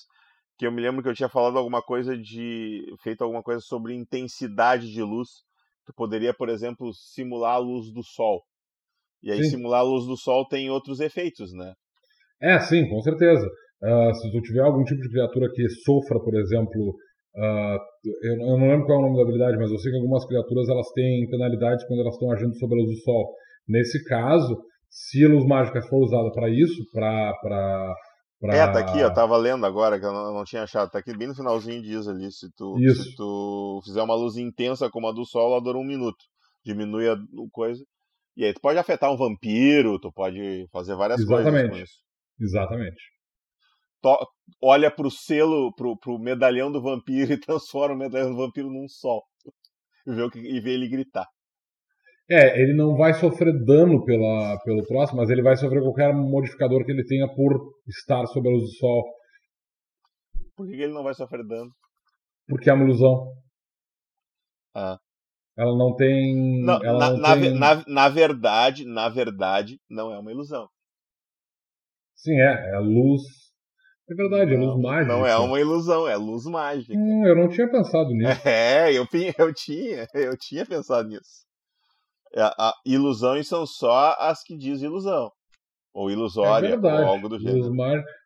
Que 0.56 0.66
eu 0.66 0.70
me 0.70 0.80
lembro 0.80 1.02
que 1.02 1.08
eu 1.08 1.14
tinha 1.14 1.28
falado 1.28 1.58
alguma 1.58 1.82
coisa 1.82 2.16
de. 2.16 2.84
feito 3.02 3.24
alguma 3.24 3.42
coisa 3.42 3.60
sobre 3.60 3.92
intensidade 3.92 4.92
de 4.92 5.02
luz 5.02 5.28
Tu 5.86 5.92
poderia, 5.94 6.32
por 6.32 6.48
exemplo, 6.48 6.92
simular 6.94 7.56
a 7.56 7.58
luz 7.58 7.92
do 7.92 8.02
sol. 8.02 8.42
E 9.22 9.30
aí, 9.30 9.42
sim. 9.44 9.50
simular 9.50 9.80
a 9.80 9.84
luz 9.84 10.06
do 10.06 10.16
sol 10.16 10.46
tem 10.48 10.70
outros 10.70 11.00
efeitos, 11.00 11.52
né? 11.52 11.72
É, 12.40 12.58
sim, 12.60 12.88
com 12.88 13.00
certeza. 13.00 13.46
Uh, 13.82 14.14
se 14.14 14.30
tu 14.32 14.40
tiver 14.40 14.62
algum 14.62 14.82
tipo 14.84 15.00
de 15.00 15.10
criatura 15.10 15.48
que 15.52 15.68
sofra, 15.84 16.18
por 16.20 16.34
exemplo, 16.34 16.94
uh, 17.36 17.78
eu, 18.22 18.32
eu, 18.40 18.58
não 18.58 18.68
lembro 18.68 18.86
qual 18.86 18.98
é 18.98 19.00
o 19.00 19.04
nome 19.06 19.16
da 19.16 19.22
habilidade, 19.22 19.58
mas 19.58 19.70
eu 19.70 19.78
sei 19.78 19.90
que 19.90 19.98
algumas 19.98 20.26
criaturas 20.26 20.68
elas 20.68 20.90
têm 20.92 21.28
penalidades 21.28 21.86
quando 21.86 22.00
elas 22.00 22.14
estão 22.14 22.30
agindo 22.30 22.54
sobre 22.56 22.78
a 22.78 22.82
luz 22.82 22.96
do 22.96 23.02
sol. 23.02 23.34
Nesse 23.68 24.04
caso, 24.04 24.58
se 24.88 25.24
a 25.24 25.28
luz 25.28 25.44
mágica 25.46 25.82
for 25.82 26.04
usada 26.04 26.30
para 26.32 26.48
isso, 26.48 26.84
para 26.92 27.32
Pra... 28.44 28.54
É, 28.54 28.70
tá 28.70 28.80
aqui, 28.80 29.00
eu 29.00 29.10
tava 29.10 29.38
lendo 29.38 29.64
agora, 29.64 29.98
que 29.98 30.04
eu 30.04 30.12
não, 30.12 30.34
não, 30.34 30.44
tinha 30.44 30.64
achado. 30.64 30.90
Tá 30.90 30.98
aqui 30.98 31.16
bem 31.16 31.28
no 31.28 31.34
finalzinho 31.34 31.80
diz 31.80 32.06
ali. 32.06 32.30
Se 32.30 32.50
tu, 32.54 32.76
se 32.78 33.16
tu 33.16 33.80
fizer 33.82 34.02
uma 34.02 34.14
luz 34.14 34.36
intensa 34.36 34.90
como 34.90 35.08
a 35.08 35.12
do 35.12 35.24
sol, 35.24 35.52
ela 35.52 35.62
dura 35.62 35.78
um 35.78 35.84
minuto. 35.84 36.22
Diminui 36.62 37.08
a 37.08 37.16
coisa. 37.50 37.82
E 38.36 38.44
aí 38.44 38.52
tu 38.52 38.60
pode 38.60 38.78
afetar 38.78 39.10
um 39.10 39.16
vampiro, 39.16 39.98
tu 39.98 40.12
pode 40.12 40.68
fazer 40.70 40.94
várias 40.94 41.20
Exatamente. 41.20 41.52
coisas 41.52 41.70
com 41.70 41.84
isso. 41.84 41.94
Exatamente. 42.38 43.13
Olha 44.62 44.90
pro 44.90 45.10
selo, 45.10 45.72
pro, 45.74 45.96
pro 45.98 46.18
medalhão 46.18 46.70
do 46.70 46.82
vampiro 46.82 47.32
e 47.32 47.40
transforma 47.40 47.94
o 47.94 47.98
medalhão 47.98 48.30
do 48.30 48.36
vampiro 48.36 48.68
num 48.68 48.88
sol. 48.88 49.22
E 50.06 50.12
vê, 50.12 50.28
e 50.34 50.60
vê 50.60 50.74
ele 50.74 50.88
gritar. 50.88 51.26
É, 52.30 52.58
ele 52.60 52.74
não 52.74 52.96
vai 52.96 53.12
sofrer 53.12 53.52
dano 53.64 54.02
pela, 54.02 54.58
pelo 54.64 54.82
troço, 54.84 55.14
mas 55.14 55.28
ele 55.28 55.42
vai 55.42 55.56
sofrer 55.56 55.82
qualquer 55.82 56.14
modificador 56.14 56.84
que 56.84 56.90
ele 56.90 57.04
tenha 57.04 57.28
por 57.28 57.74
estar 57.86 58.24
sob 58.26 58.48
a 58.48 58.52
luz 58.52 58.62
do 58.62 58.76
sol. 58.76 59.02
Por 60.56 60.66
que 60.66 60.72
ele 60.72 60.92
não 60.92 61.02
vai 61.02 61.12
sofrer 61.14 61.46
dano? 61.46 61.70
Porque 62.48 62.70
é 62.70 62.72
uma 62.72 62.84
ilusão. 62.84 63.30
Ah. 64.74 64.98
Ela 65.56 65.76
não 65.76 65.94
tem. 65.94 66.62
Não, 66.64 66.82
ela 66.82 66.98
na, 66.98 67.10
não 67.10 67.18
na, 67.18 67.34
tem... 67.34 67.58
na, 67.58 67.84
na, 67.86 68.08
verdade, 68.08 68.84
na 68.84 69.08
verdade, 69.08 69.78
não 69.88 70.10
é 70.10 70.18
uma 70.18 70.32
ilusão. 70.32 70.66
Sim, 72.16 72.40
é. 72.40 72.74
É 72.74 72.78
luz. 72.78 73.22
É 74.08 74.14
verdade, 74.14 74.56
não, 74.56 74.62
é 74.62 74.66
luz 74.66 74.82
mágica. 74.82 75.12
Não 75.12 75.26
é 75.26 75.36
uma 75.38 75.60
ilusão, 75.60 76.06
é 76.06 76.16
luz 76.16 76.44
mágica. 76.44 76.92
Hum, 76.94 77.26
eu 77.26 77.34
não 77.34 77.48
tinha 77.48 77.70
pensado 77.70 78.10
nisso. 78.14 78.46
É, 78.46 78.92
eu, 78.92 79.06
eu 79.38 79.54
tinha, 79.54 80.06
eu 80.14 80.36
tinha 80.36 80.66
pensado 80.66 81.08
nisso. 81.08 81.44
É, 82.34 82.42
a, 82.42 82.74
ilusões 82.84 83.48
são 83.48 83.64
só 83.66 84.14
as 84.18 84.42
que 84.42 84.56
diz 84.56 84.82
ilusão. 84.82 85.30
Ou 85.94 86.10
ilusória, 86.10 86.74
é 86.74 86.76
ou 86.76 87.06
algo 87.06 87.28
do 87.28 87.38
gênero. 87.38 87.72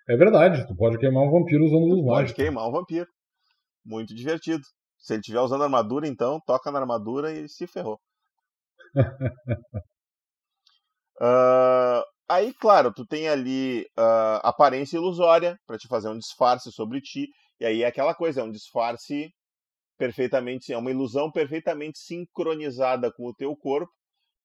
É 0.09 0.17
verdade, 0.17 0.67
tu 0.67 0.75
pode 0.75 0.99
queimar 0.99 1.23
um 1.23 1.31
vampiro 1.31 1.65
usando 1.65 1.85
luz 1.85 2.03
mágica. 2.03 2.23
Pode 2.23 2.35
queimar 2.35 2.67
um 2.67 2.73
vampiro. 2.73 3.07
Muito 3.85 4.15
divertido. 4.15 4.63
Se 4.99 5.13
ele 5.13 5.21
estiver 5.21 5.41
usando 5.41 5.63
armadura, 5.63 6.09
então, 6.09 6.41
toca 6.45 6.73
na 6.73 6.81
armadura 6.81 7.31
e 7.31 7.49
se 7.49 7.67
ferrou. 7.67 8.01
uh, 11.21 12.03
aí, 12.29 12.53
claro, 12.55 12.93
tu 12.93 13.07
tem 13.07 13.29
ali 13.29 13.83
uh, 13.99 14.41
aparência 14.43 14.97
ilusória 14.97 15.59
para 15.67 15.79
te 15.79 15.89
fazer 15.89 16.09
um 16.09 16.19
disfarce 16.19 16.71
sobre 16.73 17.01
ti. 17.01 17.29
E 17.61 17.67
aí 17.67 17.83
é 17.83 17.87
aquela 17.87 18.15
coisa, 18.15 18.41
é 18.41 18.45
um 18.45 18.51
disfarce 18.53 19.31
perfeitamente, 19.99 20.73
é 20.73 20.79
uma 20.79 20.91
ilusão 20.91 21.31
perfeitamente 21.31 21.99
sincronizada 21.99 23.13
com 23.13 23.27
o 23.27 23.35
teu 23.35 23.57
corpo 23.57 23.93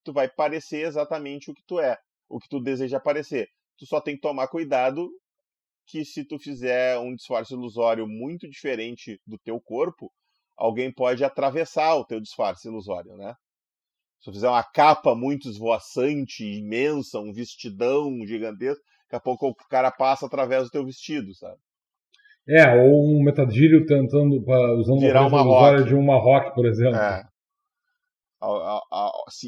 tu 0.03 0.13
vai 0.13 0.29
parecer 0.29 0.85
exatamente 0.85 1.49
o 1.49 1.53
que 1.53 1.63
tu 1.65 1.79
é, 1.79 1.97
o 2.29 2.39
que 2.39 2.49
tu 2.49 2.59
deseja 2.59 2.99
parecer. 2.99 3.47
Tu 3.77 3.85
só 3.85 4.01
tem 4.01 4.15
que 4.15 4.21
tomar 4.21 4.47
cuidado 4.47 5.09
que 5.87 6.05
se 6.05 6.25
tu 6.25 6.37
fizer 6.39 6.97
um 6.99 7.15
disfarce 7.15 7.53
ilusório 7.53 8.07
muito 8.07 8.49
diferente 8.49 9.19
do 9.25 9.37
teu 9.39 9.59
corpo, 9.59 10.11
alguém 10.55 10.93
pode 10.93 11.23
atravessar 11.23 11.95
o 11.95 12.05
teu 12.05 12.19
disfarce 12.19 12.67
ilusório, 12.67 13.15
né? 13.17 13.33
Se 14.23 14.31
tu 14.31 14.33
fizer 14.35 14.47
uma 14.47 14.63
capa 14.63 15.13
muito 15.13 15.49
esvoaçante, 15.49 16.45
imensa, 16.45 17.19
um 17.19 17.33
vestidão 17.33 18.25
gigantesco, 18.25 18.81
daqui 19.03 19.17
a 19.17 19.19
pouco 19.19 19.49
o 19.49 19.55
cara 19.69 19.91
passa 19.91 20.25
através 20.25 20.63
do 20.63 20.69
teu 20.69 20.85
vestido, 20.85 21.35
sabe? 21.35 21.57
É, 22.47 22.73
ou 22.73 23.03
um 23.03 23.21
metadilho 23.21 23.85
tentando, 23.85 24.41
usando 24.79 25.01
Virar 25.01 25.27
uma 25.27 25.41
ilusória 25.41 25.83
de 25.83 25.93
uma 25.93 26.15
rock, 26.15 26.55
por 26.55 26.65
exemplo. 26.65 26.95
É, 26.95 27.21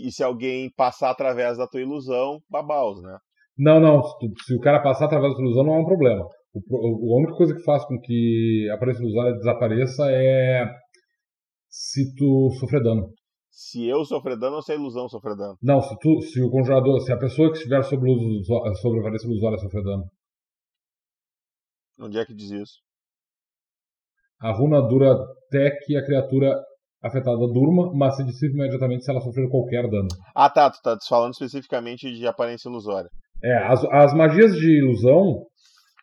e 0.03 0.11
se 0.11 0.22
alguém 0.22 0.69
passar 0.76 1.11
através 1.11 1.57
da 1.57 1.68
tua 1.68 1.80
ilusão, 1.80 2.41
babaus, 2.49 3.02
né? 3.02 3.18
Não, 3.57 3.80
não. 3.80 4.03
Se, 4.03 4.27
se, 4.45 4.56
o 4.57 4.60
cara 4.60 4.84
passar 4.84 5.06
através 5.06 5.31
da 5.31 5.38
tua 5.38 5.45
ilusão, 5.45 5.64
não 5.64 5.76
é 5.76 5.80
um 5.80 5.85
problema. 5.85 6.27
O, 6.53 7.15
a 7.15 7.19
única 7.19 7.38
coisa 7.38 7.56
que 7.56 7.64
faz 7.64 7.85
com 7.85 7.97
que 7.97 8.68
a 8.69 8.76
aparência 8.76 9.02
ilusória 9.02 9.35
desapareça 9.35 10.11
é 10.11 10.65
se 11.69 12.14
tu 12.15 12.49
sofrer 12.60 12.84
dano. 12.84 13.10
Se 13.57 13.88
eu 13.88 14.03
sofrer 14.03 14.38
dano 14.38 14.57
ou 14.57 14.61
se 14.61 14.73
a 14.73 14.76
ilusão 14.76 15.07
sofrer 15.07 15.34
dano? 15.38 15.57
Não, 15.64 15.80
se, 15.80 15.98
tu, 15.99 16.22
se 16.23 16.41
o 16.41 16.52
conjurador, 16.52 16.99
se 16.99 17.14
a 17.14 17.18
pessoa 17.18 17.49
que 17.49 17.57
estiver 17.57 17.82
sobre, 17.84 18.11
sobre 18.82 18.99
a 18.99 19.03
varícia 19.03 19.27
ilusória 19.27 19.57
sofrer 19.57 19.82
dano. 19.82 20.03
Onde 21.98 22.19
é 22.19 22.26
que 22.26 22.34
diz 22.36 22.52
isso? 22.52 22.73
A 24.41 24.52
runa 24.52 24.82
dura 24.82 25.14
até 25.14 25.72
que 25.72 25.95
a 25.95 26.03
criatura 26.03 26.53
afetada 27.02 27.48
durma, 27.48 27.94
mas 27.94 28.18
se 28.18 28.26
dissipa 28.26 28.57
imediatamente 28.57 29.06
se 29.06 29.11
ela 29.11 29.22
sofrer 29.22 29.49
qualquer 29.49 29.90
dano. 29.90 30.10
Ah 30.36 30.49
tá, 30.49 30.69
tu 30.69 30.82
tá 30.84 30.98
falando 31.07 31.32
especificamente 31.32 32.11
de 32.11 32.27
aparência 32.27 32.68
ilusória. 32.68 33.10
É, 33.41 33.57
as, 33.68 33.82
as 33.86 34.14
magias 34.14 34.53
de 34.53 34.80
ilusão, 34.80 35.45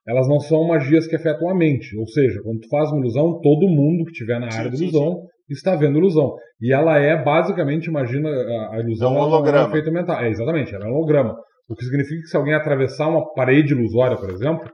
elas 0.09 0.27
não 0.27 0.41
são 0.41 0.67
magias 0.67 1.07
que 1.07 1.17
afetam 1.17 1.51
a 1.51 1.55
mente. 1.55 1.95
Ou 1.99 2.07
seja, 2.07 2.41
quando 2.43 2.61
tu 2.61 2.69
faz 2.71 2.91
uma 2.91 3.01
ilusão, 3.01 3.43
todo 3.43 3.69
mundo 3.69 4.07
que 4.07 4.13
estiver 4.13 4.41
na 4.41 4.47
área 4.47 4.71
sim, 4.71 4.77
de 4.79 4.85
ilusão 4.85 5.17
sim, 5.17 5.21
sim. 5.21 5.32
Está 5.53 5.77
vendo 5.77 5.99
ilusão. 5.99 6.35
E 6.61 6.73
ela 6.73 6.99
é 6.99 7.17
basicamente, 7.23 7.87
imagina, 7.87 8.29
a, 8.71 8.81
ilusão 8.81 9.15
é 9.15 9.19
um 9.19 9.23
holograma. 9.23 9.59
é 9.59 9.67
um 9.67 9.69
efeito 9.69 9.93
mental. 9.93 10.21
É, 10.21 10.29
exatamente, 10.29 10.75
ela 10.75 10.85
é 10.85 10.89
um 10.89 10.95
holograma. 10.95 11.37
O 11.69 11.75
que 11.75 11.85
significa 11.85 12.21
que 12.21 12.29
se 12.29 12.37
alguém 12.37 12.55
atravessar 12.55 13.09
uma 13.09 13.33
parede 13.35 13.73
ilusória, 13.73 14.17
por 14.17 14.31
exemplo, 14.31 14.71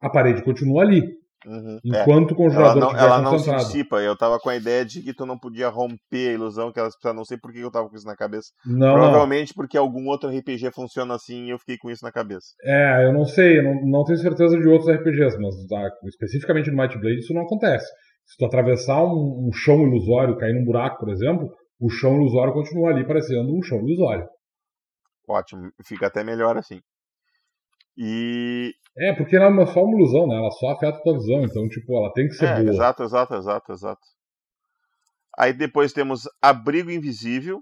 a 0.00 0.08
parede 0.08 0.42
continua 0.42 0.82
ali. 0.82 1.02
Uhum, 1.46 1.78
enquanto 1.84 2.30
é. 2.30 2.32
o 2.32 2.36
conjurador 2.36 2.82
ela 2.82 2.92
não, 2.92 2.98
ela 2.98 3.22
não 3.22 3.38
se 3.38 3.54
dissipa. 3.54 4.00
Eu 4.00 4.16
tava 4.16 4.38
com 4.40 4.48
a 4.48 4.56
ideia 4.56 4.84
de 4.84 5.00
que 5.02 5.14
tu 5.14 5.24
não 5.24 5.38
podia 5.38 5.68
romper 5.68 6.30
a 6.30 6.32
ilusão, 6.32 6.72
que 6.72 6.80
elas 6.80 6.94
não 7.14 7.24
sei 7.24 7.38
por 7.38 7.52
que 7.52 7.60
eu 7.60 7.70
tava 7.70 7.88
com 7.88 7.96
isso 7.96 8.06
na 8.06 8.16
cabeça. 8.16 8.48
Não, 8.66 8.94
Provavelmente 8.94 9.54
porque 9.54 9.78
algum 9.78 10.08
outro 10.08 10.28
RPG 10.28 10.72
funciona 10.74 11.14
assim 11.14 11.46
e 11.46 11.50
eu 11.50 11.58
fiquei 11.58 11.76
com 11.78 11.90
isso 11.90 12.04
na 12.04 12.10
cabeça. 12.10 12.48
É, 12.64 13.06
eu 13.06 13.12
não 13.12 13.24
sei, 13.24 13.58
eu 13.58 13.62
não, 13.62 13.74
não 13.86 14.04
tenho 14.04 14.18
certeza 14.18 14.58
de 14.58 14.66
outros 14.66 14.90
RPGs, 14.90 15.38
mas 15.38 15.54
tá, 15.68 15.88
especificamente 16.06 16.70
no 16.70 16.76
Might 16.76 16.98
Blade 16.98 17.18
isso 17.18 17.32
não 17.32 17.42
acontece. 17.42 17.86
Se 18.28 18.36
tu 18.36 18.44
atravessar 18.44 19.02
um, 19.04 19.48
um 19.48 19.52
chão 19.52 19.82
ilusório, 19.82 20.36
cair 20.36 20.54
num 20.54 20.64
buraco, 20.64 20.98
por 20.98 21.08
exemplo, 21.08 21.50
o 21.80 21.88
chão 21.88 22.14
ilusório 22.16 22.52
continua 22.52 22.90
ali 22.90 23.06
parecendo 23.06 23.56
um 23.56 23.62
chão 23.62 23.78
ilusório. 23.78 24.28
Ótimo, 25.26 25.72
fica 25.82 26.06
até 26.06 26.22
melhor 26.22 26.56
assim. 26.56 26.80
E. 27.96 28.72
É, 28.96 29.12
porque 29.14 29.36
ela 29.36 29.46
é 29.62 29.66
só 29.66 29.82
uma 29.82 29.96
ilusão, 29.96 30.26
né? 30.26 30.36
Ela 30.36 30.50
só 30.50 30.70
afeta 30.70 30.98
a 30.98 31.02
tua 31.02 31.14
visão, 31.14 31.42
então, 31.42 31.68
tipo, 31.68 31.96
ela 31.96 32.12
tem 32.12 32.28
que 32.28 32.34
ser 32.34 32.46
é, 32.46 32.60
boa. 32.60 32.70
Exato, 32.70 33.02
exato, 33.02 33.34
exato, 33.34 33.72
exato. 33.72 34.06
Aí 35.38 35.52
depois 35.52 35.92
temos 35.92 36.22
Abrigo 36.42 36.90
Invisível. 36.90 37.60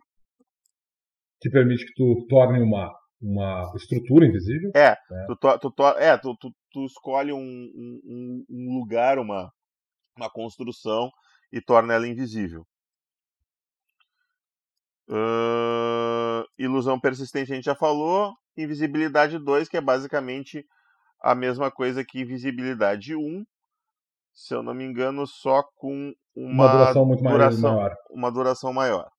Que 1.40 1.50
permite 1.50 1.86
que 1.86 1.92
tu 1.94 2.26
torne 2.28 2.62
uma, 2.62 2.90
uma 3.20 3.70
estrutura 3.76 4.26
invisível. 4.26 4.70
É, 4.74 4.90
né? 5.10 5.26
tu, 5.28 5.58
tu, 5.58 5.70
to, 5.70 5.84
é 5.98 6.16
tu, 6.16 6.34
tu, 6.40 6.50
tu 6.72 6.84
escolhe 6.86 7.32
um, 7.32 7.38
um, 7.38 8.44
um, 8.48 8.78
lugar, 8.78 9.18
uma, 9.18 9.50
uma 10.16 10.30
construção 10.30 11.10
e 11.52 11.60
torna 11.60 11.94
ela 11.94 12.08
invisível. 12.08 12.66
Uh, 15.08 16.44
ilusão 16.58 16.98
persistente 16.98 17.52
a 17.52 17.54
gente 17.54 17.64
já 17.64 17.74
falou. 17.74 18.34
Invisibilidade 18.56 19.38
2, 19.38 19.68
que 19.68 19.76
é 19.76 19.80
basicamente 19.80 20.66
a 21.20 21.34
mesma 21.34 21.70
coisa 21.70 22.04
que 22.04 22.20
Invisibilidade 22.20 23.14
1, 23.14 23.44
se 24.34 24.54
eu 24.54 24.62
não 24.62 24.74
me 24.74 24.84
engano, 24.84 25.26
só 25.26 25.62
com 25.76 26.14
uma, 26.34 26.64
uma 26.64 26.72
duração 26.72 27.06
muito 27.06 27.22
duração, 27.22 27.74
maior. 27.74 27.96
Uma 28.10 28.32
duração 28.32 28.72
maior. 28.72 29.10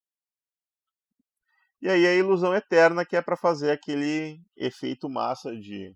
E 1.80 1.88
aí 1.88 2.06
a 2.06 2.14
ilusão 2.14 2.54
eterna, 2.54 3.04
que 3.04 3.16
é 3.16 3.22
para 3.22 3.36
fazer 3.36 3.70
aquele 3.70 4.40
efeito 4.56 5.08
massa 5.08 5.54
de. 5.56 5.94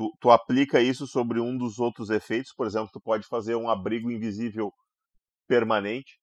Tu, 0.00 0.16
tu 0.18 0.30
aplica 0.30 0.80
isso 0.80 1.06
sobre 1.06 1.40
um 1.40 1.58
dos 1.58 1.78
outros 1.78 2.08
efeitos, 2.08 2.54
por 2.56 2.66
exemplo, 2.66 2.88
tu 2.90 2.98
pode 2.98 3.26
fazer 3.26 3.54
um 3.54 3.68
abrigo 3.68 4.10
invisível 4.10 4.72
permanente. 5.46 6.18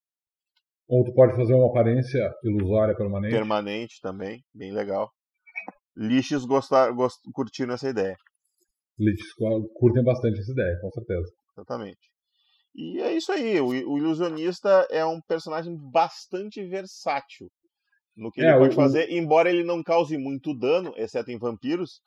Ou 0.89 1.03
tu 1.03 1.13
pode 1.13 1.35
fazer 1.35 1.53
uma 1.53 1.69
aparência 1.69 2.27
ilusória 2.43 2.95
permanente. 2.95 3.35
Permanente 3.35 4.01
também, 4.01 4.43
bem 4.51 4.73
legal. 4.73 5.11
Lixos 5.95 6.43
gostar, 6.43 6.91
gost, 6.91 7.19
curtiram 7.31 7.75
essa 7.75 7.87
ideia. 7.87 8.15
Lixos 8.97 9.31
curtem 9.75 10.03
bastante 10.03 10.39
essa 10.39 10.51
ideia, 10.51 10.79
com 10.81 10.89
certeza. 10.89 11.31
Exatamente. 11.55 12.09
E 12.73 12.99
é 12.99 13.13
isso 13.15 13.31
aí. 13.31 13.61
O, 13.61 13.67
o 13.67 13.97
ilusionista 13.99 14.87
é 14.89 15.05
um 15.05 15.21
personagem 15.21 15.77
bastante 15.91 16.65
versátil 16.65 17.47
no 18.15 18.31
que 18.31 18.41
é, 18.41 18.49
ele 18.49 18.57
pode 18.57 18.73
o, 18.73 18.75
fazer, 18.75 19.11
embora 19.11 19.51
ele 19.51 19.63
não 19.63 19.83
cause 19.83 20.17
muito 20.17 20.57
dano, 20.57 20.95
exceto 20.97 21.29
em 21.29 21.37
vampiros. 21.37 22.01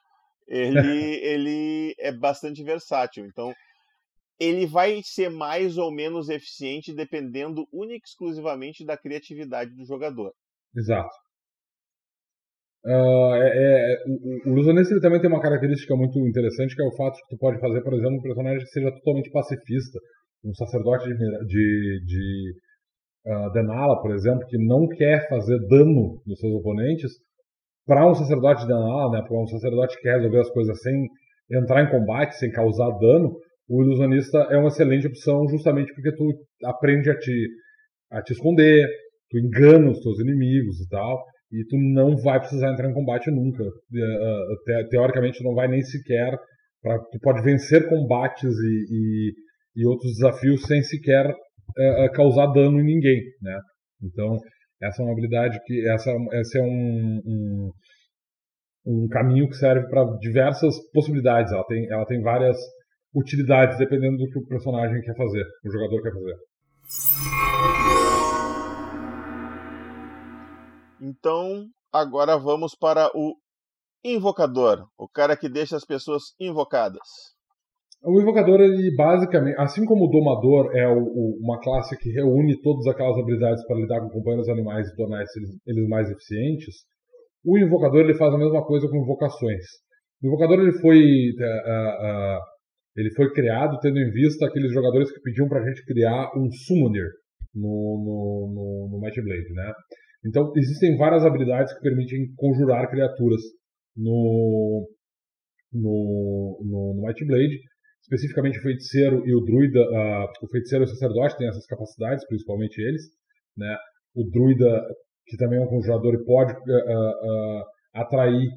Ele, 0.51 0.79
ele 1.25 1.95
é 1.99 2.13
bastante 2.13 2.63
versátil. 2.63 3.25
Então, 3.25 3.55
ele 4.39 4.67
vai 4.67 5.01
ser 5.03 5.31
mais 5.31 5.79
ou 5.79 5.93
menos 5.93 6.29
eficiente 6.29 6.95
dependendo 6.95 7.69
única 7.73 8.05
e 8.05 8.09
exclusivamente 8.09 8.85
da 8.85 8.97
criatividade 8.97 9.71
do 9.75 9.85
jogador. 9.85 10.33
Exato. 10.77 11.15
Uh, 12.83 13.35
é, 13.37 13.51
é, 13.53 13.97
o, 14.47 14.55
o 14.55 14.71
ele 14.71 15.01
também 15.03 15.21
tem 15.21 15.29
uma 15.29 15.43
característica 15.43 15.95
muito 15.95 16.19
interessante 16.27 16.75
que 16.75 16.83
é 16.83 16.87
o 16.87 16.97
fato 16.97 17.17
de 17.17 17.23
que 17.23 17.37
tu 17.37 17.39
pode 17.39 17.61
fazer, 17.61 17.83
por 17.83 17.93
exemplo, 17.93 18.17
um 18.17 18.23
personagem 18.23 18.61
que 18.61 18.71
seja 18.71 18.91
totalmente 18.91 19.31
pacifista, 19.31 19.99
um 20.43 20.55
sacerdote 20.55 21.05
de, 21.05 21.47
de, 21.47 22.05
de 22.07 22.55
uh, 23.27 23.53
Denala, 23.53 24.01
por 24.01 24.15
exemplo, 24.15 24.47
que 24.47 24.57
não 24.57 24.89
quer 24.89 25.29
fazer 25.29 25.59
dano 25.69 26.23
nos 26.27 26.39
seus 26.41 26.55
oponentes, 26.55 27.13
para 27.87 28.09
um 28.09 28.15
sacerdote 28.15 28.63
de 28.63 28.69
Denala, 28.69 29.11
né, 29.11 29.23
para 29.27 29.37
um 29.37 29.47
sacerdote 29.47 29.97
que 29.97 30.03
quer 30.03 30.17
resolver 30.17 30.41
as 30.41 30.51
coisas 30.51 30.81
sem 30.81 31.07
entrar 31.51 31.83
em 31.83 31.91
combate, 31.91 32.37
sem 32.37 32.51
causar 32.51 32.91
dano, 32.99 33.37
o 33.69 33.83
ilusionista 33.83 34.39
é 34.51 34.57
uma 34.57 34.69
excelente 34.69 35.07
opção 35.07 35.49
justamente 35.49 35.93
porque 35.95 36.13
tu 36.15 36.25
aprende 36.65 37.11
a 37.11 37.19
te, 37.19 37.49
a 38.11 38.23
te 38.23 38.33
esconder, 38.33 38.87
tu 39.31 39.39
engana 39.39 39.91
os 39.91 40.01
teus 40.01 40.19
inimigos 40.21 40.81
e 40.81 40.89
tal 40.89 41.25
e 41.53 41.65
tu 41.67 41.77
não 41.77 42.17
vai 42.17 42.39
precisar 42.39 42.73
entrar 42.73 42.89
em 42.89 42.95
combate 42.95 43.31
nunca. 43.31 43.65
Te, 43.65 44.89
teoricamente, 44.89 45.43
não 45.43 45.55
vai 45.55 45.67
nem 45.67 45.83
sequer. 45.83 46.39
Pra, 46.81 46.99
tu 46.99 47.19
pode 47.21 47.43
vencer 47.43 47.89
combates 47.89 48.55
e, 48.55 48.87
e, 48.91 49.33
e 49.77 49.87
outros 49.87 50.13
desafios 50.13 50.63
sem 50.63 50.83
sequer 50.83 51.29
uh, 51.29 52.13
causar 52.15 52.47
dano 52.47 52.81
em 52.81 52.85
ninguém, 52.85 53.21
né? 53.43 53.59
Então, 54.03 54.39
essa 54.83 55.03
é 55.03 55.05
uma 55.05 55.13
habilidade 55.13 55.61
que. 55.65 55.89
Essa, 55.89 56.11
esse 56.33 56.59
é 56.59 56.63
um, 56.63 57.21
um, 57.27 57.73
um 58.87 59.09
caminho 59.09 59.49
que 59.49 59.57
serve 59.57 59.89
para 59.89 60.05
diversas 60.19 60.75
possibilidades. 60.93 61.53
Ela 61.53 61.65
tem, 61.65 61.91
ela 61.91 62.07
tem 62.07 62.23
várias 62.23 62.57
utilidades 63.15 63.79
dependendo 63.79 64.19
do 64.19 64.31
que 64.31 64.39
o 64.39 64.47
personagem 64.47 65.01
quer 65.03 65.17
fazer, 65.17 65.45
o 65.65 65.71
jogador 65.71 66.03
quer 66.03 66.13
fazer. 66.13 66.37
Então, 71.01 71.67
agora 71.93 72.39
vamos 72.39 72.75
para 72.75 73.11
o 73.15 73.35
invocador, 74.05 74.87
o 74.97 75.09
cara 75.09 75.37
que 75.37 75.49
deixa 75.49 75.77
as 75.77 75.85
pessoas 75.85 76.35
invocadas. 76.39 77.07
O 78.03 78.19
invocador, 78.19 78.61
ele 78.61 78.95
basicamente, 78.97 79.57
assim 79.59 79.85
como 79.85 80.07
o 80.07 80.11
domador 80.11 80.75
é 80.75 80.89
o, 80.89 81.03
o, 81.03 81.39
uma 81.43 81.61
classe 81.61 81.97
que 81.99 82.11
reúne 82.11 82.59
todas 82.63 82.87
aquelas 82.87 83.19
habilidades 83.19 83.65
para 83.67 83.77
lidar 83.77 84.01
com 84.01 84.09
companheiros 84.09 84.49
animais 84.49 84.89
e 84.89 84.97
tornar 84.97 85.19
eles, 85.19 85.51
eles, 85.67 85.89
mais 85.89 86.11
eficientes, 86.11 86.75
o 87.45 87.59
invocador 87.59 88.01
ele 88.01 88.15
faz 88.15 88.33
a 88.33 88.39
mesma 88.39 88.65
coisa 88.65 88.89
com 88.89 88.97
invocações. 88.97 89.65
O 90.23 90.29
invocador 90.29 90.61
ele 90.61 90.73
foi, 90.81 90.99
uh, 90.99 92.39
uh, 92.39 92.41
ele 92.97 93.11
foi 93.15 93.31
criado 93.33 93.79
tendo 93.81 93.99
em 93.99 94.11
vista 94.11 94.47
aqueles 94.47 94.73
jogadores 94.73 95.13
que 95.13 95.21
pediam 95.21 95.47
para 95.47 95.61
a 95.61 95.69
gente 95.69 95.85
criar 95.85 96.31
um 96.35 96.51
summoner 96.51 97.07
no, 97.55 97.63
no, 97.63 98.55
no, 98.55 98.89
no 98.93 99.01
Might 99.01 99.21
Blade, 99.21 99.53
né? 99.53 99.73
Então, 100.27 100.53
existem 100.57 100.97
várias 100.97 101.25
habilidades 101.25 101.73
que 101.75 101.81
permitem 101.81 102.33
conjurar 102.37 102.89
criaturas 102.91 103.41
no, 103.97 104.89
no, 105.73 106.61
no, 106.63 106.95
no 106.97 107.07
Might 107.07 107.25
Blade. 107.27 107.70
Especificamente 108.11 108.59
o 108.59 108.63
feiticeiro 108.63 109.23
e 109.25 109.33
o 109.33 109.41
druida, 109.41 109.81
uh, 109.81 110.27
o 110.43 110.49
feiticeiro 110.49 110.85
e 110.85 110.87
o 110.87 110.89
sacerdote 110.89 111.37
têm 111.37 111.47
essas 111.47 111.65
capacidades, 111.67 112.27
principalmente 112.27 112.81
eles. 112.81 113.03
Né? 113.57 113.77
O 114.17 114.29
druida, 114.29 114.83
que 115.27 115.37
também 115.37 115.61
é 115.61 115.63
um 115.63 115.69
conjurador 115.69 116.15
e 116.15 116.25
pode 116.25 116.53
uh, 116.53 116.57
uh, 116.57 117.65
atrair 117.95 118.49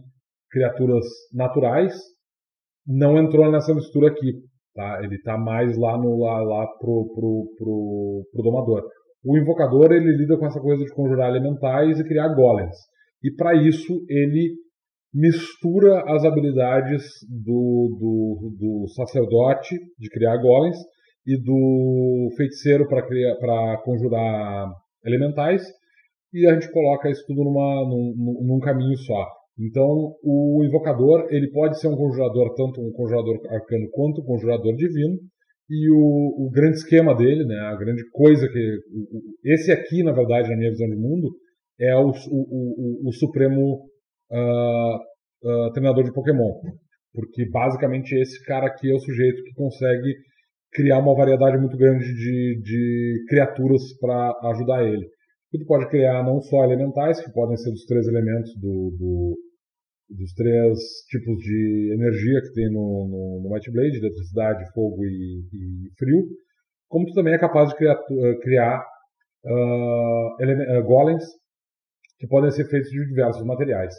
criaturas 0.49 1.05
naturais, 1.31 1.93
não 2.87 3.19
entrou 3.19 3.51
nessa 3.51 3.75
mistura 3.75 4.07
aqui. 4.07 4.33
Tá? 4.73 5.01
Ele 5.03 5.15
está 5.15 5.37
mais 5.37 5.77
lá, 5.77 5.99
no, 5.99 6.17
lá, 6.17 6.41
lá 6.41 6.67
pro, 6.79 7.13
pro, 7.13 7.53
pro, 7.55 8.27
pro 8.31 8.43
domador. 8.43 8.83
O 9.23 9.37
invocador 9.37 9.91
ele 9.91 10.17
lida 10.17 10.35
com 10.35 10.47
essa 10.47 10.59
coisa 10.59 10.83
de 10.83 10.91
conjurar 10.95 11.29
elementais 11.29 11.99
e 11.99 12.03
criar 12.03 12.29
golems. 12.29 12.75
E 13.23 13.31
para 13.31 13.53
isso 13.53 14.03
ele 14.09 14.55
mistura 15.13 16.03
as 16.07 16.25
habilidades 16.25 17.03
do, 17.29 17.97
do, 17.99 18.55
do 18.59 18.87
sacerdote 18.93 19.75
de 19.99 20.09
criar 20.09 20.37
golems 20.37 20.77
e 21.25 21.37
do 21.37 22.29
feiticeiro 22.35 22.87
para 22.87 23.77
conjurar 23.83 24.71
elementais 25.05 25.63
e 26.33 26.47
a 26.47 26.53
gente 26.53 26.71
coloca 26.71 27.09
isso 27.09 27.23
tudo 27.27 27.43
numa, 27.43 27.87
num, 27.87 28.41
num, 28.41 28.59
caminho 28.59 28.97
só. 28.97 29.27
Então, 29.59 30.15
o 30.23 30.63
invocador 30.65 31.27
ele 31.29 31.51
pode 31.51 31.79
ser 31.79 31.87
um 31.87 31.95
conjurador, 31.95 32.55
tanto 32.55 32.81
um 32.81 32.91
conjurador 32.91 33.39
arcano 33.51 33.87
quanto 33.91 34.21
um 34.21 34.25
conjurador 34.25 34.75
divino, 34.75 35.15
E 35.69 35.89
o, 35.91 36.47
o 36.47 36.49
grande 36.51 36.77
esquema 36.77 37.15
dele, 37.15 37.45
né, 37.45 37.55
a 37.71 37.75
grande 37.75 38.01
coisa 38.11 38.47
que. 38.47 38.79
Esse 39.45 39.71
aqui, 39.71 40.01
na 40.03 40.11
verdade, 40.11 40.49
na 40.49 40.57
minha 40.57 40.71
visão 40.71 40.87
de 40.87 40.95
mundo, 40.95 41.29
é 41.79 41.95
o, 41.95 42.09
o, 42.09 43.05
o, 43.05 43.09
o 43.09 43.11
supremo 43.13 43.92
uh, 44.33 44.95
uh, 45.67 45.71
treinador 45.73 46.03
de 46.03 46.13
Pokémon. 46.13 46.51
Porque 47.13 47.47
basicamente 47.49 48.13
esse 48.13 48.43
cara 48.45 48.67
aqui 48.67 48.89
é 48.89 48.93
o 48.93 48.99
sujeito 48.99 49.43
que 49.43 49.53
consegue 49.53 50.15
criar 50.73 50.99
uma 50.99 51.15
variedade 51.15 51.57
muito 51.57 51.77
grande 51.77 52.05
de, 52.05 52.61
de 52.63 53.25
criaturas 53.29 53.81
para 53.99 54.33
ajudar 54.51 54.83
ele. 54.83 55.07
E 55.53 55.59
tu 55.59 55.65
pode 55.65 55.87
criar 55.89 56.23
não 56.23 56.41
só 56.41 56.63
elementais, 56.63 57.23
que 57.23 57.31
podem 57.31 57.55
ser 57.55 57.69
dos 57.69 57.85
três 57.85 58.07
elementos 58.07 58.51
do, 58.59 58.89
do 58.97 59.35
dos 60.09 60.33
três 60.33 60.77
tipos 61.09 61.37
de 61.37 61.91
energia 61.93 62.41
que 62.41 62.53
tem 62.53 62.71
no, 62.71 63.07
no, 63.09 63.41
no 63.43 63.49
Might 63.49 63.71
Blade, 63.71 63.97
eletricidade, 63.97 64.71
fogo 64.73 65.03
e, 65.05 65.41
e, 65.51 65.89
frio, 65.97 66.27
como 66.87 67.05
tu 67.05 67.13
também 67.13 67.33
é 67.33 67.39
capaz 67.39 67.69
de 67.69 67.75
criar, 67.75 67.97
criar 68.41 68.85
uh, 69.45 70.83
golems 70.83 71.23
que 72.19 72.27
podem 72.27 72.51
ser 72.51 72.65
feitos 72.69 72.89
de 72.89 73.07
diversos 73.07 73.43
materiais. 73.43 73.93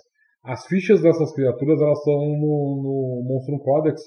As 0.45 0.67
fichas 0.67 1.01
dessas 1.01 1.33
criaturas 1.33 1.81
elas 1.81 1.99
estão 1.99 2.19
no, 2.19 2.83
no 2.83 3.23
Monstrum 3.27 3.59
Codex. 3.59 4.03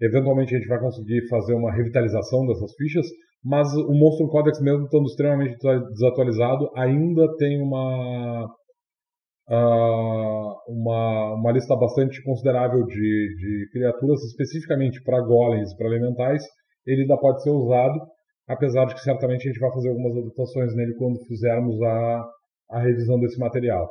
Eventualmente 0.00 0.54
a 0.54 0.58
gente 0.58 0.68
vai 0.68 0.80
conseguir 0.80 1.28
fazer 1.28 1.52
uma 1.52 1.70
revitalização 1.70 2.46
dessas 2.46 2.74
fichas, 2.76 3.06
mas 3.44 3.68
o 3.74 3.92
Monstrum 3.92 4.28
Codex, 4.28 4.58
mesmo 4.60 4.84
estando 4.84 5.04
extremamente 5.04 5.58
desatualizado, 5.90 6.70
ainda 6.74 7.28
tem 7.36 7.60
uma, 7.60 8.46
uh, 9.50 10.54
uma, 10.66 11.34
uma 11.34 11.52
lista 11.52 11.76
bastante 11.76 12.22
considerável 12.24 12.84
de, 12.86 12.94
de 12.94 13.68
criaturas, 13.72 14.24
especificamente 14.24 15.02
para 15.04 15.20
golems 15.20 15.72
e 15.72 15.76
para 15.76 15.88
elementais. 15.88 16.42
Ele 16.86 17.02
ainda 17.02 17.18
pode 17.18 17.42
ser 17.42 17.50
usado, 17.50 18.00
apesar 18.48 18.86
de 18.86 18.94
que 18.94 19.00
certamente 19.00 19.46
a 19.46 19.52
gente 19.52 19.60
vai 19.60 19.72
fazer 19.72 19.90
algumas 19.90 20.16
adaptações 20.16 20.74
nele 20.74 20.94
quando 20.94 21.22
fizermos 21.26 21.80
a, 21.82 22.24
a 22.70 22.80
revisão 22.80 23.20
desse 23.20 23.38
material. 23.38 23.88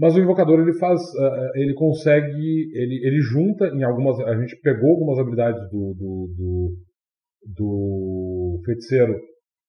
Mas 0.00 0.16
o 0.16 0.18
invocador 0.18 0.60
ele 0.60 0.72
faz, 0.78 0.98
uh, 0.98 1.50
ele 1.56 1.74
consegue, 1.74 2.70
ele, 2.74 3.06
ele 3.06 3.20
junta 3.20 3.66
em 3.66 3.82
algumas, 3.82 4.18
a 4.20 4.34
gente 4.40 4.58
pegou 4.62 4.92
algumas 4.92 5.18
habilidades 5.18 5.60
do, 5.70 5.94
do, 5.94 6.34
do, 6.34 6.76
do 7.54 8.62
feiticeiro 8.64 9.14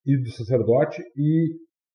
e 0.06 0.18
do 0.18 0.30
sacerdote 0.30 1.02
e 1.18 1.50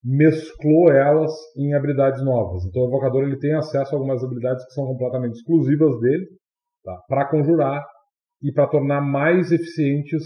mesclou 0.05 0.93
elas 0.93 1.33
em 1.57 1.73
habilidades 1.73 2.23
novas. 2.23 2.63
Então 2.67 2.83
o 2.83 2.89
invocador 2.89 3.23
ele 3.23 3.39
tem 3.39 3.55
acesso 3.55 3.95
a 3.95 3.99
algumas 3.99 4.23
habilidades 4.23 4.67
que 4.67 4.73
são 4.75 4.85
completamente 4.85 5.37
exclusivas 5.37 5.99
dele, 6.01 6.27
tá? 6.85 6.95
para 7.09 7.31
conjurar 7.31 7.83
e 8.43 8.53
para 8.53 8.69
tornar 8.69 9.01
mais 9.01 9.51
eficientes 9.51 10.23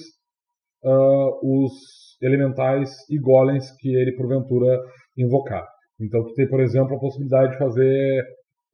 uh, 0.82 1.64
os 1.64 1.72
elementais 2.20 2.90
e 3.08 3.20
golems 3.20 3.70
que 3.78 3.88
ele 3.94 4.16
porventura 4.16 4.80
invocar. 5.16 5.64
Então 6.00 6.24
tu 6.24 6.34
tem, 6.34 6.48
por 6.48 6.60
exemplo, 6.60 6.96
a 6.96 7.00
possibilidade 7.00 7.52
de 7.52 7.58
fazer 7.58 8.22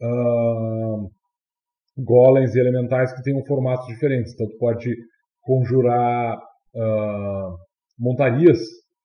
uh, 0.00 1.10
golems 1.98 2.54
e 2.54 2.60
elementais 2.60 3.12
que 3.12 3.22
tenham 3.22 3.44
formatos 3.44 3.86
diferentes. 3.86 4.32
Então 4.34 4.48
tu 4.48 4.56
pode 4.58 4.94
conjurar 5.42 6.38
uh, 6.38 7.56
montarias 7.98 8.58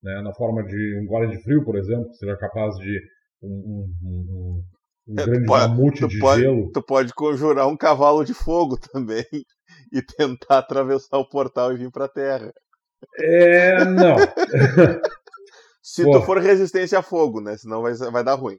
né, 0.03 0.21
na 0.21 0.33
forma 0.33 0.63
de 0.63 0.99
um 0.99 1.05
golem 1.05 1.29
de 1.29 1.41
frio, 1.43 1.63
por 1.63 1.77
exemplo, 1.77 2.09
que 2.09 2.17
seja 2.17 2.35
capaz 2.37 2.75
de 2.77 2.99
um, 3.41 3.47
um, 3.47 4.09
um, 4.09 4.63
um 5.07 5.19
é, 5.19 5.25
grande 5.25 5.45
pode, 5.45 5.67
mamute 5.67 6.07
de 6.07 6.19
pode, 6.19 6.41
gelo. 6.41 6.71
Tu 6.71 6.83
pode 6.83 7.13
conjurar 7.13 7.67
um 7.67 7.77
cavalo 7.77 8.23
de 8.23 8.33
fogo 8.33 8.77
também 8.91 9.25
e 9.91 10.01
tentar 10.01 10.59
atravessar 10.59 11.17
o 11.17 11.27
portal 11.27 11.73
e 11.73 11.77
vir 11.77 11.91
para 11.91 12.05
a 12.05 12.09
Terra. 12.09 12.53
É, 13.17 13.83
não. 13.85 14.15
Se 15.91 16.05
Pô. 16.05 16.11
tu 16.11 16.21
for 16.21 16.37
resistência 16.37 16.97
a 16.97 17.01
fogo, 17.01 17.41
né? 17.41 17.57
Senão 17.57 17.81
vai, 17.81 17.93
vai 17.93 18.23
dar 18.23 18.35
ruim. 18.35 18.55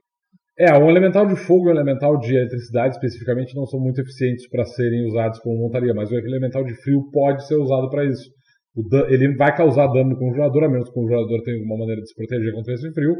É, 0.55 0.71
o 0.77 0.87
elemental 0.87 1.25
de 1.25 1.35
fogo 1.35 1.67
e 1.67 1.71
o 1.71 1.75
elemental 1.75 2.19
de 2.19 2.35
eletricidade 2.35 2.93
especificamente 2.93 3.55
não 3.55 3.65
são 3.65 3.79
muito 3.79 3.99
eficientes 3.99 4.47
para 4.47 4.63
serem 4.65 5.07
usados 5.07 5.39
como 5.39 5.57
montaria, 5.57 5.95
mas 5.95 6.11
o 6.11 6.15
elemental 6.15 6.63
de 6.63 6.75
frio 6.83 7.09
pode 7.11 7.47
ser 7.47 7.55
usado 7.55 7.89
para 7.89 8.05
isso. 8.05 8.29
ele 9.09 9.35
vai 9.35 9.55
causar 9.57 9.87
dano 9.87 10.11
no 10.11 10.19
conjurador, 10.19 10.65
a 10.65 10.69
menos 10.69 10.91
que 10.91 10.91
o 10.91 11.01
conjurador 11.01 11.41
tenha 11.41 11.57
alguma 11.57 11.79
maneira 11.79 12.01
de 12.01 12.07
se 12.07 12.15
proteger 12.15 12.53
contra 12.53 12.73
esse 12.75 12.93
frio, 12.93 13.15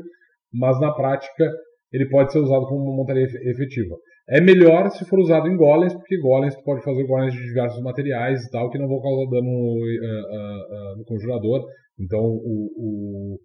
mas 0.53 0.79
na 0.79 0.93
prática 0.93 1.49
ele 1.91 2.07
pode 2.07 2.31
ser 2.31 2.37
usado 2.37 2.67
como 2.67 2.83
uma 2.83 2.95
montaria 2.97 3.23
efetiva. 3.23 3.95
É 4.29 4.39
melhor 4.39 4.91
se 4.91 5.03
for 5.05 5.17
usado 5.17 5.47
em 5.47 5.57
golems, 5.57 5.95
porque 5.95 6.19
golems 6.19 6.55
tu 6.55 6.63
pode 6.63 6.83
fazer 6.83 7.03
golems 7.07 7.33
de 7.33 7.41
diversos 7.41 7.81
materiais 7.81 8.45
e 8.45 8.51
tal, 8.51 8.69
que 8.69 8.77
não 8.77 8.87
vão 8.87 9.01
causar 9.01 9.27
dano 9.31 9.49
uh, 9.49 9.81
uh, 9.81 10.93
uh, 10.93 10.97
no 10.99 11.03
conjurador. 11.03 11.65
Então 11.99 12.21
o, 12.21 12.69
o 12.77 13.39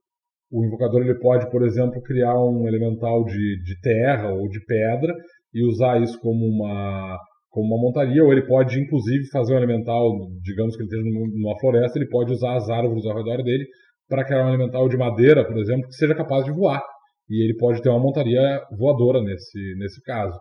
o 0.50 0.64
invocador 0.64 1.02
ele 1.02 1.18
pode, 1.18 1.50
por 1.50 1.62
exemplo, 1.62 2.02
criar 2.02 2.34
um 2.38 2.66
elemental 2.66 3.24
de, 3.24 3.62
de 3.62 3.80
terra 3.80 4.32
ou 4.32 4.48
de 4.48 4.64
pedra 4.64 5.14
e 5.52 5.66
usar 5.66 6.00
isso 6.02 6.18
como 6.20 6.44
uma, 6.46 7.18
como 7.50 7.74
uma 7.74 7.82
montaria, 7.82 8.24
ou 8.24 8.32
ele 8.32 8.46
pode, 8.46 8.80
inclusive, 8.80 9.28
fazer 9.30 9.54
um 9.54 9.58
elemental, 9.58 10.10
digamos 10.42 10.76
que 10.76 10.82
ele 10.82 10.88
esteja 10.88 11.02
numa 11.04 11.58
floresta, 11.58 11.98
ele 11.98 12.08
pode 12.08 12.32
usar 12.32 12.56
as 12.56 12.68
árvores 12.68 13.04
ao 13.04 13.16
redor 13.16 13.42
dele 13.42 13.66
para 14.08 14.24
criar 14.24 14.46
um 14.46 14.48
elemental 14.48 14.88
de 14.88 14.96
madeira, 14.96 15.46
por 15.46 15.58
exemplo, 15.58 15.86
que 15.86 15.94
seja 15.94 16.14
capaz 16.14 16.44
de 16.44 16.52
voar. 16.52 16.82
E 17.28 17.44
ele 17.44 17.56
pode 17.58 17.82
ter 17.82 17.90
uma 17.90 18.00
montaria 18.00 18.62
voadora 18.78 19.22
nesse, 19.22 19.74
nesse 19.78 20.00
caso. 20.02 20.38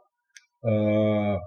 Uh, 0.64 1.38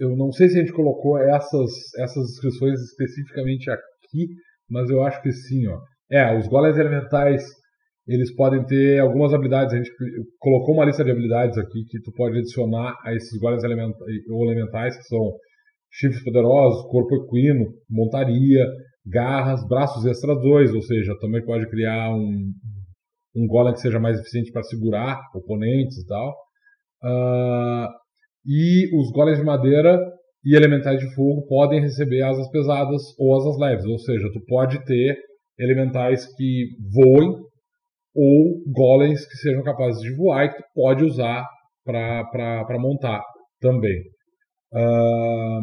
eu 0.00 0.16
não 0.16 0.32
sei 0.32 0.48
se 0.48 0.58
a 0.58 0.60
gente 0.60 0.72
colocou 0.72 1.16
essas, 1.16 1.70
essas 1.98 2.26
descrições 2.26 2.80
especificamente 2.80 3.70
aqui, 3.70 4.26
mas 4.68 4.90
eu 4.90 5.02
acho 5.04 5.22
que 5.22 5.30
sim. 5.30 5.68
Ó. 5.68 5.78
É, 6.12 6.36
os 6.36 6.46
golems 6.46 6.76
elementais, 6.76 7.42
eles 8.06 8.34
podem 8.36 8.62
ter 8.66 9.00
algumas 9.00 9.32
habilidades. 9.32 9.72
A 9.72 9.78
gente 9.78 9.90
colocou 10.38 10.74
uma 10.74 10.84
lista 10.84 11.02
de 11.02 11.10
habilidades 11.10 11.56
aqui 11.56 11.84
que 11.88 12.00
tu 12.02 12.12
pode 12.12 12.38
adicionar 12.38 12.94
a 13.02 13.14
esses 13.14 13.40
golems 13.40 13.64
elementais, 13.64 14.96
que 14.96 15.04
são 15.04 15.32
chifres 15.90 16.22
poderosos, 16.22 16.86
corpo 16.90 17.14
equino, 17.16 17.66
montaria, 17.88 18.66
garras, 19.06 19.66
braços 19.66 20.04
extra 20.04 20.34
2, 20.34 20.74
ou 20.74 20.82
seja, 20.82 21.16
também 21.18 21.42
pode 21.44 21.66
criar 21.70 22.14
um, 22.14 22.52
um 23.34 23.46
golem 23.46 23.72
que 23.72 23.80
seja 23.80 23.98
mais 23.98 24.18
eficiente 24.18 24.52
para 24.52 24.62
segurar 24.62 25.18
oponentes 25.34 25.96
e 25.98 26.06
tal. 26.06 26.34
Uh, 27.02 27.88
e 28.46 28.90
os 28.96 29.10
golems 29.12 29.38
de 29.38 29.44
madeira 29.44 29.98
e 30.44 30.54
elementais 30.54 31.00
de 31.00 31.14
fogo 31.14 31.46
podem 31.46 31.80
receber 31.80 32.22
asas 32.22 32.50
pesadas 32.50 33.02
ou 33.18 33.36
asas 33.36 33.58
leves, 33.58 33.86
ou 33.86 33.98
seja, 33.98 34.28
tu 34.32 34.40
pode 34.46 34.84
ter 34.84 35.16
elementais 35.62 36.26
que 36.34 36.68
voem 36.92 37.30
ou 38.14 38.62
golems 38.66 39.26
que 39.26 39.36
sejam 39.36 39.62
capazes 39.62 40.00
de 40.02 40.14
voar 40.14 40.44
e 40.44 40.48
que 40.50 40.56
tu 40.56 40.64
pode 40.74 41.04
usar 41.04 41.46
para 41.84 42.78
montar 42.78 43.22
também. 43.60 43.98
Uh, 44.72 45.60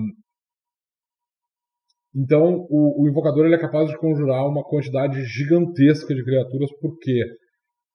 então, 2.15 2.65
o, 2.69 3.03
o, 3.03 3.09
invocador 3.09 3.45
ele 3.45 3.55
é 3.55 3.59
capaz 3.59 3.89
de 3.89 3.97
conjurar 3.97 4.47
uma 4.47 4.63
quantidade 4.63 5.23
gigantesca 5.25 6.13
de 6.13 6.23
criaturas, 6.23 6.69
porque 6.81 7.21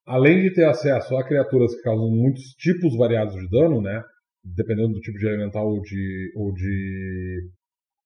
além 0.06 0.42
de 0.42 0.54
ter 0.54 0.64
acesso 0.64 1.16
a 1.16 1.26
criaturas 1.26 1.74
que 1.74 1.82
causam 1.82 2.08
muitos 2.10 2.42
tipos 2.58 2.96
variados 2.96 3.34
de 3.34 3.48
dano, 3.48 3.80
né, 3.80 4.02
dependendo 4.44 4.92
do 4.92 5.00
tipo 5.00 5.18
de 5.18 5.26
elemental 5.26 5.66
ou 5.66 5.80
de, 5.80 6.32
ou 6.36 6.52
de 6.52 7.50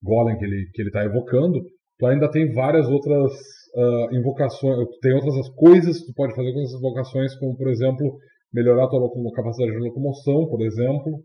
golem 0.03 0.39
que 0.39 0.45
ele 0.45 0.63
está 0.63 0.73
que 0.73 0.83
ele 0.83 0.91
tá 0.91 1.05
evocando, 1.05 1.61
tu 1.99 2.07
ainda 2.07 2.31
tem 2.31 2.53
várias 2.53 2.87
outras 2.87 3.33
uh, 3.79 4.15
invocações, 4.15 4.89
tem 5.01 5.15
outras 5.15 5.49
coisas 5.51 6.01
que 6.01 6.07
tu 6.07 6.15
pode 6.15 6.35
fazer 6.35 6.53
com 6.53 6.61
essas 6.61 6.79
invocações, 6.79 7.39
como 7.39 7.57
por 7.57 7.69
exemplo, 7.69 8.19
melhorar 8.53 8.85
a 8.85 8.89
tua 8.89 9.09
capacidade 9.35 9.73
de 9.73 9.79
locomoção, 9.79 10.49
por 10.49 10.61
exemplo, 10.63 11.23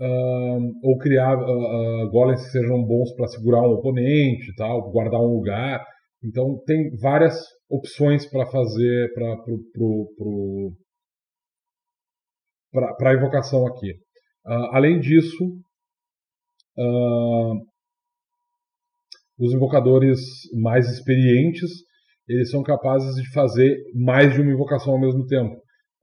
uh, 0.00 0.72
ou 0.82 0.98
criar 0.98 1.36
uh, 1.36 2.10
golems 2.10 2.44
que 2.44 2.50
sejam 2.50 2.84
bons 2.84 3.14
para 3.16 3.26
segurar 3.28 3.62
um 3.62 3.72
oponente 3.72 4.54
tal, 4.56 4.90
guardar 4.90 5.20
um 5.20 5.34
lugar. 5.34 5.84
Então 6.24 6.62
tem 6.66 6.94
várias 7.00 7.36
opções 7.68 8.26
para 8.30 8.46
fazer 8.46 9.12
para 9.14 9.36
pro, 9.38 9.58
pro, 9.72 10.14
pro, 10.16 10.72
para 12.96 13.10
a 13.10 13.14
invocação 13.14 13.66
aqui. 13.66 13.90
Uh, 14.46 14.68
além 14.72 15.00
disso, 15.00 15.44
uh, 16.78 17.71
os 19.42 19.52
invocadores 19.52 20.20
mais 20.54 20.88
experientes 20.88 21.70
eles 22.28 22.50
são 22.50 22.62
capazes 22.62 23.14
de 23.16 23.32
fazer 23.32 23.76
mais 23.94 24.32
de 24.32 24.40
uma 24.40 24.52
invocação 24.52 24.92
ao 24.92 25.00
mesmo 25.00 25.26
tempo. 25.26 25.54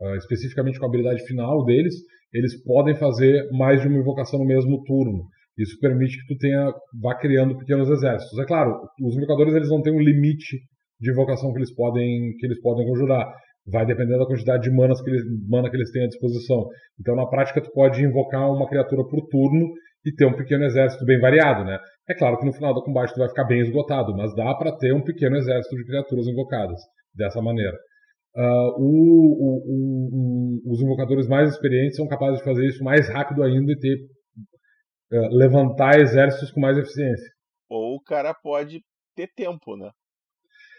Uh, 0.01 0.15
especificamente 0.15 0.77
com 0.77 0.85
a 0.85 0.87
habilidade 0.89 1.25
final 1.25 1.63
deles, 1.65 1.93
eles 2.33 2.61
podem 2.63 2.95
fazer 2.95 3.49
mais 3.51 3.81
de 3.81 3.87
uma 3.87 3.97
invocação 3.97 4.39
no 4.39 4.45
mesmo 4.45 4.83
turno. 4.83 5.23
Isso 5.57 5.77
permite 5.79 6.17
que 6.17 6.33
tu 6.33 6.37
tenha, 6.37 6.71
vá 7.01 7.15
criando 7.15 7.57
pequenos 7.57 7.89
exércitos. 7.89 8.37
É 8.39 8.45
claro, 8.45 8.79
os 9.01 9.15
invocadores 9.15 9.53
eles 9.53 9.69
não 9.69 9.81
têm 9.81 9.93
um 9.93 9.99
limite 9.99 10.57
de 10.99 11.11
invocação 11.11 11.51
que 11.51 11.59
eles 11.59 11.73
podem, 11.73 12.33
que 12.37 12.45
eles 12.45 12.61
podem 12.61 12.85
conjurar. 12.85 13.25
Vai 13.67 13.85
depender 13.85 14.17
da 14.17 14.25
quantidade 14.25 14.63
de 14.63 14.71
manas 14.71 15.01
que 15.01 15.09
eles, 15.09 15.23
mana 15.47 15.69
que 15.69 15.75
eles 15.75 15.91
têm 15.91 16.03
à 16.03 16.07
disposição. 16.07 16.67
Então, 16.99 17.15
na 17.15 17.25
prática, 17.25 17.61
tu 17.61 17.71
pode 17.71 18.01
invocar 18.03 18.49
uma 18.51 18.67
criatura 18.67 19.03
por 19.03 19.27
turno 19.27 19.73
e 20.05 20.13
ter 20.13 20.25
um 20.25 20.35
pequeno 20.35 20.63
exército 20.63 21.05
bem 21.05 21.19
variado, 21.19 21.65
né? 21.65 21.77
É 22.09 22.15
claro 22.15 22.39
que 22.39 22.45
no 22.45 22.53
final 22.53 22.73
do 22.73 22.83
combate 22.83 23.13
tu 23.13 23.19
vai 23.19 23.29
ficar 23.29 23.43
bem 23.43 23.59
esgotado, 23.61 24.15
mas 24.15 24.33
dá 24.35 24.55
para 24.55 24.75
ter 24.75 24.93
um 24.93 25.03
pequeno 25.03 25.35
exército 25.35 25.75
de 25.75 25.85
criaturas 25.85 26.27
invocadas 26.27 26.79
dessa 27.13 27.39
maneira. 27.41 27.77
Uh, 28.35 28.73
o, 28.77 29.37
o, 29.39 30.61
o, 30.65 30.71
os 30.71 30.81
invocadores 30.81 31.27
mais 31.27 31.51
experientes 31.51 31.97
são 31.97 32.07
capazes 32.07 32.39
de 32.39 32.45
fazer 32.45 32.65
isso 32.65 32.83
mais 32.83 33.07
rápido 33.09 33.43
ainda 33.43 33.71
e 33.71 33.79
ter 33.79 33.95
uh, 35.13 35.35
levantar 35.35 35.99
exércitos 35.99 36.51
com 36.51 36.59
mais 36.59 36.77
eficiência. 36.77 37.29
Ou 37.69 37.95
o 37.95 38.01
cara 38.01 38.33
pode 38.33 38.81
ter 39.15 39.27
tempo, 39.35 39.77
né? 39.77 39.91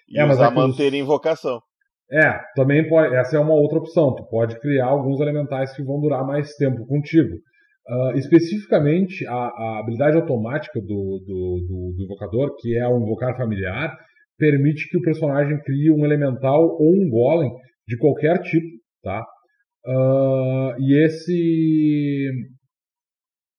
E 0.09 0.19
é, 0.19 0.25
usar 0.25 0.51
é 0.51 0.55
manter 0.55 0.89
os... 0.89 0.99
invocação. 0.99 1.61
É, 2.11 2.41
também 2.57 2.89
pode. 2.89 3.15
Essa 3.15 3.37
é 3.37 3.41
uma 3.41 3.55
outra 3.55 3.79
opção. 3.79 4.17
Tu 4.17 4.25
pode 4.29 4.59
criar 4.59 4.87
alguns 4.87 5.21
elementais 5.21 5.73
que 5.77 5.83
vão 5.83 6.01
durar 6.01 6.27
mais 6.27 6.57
tempo 6.57 6.85
contigo. 6.87 7.37
Uh, 7.91 8.17
especificamente, 8.17 9.27
a, 9.27 9.35
a, 9.35 9.81
habilidade 9.81 10.17
automática 10.17 10.81
do, 10.81 10.87
do, 10.87 11.65
do, 11.67 11.95
do, 11.97 12.05
invocador, 12.05 12.55
que 12.61 12.79
é 12.79 12.87
o 12.87 13.01
invocar 13.01 13.37
familiar, 13.37 13.93
permite 14.39 14.89
que 14.89 14.97
o 14.97 15.03
personagem 15.03 15.59
crie 15.65 15.91
um 15.91 16.05
elemental 16.05 16.63
ou 16.79 16.93
um 16.95 17.11
golem 17.11 17.51
de 17.89 17.99
qualquer 17.99 18.39
tipo, 18.43 18.69
tá? 19.03 19.25
Uh, 19.85 20.81
e 20.81 21.05
esse 21.05 22.31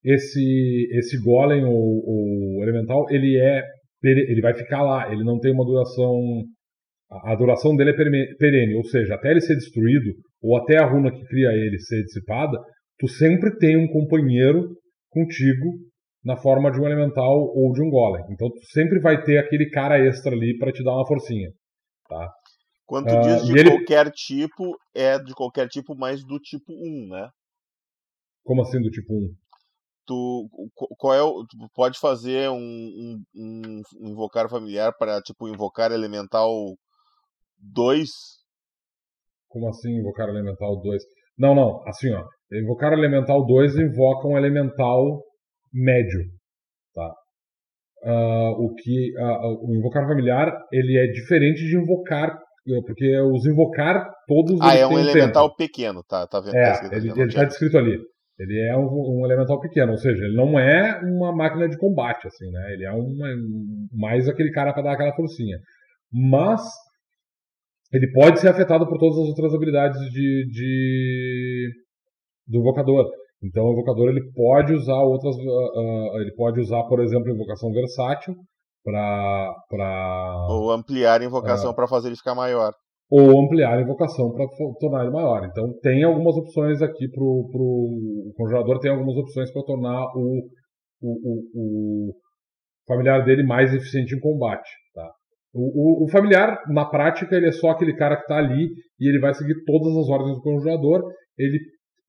esse 0.04 0.88
esse 0.94 1.22
golem 1.22 1.66
ou, 1.66 1.74
ou, 1.74 2.64
elemental 2.64 3.06
ele 3.10 3.38
é 3.38 3.64
ele 4.02 4.42
vai 4.42 4.54
ficar 4.54 4.82
lá, 4.82 5.12
ele 5.12 5.26
não 5.26 5.40
tem 5.40 5.52
uma 5.52 5.66
duração 5.66 6.18
a 7.26 7.36
duração 7.36 7.76
dele 7.76 7.90
é 7.90 8.36
perene, 8.38 8.76
ou 8.76 8.84
seja, 8.86 9.16
até 9.16 9.32
ele 9.32 9.42
ser 9.42 9.56
destruído 9.56 10.14
ou 10.42 10.58
até 10.58 10.78
a 10.78 10.86
runa 10.86 11.12
que 11.12 11.24
cria 11.26 11.52
ele 11.52 11.78
ser 11.80 12.02
dissipada, 12.04 12.58
tu 13.02 13.08
sempre 13.08 13.58
tem 13.58 13.76
um 13.76 13.88
companheiro 13.88 14.78
contigo 15.10 15.80
na 16.24 16.38
forma 16.38 16.72
de 16.72 16.80
um 16.80 16.86
elemental 16.86 17.52
ou 17.56 17.74
de 17.74 17.82
um 17.82 17.90
golem. 17.90 18.24
Então 18.30 18.48
tu 18.48 18.64
sempre 18.72 19.00
vai 19.00 19.24
ter 19.24 19.40
aquele 19.40 19.72
cara 19.72 19.98
extra 19.98 20.32
ali 20.36 20.56
para 20.60 20.72
te 20.72 20.84
dar 20.84 20.94
uma 20.94 21.08
forcinha, 21.08 21.50
tá? 22.08 22.32
Quando 22.86 23.08
tu 23.08 23.16
uh, 23.16 23.22
diz 23.22 23.44
de 23.44 23.64
qualquer 23.64 24.06
ele... 24.06 24.12
tipo, 24.12 24.78
é 24.94 25.18
de 25.18 25.34
qualquer 25.34 25.68
tipo, 25.68 25.96
mas 25.96 26.24
do 26.24 26.38
tipo 26.38 26.72
1, 26.72 27.08
né? 27.10 27.28
Como 28.44 28.62
assim 28.62 28.80
do 28.80 28.92
tipo 28.92 29.12
1? 29.12 29.34
Tu, 30.06 30.50
qual 30.98 31.16
é 31.16 31.24
o, 31.24 31.44
tu 31.46 31.58
pode 31.74 31.98
fazer 32.00 32.50
um, 32.50 33.24
um, 33.36 33.82
um 34.00 34.10
invocar 34.10 34.48
familiar 34.48 34.94
para 34.96 35.22
tipo 35.22 35.48
invocar 35.48 35.92
elemental 35.92 36.54
2? 37.58 38.10
Como 39.48 39.70
assim 39.70 39.90
invocar 39.98 40.30
elemental 40.30 40.80
2? 40.82 41.04
Não, 41.42 41.56
não, 41.56 41.82
assim 41.88 42.14
ó, 42.14 42.24
invocar 42.54 42.94
elemental 42.94 43.44
2 43.44 43.76
invoca 43.78 44.28
um 44.28 44.38
elemental 44.38 45.24
médio, 45.74 46.20
tá? 46.94 47.12
Uh, 48.04 48.52
o 48.64 48.76
que 48.76 49.12
uh, 49.18 49.68
o 49.68 49.76
invocar 49.76 50.08
familiar 50.08 50.56
ele 50.72 50.98
é 50.98 51.08
diferente 51.08 51.66
de 51.66 51.78
invocar 51.78 52.30
eh, 52.68 52.82
porque 52.86 53.20
os 53.20 53.46
invocar 53.46 54.08
todos 54.28 54.60
ah 54.60 54.76
é 54.76 54.88
um 54.88 54.98
elemental 54.98 55.50
tempo. 55.50 55.58
pequeno 55.58 56.04
tá 56.04 56.26
tá 56.26 56.40
vendo 56.40 56.56
é, 56.56 56.90
tá 56.90 56.96
ele 56.96 57.24
está 57.26 57.44
descrito 57.44 57.78
ali 57.78 57.96
ele 58.40 58.60
é 58.68 58.76
um, 58.76 58.88
um, 58.88 59.24
elemental 59.24 59.60
pequeno 59.62 59.92
ou 59.92 60.00
seja 60.00 60.26
ele 60.26 60.36
não 60.36 60.60
é 60.60 61.00
uma 61.04 61.32
máquina 61.32 61.70
de 61.70 61.78
combate 61.78 62.26
assim 62.26 62.50
né 62.50 62.74
ele 62.74 62.86
é 62.86 62.92
uma, 62.92 63.28
mais 63.94 64.28
aquele 64.28 64.52
cara 64.52 64.74
para 64.74 64.82
dar 64.82 64.94
aquela 64.94 65.14
forcinha 65.14 65.60
mas 66.12 66.60
ele 67.94 68.12
pode 68.12 68.40
ser 68.40 68.48
afetado 68.48 68.88
por 68.88 68.98
todas 68.98 69.18
as 69.18 69.28
outras 69.28 69.54
habilidades 69.54 70.00
de, 70.12 70.48
de 70.50 71.70
do 72.48 72.60
invocador 72.60 73.06
então 73.44 73.66
o 73.66 73.72
invocador 73.74 74.10
ele 74.10 74.22
pode 74.34 74.74
usar 74.74 75.00
outras, 75.00 75.36
uh, 75.36 75.40
uh, 75.40 76.22
ele 76.22 76.32
pode 76.36 76.60
usar, 76.60 76.84
por 76.84 77.00
exemplo, 77.00 77.32
invocação 77.32 77.72
versátil 77.72 78.36
para 78.84 79.54
para 79.70 80.48
ou 80.50 80.72
ampliar 80.72 81.22
a 81.22 81.26
invocação 81.26 81.72
uh, 81.72 81.76
para 81.76 81.88
fazer 81.88 82.10
ele 82.10 82.16
ficar 82.16 82.36
maior. 82.36 82.72
Ou 83.10 83.42
ampliar 83.42 83.78
a 83.78 83.82
invocação 83.82 84.32
para 84.32 84.46
tornar 84.80 85.04
ele 85.04 85.12
maior. 85.12 85.44
Então 85.46 85.74
tem 85.82 86.04
algumas 86.04 86.36
opções 86.36 86.82
aqui 86.82 87.10
pro 87.10 87.50
pro 87.52 87.62
o 88.30 88.34
conjurador 88.38 88.80
tem 88.80 88.92
algumas 88.92 89.18
opções 89.18 89.52
para 89.52 89.64
tornar 89.64 90.06
o, 90.16 90.48
o, 91.02 91.10
o, 91.10 91.42
o 91.56 92.14
familiar 92.88 93.26
dele 93.26 93.44
mais 93.44 93.74
eficiente 93.74 94.16
em 94.16 94.20
combate? 94.20 94.70
O, 95.54 96.04
o, 96.04 96.06
o, 96.06 96.08
familiar, 96.10 96.62
na 96.70 96.86
prática, 96.86 97.36
ele 97.36 97.48
é 97.48 97.52
só 97.52 97.72
aquele 97.72 97.96
cara 97.96 98.16
que 98.16 98.22
está 98.22 98.38
ali 98.38 98.70
e 99.00 99.10
ele 99.10 99.20
vai 99.20 99.34
seguir 99.34 99.64
todas 99.66 99.96
as 99.98 100.10
ordens 100.10 100.36
do 100.38 100.42
conjurador. 100.42 101.04
Ele 101.38 101.60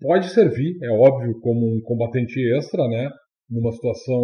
pode 0.00 0.28
servir, 0.28 0.76
é 0.82 0.90
óbvio, 0.90 1.38
como 1.40 1.66
um 1.66 1.80
combatente 1.82 2.40
extra, 2.56 2.86
né? 2.88 3.10
Numa 3.50 3.72
situação 3.72 4.22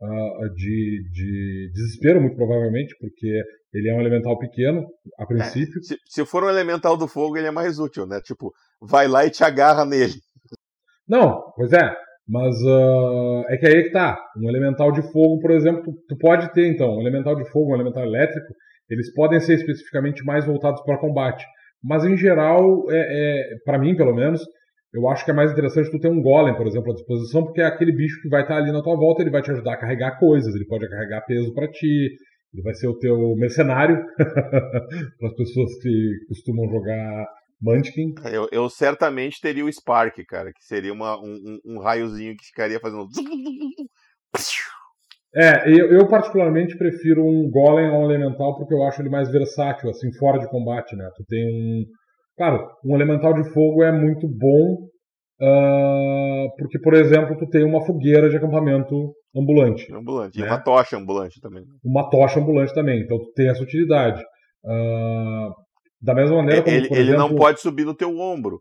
uh, 0.00 0.54
de, 0.54 1.02
de 1.12 1.70
desespero, 1.72 2.20
muito 2.20 2.36
provavelmente, 2.36 2.94
porque 2.98 3.42
ele 3.74 3.88
é 3.88 3.94
um 3.94 4.00
elemental 4.00 4.38
pequeno, 4.38 4.86
a 5.18 5.26
princípio. 5.26 5.78
É, 5.78 5.82
se, 5.82 5.96
se, 6.06 6.26
for 6.26 6.44
um 6.44 6.50
elemental 6.50 6.96
do 6.96 7.08
fogo, 7.08 7.36
ele 7.36 7.48
é 7.48 7.52
mais 7.52 7.78
útil, 7.78 8.06
né? 8.06 8.20
Tipo, 8.22 8.52
vai 8.80 9.08
lá 9.08 9.26
e 9.26 9.30
te 9.30 9.44
agarra 9.44 9.84
nele. 9.84 10.14
Não, 11.08 11.52
pois 11.56 11.72
é. 11.72 11.94
Mas 12.28 12.54
uh, 12.62 13.44
é 13.48 13.56
que 13.56 13.66
aí 13.66 13.74
é 13.74 13.82
que 13.82 13.90
tá. 13.90 14.18
Um 14.36 14.48
elemental 14.48 14.92
de 14.92 15.02
fogo, 15.12 15.40
por 15.40 15.50
exemplo, 15.50 15.82
tu, 15.82 15.92
tu, 16.08 16.16
pode 16.18 16.52
ter, 16.52 16.66
então, 16.66 16.96
um 16.96 17.00
elemental 17.00 17.34
de 17.34 17.44
fogo, 17.50 17.72
um 17.72 17.74
elemental 17.74 18.04
elétrico, 18.04 18.54
eles 18.88 19.12
podem 19.12 19.40
ser 19.40 19.54
especificamente 19.54 20.24
mais 20.24 20.46
voltados 20.46 20.82
para 20.82 20.98
combate. 20.98 21.44
Mas 21.82 22.04
em 22.04 22.16
geral, 22.16 22.84
é, 22.90 22.96
é 22.98 23.56
para 23.64 23.78
mim 23.78 23.96
pelo 23.96 24.14
menos, 24.14 24.40
eu 24.94 25.08
acho 25.08 25.24
que 25.24 25.30
é 25.30 25.34
mais 25.34 25.50
interessante 25.50 25.90
tu 25.90 25.98
ter 25.98 26.08
um 26.08 26.22
golem, 26.22 26.54
por 26.54 26.66
exemplo, 26.66 26.92
à 26.92 26.94
disposição, 26.94 27.44
porque 27.44 27.60
é 27.60 27.64
aquele 27.64 27.92
bicho 27.92 28.20
que 28.22 28.28
vai 28.28 28.42
estar 28.42 28.56
ali 28.56 28.70
na 28.70 28.82
tua 28.82 28.94
volta, 28.94 29.22
ele 29.22 29.30
vai 29.30 29.42
te 29.42 29.50
ajudar 29.50 29.74
a 29.74 29.78
carregar 29.78 30.18
coisas, 30.18 30.54
ele 30.54 30.66
pode 30.66 30.88
carregar 30.88 31.24
peso 31.26 31.52
para 31.54 31.68
ti, 31.68 32.10
ele 32.54 32.62
vai 32.62 32.74
ser 32.74 32.86
o 32.86 32.98
teu 32.98 33.34
mercenário 33.36 34.04
para 34.18 35.28
as 35.28 35.34
pessoas 35.34 35.74
que 35.82 36.10
costumam 36.28 36.68
jogar 36.70 37.26
Munchkin. 37.62 38.14
Eu, 38.32 38.48
eu, 38.50 38.68
certamente 38.68 39.40
teria 39.40 39.64
o 39.64 39.72
Spark, 39.72 40.16
cara, 40.26 40.52
que 40.52 40.64
seria 40.64 40.92
uma, 40.92 41.16
um, 41.18 41.58
um, 41.64 41.78
raiozinho 41.78 42.36
que 42.36 42.46
ficaria 42.46 42.80
fazendo. 42.80 43.06
É, 45.34 45.66
eu, 45.66 45.90
eu, 45.90 46.08
particularmente 46.08 46.76
prefiro 46.76 47.24
um 47.24 47.48
Golem 47.50 47.86
ao 47.86 48.04
Elemental 48.04 48.54
porque 48.56 48.74
eu 48.74 48.82
acho 48.82 49.00
ele 49.00 49.08
mais 49.08 49.30
versátil, 49.30 49.88
assim, 49.88 50.12
fora 50.18 50.38
de 50.38 50.46
combate, 50.50 50.94
né? 50.94 51.08
Tu 51.16 51.24
tem 51.24 51.42
um, 51.48 51.84
Claro, 52.36 52.66
um 52.84 52.94
elemental 52.94 53.34
de 53.34 53.44
fogo 53.52 53.82
é 53.82 53.92
muito 53.92 54.26
bom 54.26 54.88
uh, 55.40 56.48
porque, 56.56 56.78
por 56.78 56.94
exemplo, 56.94 57.36
tu 57.36 57.46
tem 57.48 57.62
uma 57.62 57.84
fogueira 57.84 58.28
de 58.28 58.36
acampamento 58.36 59.14
ambulante. 59.36 59.92
Ambulante, 59.92 60.38
né? 60.38 60.46
e 60.46 60.48
uma 60.48 60.58
tocha 60.58 60.96
ambulante 60.96 61.40
também. 61.40 61.64
Uma 61.84 62.08
tocha 62.08 62.40
ambulante 62.40 62.74
também, 62.74 63.00
então 63.00 63.18
tu 63.18 63.32
tem 63.34 63.48
essa 63.48 63.62
utilidade. 63.62 64.22
Uh, 64.64 65.52
da 66.02 66.14
mesma 66.14 66.36
maneira 66.36 66.62
como, 66.62 66.76
ele, 66.76 66.88
por 66.88 66.96
ele 66.96 67.10
exemplo... 67.10 67.28
não 67.28 67.36
pode 67.36 67.60
subir 67.60 67.84
no 67.84 67.94
teu 67.94 68.18
ombro. 68.18 68.60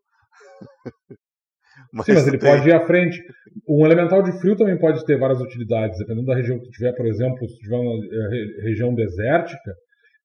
mas 1.91 2.05
Sim, 2.05 2.13
mas 2.13 2.27
ele 2.27 2.37
tem... 2.37 2.49
pode 2.49 2.69
ir 2.69 2.73
à 2.73 2.85
frente. 2.85 3.19
Um 3.67 3.85
elemental 3.85 4.21
de 4.21 4.31
frio 4.39 4.55
também 4.55 4.77
pode 4.77 5.03
ter 5.05 5.17
várias 5.17 5.41
utilidades, 5.41 5.97
dependendo 5.97 6.27
da 6.27 6.35
região 6.35 6.59
que 6.59 6.65
tu 6.65 6.71
tiver, 6.71 6.93
por 6.93 7.05
exemplo, 7.05 7.47
se 7.47 7.57
tiver 7.57 7.77
uma 7.77 7.95
eh, 7.95 8.63
região 8.63 8.93
desértica, 8.93 9.73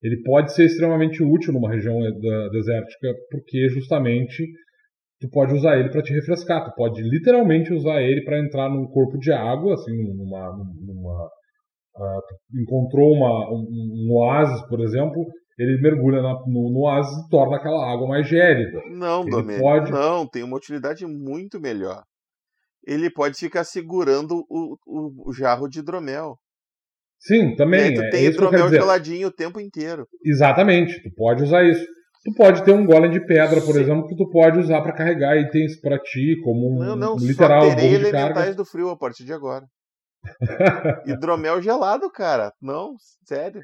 ele 0.03 0.23
pode 0.23 0.53
ser 0.53 0.67
extremamente 0.67 1.23
útil 1.23 1.53
numa 1.53 1.71
região 1.71 2.05
eh, 2.05 2.49
desértica, 2.51 3.15
porque 3.31 3.69
justamente 3.69 4.45
tu 5.21 5.29
pode 5.31 5.55
usar 5.55 5.79
ele 5.79 5.91
para 5.91 6.03
te 6.03 6.13
refrescar, 6.13 6.65
tu 6.65 6.75
pode 6.77 7.03
literalmente 7.03 7.73
usar 7.73 8.03
ele 8.03 8.23
para 8.23 8.39
entrar 8.39 8.69
num 8.69 8.87
corpo 8.87 9.19
de 9.19 9.33
água, 9.33 9.75
assim, 9.75 9.97
numa, 10.15 10.53
numa 10.85 11.31
uh, 11.97 12.61
encontrou 12.61 13.13
uma, 13.13 13.51
um, 13.51 13.67
um, 14.09 14.13
oásis, 14.13 14.61
por 14.69 14.81
exemplo, 14.81 15.25
ele 15.59 15.81
mergulha 15.81 16.21
na, 16.21 16.35
no, 16.47 16.71
no, 16.71 16.81
oásis 16.81 17.13
e 17.13 17.29
torna 17.29 17.57
aquela 17.57 17.91
água 17.91 18.09
mais 18.09 18.29
gélida. 18.29 18.79
Não, 18.91 19.25
Domênico, 19.25 19.63
pode... 19.63 19.91
não, 19.91 20.27
tem 20.27 20.43
uma 20.43 20.57
utilidade 20.57 21.07
muito 21.07 21.61
melhor. 21.61 22.03
Ele 22.87 23.11
pode 23.11 23.37
ficar 23.37 23.65
segurando 23.65 24.45
o, 24.49 24.77
o, 24.87 25.31
o 25.31 25.33
jarro 25.33 25.69
de 25.69 25.81
hidromel. 25.81 26.39
Sim, 27.19 27.57
também. 27.57 27.81
E 27.81 27.85
aí 27.85 27.95
tu 27.95 28.03
é, 28.03 28.11
tem 28.11 28.25
hidromel 28.27 28.69
geladinho 28.69 29.29
o 29.29 29.33
tempo 29.33 29.59
inteiro. 29.59 30.07
Exatamente, 30.23 31.03
tu 31.03 31.11
pode 31.17 31.43
usar 31.43 31.65
isso. 31.65 31.85
Tu 32.25 32.35
pode 32.35 32.65
ter 32.65 32.73
um 32.73 32.85
golem 32.85 33.11
de 33.11 33.25
pedra, 33.25 33.61
por 33.61 33.75
Sim. 33.75 33.83
exemplo, 33.83 34.07
que 34.07 34.17
tu 34.17 34.29
pode 34.31 34.59
usar 34.59 34.83
para 34.83 34.93
carregar 34.93 35.37
itens 35.37 35.81
para 35.81 35.99
ti, 35.99 36.37
como 36.43 36.75
um 36.75 36.85
não, 36.85 36.97
não, 36.97 37.17
literal 37.17 37.71
só 37.71 37.77
terei 37.77 37.99
de 37.99 38.11
carga. 38.11 38.55
do 38.55 38.65
frio 38.65 38.91
a 38.91 38.97
partir 38.97 39.25
de 39.25 39.33
agora. 39.33 39.65
hidromel 41.07 41.63
gelado, 41.63 42.11
cara. 42.11 42.53
Não, 42.61 42.95
sério. 43.25 43.63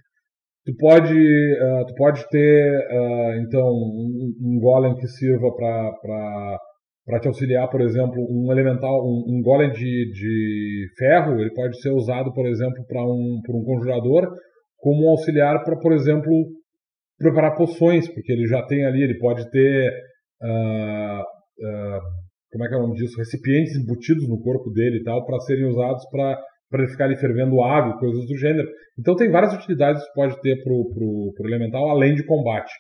Tu 0.65 0.73
pode, 0.79 1.13
uh, 1.13 1.87
tu 1.87 1.95
pode 1.97 2.25
ter, 2.29 2.79
uh, 2.79 3.41
então, 3.41 3.67
um, 3.67 4.33
um 4.41 4.61
golem 4.61 4.95
que 4.95 5.09
sirva 5.09 5.51
para 5.57 7.21
te 7.21 7.27
auxiliar, 7.27 7.69
por 7.69 7.81
exemplo, 7.81 8.15
um 8.31 8.53
elemental, 8.53 9.05
um, 9.05 9.25
um 9.27 9.43
golem 9.43 9.73
de, 9.73 10.11
de 10.13 10.87
ferro, 10.97 11.41
ele 11.41 11.53
pode 11.53 11.81
ser 11.81 11.91
usado, 11.91 12.33
por 12.33 12.47
exemplo, 12.47 12.85
para 12.87 13.03
um, 13.03 13.41
por 13.45 13.57
um 13.57 13.65
conjurador 13.65 14.29
como 14.79 15.07
um 15.07 15.11
auxiliar 15.11 15.65
para, 15.65 15.77
por 15.79 15.93
exemplo, 15.93 16.33
preparar 17.19 17.57
poções, 17.57 18.09
porque 18.13 18.33
ele 18.33 18.47
já 18.47 18.63
tem 18.67 18.85
ali, 18.85 19.03
ele 19.03 19.19
pode 19.19 19.49
ter, 19.51 19.93
uh, 20.43 21.23
como 22.53 22.65
é 22.65 22.69
que 22.69 22.75
é 22.75 22.79
o 22.79 22.83
nome 22.83 22.95
disso, 22.95 23.19
recipientes 23.19 23.77
embutidos 23.77 24.29
no 24.29 24.41
corpo 24.41 24.71
dele 24.71 24.99
e 24.99 25.03
tal, 25.03 25.25
para 25.25 25.41
serem 25.41 25.67
usados 25.67 26.05
para 26.11 26.39
para 26.73 26.83
ele 26.83 26.91
ficar 26.91 27.05
ali 27.05 27.17
fervendo 27.17 27.63
água, 27.63 27.99
coisas 27.99 28.27
do 28.27 28.37
gênero. 28.37 28.69
Então 28.99 29.15
tem 29.15 29.31
várias 29.31 29.53
utilidades 29.55 30.03
que 30.03 30.13
pode 30.15 30.41
ter 30.41 30.63
pro, 30.65 30.91
pro 31.37 31.49
elemental, 31.49 31.91
além 31.91 32.15
de 32.15 32.25
combate. 32.25 32.73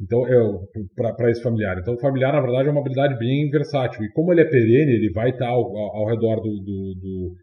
Então, 0.00 0.26
é, 0.26 1.12
para 1.16 1.30
esse 1.30 1.42
familiar. 1.42 1.78
Então, 1.78 1.94
o 1.94 2.00
familiar, 2.00 2.32
na 2.32 2.40
verdade, 2.40 2.68
é 2.68 2.70
uma 2.70 2.80
habilidade 2.80 3.16
bem 3.18 3.48
versátil. 3.50 4.02
E 4.04 4.12
como 4.12 4.32
ele 4.32 4.40
é 4.40 4.44
perene, 4.44 4.92
ele 4.92 5.12
vai 5.12 5.30
estar 5.30 5.46
tá 5.46 5.50
ao, 5.50 5.76
ao, 5.76 5.96
ao 5.98 6.06
redor 6.08 6.36
do, 6.36 6.50
do, 6.50 6.94
do, 7.00 7.34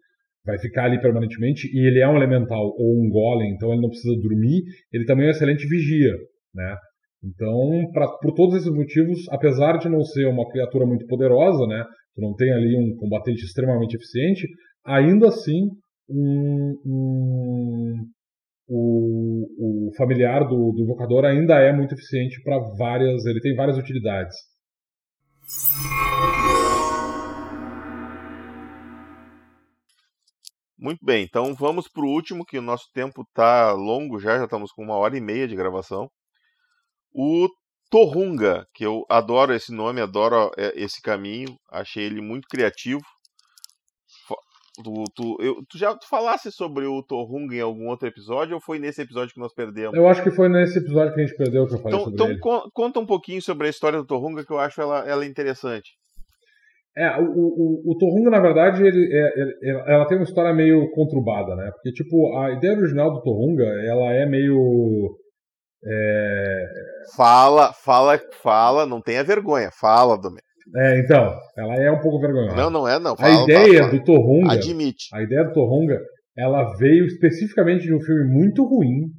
Vai 0.44 0.58
ficar 0.58 0.84
ali 0.84 1.00
permanentemente. 1.00 1.68
E 1.72 1.86
ele 1.86 2.00
é 2.00 2.08
um 2.08 2.16
elemental 2.16 2.74
ou 2.76 3.00
um 3.00 3.08
golem, 3.08 3.52
então 3.54 3.72
ele 3.72 3.80
não 3.80 3.88
precisa 3.88 4.14
dormir. 4.20 4.62
Ele 4.92 5.04
também 5.04 5.26
é 5.26 5.28
um 5.28 5.30
excelente 5.30 5.66
vigia, 5.66 6.12
né? 6.54 6.76
Então, 7.24 7.90
pra, 7.92 8.08
por 8.20 8.34
todos 8.34 8.56
esses 8.56 8.72
motivos, 8.72 9.20
apesar 9.30 9.78
de 9.78 9.88
não 9.88 10.02
ser 10.02 10.26
uma 10.26 10.48
criatura 10.50 10.84
muito 10.84 11.06
poderosa, 11.06 11.66
né? 11.66 11.84
Tu 12.14 12.20
não 12.20 12.34
tem 12.34 12.52
ali 12.52 12.76
um 12.76 12.96
combatente 12.96 13.42
extremamente 13.44 13.94
eficiente, 13.94 14.46
ainda 14.84 15.28
assim, 15.28 15.70
um, 16.08 16.80
um, 16.84 18.10
o, 18.68 19.88
o 19.88 19.92
familiar 19.96 20.46
do, 20.46 20.72
do 20.72 20.82
invocador 20.82 21.24
ainda 21.24 21.54
é 21.54 21.72
muito 21.72 21.94
eficiente 21.94 22.42
para 22.42 22.58
várias. 22.76 23.24
Ele 23.26 23.40
tem 23.40 23.54
várias 23.54 23.78
utilidades. 23.78 24.36
Muito 30.78 31.04
bem, 31.04 31.22
então 31.22 31.54
vamos 31.54 31.86
para 31.86 32.04
o 32.04 32.08
último, 32.08 32.44
que 32.44 32.58
o 32.58 32.62
nosso 32.62 32.90
tempo 32.92 33.22
está 33.22 33.70
longo 33.70 34.18
já, 34.18 34.36
já 34.36 34.44
estamos 34.44 34.72
com 34.72 34.82
uma 34.82 34.96
hora 34.96 35.16
e 35.16 35.20
meia 35.20 35.46
de 35.46 35.54
gravação. 35.54 36.10
O 37.14 37.48
Torrunga, 37.88 38.66
que 38.74 38.84
eu 38.84 39.04
adoro 39.08 39.54
esse 39.54 39.72
nome, 39.72 40.00
adoro 40.00 40.50
é, 40.58 40.72
esse 40.74 41.00
caminho, 41.00 41.56
achei 41.70 42.04
ele 42.04 42.20
muito 42.20 42.48
criativo. 42.48 43.02
Tu, 44.82 45.04
tu, 45.14 45.36
eu, 45.40 45.54
tu 45.68 45.78
já 45.78 45.94
tu 45.94 46.08
falasse 46.08 46.50
sobre 46.50 46.86
o 46.86 47.02
Torrunga 47.02 47.54
em 47.54 47.60
algum 47.60 47.88
outro 47.88 48.08
episódio 48.08 48.54
ou 48.54 48.60
foi 48.60 48.78
nesse 48.78 49.02
episódio 49.02 49.34
que 49.34 49.40
nós 49.40 49.54
perdemos? 49.54 49.94
Eu 49.94 50.06
acho 50.08 50.22
que 50.22 50.30
foi 50.30 50.48
nesse 50.48 50.78
episódio 50.78 51.14
que 51.14 51.20
a 51.20 51.26
gente 51.26 51.36
perdeu 51.36 51.66
que 51.66 51.74
eu 51.74 51.78
falei 51.78 51.98
então, 51.98 52.04
sobre 52.04 52.34
então 52.34 52.56
ele. 52.60 52.70
Conta 52.72 53.00
um 53.00 53.06
pouquinho 53.06 53.40
sobre 53.40 53.66
a 53.66 53.70
história 53.70 53.98
do 53.98 54.06
Torrunga 54.06 54.44
que 54.44 54.52
eu 54.52 54.58
acho 54.58 54.80
ela, 54.80 55.08
ela 55.08 55.24
interessante. 55.24 55.90
É, 56.96 57.18
o, 57.18 57.24
o, 57.24 57.92
o 57.92 57.98
Torrunga, 57.98 58.30
na 58.30 58.40
verdade, 58.40 58.84
ele, 58.84 59.08
é, 59.10 59.40
ele, 59.40 59.82
ela 59.86 60.06
tem 60.06 60.18
uma 60.18 60.24
história 60.24 60.52
meio 60.52 60.90
conturbada, 60.90 61.56
né? 61.56 61.70
Porque, 61.72 61.90
tipo, 61.92 62.36
a 62.36 62.52
ideia 62.52 62.76
original 62.76 63.12
do 63.12 63.22
Torrunga, 63.22 63.64
ela 63.64 64.12
é 64.12 64.26
meio... 64.26 65.16
É... 65.84 66.64
Fala, 67.16 67.72
fala, 67.72 68.20
fala, 68.42 68.86
não 68.86 69.00
tenha 69.00 69.24
vergonha, 69.24 69.70
fala, 69.72 70.18
Domênico. 70.18 70.51
É, 70.76 71.00
então, 71.00 71.38
ela 71.56 71.74
é 71.76 71.90
um 71.90 72.00
pouco 72.00 72.20
vergonhosa. 72.20 72.56
Não, 72.56 72.70
não 72.70 72.88
é, 72.88 72.98
não. 72.98 73.16
Fala, 73.16 73.40
a 73.40 73.44
ideia 73.44 73.78
fala, 73.78 73.78
fala. 73.78 73.90
do 73.90 74.04
Torrunga. 74.04 74.52
Admite. 74.52 75.04
A 75.12 75.22
ideia 75.22 75.44
do 75.44 75.52
Torrunga, 75.52 76.00
ela 76.36 76.76
veio 76.76 77.06
especificamente 77.06 77.82
de 77.82 77.94
um 77.94 78.00
filme 78.00 78.24
muito 78.24 78.64
ruim, 78.64 79.10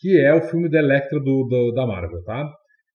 que 0.00 0.18
é 0.18 0.34
o 0.34 0.42
filme 0.42 0.70
da 0.70 0.78
Electra 0.78 1.18
do, 1.18 1.46
do 1.48 1.72
da 1.72 1.86
Marvel, 1.86 2.22
tá? 2.24 2.44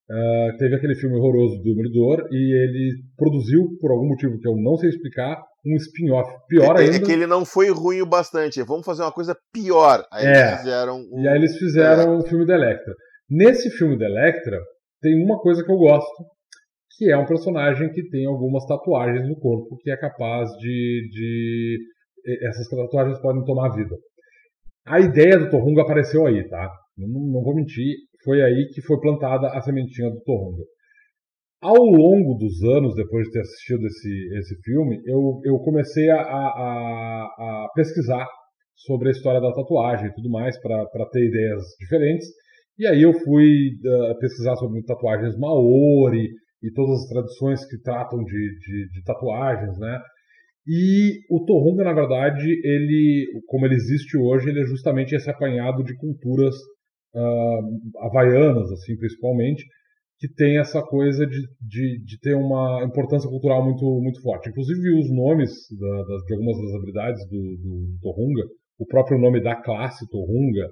Uh, 0.07 0.55
teve 0.57 0.75
aquele 0.75 0.93
filme 0.93 1.17
horroroso 1.17 1.57
do 1.57 1.63
Demolidor 1.63 2.27
e 2.31 2.35
ele 2.35 2.93
produziu, 3.17 3.75
por 3.81 3.91
algum 3.91 4.07
motivo 4.07 4.37
que 4.39 4.47
eu 4.47 4.55
não 4.55 4.77
sei 4.77 4.89
explicar, 4.89 5.41
um 5.65 5.75
spin-off. 5.77 6.29
Pior 6.47 6.77
é, 6.77 6.83
ainda. 6.83 6.97
É 6.97 6.99
que 6.99 7.11
ele 7.11 7.25
não 7.25 7.43
foi 7.43 7.71
ruim 7.71 8.01
o 8.01 8.05
bastante. 8.05 8.61
Vamos 8.61 8.85
fazer 8.85 9.01
uma 9.01 9.11
coisa 9.11 9.35
pior. 9.51 10.05
Aí 10.11 10.25
é. 10.25 10.29
eles 10.29 10.57
fizeram. 10.59 10.97
Um... 11.11 11.21
E 11.21 11.27
aí 11.27 11.35
eles 11.35 11.57
fizeram 11.57 12.19
o 12.19 12.23
filme 12.23 12.45
da 12.45 12.53
Electra. 12.53 12.93
Nesse 13.27 13.71
filme 13.71 13.97
da 13.97 14.05
Electra, 14.05 14.59
tem 15.01 15.23
uma 15.23 15.39
coisa 15.39 15.63
que 15.63 15.71
eu 15.71 15.77
gosto, 15.77 16.23
que 16.97 17.11
é 17.11 17.17
um 17.17 17.25
personagem 17.25 17.91
que 17.91 18.07
tem 18.09 18.25
algumas 18.25 18.65
tatuagens 18.65 19.27
no 19.27 19.35
corpo 19.35 19.77
que 19.77 19.91
é 19.91 19.97
capaz 19.97 20.49
de. 20.57 21.09
de 21.11 21.77
essas 22.47 22.67
tatuagens 22.67 23.19
podem 23.21 23.43
tomar 23.43 23.75
vida. 23.75 23.95
A 24.85 24.99
ideia 24.99 25.37
do 25.37 25.49
Torrunga 25.49 25.81
apareceu 25.81 26.25
aí, 26.25 26.47
tá? 26.47 26.71
Não, 26.97 27.07
não 27.07 27.43
vou 27.43 27.55
mentir, 27.55 27.95
foi 28.23 28.41
aí 28.41 28.67
que 28.73 28.81
foi 28.81 28.99
plantada 28.99 29.47
a 29.49 29.61
sementinha 29.61 30.09
do 30.09 30.21
Torrunga. 30.21 30.63
Ao 31.61 31.83
longo 31.83 32.35
dos 32.35 32.63
anos, 32.63 32.95
depois 32.95 33.25
de 33.25 33.31
ter 33.31 33.39
assistido 33.39 33.85
esse, 33.87 34.37
esse 34.37 34.55
filme, 34.61 35.01
eu, 35.05 35.41
eu 35.43 35.57
comecei 35.59 36.09
a, 36.09 36.21
a, 36.21 37.25
a 37.39 37.67
pesquisar 37.73 38.27
sobre 38.75 39.07
a 39.07 39.11
história 39.11 39.41
da 39.41 39.53
tatuagem 39.53 40.07
e 40.07 40.13
tudo 40.13 40.29
mais, 40.29 40.59
para 40.61 41.09
ter 41.11 41.25
ideias 41.25 41.63
diferentes. 41.79 42.27
E 42.77 42.85
aí 42.85 43.01
eu 43.01 43.13
fui 43.13 43.69
uh, 43.69 44.19
pesquisar 44.19 44.55
sobre 44.57 44.83
tatuagens 44.83 45.37
maori, 45.37 46.29
e 46.65 46.73
todas 46.73 47.01
as 47.01 47.07
tradições 47.07 47.65
que 47.65 47.77
tratam 47.81 48.23
de, 48.23 48.59
de, 48.59 48.89
de 48.91 49.03
tatuagens, 49.03 49.77
né? 49.77 49.99
E 50.67 51.19
o 51.29 51.45
Torrunga, 51.45 51.83
na 51.83 51.93
verdade, 51.93 52.43
ele, 52.63 53.27
como 53.45 53.67
ele 53.67 53.75
existe 53.75 54.17
hoje, 54.17 54.49
ele 54.49 54.61
é 54.61 54.65
justamente 54.65 55.13
esse 55.13 55.29
apanhado 55.29 55.83
de 55.83 55.95
culturas 55.95 56.55
uh, 57.13 58.07
havaianas, 58.07 58.71
assim, 58.71 58.97
principalmente, 58.97 59.63
que 60.17 60.27
tem 60.33 60.57
essa 60.57 60.81
coisa 60.81 61.27
de, 61.27 61.39
de, 61.61 62.03
de, 62.03 62.19
ter 62.19 62.35
uma 62.35 62.83
importância 62.83 63.29
cultural 63.29 63.63
muito, 63.63 63.85
muito 64.01 64.21
forte. 64.23 64.49
Inclusive, 64.49 64.99
os 64.99 65.13
nomes 65.13 65.51
da, 65.79 66.17
de 66.25 66.33
algumas 66.33 66.57
das 66.57 66.73
habilidades 66.73 67.29
do, 67.29 67.37
do, 67.37 67.91
do, 67.91 67.99
Torrunga, 68.01 68.43
o 68.79 68.87
próprio 68.87 69.19
nome 69.19 69.43
da 69.43 69.55
classe 69.55 70.09
Torrunga, 70.09 70.65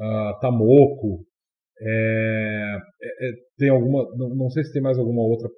uh, 0.00 0.38
Tamoko, 0.40 1.24
é, 1.82 2.76
é, 3.02 3.28
é, 3.28 3.32
tem 3.56 3.70
alguma, 3.70 4.04
não, 4.16 4.34
não, 4.34 4.50
sei 4.50 4.62
se 4.64 4.72
tem 4.72 4.82
mais 4.82 4.98
alguma 4.98 5.22
outra 5.22 5.48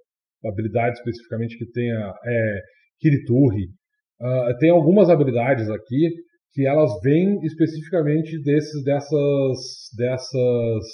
habilidade 0.44 0.98
especificamente 0.98 1.58
que 1.58 1.70
tenha 1.72 2.12
é, 2.24 2.60
Kirituri. 3.00 3.64
Uh, 4.20 4.56
tem 4.58 4.70
algumas 4.70 5.10
habilidades 5.10 5.68
aqui 5.68 6.10
que 6.52 6.66
elas 6.66 6.90
vêm 7.02 7.40
especificamente 7.42 8.40
desses, 8.42 8.84
dessas, 8.84 9.58
dessas 9.96 10.84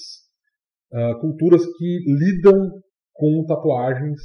uh, 0.95 1.21
culturas 1.21 1.63
que 1.77 1.99
lidam 2.07 2.71
com 3.13 3.45
tatuagens 3.47 4.19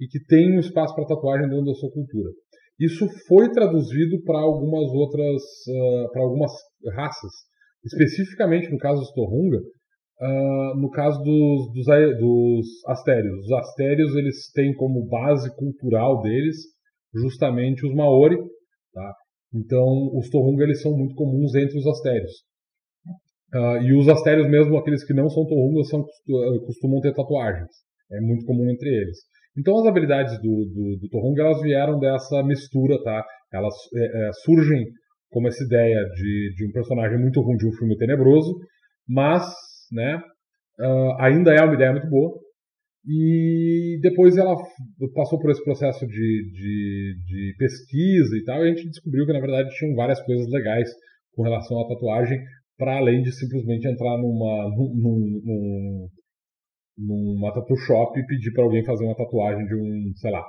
e 0.00 0.06
que 0.06 0.24
têm 0.26 0.56
um 0.56 0.60
espaço 0.60 0.94
para 0.94 1.06
tatuagem 1.06 1.48
dentro 1.48 1.64
da 1.64 1.74
sua 1.74 1.90
cultura. 1.90 2.30
Isso 2.78 3.08
foi 3.26 3.50
traduzido 3.50 4.22
para 4.24 4.38
algumas 4.38 4.90
outras, 4.92 5.42
uh, 5.68 6.12
para 6.12 6.22
algumas 6.22 6.52
raças, 6.94 7.32
especificamente 7.84 8.70
no 8.70 8.78
caso 8.78 9.00
dos 9.00 9.12
Torrunga, 9.12 9.58
Uh, 10.20 10.80
no 10.80 10.90
caso 10.90 11.20
dos, 11.22 11.72
dos, 11.72 11.86
dos, 11.86 12.66
astérios. 12.86 13.36
Os 13.40 13.52
astérios 13.52 14.14
eles 14.14 14.50
têm 14.52 14.72
como 14.74 15.08
base 15.08 15.54
cultural 15.56 16.22
deles 16.22 16.56
justamente 17.12 17.84
os 17.84 17.92
maori, 17.94 18.36
tá? 18.92 19.14
Então 19.52 20.10
os 20.16 20.30
torunga 20.30 20.62
eles 20.64 20.80
são 20.80 20.96
muito 20.96 21.14
comuns 21.14 21.54
entre 21.54 21.78
os 21.78 21.86
astérios. 21.86 22.32
Uh, 23.54 23.82
e 23.82 23.92
os 23.92 24.08
astérios 24.08 24.48
mesmo, 24.48 24.76
aqueles 24.76 25.04
que 25.04 25.14
não 25.14 25.28
são 25.28 25.46
torungas, 25.46 25.88
são, 25.88 26.00
uh, 26.00 26.66
costumam 26.66 27.00
ter 27.00 27.12
tatuagens. 27.12 27.70
É 28.12 28.20
muito 28.20 28.44
comum 28.44 28.70
entre 28.70 28.88
eles. 28.88 29.18
Então 29.56 29.78
as 29.78 29.86
habilidades 29.86 30.36
do, 30.40 30.64
do, 30.66 30.98
do 31.00 31.08
torunga 31.08 31.42
elas 31.42 31.60
vieram 31.62 31.98
dessa 31.98 32.42
mistura, 32.42 33.02
tá? 33.02 33.24
Elas 33.52 33.74
é, 33.94 34.28
é, 34.28 34.32
surgem 34.44 34.84
como 35.30 35.48
essa 35.48 35.62
ideia 35.62 36.04
de, 36.14 36.54
de 36.56 36.66
um 36.68 36.72
personagem 36.72 37.18
muito 37.18 37.40
ruim 37.40 37.56
de 37.56 37.66
um 37.66 37.72
filme 37.72 37.96
tenebroso, 37.96 38.52
mas 39.08 39.44
né? 39.94 40.20
Uh, 40.78 41.14
ainda 41.20 41.54
é 41.54 41.62
uma 41.62 41.74
ideia 41.74 41.92
muito 41.92 42.08
boa. 42.08 42.44
E 43.06 43.98
depois 44.00 44.36
ela 44.36 44.56
passou 45.14 45.38
por 45.38 45.50
esse 45.50 45.62
processo 45.62 46.06
de, 46.06 46.50
de, 46.52 47.14
de, 47.26 47.54
pesquisa 47.58 48.34
e 48.36 48.44
tal, 48.44 48.64
e 48.64 48.70
a 48.70 48.74
gente 48.74 48.88
descobriu 48.88 49.26
que 49.26 49.32
na 49.32 49.40
verdade 49.40 49.68
tinham 49.76 49.94
várias 49.94 50.20
coisas 50.24 50.48
legais 50.50 50.88
com 51.34 51.42
relação 51.42 51.78
à 51.80 51.88
tatuagem, 51.88 52.38
para 52.78 52.96
além 52.96 53.20
de 53.20 53.30
simplesmente 53.30 53.86
entrar 53.86 54.16
numa, 54.16 54.70
num, 54.70 55.42
num, 55.44 56.08
numa 56.96 57.52
tatu 57.52 57.76
shop 57.76 58.18
e 58.18 58.26
pedir 58.26 58.52
para 58.52 58.64
alguém 58.64 58.84
fazer 58.84 59.04
uma 59.04 59.16
tatuagem 59.16 59.66
de 59.66 59.74
um, 59.74 60.12
sei 60.16 60.30
lá, 60.30 60.42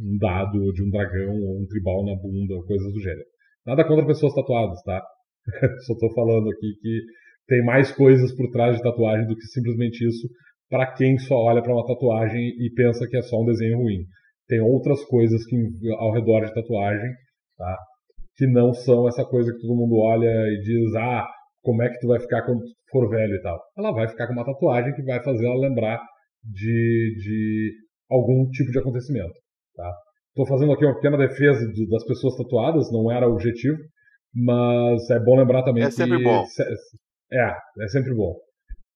um 0.00 0.16
dado, 0.18 0.72
de 0.72 0.84
um 0.84 0.90
dragão 0.90 1.34
ou 1.34 1.62
um 1.62 1.66
tribal 1.66 2.04
na 2.04 2.14
bunda, 2.14 2.64
coisas 2.64 2.92
do 2.92 3.00
gênero. 3.00 3.26
Nada 3.66 3.84
contra 3.84 4.06
pessoas 4.06 4.34
tatuadas, 4.34 4.80
tá? 4.84 5.02
Só 5.86 5.94
estou 5.94 6.14
falando 6.14 6.48
aqui 6.48 6.74
que 6.80 7.00
tem 7.48 7.64
mais 7.64 7.90
coisas 7.90 8.34
por 8.36 8.50
trás 8.50 8.76
de 8.76 8.82
tatuagem 8.82 9.26
do 9.26 9.34
que 9.34 9.46
simplesmente 9.46 10.06
isso 10.06 10.28
para 10.70 10.92
quem 10.92 11.18
só 11.18 11.34
olha 11.34 11.62
para 11.62 11.72
uma 11.72 11.86
tatuagem 11.86 12.40
e 12.40 12.70
pensa 12.74 13.08
que 13.08 13.16
é 13.16 13.22
só 13.22 13.40
um 13.40 13.46
desenho 13.46 13.78
ruim. 13.78 14.04
Tem 14.46 14.60
outras 14.60 15.02
coisas 15.04 15.44
que 15.46 15.56
ao 15.98 16.12
redor 16.12 16.44
de 16.44 16.54
tatuagem, 16.54 17.10
tá? 17.56 17.76
Que 18.36 18.46
não 18.46 18.72
são 18.72 19.08
essa 19.08 19.24
coisa 19.24 19.52
que 19.52 19.60
todo 19.60 19.76
mundo 19.76 19.96
olha 19.96 20.26
e 20.26 20.60
diz, 20.62 20.94
ah, 20.94 21.26
como 21.62 21.82
é 21.82 21.88
que 21.88 21.98
tu 21.98 22.08
vai 22.08 22.20
ficar 22.20 22.42
quando 22.42 22.62
for 22.90 23.08
velho 23.08 23.34
e 23.34 23.42
tal. 23.42 23.58
Ela 23.76 23.92
vai 23.92 24.08
ficar 24.08 24.26
com 24.26 24.34
uma 24.34 24.44
tatuagem 24.44 24.94
que 24.94 25.02
vai 25.02 25.22
fazer 25.22 25.46
ela 25.46 25.58
lembrar 25.58 26.00
de, 26.44 27.14
de 27.18 27.72
algum 28.10 28.48
tipo 28.50 28.70
de 28.70 28.78
acontecimento, 28.78 29.34
tá? 29.74 29.90
Estou 30.28 30.46
fazendo 30.46 30.72
aqui 30.72 30.84
uma 30.84 30.94
pequena 30.94 31.16
defesa 31.16 31.66
de, 31.72 31.88
das 31.88 32.04
pessoas 32.04 32.36
tatuadas, 32.36 32.92
não 32.92 33.10
era 33.10 33.28
o 33.28 33.32
objetivo, 33.32 33.76
mas 34.34 35.10
é 35.10 35.18
bom 35.18 35.36
lembrar 35.36 35.62
também 35.62 35.82
é 35.82 35.86
que 35.86 35.92
sempre 35.92 36.22
bom. 36.22 36.44
É, 37.32 37.84
é 37.84 37.88
sempre 37.88 38.14
bom. 38.14 38.34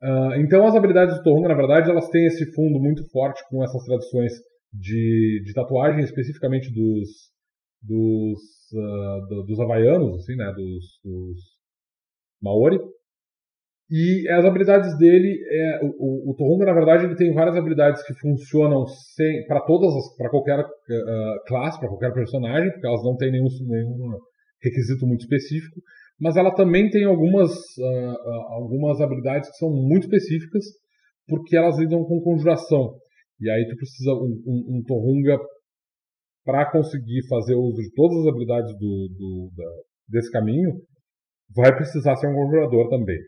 Uh, 0.02 0.34
então 0.40 0.66
as 0.66 0.74
habilidades 0.74 1.16
do 1.16 1.22
Torrunga, 1.22 1.48
na 1.48 1.54
verdade, 1.54 1.90
elas 1.90 2.08
têm 2.08 2.26
esse 2.26 2.52
fundo 2.52 2.80
muito 2.80 3.08
forte 3.10 3.40
com 3.48 3.62
essas 3.62 3.84
tradições 3.84 4.32
de, 4.72 5.42
de 5.44 5.52
tatuagem, 5.52 6.02
especificamente 6.02 6.72
dos, 6.72 7.08
dos, 7.82 8.40
uh, 8.74 9.26
do, 9.28 9.44
dos 9.44 9.60
havaianos, 9.60 10.16
assim, 10.16 10.34
né, 10.34 10.52
dos, 10.56 10.84
dos 11.04 11.40
Maori. 12.42 12.78
E 13.90 14.26
as 14.30 14.44
habilidades 14.44 14.96
dele, 14.96 15.38
é, 15.50 15.80
o, 15.82 16.30
o 16.30 16.34
Torunga, 16.34 16.64
na 16.64 16.72
verdade, 16.72 17.04
ele 17.04 17.14
tem 17.14 17.34
várias 17.34 17.54
habilidades 17.54 18.02
que 18.02 18.14
funcionam 18.14 18.86
para 19.46 19.60
todas, 19.60 19.92
para 20.16 20.30
qualquer 20.30 20.60
uh, 20.60 21.44
classe, 21.46 21.78
para 21.78 21.88
qualquer 21.88 22.14
personagem, 22.14 22.72
porque 22.72 22.86
elas 22.86 23.04
não 23.04 23.16
têm 23.16 23.30
nenhum, 23.30 23.48
nenhum 23.68 24.18
requisito 24.62 25.06
muito 25.06 25.20
específico, 25.20 25.80
mas 26.22 26.36
ela 26.36 26.54
também 26.54 26.88
tem 26.88 27.04
algumas, 27.04 27.50
uh, 27.50 28.30
algumas 28.50 29.00
habilidades 29.00 29.50
que 29.50 29.56
são 29.56 29.68
muito 29.70 30.04
específicas, 30.04 30.64
porque 31.26 31.56
elas 31.56 31.76
lidam 31.78 32.04
com 32.04 32.22
conjuração. 32.22 32.94
E 33.40 33.50
aí 33.50 33.66
tu 33.68 33.74
precisa 33.74 34.12
um, 34.12 34.40
um, 34.46 34.76
um 34.76 34.82
Torunga 34.86 35.36
para 36.44 36.70
conseguir 36.70 37.26
fazer 37.28 37.56
uso 37.56 37.82
de 37.82 37.92
todas 37.92 38.18
as 38.18 38.26
habilidades 38.28 38.72
do, 38.78 39.08
do 39.18 39.50
da, 39.56 39.64
desse 40.10 40.30
caminho, 40.30 40.70
vai 41.52 41.74
precisar 41.74 42.14
ser 42.14 42.28
um 42.28 42.34
conjurador 42.36 42.88
também. 42.88 43.18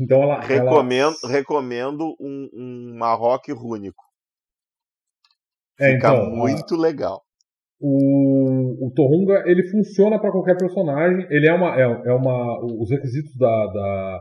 Então 0.00 0.24
ela 0.24 0.40
recomendo, 0.40 1.14
ela... 1.22 1.32
recomendo 1.32 2.16
um, 2.20 2.48
um 2.52 2.98
Marroque 2.98 3.52
rúnico. 3.52 4.02
É, 5.78 5.92
Fica 5.92 6.08
então, 6.08 6.30
muito 6.30 6.74
a... 6.74 6.78
legal. 6.78 7.22
O, 7.84 8.86
o 8.86 8.92
Torunga 8.94 9.42
ele 9.44 9.64
funciona 9.68 10.16
para 10.20 10.30
qualquer 10.30 10.56
personagem. 10.56 11.26
Ele 11.28 11.48
é 11.48 11.52
uma, 11.52 11.74
é, 11.74 11.82
é 11.82 12.12
uma 12.12 12.64
os 12.64 12.88
requisitos 12.88 13.36
da, 13.36 13.66
da, 13.66 14.20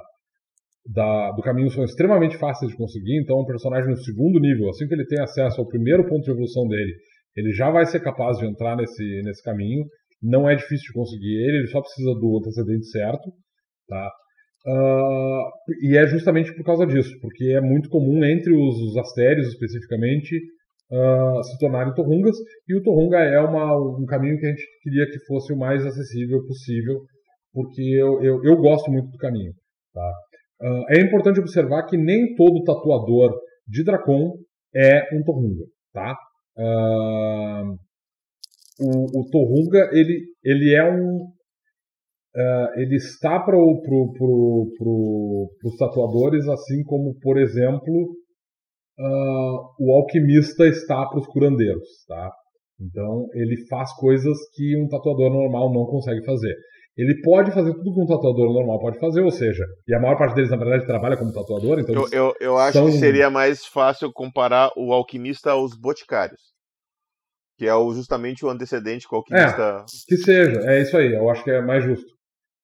da, 0.90 1.32
do 1.34 1.44
caminho 1.44 1.70
são 1.70 1.84
extremamente 1.84 2.38
fáceis 2.38 2.72
de 2.72 2.78
conseguir. 2.78 3.22
Então, 3.22 3.40
um 3.40 3.46
personagem 3.46 3.92
no 3.92 3.98
segundo 3.98 4.40
nível, 4.40 4.68
assim 4.70 4.88
que 4.88 4.96
ele 4.96 5.06
tem 5.06 5.22
acesso 5.22 5.62
ao 5.62 5.68
primeiro 5.68 6.08
ponto 6.08 6.24
de 6.24 6.32
evolução 6.32 6.68
dele, 6.68 6.92
ele 7.36 7.52
já 7.52 7.70
vai 7.70 7.86
ser 7.86 8.00
capaz 8.00 8.40
de 8.40 8.48
entrar 8.48 8.76
nesse, 8.76 9.22
nesse 9.24 9.44
caminho. 9.44 9.86
Não 10.22 10.50
é 10.50 10.56
difícil 10.56 10.88
de 10.88 10.94
conseguir 10.94 11.36
ele, 11.44 11.58
ele 11.60 11.68
só 11.68 11.82
precisa 11.82 12.14
do 12.16 12.40
antecedente 12.40 12.88
certo. 12.88 13.32
Tá? 13.88 14.12
Uh, 14.66 15.50
e 15.84 15.98
é 15.98 16.08
justamente 16.08 16.54
por 16.56 16.64
causa 16.64 16.86
disso, 16.86 17.12
porque 17.22 17.46
é 17.46 17.62
muito 17.62 17.90
comum 17.90 18.24
entre 18.26 18.54
os, 18.54 18.76
os 18.80 18.98
astérios 18.98 19.48
especificamente 19.48 20.36
uh, 20.92 21.44
se 21.44 21.58
tornarem 21.60 21.94
torrungas, 21.94 22.36
e 22.68 22.76
o 22.76 22.84
torrunga 22.84 23.18
é 23.18 23.40
uma, 23.40 23.76
um 23.98 24.06
caminho 24.06 24.38
que 24.38 24.46
a 24.46 24.50
gente 24.50 24.64
queria 24.84 25.06
que 25.06 25.20
fosse 25.26 25.54
o 25.54 25.58
mais 25.58 25.86
acessível 25.86 26.46
possível, 26.46 27.02
porque 27.54 27.82
eu, 27.82 28.22
eu, 28.24 28.44
eu 28.44 28.58
gosto 28.58 28.92
muito 28.92 29.10
do 29.10 29.18
caminho. 29.18 29.54
Tá? 29.94 30.12
Uh, 30.62 30.84
é 30.90 31.02
importante 31.02 31.40
observar 31.40 31.86
que 31.86 31.98
nem 31.98 32.36
todo 32.36 32.64
tatuador 32.64 33.34
de 33.68 33.84
Dracon 33.84 34.38
é 34.76 35.16
um 35.16 35.24
torrunga. 35.24 35.66
Tá? 35.94 36.16
Uh, 36.58 37.78
o, 38.82 39.20
o 39.20 39.30
Torunga 39.30 39.90
ele, 39.94 40.26
ele 40.44 40.76
é 40.76 40.84
um 40.84 41.18
uh, 42.36 42.80
ele 42.80 42.96
está 42.96 43.40
para 43.40 43.56
pro, 43.56 44.14
pro, 44.14 44.74
pro, 44.78 45.52
os 45.64 45.78
tatuadores 45.78 46.48
assim 46.48 46.84
como 46.84 47.16
por 47.22 47.38
exemplo 47.38 48.16
uh, 49.00 49.58
o 49.80 49.94
alquimista 49.96 50.68
está 50.68 51.06
para 51.08 51.20
os 51.20 51.28
curandeiros 51.28 51.88
tá 52.08 52.32
então 52.80 53.28
ele 53.34 53.56
faz 53.68 53.94
coisas 53.96 54.38
que 54.56 54.78
um 54.82 54.88
tatuador 54.88 55.32
normal 55.32 55.72
não 55.74 55.86
consegue 55.86 56.24
fazer 56.26 56.56
ele 56.98 57.22
pode 57.22 57.52
fazer 57.52 57.74
tudo 57.74 57.94
que 57.94 58.02
um 58.02 58.06
tatuador 58.06 58.54
normal 58.54 58.80
pode 58.80 59.00
fazer, 59.00 59.22
ou 59.22 59.32
seja, 59.32 59.66
e 59.88 59.96
a 59.96 60.00
maior 60.00 60.18
parte 60.18 60.36
deles, 60.36 60.52
na 60.52 60.58
verdade, 60.58 60.86
trabalha 60.86 61.18
como 61.18 61.32
tatuador, 61.32 61.80
então. 61.80 61.96
Eu, 61.96 62.08
eu, 62.12 62.36
eu 62.40 62.58
acho 62.58 62.78
são... 62.78 62.86
que 62.86 62.94
seria 62.94 63.30
mais 63.30 63.66
fácil 63.66 64.12
comparar 64.12 64.72
o 64.76 64.92
alquimista 64.92 65.52
aos 65.52 65.76
boticários. 65.76 66.52
Que 67.58 67.66
é 67.66 67.74
o, 67.74 67.94
justamente 67.94 68.46
o 68.46 68.50
antecedente 68.50 69.08
que 69.08 69.16
o 69.16 69.20
alquimista. 69.20 69.62
É, 69.62 69.86
que 70.08 70.18
seja, 70.18 70.60
é 70.70 70.82
isso 70.82 70.98
aí, 70.98 71.14
eu 71.14 71.30
acho 71.30 71.44
que 71.44 71.52
é 71.52 71.62
mais 71.62 71.84
justo. 71.84 72.12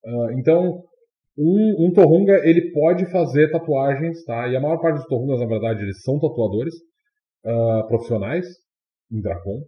Uh, 0.03 0.31
então, 0.39 0.83
um, 1.37 1.87
um 1.87 1.91
Torrunga, 1.93 2.33
ele 2.43 2.71
pode 2.71 3.05
fazer 3.11 3.51
tatuagens, 3.51 4.23
tá? 4.25 4.47
E 4.47 4.55
a 4.55 4.59
maior 4.59 4.79
parte 4.79 4.97
dos 4.97 5.07
Torrungas, 5.07 5.39
na 5.39 5.45
verdade, 5.45 5.83
eles 5.83 6.01
são 6.01 6.19
tatuadores 6.19 6.73
uh, 7.45 7.87
profissionais 7.87 8.45
em 9.11 9.21
Dracon 9.21 9.61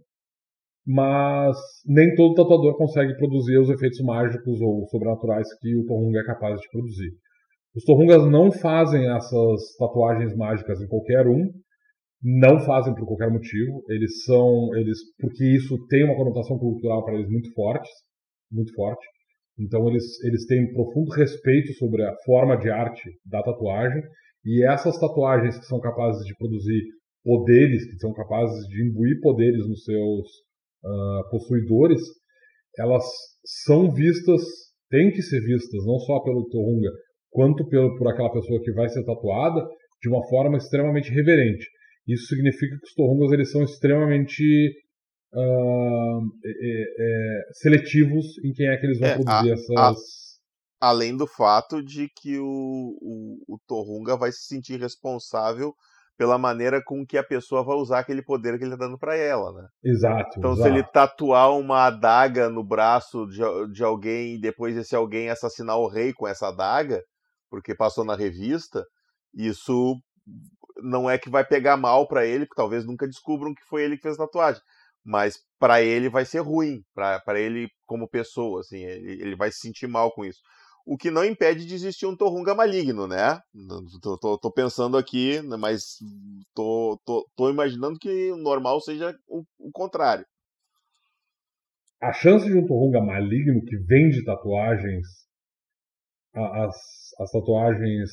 mas 0.86 1.56
nem 1.86 2.14
todo 2.14 2.34
tatuador 2.34 2.76
consegue 2.76 3.16
produzir 3.16 3.58
os 3.58 3.70
efeitos 3.70 4.00
mágicos 4.00 4.60
ou 4.60 4.86
sobrenaturais 4.88 5.46
que 5.60 5.76
o 5.76 5.84
Torrunga 5.86 6.20
é 6.20 6.24
capaz 6.24 6.60
de 6.60 6.68
produzir. 6.70 7.10
Os 7.74 7.84
Torrungas 7.84 8.28
não 8.28 8.50
fazem 8.50 9.08
essas 9.14 9.76
tatuagens 9.78 10.36
mágicas 10.36 10.80
em 10.80 10.88
qualquer 10.88 11.26
um, 11.28 11.48
não 12.22 12.58
fazem 12.60 12.94
por 12.94 13.06
qualquer 13.06 13.30
motivo, 13.30 13.82
eles 13.88 14.24
são, 14.24 14.74
eles, 14.76 14.98
porque 15.18 15.44
isso 15.44 15.76
tem 15.86 16.04
uma 16.04 16.16
conotação 16.16 16.58
cultural 16.58 17.04
para 17.04 17.14
eles 17.14 17.30
muito 17.30 17.52
forte, 17.54 17.88
muito 18.50 18.74
forte. 18.74 19.06
Então 19.58 19.88
eles, 19.88 20.22
eles 20.24 20.46
têm 20.46 20.72
profundo 20.72 21.10
respeito 21.10 21.72
sobre 21.74 22.02
a 22.04 22.14
forma 22.24 22.56
de 22.56 22.70
arte 22.70 23.10
da 23.24 23.42
tatuagem 23.42 24.02
e 24.44 24.64
essas 24.64 24.98
tatuagens 24.98 25.58
que 25.58 25.66
são 25.66 25.80
capazes 25.80 26.24
de 26.24 26.34
produzir 26.36 26.82
poderes, 27.22 27.84
que 27.90 27.98
são 27.98 28.12
capazes 28.12 28.66
de 28.68 28.82
imbuir 28.82 29.20
poderes 29.20 29.68
nos 29.68 29.84
seus 29.84 30.26
uh, 30.84 31.30
possuidores, 31.30 32.00
elas 32.78 33.04
são 33.64 33.92
vistas, 33.92 34.40
têm 34.90 35.10
que 35.10 35.22
ser 35.22 35.40
vistas, 35.40 35.84
não 35.84 35.98
só 35.98 36.20
pelo 36.20 36.48
Torunga, 36.48 36.90
quanto 37.30 37.68
pelo, 37.68 37.96
por 37.98 38.08
aquela 38.08 38.32
pessoa 38.32 38.60
que 38.62 38.72
vai 38.72 38.88
ser 38.88 39.04
tatuada, 39.04 39.66
de 40.02 40.08
uma 40.08 40.26
forma 40.28 40.56
extremamente 40.56 41.10
reverente. 41.10 41.66
Isso 42.08 42.26
significa 42.26 42.76
que 42.78 42.86
os 42.86 42.94
Torungas 42.94 43.32
eles 43.32 43.50
são 43.50 43.62
extremamente 43.62 44.42
uh, 45.32 46.20
é, 46.44 46.82
é, 46.98 47.52
seletivos 47.52 48.26
em 48.44 48.52
quem 48.52 48.68
é 48.68 48.76
que 48.76 48.86
eles 48.86 48.98
vão 48.98 49.08
é, 49.08 49.14
produzir 49.14 49.50
a, 49.50 49.52
essas. 49.52 49.76
A, 50.80 50.88
além 50.88 51.16
do 51.16 51.26
fato 51.26 51.82
de 51.82 52.08
que 52.16 52.38
o, 52.38 52.44
o, 53.00 53.54
o 53.54 53.58
Torunga 53.66 54.16
vai 54.16 54.32
se 54.32 54.46
sentir 54.46 54.80
responsável 54.80 55.74
pela 56.20 56.36
maneira 56.36 56.82
com 56.84 57.04
que 57.06 57.16
a 57.16 57.24
pessoa 57.24 57.64
vai 57.64 57.76
usar 57.76 58.00
aquele 58.00 58.22
poder 58.22 58.58
que 58.58 58.64
ele 58.64 58.74
está 58.74 58.84
dando 58.84 58.98
para 58.98 59.16
ela, 59.16 59.52
né? 59.52 59.66
Exato. 59.82 60.38
Então, 60.38 60.52
exato. 60.52 60.68
se 60.68 60.74
ele 60.74 60.84
tatuar 60.84 61.56
uma 61.56 61.86
adaga 61.86 62.50
no 62.50 62.62
braço 62.62 63.26
de, 63.26 63.40
de 63.72 63.82
alguém 63.82 64.34
e 64.34 64.40
depois 64.40 64.76
esse 64.76 64.94
alguém 64.94 65.30
assassinar 65.30 65.78
o 65.78 65.88
rei 65.88 66.12
com 66.12 66.28
essa 66.28 66.48
adaga, 66.48 67.02
porque 67.48 67.74
passou 67.74 68.04
na 68.04 68.14
revista, 68.14 68.84
isso 69.34 69.96
não 70.82 71.08
é 71.08 71.16
que 71.16 71.30
vai 71.30 71.42
pegar 71.42 71.78
mal 71.78 72.06
para 72.06 72.26
ele, 72.26 72.44
porque 72.44 72.60
talvez 72.60 72.84
nunca 72.84 73.06
descubram 73.06 73.54
que 73.54 73.64
foi 73.66 73.82
ele 73.82 73.96
que 73.96 74.02
fez 74.02 74.16
a 74.16 74.24
tatuagem, 74.24 74.60
mas 75.04 75.38
para 75.58 75.82
ele 75.82 76.08
vai 76.08 76.24
ser 76.24 76.40
ruim, 76.40 76.82
para 76.94 77.40
ele 77.40 77.68
como 77.86 78.08
pessoa, 78.08 78.60
assim, 78.60 78.84
ele, 78.84 79.22
ele 79.22 79.36
vai 79.36 79.50
se 79.50 79.60
sentir 79.60 79.86
mal 79.86 80.12
com 80.12 80.24
isso 80.24 80.40
o 80.86 80.96
que 80.96 81.10
não 81.10 81.24
impede 81.24 81.66
de 81.66 81.74
existir 81.74 82.06
um 82.06 82.16
Torrunga 82.16 82.54
maligno, 82.54 83.06
né? 83.06 83.40
Tô, 84.02 84.18
tô, 84.18 84.38
tô 84.38 84.52
pensando 84.52 84.96
aqui, 84.96 85.40
né, 85.42 85.56
mas 85.56 85.98
tô, 86.54 87.00
tô, 87.04 87.26
tô, 87.36 87.50
imaginando 87.50 87.98
que 87.98 88.32
o 88.32 88.36
normal 88.36 88.80
seja 88.80 89.16
o, 89.28 89.44
o, 89.58 89.70
contrário. 89.72 90.24
A 92.02 92.12
chance 92.12 92.46
de 92.46 92.56
um 92.56 92.66
Torrunga 92.66 93.00
maligno 93.00 93.62
que 93.64 93.76
vende 93.76 94.24
tatuagens, 94.24 95.06
as, 96.34 96.74
as 97.20 97.30
tatuagens 97.30 98.10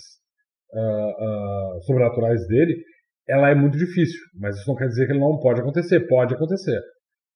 uh, 0.74 1.78
uh, 1.78 1.82
sobrenaturais 1.84 2.46
dele, 2.48 2.84
ela 3.30 3.50
é 3.50 3.56
muito 3.56 3.78
difícil, 3.78 4.20
mas 4.40 4.56
isso 4.56 4.70
não 4.70 4.76
quer 4.76 4.88
dizer 4.88 5.06
que 5.06 5.12
ele 5.12 5.20
não 5.20 5.38
pode 5.40 5.60
acontecer, 5.60 6.08
pode 6.08 6.34
acontecer. 6.34 6.80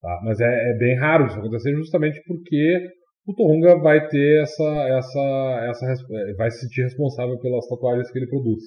Tá? 0.02 0.20
Mas 0.24 0.40
é, 0.40 0.72
é 0.72 0.78
bem 0.78 0.98
raro 0.98 1.28
isso 1.28 1.38
acontecer 1.38 1.76
justamente 1.76 2.22
porque 2.26 2.90
o 3.28 3.36
Torunga 3.36 3.78
vai 3.80 4.08
ter 4.08 4.42
essa, 4.42 4.64
essa, 4.64 5.68
essa, 5.70 6.04
eh, 6.12 6.34
vai 6.36 6.50
se 6.50 6.62
sentir 6.62 6.82
responsável 6.82 7.38
pelas 7.40 7.68
tatuagens 7.68 8.10
que 8.12 8.18
ele 8.18 8.28
produz. 8.28 8.64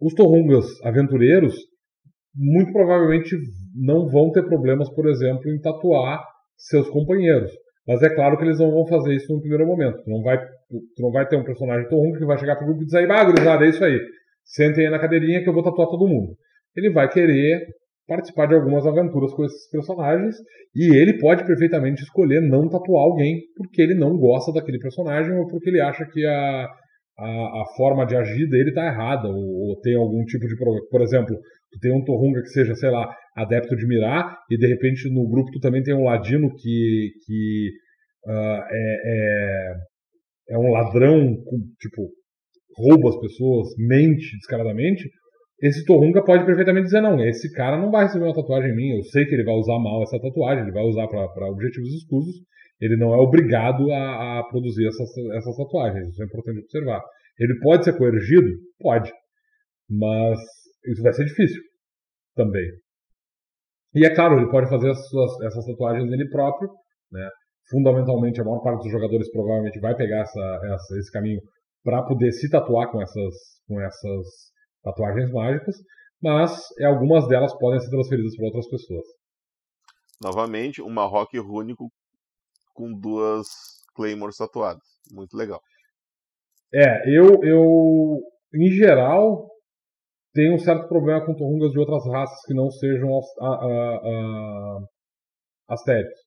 Os 0.00 0.14
Torungas 0.14 0.66
aventureiros 0.84 1.54
muito 2.34 2.72
provavelmente 2.72 3.36
não 3.74 4.08
vão 4.08 4.30
ter 4.30 4.44
problemas, 4.44 4.88
por 4.94 5.08
exemplo, 5.08 5.50
em 5.50 5.60
tatuar 5.60 6.24
seus 6.56 6.88
companheiros. 6.90 7.50
Mas 7.86 8.02
é 8.02 8.14
claro 8.14 8.38
que 8.38 8.44
eles 8.44 8.60
não 8.60 8.70
vão 8.70 8.86
fazer 8.86 9.14
isso 9.14 9.32
no 9.32 9.40
primeiro 9.40 9.66
momento. 9.66 10.02
Tu 10.02 10.10
não 10.10 10.22
vai, 10.22 10.38
tu 10.38 11.02
não 11.02 11.10
vai 11.10 11.26
ter 11.26 11.36
um 11.36 11.44
personagem 11.44 11.88
Torunga 11.88 12.18
que 12.18 12.24
vai 12.24 12.38
chegar 12.38 12.56
pro 12.56 12.66
grupo 12.66 12.82
e 12.82 12.86
dizer, 12.86 13.10
ah, 13.10 13.24
gurizada, 13.24 13.64
é 13.64 13.68
isso 13.68 13.84
aí. 13.84 13.98
Sentem 14.44 14.86
aí 14.86 14.90
na 14.90 15.00
cadeirinha 15.00 15.42
que 15.42 15.48
eu 15.48 15.52
vou 15.52 15.62
tatuar 15.62 15.88
todo 15.88 16.08
mundo. 16.08 16.36
Ele 16.76 16.90
vai 16.90 17.08
querer 17.08 17.66
participar 18.06 18.46
de 18.46 18.54
algumas 18.54 18.86
aventuras 18.86 19.32
com 19.32 19.44
esses 19.44 19.70
personagens 19.70 20.36
e 20.74 20.94
ele 20.96 21.18
pode 21.18 21.46
perfeitamente 21.46 22.02
escolher 22.02 22.40
não 22.40 22.68
tatuar 22.68 23.04
alguém 23.04 23.40
porque 23.56 23.80
ele 23.80 23.94
não 23.94 24.16
gosta 24.16 24.52
daquele 24.52 24.78
personagem 24.78 25.32
ou 25.36 25.46
porque 25.46 25.70
ele 25.70 25.80
acha 25.80 26.04
que 26.06 26.24
a, 26.26 26.68
a, 27.18 27.26
a 27.26 27.64
forma 27.76 28.04
de 28.04 28.16
agir 28.16 28.48
dele 28.48 28.70
está 28.70 28.86
errada 28.86 29.28
ou, 29.28 29.68
ou, 29.68 29.80
tem 29.80 29.94
algum 29.94 30.24
tipo 30.24 30.46
de 30.46 30.56
problema. 30.56 30.86
Por 30.90 31.00
exemplo, 31.02 31.36
tu 31.70 31.78
tem 31.80 31.92
um 31.92 32.04
Torrunga 32.04 32.42
que 32.42 32.48
seja, 32.48 32.74
sei 32.74 32.90
lá, 32.90 33.14
adepto 33.36 33.76
de 33.76 33.86
mirar 33.86 34.36
e 34.50 34.56
de 34.56 34.66
repente 34.66 35.08
no 35.10 35.28
grupo 35.28 35.50
tu 35.52 35.60
também 35.60 35.82
tem 35.82 35.94
um 35.94 36.04
ladino 36.04 36.52
que, 36.54 37.10
que 37.24 37.70
uh, 38.26 38.62
é, 38.70 38.96
é, 39.04 39.74
é 40.50 40.58
um 40.58 40.70
ladrão, 40.70 41.36
tipo, 41.80 42.10
rouba 42.76 43.10
as 43.10 43.20
pessoas, 43.20 43.68
mente 43.78 44.36
descaradamente 44.38 45.08
esse 45.62 45.84
Torunga 45.84 46.24
pode 46.24 46.44
perfeitamente 46.44 46.86
dizer: 46.86 47.00
não, 47.00 47.20
esse 47.24 47.52
cara 47.52 47.78
não 47.78 47.90
vai 47.90 48.04
receber 48.04 48.24
uma 48.24 48.34
tatuagem 48.34 48.72
em 48.72 48.76
mim, 48.76 48.96
eu 48.96 49.02
sei 49.04 49.24
que 49.24 49.34
ele 49.34 49.44
vai 49.44 49.54
usar 49.54 49.78
mal 49.78 50.02
essa 50.02 50.20
tatuagem, 50.20 50.64
ele 50.64 50.72
vai 50.72 50.82
usar 50.82 51.06
para 51.06 51.46
objetivos 51.48 51.88
escusos, 51.94 52.34
ele 52.80 52.96
não 52.96 53.14
é 53.14 53.16
obrigado 53.16 53.90
a, 53.92 54.40
a 54.40 54.44
produzir 54.50 54.88
essas, 54.88 55.08
essas 55.36 55.56
tatuagens, 55.56 56.08
isso 56.08 56.22
é 56.22 56.26
importante 56.26 56.58
observar. 56.58 57.00
Ele 57.38 57.58
pode 57.60 57.84
ser 57.84 57.96
coergido? 57.96 58.48
Pode. 58.80 59.12
Mas 59.88 60.38
isso 60.86 61.02
vai 61.02 61.12
ser 61.12 61.24
difícil 61.24 61.62
também. 62.34 62.66
E 63.94 64.04
é 64.04 64.14
claro, 64.14 64.38
ele 64.38 64.50
pode 64.50 64.68
fazer 64.68 64.90
essas, 64.90 65.40
essas 65.44 65.64
tatuagens 65.66 66.10
nele 66.10 66.28
próprio, 66.28 66.70
né? 67.10 67.28
Fundamentalmente, 67.70 68.40
a 68.40 68.44
maior 68.44 68.60
parte 68.62 68.82
dos 68.82 68.90
jogadores 68.90 69.30
provavelmente 69.30 69.78
vai 69.78 69.94
pegar 69.94 70.22
essa, 70.22 70.60
essa 70.64 70.98
esse 70.98 71.12
caminho 71.12 71.40
para 71.84 72.02
poder 72.02 72.32
se 72.32 72.50
tatuar 72.50 72.90
com 72.90 73.00
essas, 73.00 73.34
com 73.68 73.80
essas 73.80 74.51
tatuagens 74.82 75.30
mágicas, 75.32 75.76
mas 76.22 76.66
algumas 76.84 77.26
delas 77.28 77.56
podem 77.58 77.80
ser 77.80 77.90
transferidas 77.90 78.36
para 78.36 78.46
outras 78.46 78.68
pessoas. 78.68 79.04
Novamente, 80.22 80.80
uma 80.80 81.04
rock 81.04 81.38
rúnico 81.38 81.90
com 82.74 82.92
duas 82.92 83.46
Claymores 83.94 84.36
tatuadas. 84.36 84.82
Muito 85.10 85.36
legal. 85.36 85.60
É, 86.72 87.08
eu, 87.10 87.42
eu 87.42 88.18
em 88.54 88.70
geral, 88.70 89.48
tenho 90.32 90.54
um 90.54 90.58
certo 90.58 90.88
problema 90.88 91.24
com 91.24 91.34
torungas 91.34 91.72
de 91.72 91.78
outras 91.78 92.04
raças 92.06 92.38
que 92.46 92.54
não 92.54 92.70
sejam 92.70 93.08
astérios. 95.68 96.20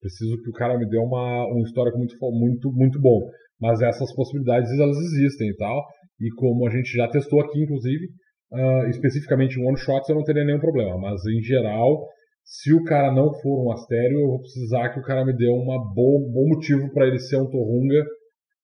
Preciso 0.00 0.42
que 0.42 0.50
o 0.50 0.52
cara 0.52 0.76
me 0.76 0.88
dê 0.88 0.98
uma, 0.98 1.46
um 1.54 1.62
histórico 1.62 1.98
muito, 1.98 2.16
muito, 2.32 2.72
muito 2.72 3.00
bom. 3.00 3.20
Mas 3.60 3.80
essas 3.80 4.12
possibilidades, 4.14 4.68
elas 4.72 4.96
existem 4.96 5.50
e 5.50 5.56
tal. 5.56 5.84
E 6.22 6.30
como 6.36 6.66
a 6.66 6.70
gente 6.70 6.96
já 6.96 7.08
testou 7.08 7.40
aqui, 7.40 7.60
inclusive, 7.60 8.06
uh, 8.52 8.88
especificamente 8.88 9.58
em 9.58 9.66
one-shots, 9.66 10.08
eu 10.08 10.14
não 10.14 10.22
teria 10.22 10.44
nenhum 10.44 10.60
problema. 10.60 10.96
Mas, 10.96 11.26
em 11.26 11.42
geral, 11.42 12.06
se 12.44 12.72
o 12.72 12.84
cara 12.84 13.12
não 13.12 13.34
for 13.34 13.66
um 13.66 13.72
astério, 13.72 14.20
eu 14.20 14.28
vou 14.28 14.40
precisar 14.40 14.90
que 14.90 15.00
o 15.00 15.02
cara 15.02 15.24
me 15.24 15.36
dê 15.36 15.48
um 15.48 15.64
bom 15.94 16.48
motivo 16.48 16.92
para 16.92 17.06
ele 17.06 17.18
ser 17.18 17.36
um 17.36 17.50
torunga 17.50 18.04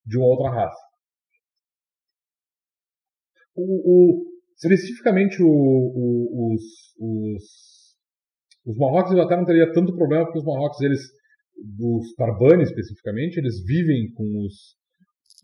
de 0.06 0.16
uma 0.16 0.26
outra 0.26 0.50
raça. 0.50 0.88
O, 3.54 3.62
o, 3.62 4.24
especificamente 4.56 5.42
o, 5.42 6.54
os, 6.54 6.62
os, 7.00 7.44
os 8.66 8.76
Marrocos 8.76 9.12
eu 9.12 9.22
até 9.22 9.36
não 9.36 9.44
teria 9.44 9.72
tanto 9.72 9.96
problema, 9.96 10.24
porque 10.24 10.38
os 10.38 10.44
Marrocos, 10.44 10.80
eles, 10.80 11.00
dos 11.76 12.14
Tarbani 12.14 12.62
especificamente, 12.62 13.38
eles 13.38 13.64
vivem 13.64 14.12
com 14.14 14.24
os. 14.46 14.77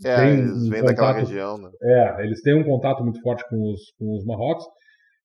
É, 0.04 0.30
eles 0.30 0.66
um 0.66 0.70
vêm 0.70 0.82
daquela 0.82 1.12
região, 1.12 1.58
né? 1.58 1.70
É, 1.82 2.24
eles 2.24 2.40
têm 2.42 2.54
um 2.54 2.64
contato 2.64 3.02
muito 3.02 3.20
forte 3.20 3.44
com 3.48 3.56
os, 3.72 3.80
com 3.98 4.16
os 4.16 4.24
Marrocos, 4.24 4.64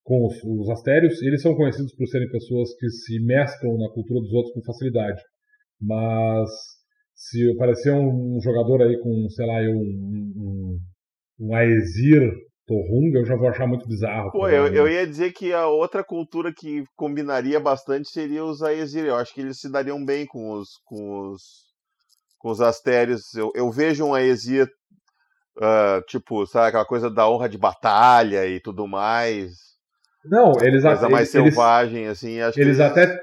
com 0.04 0.26
os, 0.26 0.44
os 0.44 0.70
Astérios, 0.70 1.22
eles 1.22 1.42
são 1.42 1.56
conhecidos 1.56 1.94
por 1.96 2.08
serem 2.08 2.30
pessoas 2.30 2.74
que 2.76 2.90
se 2.90 3.20
mesclam 3.20 3.78
na 3.78 3.90
cultura 3.90 4.20
dos 4.22 4.34
outros 4.34 4.54
com 4.54 4.64
facilidade. 4.64 5.22
Mas 5.80 6.50
se 7.16 7.52
aparecer 7.52 7.94
um, 7.94 8.38
um 8.38 8.42
jogador 8.42 8.82
aí 8.82 8.98
com, 9.00 9.30
sei 9.30 9.46
lá, 9.46 9.60
um, 9.62 10.34
um, 10.36 10.80
um 11.40 11.56
Aesir 11.56 12.32
Torrunga, 12.66 13.20
eu 13.20 13.26
já 13.26 13.36
vou 13.36 13.50
achar 13.50 13.68
muito 13.68 13.88
bizarro. 13.88 14.32
Pô, 14.32 14.48
eu, 14.48 14.68
eu, 14.68 14.88
ia 14.88 15.06
dizer 15.06 15.32
que 15.32 15.52
a 15.52 15.68
outra 15.68 16.04
cultura 16.04 16.54
que 16.56 16.84
combinaria 16.96 17.60
bastante 17.60 18.10
seria 18.10 18.44
os 18.44 18.62
Aesir. 18.62 19.06
Eu 19.06 19.16
acho 19.16 19.34
que 19.34 19.42
eles 19.42 19.60
se 19.60 19.72
dariam 19.72 20.04
bem 20.04 20.26
com 20.26 20.52
os 20.52 20.70
com 20.86 21.32
os, 21.32 21.42
com 22.40 22.50
os 22.50 22.60
Astérios. 22.62 23.34
Eu, 23.36 23.52
eu 23.54 23.70
vejo 23.70 24.06
um 24.06 24.16
Aesir, 24.16 24.68
uh, 25.58 26.02
tipo, 26.08 26.46
sabe, 26.48 26.70
aquela 26.70 26.86
coisa 26.86 27.10
da 27.10 27.30
honra 27.30 27.48
de 27.48 27.58
batalha 27.58 28.48
e 28.48 28.60
tudo 28.60 28.88
mais. 28.88 29.52
Não, 30.26 30.54
eles 30.62 30.84
coisa 30.84 31.06
até, 31.06 31.10
mais 31.10 31.36
eles, 31.36 31.54
selvagem, 31.54 32.08
assim. 32.08 32.40
eles, 32.40 32.58
eles 32.58 32.80
até. 32.80 33.20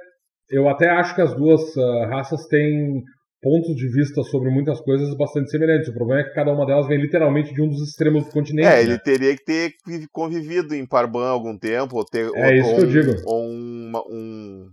Eu 0.48 0.68
até 0.68 0.88
acho 0.88 1.14
que 1.14 1.20
as 1.20 1.34
duas 1.34 1.60
uh, 1.74 2.06
raças 2.08 2.46
têm 2.46 3.02
pontos 3.42 3.76
de 3.76 3.88
vista 3.88 4.22
sobre 4.22 4.50
muitas 4.50 4.80
coisas 4.80 5.16
bastante 5.16 5.50
semelhantes. 5.50 5.88
O 5.88 5.94
problema 5.94 6.22
é 6.22 6.24
que 6.24 6.34
cada 6.34 6.52
uma 6.52 6.66
delas 6.66 6.86
vem 6.86 7.00
literalmente 7.00 7.52
de 7.52 7.62
um 7.62 7.68
dos 7.68 7.80
extremos 7.88 8.24
do 8.24 8.30
continente. 8.30 8.66
É, 8.66 8.82
ele 8.82 8.94
né? 8.94 8.98
teria 8.98 9.36
que 9.36 9.44
ter 9.44 9.74
convivido 10.12 10.74
em 10.74 10.86
Parban 10.86 11.28
algum 11.28 11.56
tempo, 11.56 11.96
ou 11.96 12.04
ter 12.04 12.30
é 12.34 12.46
ou, 12.46 12.54
isso 12.54 12.70
ou, 12.70 12.76
que 12.76 12.82
eu 12.82 12.86
digo. 12.86 13.12
ou 13.24 13.44
um, 13.44 13.92
um, 14.10 14.68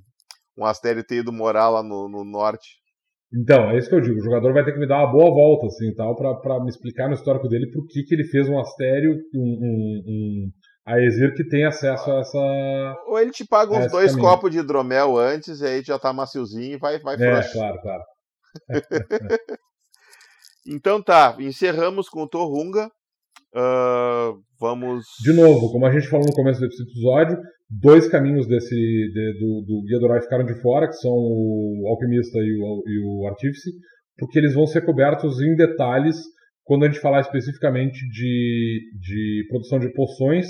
um 0.58 0.66
astério 0.66 1.04
ter 1.04 1.18
ido 1.18 1.32
morar 1.32 1.70
lá 1.70 1.84
no, 1.84 2.08
no, 2.10 2.24
norte. 2.24 2.83
Então, 3.36 3.72
é 3.72 3.78
isso 3.78 3.90
que 3.90 3.96
eu 3.96 4.02
digo. 4.02 4.20
O 4.20 4.24
jogador 4.24 4.54
vai 4.54 4.64
ter 4.64 4.74
que 4.74 4.80
me 4.80 4.88
dar 4.88 5.00
uma 5.00 5.12
boa 5.12 5.32
volta, 5.32 5.66
assim, 5.66 5.94
tal, 5.96 6.16
para 6.16 6.60
me 6.60 6.70
explicar 6.70 7.08
no 7.08 7.16
histórico 7.16 7.48
dele 7.48 7.72
por 7.72 7.88
que, 7.88 8.04
que 8.04 8.14
ele 8.14 8.26
fez 8.26 8.48
um 8.48 8.60
astério, 8.60 9.16
um, 9.34 9.42
um, 9.42 10.04
um 10.08 10.52
a 10.86 11.00
Exir 11.00 11.34
que 11.34 11.48
tem 11.48 11.66
acesso 11.66 12.12
a 12.12 12.20
essa. 12.20 12.96
Ou 13.08 13.20
ele 13.20 13.32
te 13.32 13.46
paga 13.46 13.74
uns 13.74 13.92
dois 13.92 14.12
caminho. 14.12 14.30
copos 14.30 14.52
de 14.52 14.60
hidromel 14.60 15.18
antes, 15.18 15.62
e 15.62 15.66
aí 15.66 15.82
já 15.82 15.98
tá 15.98 16.14
maciozinho 16.14 16.76
e 16.76 16.78
vai, 16.78 17.00
vai 17.00 17.16
É, 17.16 17.52
claro, 17.52 17.82
claro. 17.82 18.04
então 20.68 21.02
tá, 21.02 21.36
encerramos 21.40 22.10
com 22.10 22.24
o 22.24 22.30
Torrunga. 22.30 22.90
Uh, 23.56 24.42
vamos. 24.60 25.06
De 25.24 25.32
novo, 25.32 25.72
como 25.72 25.86
a 25.86 25.92
gente 25.92 26.08
falou 26.08 26.26
no 26.26 26.34
começo 26.34 26.60
desse 26.60 26.82
episódio, 26.84 27.38
dois 27.82 28.08
caminhos 28.08 28.48
desse 28.48 28.76
de, 28.76 29.34
do, 29.40 29.62
do 29.66 29.84
Guia 29.84 30.00
Dorai 30.00 30.22
ficaram 30.22 30.46
de 30.46 30.60
fora, 30.62 30.88
que 30.88 30.96
são 30.96 31.12
o 31.12 31.88
Alquimista 31.90 32.38
e 32.40 32.54
o, 32.54 32.84
e 32.86 33.00
o 33.00 33.28
Artífice, 33.28 33.72
porque 34.18 34.38
eles 34.38 34.54
vão 34.54 34.66
ser 34.68 34.86
cobertos 34.86 35.42
em 35.42 35.56
detalhes 35.56 36.18
quando 36.64 36.84
a 36.84 36.88
gente 36.88 37.02
falar 37.02 37.22
especificamente 37.22 38.00
de, 38.10 38.92
de 39.00 39.46
produção 39.50 39.80
de 39.80 39.92
poções 39.94 40.46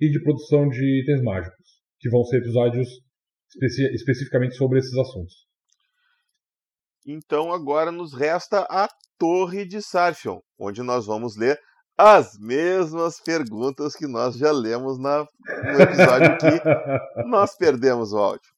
e 0.00 0.10
de 0.10 0.22
produção 0.22 0.68
de 0.68 1.02
itens 1.02 1.22
mágicos, 1.22 1.66
que 1.98 2.10
vão 2.10 2.22
ser 2.24 2.38
episódios 2.38 2.88
especi 3.48 3.82
especificamente 3.94 4.54
sobre 4.54 4.78
esses 4.78 4.96
assuntos. 4.96 5.46
Então 7.06 7.52
agora 7.52 7.90
nos 7.90 8.12
resta 8.12 8.66
a 8.68 8.88
Torre 9.18 9.64
de 9.64 9.80
Sarfion, 9.80 10.40
onde 10.58 10.82
nós 10.82 11.06
vamos 11.06 11.36
ler 11.36 11.58
as 11.96 12.38
mesmas 12.38 13.18
perguntas 13.20 13.94
que 13.94 14.06
nós 14.06 14.36
já 14.36 14.52
lemos 14.52 14.98
na, 14.98 15.20
no 15.20 15.80
episódio 15.80 16.36
que 16.36 17.24
nós 17.26 17.56
perdemos 17.56 18.12
o 18.12 18.18
áudio. 18.18 18.50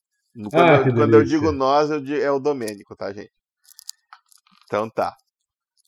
Quando, 0.50 0.56
ah, 0.56 0.88
eu, 0.88 0.94
quando 0.94 1.14
eu, 1.14 1.24
digo 1.24 1.52
nós, 1.52 1.90
eu 1.90 2.00
digo, 2.00 2.20
é 2.20 2.30
o 2.30 2.38
Domênico, 2.38 2.96
tá, 2.96 3.12
gente? 3.12 3.32
Então 4.66 4.88
tá. 4.90 5.16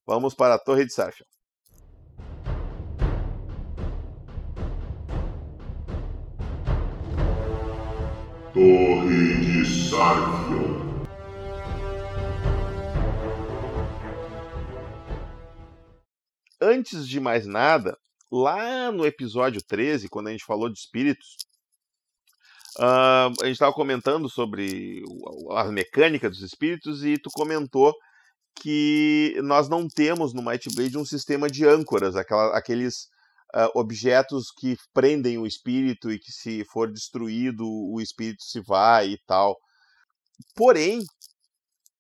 Vamos 0.07 0.35
para 0.35 0.55
a 0.55 0.59
Torre 0.59 0.85
de 0.85 0.93
Sarfion. 0.93 1.27
Torre 8.53 9.37
de 9.41 9.65
Sarfion. 9.67 10.70
Antes 16.61 17.09
de 17.09 17.19
mais 17.19 17.47
nada, 17.47 17.97
lá 18.31 18.93
no 18.93 19.05
episódio 19.05 19.61
13, 19.67 20.09
quando 20.09 20.29
a 20.29 20.31
gente 20.31 20.45
falou 20.45 20.69
de 20.69 20.79
espíritos, 20.79 21.37
uh, 22.79 23.33
a 23.43 23.45
gente 23.45 23.53
estava 23.53 23.73
comentando 23.73 24.29
sobre 24.29 25.03
a 25.51 25.65
mecânica 25.65 26.29
dos 26.29 26.43
espíritos 26.43 27.05
e 27.05 27.19
tu 27.19 27.31
comentou 27.33 27.93
que 28.61 29.37
nós 29.43 29.69
não 29.69 29.89
temos 29.89 30.35
no 30.35 30.43
Might 30.43 30.69
Blade 30.75 30.99
um 30.99 31.05
sistema 31.05 31.49
de 31.49 31.67
âncoras, 31.67 32.15
aquela, 32.15 32.57
aqueles 32.57 33.05
uh, 33.55 33.71
objetos 33.75 34.47
que 34.59 34.77
prendem 34.93 35.39
o 35.39 35.47
espírito 35.47 36.11
e 36.11 36.19
que 36.19 36.31
se 36.31 36.65
for 36.65 36.91
destruído 36.93 37.65
o 37.65 38.01
espírito 38.01 38.43
se 38.43 38.61
vai 38.61 39.11
e 39.11 39.19
tal. 39.27 39.57
Porém, 40.55 41.01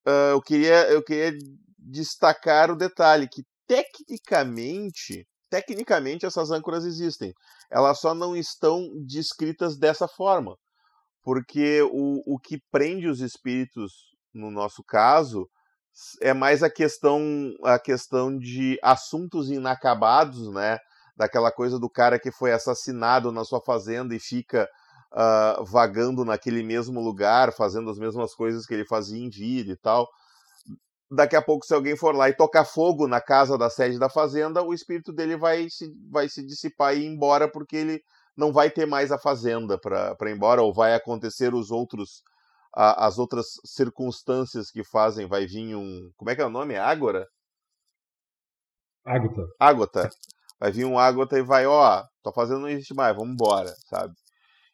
uh, 0.06 0.32
eu, 0.32 0.40
queria, 0.40 0.90
eu 0.90 1.02
queria 1.02 1.32
destacar 1.78 2.70
o 2.70 2.76
detalhe 2.76 3.28
que 3.28 3.42
tecnicamente, 3.70 5.24
tecnicamente 5.48 6.26
essas 6.26 6.50
âncoras 6.50 6.84
existem. 6.84 7.32
Elas 7.70 8.00
só 8.00 8.12
não 8.12 8.34
estão 8.34 8.88
descritas 9.06 9.78
dessa 9.78 10.08
forma. 10.08 10.56
Porque 11.22 11.80
o, 11.82 12.34
o 12.34 12.38
que 12.40 12.58
prende 12.72 13.06
os 13.06 13.20
espíritos, 13.20 13.92
no 14.34 14.50
nosso 14.50 14.82
caso, 14.82 15.48
é 16.20 16.34
mais 16.34 16.64
a 16.64 16.70
questão 16.70 17.20
a 17.62 17.78
questão 17.78 18.36
de 18.36 18.76
assuntos 18.82 19.50
inacabados, 19.50 20.52
né? 20.52 20.78
Daquela 21.16 21.52
coisa 21.52 21.78
do 21.78 21.88
cara 21.88 22.18
que 22.18 22.32
foi 22.32 22.50
assassinado 22.50 23.30
na 23.30 23.44
sua 23.44 23.60
fazenda 23.60 24.16
e 24.16 24.18
fica 24.18 24.68
uh, 25.12 25.64
vagando 25.64 26.24
naquele 26.24 26.64
mesmo 26.64 27.00
lugar, 27.00 27.52
fazendo 27.52 27.88
as 27.88 27.98
mesmas 27.98 28.34
coisas 28.34 28.66
que 28.66 28.74
ele 28.74 28.86
fazia 28.86 29.22
em 29.22 29.28
vida 29.28 29.70
e 29.70 29.76
tal 29.76 30.08
daqui 31.10 31.36
a 31.36 31.42
pouco, 31.42 31.66
se 31.66 31.74
alguém 31.74 31.96
for 31.96 32.14
lá 32.14 32.28
e 32.28 32.36
tocar 32.36 32.64
fogo 32.64 33.08
na 33.08 33.20
casa 33.20 33.58
da 33.58 33.68
sede 33.68 33.98
da 33.98 34.08
fazenda, 34.08 34.62
o 34.62 34.72
espírito 34.72 35.12
dele 35.12 35.36
vai 35.36 35.68
se, 35.68 35.92
vai 36.10 36.28
se 36.28 36.44
dissipar 36.44 36.96
e 36.96 37.00
ir 37.00 37.06
embora, 37.06 37.50
porque 37.50 37.76
ele 37.76 38.02
não 38.36 38.52
vai 38.52 38.70
ter 38.70 38.86
mais 38.86 39.10
a 39.12 39.18
fazenda 39.18 39.78
para 39.78 40.16
ir 40.30 40.34
embora, 40.34 40.62
ou 40.62 40.72
vai 40.72 40.94
acontecer 40.94 41.54
os 41.54 41.70
outros 41.70 42.22
a, 42.74 43.06
as 43.06 43.18
outras 43.18 43.46
circunstâncias 43.64 44.70
que 44.70 44.84
fazem, 44.84 45.26
vai 45.26 45.46
vir 45.46 45.74
um. 45.74 46.10
Como 46.16 46.30
é 46.30 46.36
que 46.36 46.42
é 46.42 46.46
o 46.46 46.50
nome? 46.50 46.76
Ágora? 46.76 47.26
Ágota. 49.04 49.46
Ágota. 49.58 50.08
Vai 50.58 50.70
vir 50.72 50.84
um 50.84 50.98
Ágota 50.98 51.38
e 51.38 51.42
vai, 51.42 51.66
ó, 51.66 52.04
tua 52.22 52.32
fazenda 52.32 52.60
não 52.60 52.68
existe 52.68 52.94
mais, 52.94 53.16
vamos 53.16 53.32
embora, 53.34 53.74
sabe? 53.88 54.14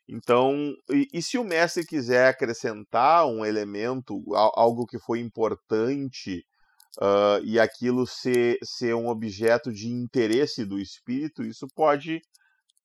Então, 0.09 0.73
e, 0.91 1.09
e, 1.12 1.20
se 1.23 1.37
o 1.37 1.45
mestre 1.45 1.85
quiser 1.85 2.28
acrescentar 2.28 3.27
um 3.27 3.45
elemento, 3.45 4.23
algo 4.35 4.87
que 4.87 4.99
foi 5.01 5.19
importante, 5.19 6.45
uh, 7.01 7.43
e 7.45 7.59
aquilo 7.59 8.07
ser, 8.07 8.57
ser 8.62 8.95
um 8.95 9.09
objeto 9.09 9.73
de 9.73 9.89
interesse 9.89 10.65
do 10.65 10.78
espírito, 10.78 11.43
isso 11.43 11.66
pode 11.74 12.16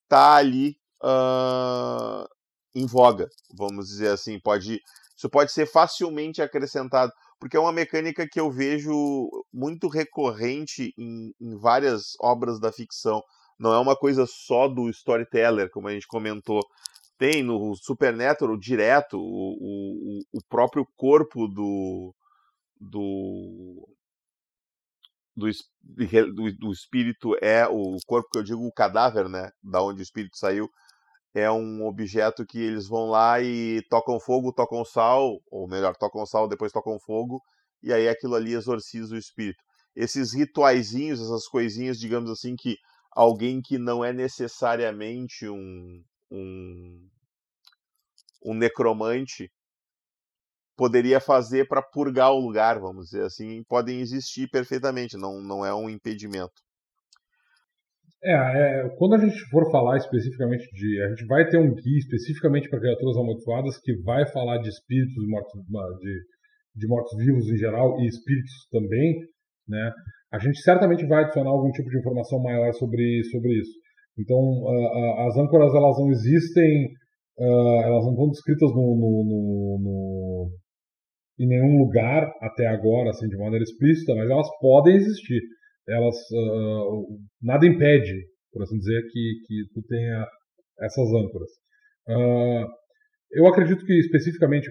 estar 0.02 0.32
tá 0.32 0.34
ali 0.34 0.76
uh, 1.02 2.26
em 2.74 2.86
voga, 2.86 3.28
vamos 3.56 3.86
dizer 3.86 4.08
assim. 4.08 4.40
Pode, 4.40 4.80
isso 5.16 5.30
pode 5.30 5.52
ser 5.52 5.66
facilmente 5.66 6.42
acrescentado, 6.42 7.12
porque 7.38 7.56
é 7.56 7.60
uma 7.60 7.72
mecânica 7.72 8.26
que 8.28 8.40
eu 8.40 8.50
vejo 8.50 9.30
muito 9.52 9.88
recorrente 9.88 10.92
em, 10.98 11.32
em 11.40 11.56
várias 11.56 12.14
obras 12.20 12.58
da 12.58 12.72
ficção. 12.72 13.22
Não 13.58 13.72
é 13.72 13.78
uma 13.78 13.94
coisa 13.94 14.26
só 14.26 14.66
do 14.66 14.88
storyteller, 14.90 15.70
como 15.70 15.86
a 15.86 15.92
gente 15.92 16.06
comentou 16.08 16.60
tem 17.22 17.40
no 17.40 17.76
Supernatural 17.76 18.56
direto 18.56 19.16
o, 19.16 19.20
o, 19.60 20.20
o 20.32 20.42
próprio 20.48 20.84
corpo 20.96 21.46
do, 21.46 22.12
do, 22.80 23.88
do, 25.36 25.48
do, 25.84 26.52
do, 26.58 26.72
espírito 26.72 27.36
é 27.40 27.64
o 27.68 27.96
corpo 28.04 28.28
que 28.28 28.38
eu 28.40 28.42
digo 28.42 28.66
o 28.66 28.72
cadáver, 28.72 29.28
né? 29.28 29.52
Da 29.62 29.80
onde 29.80 30.00
o 30.00 30.02
espírito 30.02 30.36
saiu 30.36 30.68
é 31.32 31.48
um 31.48 31.86
objeto 31.86 32.44
que 32.44 32.58
eles 32.58 32.88
vão 32.88 33.08
lá 33.08 33.40
e 33.40 33.80
tocam 33.88 34.18
fogo, 34.18 34.52
tocam 34.52 34.84
sal, 34.84 35.40
ou 35.48 35.68
melhor, 35.68 35.94
tocam 35.96 36.26
sal, 36.26 36.48
depois 36.48 36.72
tocam 36.72 36.98
fogo, 36.98 37.40
e 37.80 37.92
aí 37.92 38.08
aquilo 38.08 38.34
ali 38.34 38.52
exorciza 38.52 39.14
o 39.14 39.18
espírito. 39.18 39.62
Esses 39.94 40.34
rituaizinhos, 40.34 41.20
essas 41.20 41.46
coisinhas, 41.46 42.00
digamos 42.00 42.28
assim, 42.30 42.56
que 42.56 42.76
alguém 43.12 43.62
que 43.62 43.78
não 43.78 44.04
é 44.04 44.12
necessariamente 44.12 45.48
um, 45.48 46.02
um, 46.32 47.08
um 48.44 48.54
necromante 48.54 49.50
poderia 50.76 51.20
fazer 51.20 51.68
para 51.68 51.82
purgar 51.82 52.32
o 52.32 52.40
lugar, 52.40 52.80
vamos 52.80 53.06
dizer 53.06 53.24
assim, 53.24 53.62
podem 53.68 54.00
existir 54.00 54.48
perfeitamente, 54.48 55.16
não, 55.16 55.40
não 55.40 55.64
é 55.64 55.74
um 55.74 55.88
impedimento. 55.88 56.60
É, 58.24 58.32
é, 58.32 58.88
quando 58.98 59.16
a 59.16 59.18
gente 59.18 59.36
for 59.50 59.68
falar 59.70 59.96
especificamente 59.96 60.64
de. 60.72 61.02
A 61.02 61.08
gente 61.08 61.26
vai 61.26 61.48
ter 61.48 61.58
um 61.58 61.74
guia 61.74 61.98
especificamente 61.98 62.68
para 62.68 62.78
criaturas 62.78 63.16
amaldiçoadas 63.16 63.78
que 63.80 63.96
vai 64.02 64.24
falar 64.30 64.58
de 64.58 64.68
espíritos 64.68 65.26
mortos, 65.26 65.60
de, 65.98 66.20
de 66.76 66.86
mortos-vivos 66.86 67.48
em 67.48 67.56
geral 67.56 68.00
e 68.00 68.06
espíritos 68.06 68.68
também, 68.70 69.18
né? 69.66 69.92
A 70.32 70.38
gente 70.38 70.60
certamente 70.62 71.04
vai 71.04 71.24
adicionar 71.24 71.50
algum 71.50 71.70
tipo 71.72 71.90
de 71.90 71.98
informação 71.98 72.40
maior 72.40 72.72
sobre, 72.74 73.24
sobre 73.24 73.58
isso. 73.58 73.72
Então, 74.18 74.38
as 75.26 75.36
âncoras 75.36 75.74
elas 75.74 75.98
não 75.98 76.10
existem, 76.10 76.86
uh, 77.38 77.82
elas 77.82 78.04
não 78.04 78.12
estão 78.12 78.28
descritas 78.28 78.70
no, 78.70 78.96
no, 78.96 79.24
no, 79.24 79.78
no, 79.82 80.50
em 81.40 81.48
nenhum 81.48 81.78
lugar 81.78 82.30
até 82.40 82.66
agora, 82.66 83.10
assim, 83.10 83.26
de 83.26 83.36
maneira 83.36 83.62
explícita, 83.62 84.14
mas 84.14 84.30
elas 84.30 84.48
podem 84.60 84.96
existir. 84.96 85.40
Elas 85.88 86.14
nada 87.42 87.66
impede, 87.66 88.14
por 88.52 88.62
assim 88.62 88.78
dizer, 88.78 89.02
que, 89.10 89.32
que 89.46 89.64
tu 89.74 89.82
tenha 89.88 90.24
essas 90.80 91.08
âncoras. 91.08 91.50
eu 93.32 93.46
acredito 93.48 93.84
que 93.84 93.98
especificamente 93.98 94.70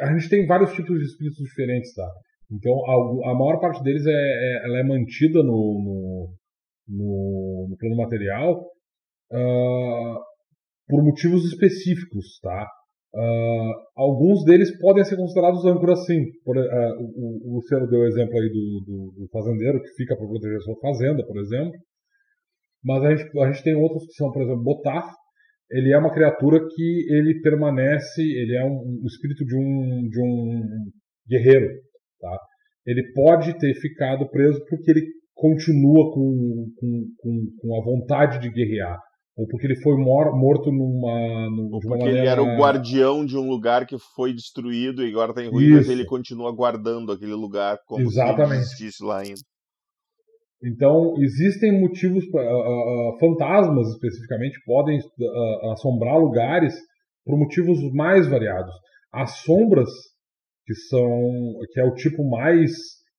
a 0.00 0.12
gente 0.12 0.28
tem 0.28 0.46
vários 0.46 0.72
tipos 0.74 0.98
de 0.98 1.04
espíritos 1.06 1.38
diferentes, 1.38 1.94
tá? 1.94 2.06
Então 2.52 2.74
a, 2.84 3.30
a 3.30 3.34
maior 3.34 3.60
parte 3.60 3.82
deles 3.82 4.04
é, 4.06 4.10
é, 4.10 4.64
ela 4.66 4.78
é 4.80 4.82
mantida 4.82 5.42
no, 5.42 6.34
no 6.88 7.62
no, 7.62 7.68
no 7.70 7.76
plano 7.76 7.96
material 7.96 8.60
uh, 9.32 10.18
por 10.88 11.02
motivos 11.02 11.44
específicos, 11.44 12.38
tá? 12.42 12.68
Uh, 13.14 13.72
alguns 13.94 14.42
deles 14.44 14.70
podem 14.78 15.04
ser 15.04 15.16
considerados 15.16 15.64
âncoras 15.66 16.04
sim. 16.06 16.24
Por, 16.44 16.56
uh, 16.56 16.62
o, 16.64 17.50
o 17.50 17.54
Luciano 17.56 17.86
deu 17.88 18.00
o 18.00 18.06
exemplo 18.06 18.38
aí 18.38 18.48
do, 18.48 18.84
do, 18.86 19.12
do 19.20 19.28
fazendeiro 19.30 19.82
que 19.82 19.94
fica 19.96 20.16
para 20.16 20.26
proteger 20.26 20.60
sua 20.62 20.78
fazenda, 20.80 21.24
por 21.26 21.38
exemplo. 21.38 21.78
Mas 22.84 23.04
a 23.04 23.14
gente, 23.14 23.38
a 23.38 23.52
gente 23.52 23.62
tem 23.62 23.74
outros 23.74 24.06
que 24.06 24.14
são, 24.14 24.32
por 24.32 24.42
exemplo, 24.42 24.62
Botaf. 24.62 25.06
Ele 25.70 25.92
é 25.92 25.98
uma 25.98 26.12
criatura 26.12 26.58
que 26.60 27.06
ele 27.10 27.40
permanece, 27.40 28.20
ele 28.20 28.56
é 28.56 28.64
um, 28.64 29.00
um 29.02 29.06
espírito 29.06 29.44
de 29.44 29.56
um, 29.56 30.08
de 30.08 30.20
um 30.20 30.90
guerreiro, 31.28 31.68
tá? 32.20 32.38
Ele 32.86 33.12
pode 33.14 33.58
ter 33.58 33.72
ficado 33.74 34.28
preso 34.28 34.62
porque 34.68 34.90
ele 34.90 35.06
continua 35.34 36.12
com, 36.12 36.66
com, 36.78 37.06
com, 37.18 37.46
com 37.60 37.80
a 37.80 37.84
vontade 37.84 38.38
de 38.38 38.50
guerrear. 38.50 38.98
Ou 39.36 39.46
porque 39.46 39.66
ele 39.66 39.80
foi 39.80 39.96
mor 39.96 40.38
morto 40.38 40.70
numa. 40.70 41.48
Ou 41.72 41.80
porque 41.80 41.88
maneira... 41.88 42.18
ele 42.18 42.28
era 42.28 42.42
o 42.42 42.56
guardião 42.58 43.24
de 43.24 43.36
um 43.36 43.48
lugar 43.48 43.86
que 43.86 43.96
foi 44.14 44.32
destruído 44.34 45.02
e 45.02 45.10
agora 45.10 45.30
está 45.30 45.42
em 45.42 45.50
ruínas, 45.50 45.88
ele 45.88 46.04
continua 46.04 46.54
guardando 46.54 47.12
aquele 47.12 47.32
lugar 47.32 47.78
como 47.86 48.02
Exatamente. 48.02 48.64
se 48.64 48.74
existisse 48.74 49.02
lá 49.02 49.20
ainda. 49.20 49.40
Então, 50.64 51.14
existem 51.18 51.80
motivos, 51.80 52.22
uh, 52.24 52.38
uh, 52.38 53.18
fantasmas 53.18 53.88
especificamente, 53.88 54.60
podem 54.64 54.98
uh, 54.98 55.70
assombrar 55.72 56.18
lugares 56.18 56.74
por 57.24 57.36
motivos 57.36 57.78
mais 57.92 58.28
variados. 58.28 58.72
As 59.12 59.38
sombras, 59.38 59.88
que 60.64 60.74
são 60.74 61.10
que 61.72 61.80
é 61.80 61.84
o 61.84 61.94
tipo 61.94 62.28
mais 62.28 62.70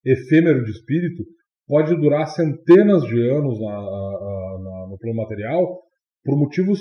efêmero 0.06 0.64
de 0.64 0.72
espírito, 0.72 1.24
pode 1.68 1.96
durar 1.96 2.28
centenas 2.28 3.04
de 3.04 3.30
anos 3.30 3.60
na, 3.60 3.72
na, 3.72 4.88
no 4.90 4.98
plano 5.00 5.18
material 5.18 5.82
por 6.24 6.38
motivos 6.38 6.80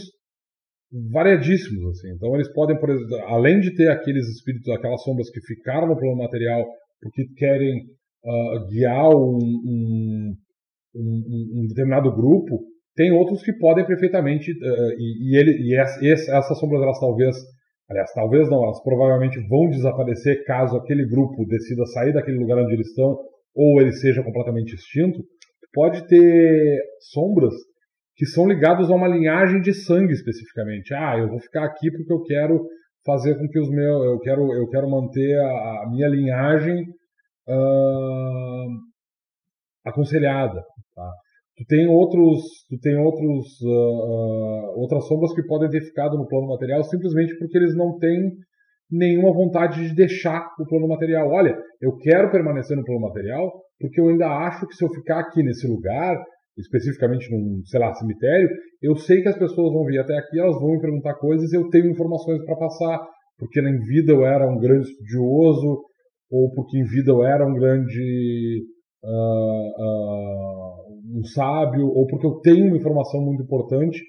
variadíssimos. 1.10 1.90
Assim. 1.90 2.12
Então 2.14 2.34
eles 2.34 2.52
podem, 2.52 2.78
por 2.78 2.90
exemplo, 2.90 3.16
além 3.26 3.60
de 3.60 3.74
ter 3.74 3.88
aqueles 3.88 4.28
espíritos, 4.28 4.68
aquelas 4.72 5.02
sombras 5.02 5.30
que 5.30 5.40
ficaram 5.40 5.86
no 5.88 5.96
plano 5.96 6.16
material 6.16 6.66
porque 7.00 7.26
querem 7.36 7.80
uh, 8.24 8.66
guiar 8.68 9.08
um, 9.08 9.38
um, 9.38 10.34
um, 10.94 11.60
um, 11.60 11.66
determinado 11.66 12.14
grupo, 12.14 12.60
tem 12.94 13.10
outros 13.10 13.42
que 13.42 13.52
podem 13.54 13.84
perfeitamente 13.84 14.52
uh, 14.52 14.92
e, 14.98 15.32
e, 15.32 15.36
ele, 15.36 15.50
e 15.62 15.74
essas 15.74 16.58
sombras 16.60 16.82
elas 16.82 17.00
talvez 17.00 17.36
Aliás, 17.92 18.10
talvez 18.14 18.48
não, 18.48 18.64
elas 18.64 18.82
provavelmente 18.82 19.38
vão 19.48 19.68
desaparecer 19.68 20.44
caso 20.44 20.76
aquele 20.76 21.04
grupo 21.06 21.44
decida 21.46 21.84
sair 21.86 22.14
daquele 22.14 22.38
lugar 22.38 22.56
onde 22.56 22.72
eles 22.72 22.88
estão 22.88 23.18
ou 23.54 23.80
ele 23.80 23.92
seja 23.92 24.22
completamente 24.22 24.74
extinto. 24.74 25.22
Pode 25.72 26.06
ter 26.06 26.78
sombras 27.12 27.54
que 28.16 28.26
são 28.26 28.46
ligados 28.46 28.90
a 28.90 28.94
uma 28.94 29.08
linhagem 29.08 29.60
de 29.60 29.72
sangue 29.72 30.12
especificamente. 30.12 30.94
Ah, 30.94 31.16
eu 31.18 31.28
vou 31.28 31.40
ficar 31.40 31.64
aqui 31.64 31.90
porque 31.90 32.12
eu 32.12 32.22
quero 32.22 32.66
fazer 33.04 33.36
com 33.36 33.48
que 33.48 33.58
os 33.58 33.68
meus, 33.70 34.04
eu 34.04 34.18
quero, 34.20 34.52
eu 34.52 34.68
quero 34.68 34.88
manter 34.88 35.38
a, 35.38 35.82
a 35.82 35.88
minha 35.90 36.08
linhagem 36.08 36.82
uh, 37.48 38.68
aconselhada. 39.84 40.62
Tá? 40.94 41.10
Tu 41.56 41.64
tem 41.66 41.86
outros, 41.88 42.42
tu 42.68 42.78
tem 42.80 42.96
outros, 42.96 43.60
uh, 43.62 44.78
outras 44.78 45.06
sombras 45.06 45.34
que 45.34 45.42
podem 45.42 45.68
ter 45.68 45.82
ficado 45.82 46.16
no 46.16 46.26
plano 46.26 46.48
material 46.48 46.84
simplesmente 46.84 47.36
porque 47.38 47.58
eles 47.58 47.74
não 47.76 47.98
têm 47.98 48.32
nenhuma 48.92 49.32
vontade 49.32 49.88
de 49.88 49.94
deixar 49.94 50.46
o 50.60 50.66
plano 50.66 50.86
material. 50.86 51.28
Olha, 51.30 51.56
eu 51.80 51.96
quero 51.96 52.30
permanecer 52.30 52.76
no 52.76 52.84
plano 52.84 53.00
material 53.00 53.50
porque 53.80 54.00
eu 54.00 54.08
ainda 54.08 54.28
acho 54.28 54.66
que 54.68 54.76
se 54.76 54.84
eu 54.84 54.88
ficar 54.90 55.18
aqui 55.18 55.42
nesse 55.42 55.66
lugar, 55.66 56.16
especificamente 56.56 57.28
num, 57.30 57.62
sei 57.64 57.80
lá, 57.80 57.92
cemitério, 57.94 58.48
eu 58.80 58.94
sei 58.94 59.22
que 59.22 59.28
as 59.28 59.36
pessoas 59.36 59.72
vão 59.72 59.84
vir 59.84 59.98
até 59.98 60.16
aqui, 60.16 60.38
elas 60.38 60.60
vão 60.60 60.72
me 60.72 60.80
perguntar 60.80 61.14
coisas 61.14 61.52
eu 61.52 61.68
tenho 61.68 61.90
informações 61.90 62.44
para 62.44 62.56
passar, 62.56 63.00
porque 63.38 63.60
em 63.60 63.78
vida 63.80 64.12
eu 64.12 64.24
era 64.24 64.48
um 64.48 64.58
grande 64.58 64.88
estudioso, 64.88 65.82
ou 66.30 66.52
porque 66.54 66.78
em 66.78 66.84
vida 66.84 67.10
eu 67.10 67.24
era 67.24 67.44
um 67.44 67.54
grande 67.54 68.62
uh, 69.02 69.82
uh, 69.82 71.18
um 71.18 71.24
sábio, 71.24 71.86
ou 71.88 72.06
porque 72.06 72.26
eu 72.26 72.40
tenho 72.40 72.68
uma 72.68 72.76
informação 72.76 73.20
muito 73.20 73.42
importante, 73.42 74.00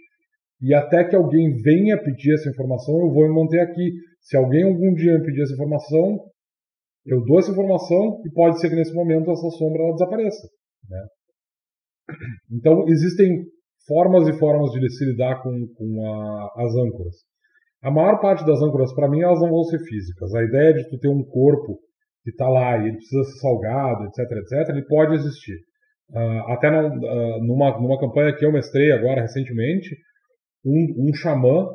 e 0.64 0.74
até 0.74 1.04
que 1.04 1.16
alguém 1.16 1.62
venha 1.62 2.02
pedir 2.02 2.34
essa 2.36 2.50
informação, 2.50 2.96
eu 3.02 3.12
vou 3.12 3.28
me 3.28 3.36
manter 3.36 3.60
aqui. 3.60 3.92
Se 4.22 4.38
alguém 4.38 4.64
algum 4.64 4.94
dia 4.94 5.20
me 5.20 5.26
pedir 5.26 5.42
essa 5.42 5.54
informação, 5.54 6.20
eu 7.06 7.22
dou 7.26 7.38
essa 7.38 7.52
informação 7.52 8.22
e 8.26 8.32
pode 8.32 8.62
ser 8.62 8.70
que 8.70 8.76
nesse 8.76 8.94
momento 8.94 9.30
essa 9.30 9.50
sombra 9.50 9.92
desapareça. 9.92 10.48
Né? 10.90 11.06
Então, 12.50 12.88
existem 12.88 13.44
formas 13.86 14.26
e 14.30 14.40
formas 14.40 14.72
de 14.72 14.90
se 14.90 15.04
lidar 15.04 15.44
com, 15.44 15.52
com 15.76 16.08
a, 16.08 16.64
as 16.64 16.74
âncoras. 16.76 17.16
A 17.82 17.92
maior 17.92 18.22
parte 18.22 18.46
das 18.46 18.62
âncoras, 18.62 18.94
para 18.96 19.10
mim, 19.10 19.22
elas 19.22 19.42
não 19.42 19.50
vão 19.50 19.64
ser 19.66 19.80
físicas. 19.80 20.34
A 20.34 20.44
ideia 20.44 20.74
de 20.74 20.90
tu 20.90 20.98
ter 20.98 21.10
um 21.10 21.26
corpo 21.26 21.78
que 22.24 22.30
está 22.30 22.48
lá 22.48 22.78
e 22.78 22.88
ele 22.88 22.96
precisa 22.96 23.24
ser 23.26 23.40
salgado, 23.40 24.06
etc, 24.06 24.20
etc, 24.32 24.70
ele 24.70 24.86
pode 24.88 25.16
existir. 25.16 25.58
Uh, 26.10 26.52
até 26.54 26.70
uh, 26.70 27.44
numa, 27.44 27.78
numa 27.82 28.00
campanha 28.00 28.34
que 28.34 28.46
eu 28.46 28.52
mestrei 28.54 28.94
agora 28.94 29.22
recentemente, 29.22 29.94
um, 30.66 31.10
um 31.10 31.14
xamã, 31.14 31.68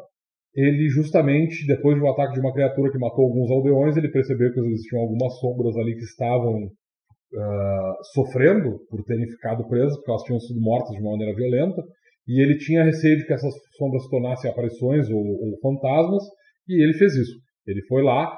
ele 0.55 0.89
justamente, 0.89 1.66
depois 1.66 1.98
do 1.98 2.09
ataque 2.09 2.35
de 2.35 2.40
uma 2.40 2.52
criatura 2.52 2.90
que 2.90 2.98
matou 2.98 3.24
alguns 3.24 3.51
aldeões, 3.51 3.97
ele 3.97 4.10
percebeu 4.10 4.52
que 4.52 4.60
existiam 4.60 5.01
algumas 5.02 5.39
sombras 5.39 5.77
ali 5.77 5.94
que 5.94 6.05
estavam 6.05 6.65
uh, 6.65 8.05
sofrendo 8.15 8.78
por 8.89 9.05
terem 9.05 9.27
ficado 9.28 9.66
presas, 9.69 9.94
porque 9.97 10.10
elas 10.10 10.23
tinham 10.23 10.40
sido 10.40 10.60
mortas 10.60 10.97
de 10.97 11.02
uma 11.02 11.12
maneira 11.12 11.35
violenta, 11.35 11.82
e 12.27 12.43
ele 12.43 12.59
tinha 12.59 12.85
receio 12.85 13.19
de 13.19 13.27
que 13.27 13.32
essas 13.32 13.55
sombras 13.77 14.02
se 14.02 14.10
tornassem 14.10 14.51
aparições 14.51 15.09
ou, 15.10 15.20
ou 15.20 15.59
fantasmas, 15.62 16.24
e 16.69 16.82
ele 16.82 16.94
fez 16.94 17.15
isso. 17.15 17.39
Ele 17.66 17.82
foi 17.86 18.02
lá, 18.02 18.36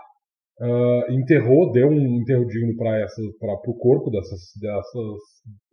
uh, 0.61 1.13
enterrou, 1.13 1.73
deu 1.73 1.89
um 1.89 2.21
enterro 2.21 2.47
digno 2.47 2.77
para 2.77 3.55
o 3.67 3.79
corpo 3.79 4.11
dessas, 4.11 4.41
dessas 4.61 5.21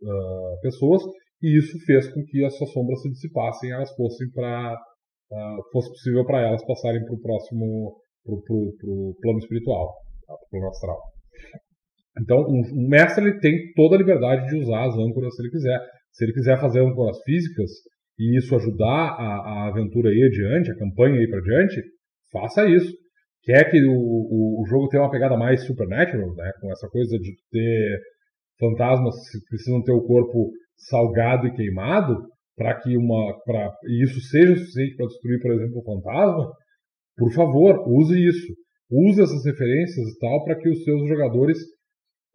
uh, 0.02 0.60
pessoas, 0.62 1.02
e 1.42 1.58
isso 1.58 1.78
fez 1.86 2.12
com 2.12 2.22
que 2.24 2.44
essas 2.44 2.70
sombras 2.72 3.00
se 3.02 3.10
dissipassem 3.10 3.70
e 3.70 3.72
elas 3.72 3.94
fossem 3.94 4.28
para 4.30 4.74
uh, 4.74 5.72
fosse 5.72 5.88
possível 5.90 6.24
para 6.24 6.46
elas 6.46 6.64
passarem 6.66 7.04
para 7.04 7.14
o 7.14 7.20
próximo 7.20 7.96
pro, 8.24 8.42
pro, 8.42 8.74
pro 8.78 9.16
plano 9.22 9.38
espiritual, 9.38 9.94
tá? 10.26 10.34
para 10.34 10.46
o 10.46 10.50
plano 10.50 10.68
astral. 10.68 10.98
Então, 12.20 12.44
um 12.48 12.88
mestre 12.88 13.24
ele 13.24 13.38
tem 13.38 13.72
toda 13.74 13.94
a 13.94 13.98
liberdade 13.98 14.48
de 14.48 14.56
usar 14.56 14.86
as 14.86 14.94
âncoras 14.96 15.34
se 15.34 15.42
ele 15.42 15.50
quiser. 15.50 15.80
Se 16.12 16.24
ele 16.24 16.32
quiser 16.32 16.60
fazer 16.60 16.80
âncoras 16.80 17.16
físicas 17.22 17.70
e 18.18 18.36
isso 18.36 18.54
ajudar 18.56 19.14
a, 19.16 19.22
a 19.22 19.68
aventura 19.68 20.10
aí 20.10 20.24
adiante, 20.24 20.70
a 20.70 20.76
campanha 20.76 21.20
aí 21.20 21.28
para 21.28 21.38
adiante, 21.38 21.80
faça 22.32 22.68
isso. 22.68 22.92
Quer 23.44 23.70
que 23.70 23.80
o, 23.86 23.92
o, 23.92 24.62
o, 24.62 24.66
jogo 24.66 24.88
tenha 24.88 25.02
uma 25.02 25.10
pegada 25.10 25.36
mais 25.36 25.64
supernatural, 25.64 26.34
né? 26.34 26.50
Com 26.60 26.72
essa 26.72 26.88
coisa 26.88 27.16
de 27.18 27.32
ter 27.52 28.00
fantasmas 28.58 29.14
que 29.30 29.38
precisam 29.48 29.82
ter 29.82 29.92
o 29.92 30.02
corpo 30.02 30.50
salgado 30.78 31.46
e 31.46 31.52
queimado, 31.52 32.16
para 32.56 32.80
que 32.80 32.96
uma, 32.96 33.38
para 33.44 33.72
isso 34.02 34.20
seja 34.20 34.56
suficiente 34.56 34.96
para 34.96 35.06
destruir, 35.06 35.40
por 35.40 35.52
exemplo, 35.52 35.78
o 35.78 35.84
fantasma, 35.84 36.52
por 37.16 37.32
favor, 37.32 37.84
use 37.88 38.18
isso. 38.18 38.54
Use 38.90 39.20
essas 39.20 39.44
referências 39.44 40.08
e 40.08 40.18
tal 40.18 40.44
para 40.44 40.56
que 40.56 40.68
os 40.68 40.82
seus 40.82 41.06
jogadores 41.08 41.58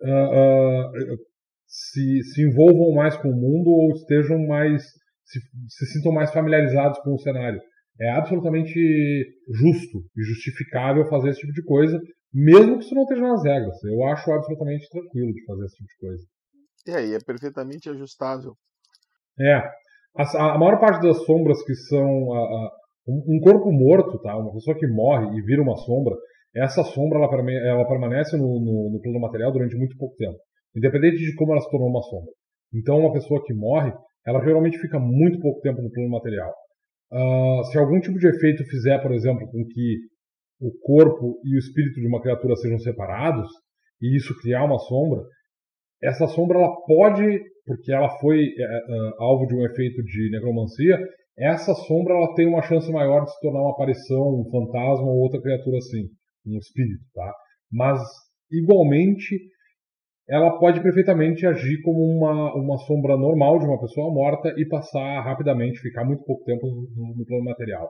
uh, 0.02 0.88
uh, 0.88 1.18
se, 1.66 2.24
se 2.24 2.44
envolvam 2.44 2.94
mais 2.94 3.18
com 3.18 3.30
o 3.30 3.36
mundo 3.36 3.70
ou 3.70 3.92
estejam 3.96 4.38
mais 4.46 4.84
se, 5.26 5.40
se 5.70 5.86
sintam 5.94 6.12
mais 6.12 6.32
familiarizados 6.32 7.00
com 7.00 7.14
o 7.14 7.20
cenário. 7.20 7.60
É 8.00 8.10
absolutamente 8.12 8.74
justo 9.50 10.04
e 10.18 10.24
justificável 10.24 11.06
fazer 11.10 11.30
esse 11.30 11.42
tipo 11.42 11.54
de 11.54 11.64
coisa, 11.64 12.00
mesmo 12.34 12.78
que 12.78 12.86
isso 12.86 12.96
não 12.96 13.04
esteja 13.04 13.22
nas 13.22 13.44
regras. 13.44 13.84
Eu 13.84 14.04
acho 14.06 14.32
absolutamente 14.32 14.90
tranquilo 14.90 15.34
de 15.34 15.46
fazer 15.46 15.66
esse 15.66 15.76
tipo 15.76 15.90
de 15.90 15.98
coisa. 16.08 16.24
E 16.88 17.16
é 17.16 17.20
perfeitamente 17.20 17.90
ajustável. 17.90 18.54
É. 19.40 19.56
A, 20.16 20.54
a 20.56 20.58
maior 20.58 20.80
parte 20.80 21.02
das 21.02 21.24
sombras 21.26 21.64
que 21.64 21.74
são. 21.74 22.34
A, 22.34 22.38
a, 22.38 22.72
um, 23.08 23.36
um, 23.36 23.40
corpo 23.40 23.72
morto, 23.72 24.20
tá? 24.22 24.38
Uma 24.38 24.54
pessoa 24.54 24.78
que 24.78 24.88
morre 24.88 25.38
e 25.38 25.42
vira 25.42 25.62
uma 25.62 25.76
sombra, 25.76 26.16
essa 26.56 26.84
sombra 26.84 27.20
ela, 27.20 27.52
ela 27.52 27.88
permanece 27.88 28.38
no, 28.38 28.60
no, 28.60 28.92
no 28.94 29.02
plano 29.02 29.20
material 29.20 29.52
durante 29.52 29.76
muito 29.76 29.98
pouco 29.98 30.16
tempo. 30.16 30.38
Independente 30.76 31.18
de 31.18 31.36
como 31.36 31.52
ela 31.52 31.62
se 31.62 31.70
tornou 31.70 31.90
uma 31.90 32.02
sombra. 32.02 32.32
Então, 32.74 33.00
uma 33.00 33.12
pessoa 33.12 33.44
que 33.44 33.54
morre, 33.54 33.92
ela 34.26 34.44
geralmente 34.44 34.80
fica 34.80 35.00
muito 35.00 35.40
pouco 35.40 35.62
tempo 35.62 35.82
no 35.82 35.92
plano 35.92 36.10
material. 36.10 36.54
Uh, 37.12 37.64
se 37.66 37.78
algum 37.78 38.00
tipo 38.00 38.18
de 38.18 38.28
efeito 38.28 38.64
fizer, 38.66 39.00
por 39.02 39.12
exemplo, 39.12 39.48
com 39.48 39.64
que 39.66 39.98
o 40.60 40.72
corpo 40.82 41.40
e 41.44 41.56
o 41.56 41.60
espírito 41.60 42.00
de 42.00 42.08
uma 42.08 42.22
criatura 42.22 42.56
sejam 42.56 42.80
separados, 42.80 43.48
e 44.02 44.16
isso 44.16 44.36
criar 44.42 44.66
uma 44.66 44.80
sombra, 44.80 45.22
essa 46.04 46.28
sombra 46.28 46.60
ela 46.60 46.76
pode, 46.86 47.42
porque 47.66 47.92
ela 47.92 48.10
foi 48.20 48.46
uh, 48.46 49.24
alvo 49.24 49.46
de 49.48 49.56
um 49.56 49.66
efeito 49.66 50.04
de 50.04 50.30
necromancia, 50.32 51.00
essa 51.38 51.74
sombra 51.74 52.14
ela 52.14 52.34
tem 52.36 52.48
uma 52.48 52.62
chance 52.62 52.92
maior 52.92 53.24
de 53.24 53.32
se 53.32 53.40
tornar 53.42 53.62
uma 53.62 53.72
aparição, 53.72 54.42
um 54.42 54.50
fantasma 54.52 55.08
ou 55.08 55.20
outra 55.20 55.42
criatura 55.42 55.78
assim, 55.78 56.10
um 56.46 56.58
espírito, 56.58 57.04
tá? 57.14 57.34
Mas 57.72 58.00
igualmente 58.52 59.40
ela 60.30 60.58
pode 60.58 60.82
perfeitamente 60.82 61.46
agir 61.46 61.82
como 61.82 62.00
uma, 62.00 62.54
uma 62.56 62.78
sombra 62.80 63.18
normal 63.18 63.60
de 63.60 63.66
uma 63.66 63.80
pessoa 63.80 64.14
morta 64.14 64.54
e 64.58 64.66
passar 64.68 65.22
rapidamente, 65.22 65.80
ficar 65.80 66.06
muito 66.06 66.24
pouco 66.24 66.44
tempo 66.46 66.66
no, 66.66 67.16
no 67.18 67.26
plano 67.26 67.44
material. 67.44 67.90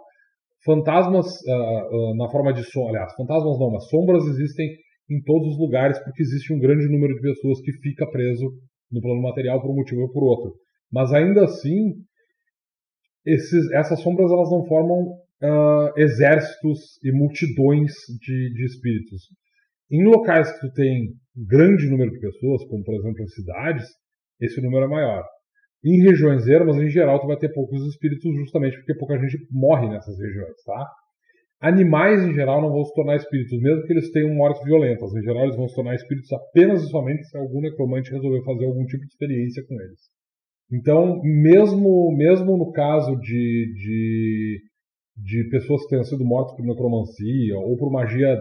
Fantasmas 0.65 1.27
uh, 1.27 2.11
uh, 2.11 2.15
na 2.15 2.29
forma 2.29 2.53
de 2.53 2.63
som, 2.63 2.87
aliás, 2.87 3.13
fantasmas 3.15 3.59
não, 3.59 3.71
mas 3.71 3.87
sombras 3.89 4.23
existem 4.25 4.67
em 5.13 5.21
todos 5.21 5.53
os 5.53 5.59
lugares 5.59 5.99
porque 5.99 6.21
existe 6.21 6.53
um 6.53 6.59
grande 6.59 6.87
número 6.87 7.13
de 7.15 7.21
pessoas 7.21 7.61
que 7.61 7.71
fica 7.73 8.09
preso 8.09 8.51
no 8.91 9.01
plano 9.01 9.21
material 9.21 9.61
por 9.61 9.71
um 9.71 9.75
motivo 9.75 10.01
ou 10.01 10.11
por 10.11 10.23
outro. 10.23 10.53
Mas 10.91 11.13
ainda 11.13 11.43
assim, 11.45 11.93
esses, 13.25 13.71
essas 13.71 13.99
sombras 14.01 14.31
elas 14.31 14.49
não 14.51 14.65
formam 14.65 15.23
uh, 15.41 15.97
exércitos 15.97 16.99
e 17.03 17.11
multidões 17.11 17.91
de, 18.21 18.53
de 18.53 18.65
espíritos. 18.65 19.23
Em 19.91 20.03
locais 20.03 20.51
que 20.51 20.67
tu 20.67 20.73
tem 20.73 21.13
grande 21.35 21.87
número 21.87 22.11
de 22.11 22.19
pessoas, 22.19 22.63
como 22.65 22.83
por 22.83 22.95
exemplo 22.95 23.23
em 23.23 23.27
cidades, 23.27 23.85
esse 24.39 24.61
número 24.61 24.85
é 24.85 24.87
maior. 24.87 25.23
Em 25.83 26.01
regiões 26.01 26.47
ermas, 26.47 26.77
em 26.77 26.89
geral, 26.89 27.19
tu 27.19 27.27
vai 27.27 27.37
ter 27.37 27.49
poucos 27.49 27.85
espíritos 27.87 28.33
justamente 28.35 28.77
porque 28.77 28.95
pouca 28.95 29.19
gente 29.19 29.37
morre 29.51 29.89
nessas 29.89 30.17
regiões, 30.17 30.55
tá? 30.65 30.87
Animais, 31.63 32.21
em 32.23 32.33
geral, 32.33 32.61
não 32.61 32.71
vão 32.71 32.83
se 32.83 32.93
tornar 32.93 33.15
espíritos, 33.15 33.57
mesmo 33.61 33.83
que 33.83 33.93
eles 33.93 34.11
tenham 34.11 34.35
mortes 34.35 34.61
violentas. 34.65 35.13
Em 35.15 35.21
geral, 35.21 35.43
eles 35.43 35.55
vão 35.55 35.67
se 35.67 35.75
tornar 35.75 35.95
espíritos 35.95 36.31
apenas 36.33 36.83
e 36.83 36.89
somente 36.89 37.23
se 37.23 37.37
algum 37.37 37.61
necromante 37.61 38.11
resolver 38.11 38.43
fazer 38.43 38.65
algum 38.65 38.85
tipo 38.85 39.01
de 39.01 39.07
experiência 39.07 39.63
com 39.67 39.75
eles. 39.81 39.99
Então, 40.71 41.21
mesmo, 41.23 42.13
mesmo 42.17 42.57
no 42.57 42.71
caso 42.71 43.15
de, 43.17 43.73
de 43.75 44.59
de 45.15 45.47
pessoas 45.49 45.83
que 45.83 45.89
tenham 45.89 46.03
sido 46.03 46.25
mortas 46.25 46.55
por 46.55 46.65
necromancia 46.65 47.57
ou 47.57 47.77
por 47.77 47.91
magia 47.91 48.35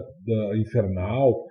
infernal 0.56 1.44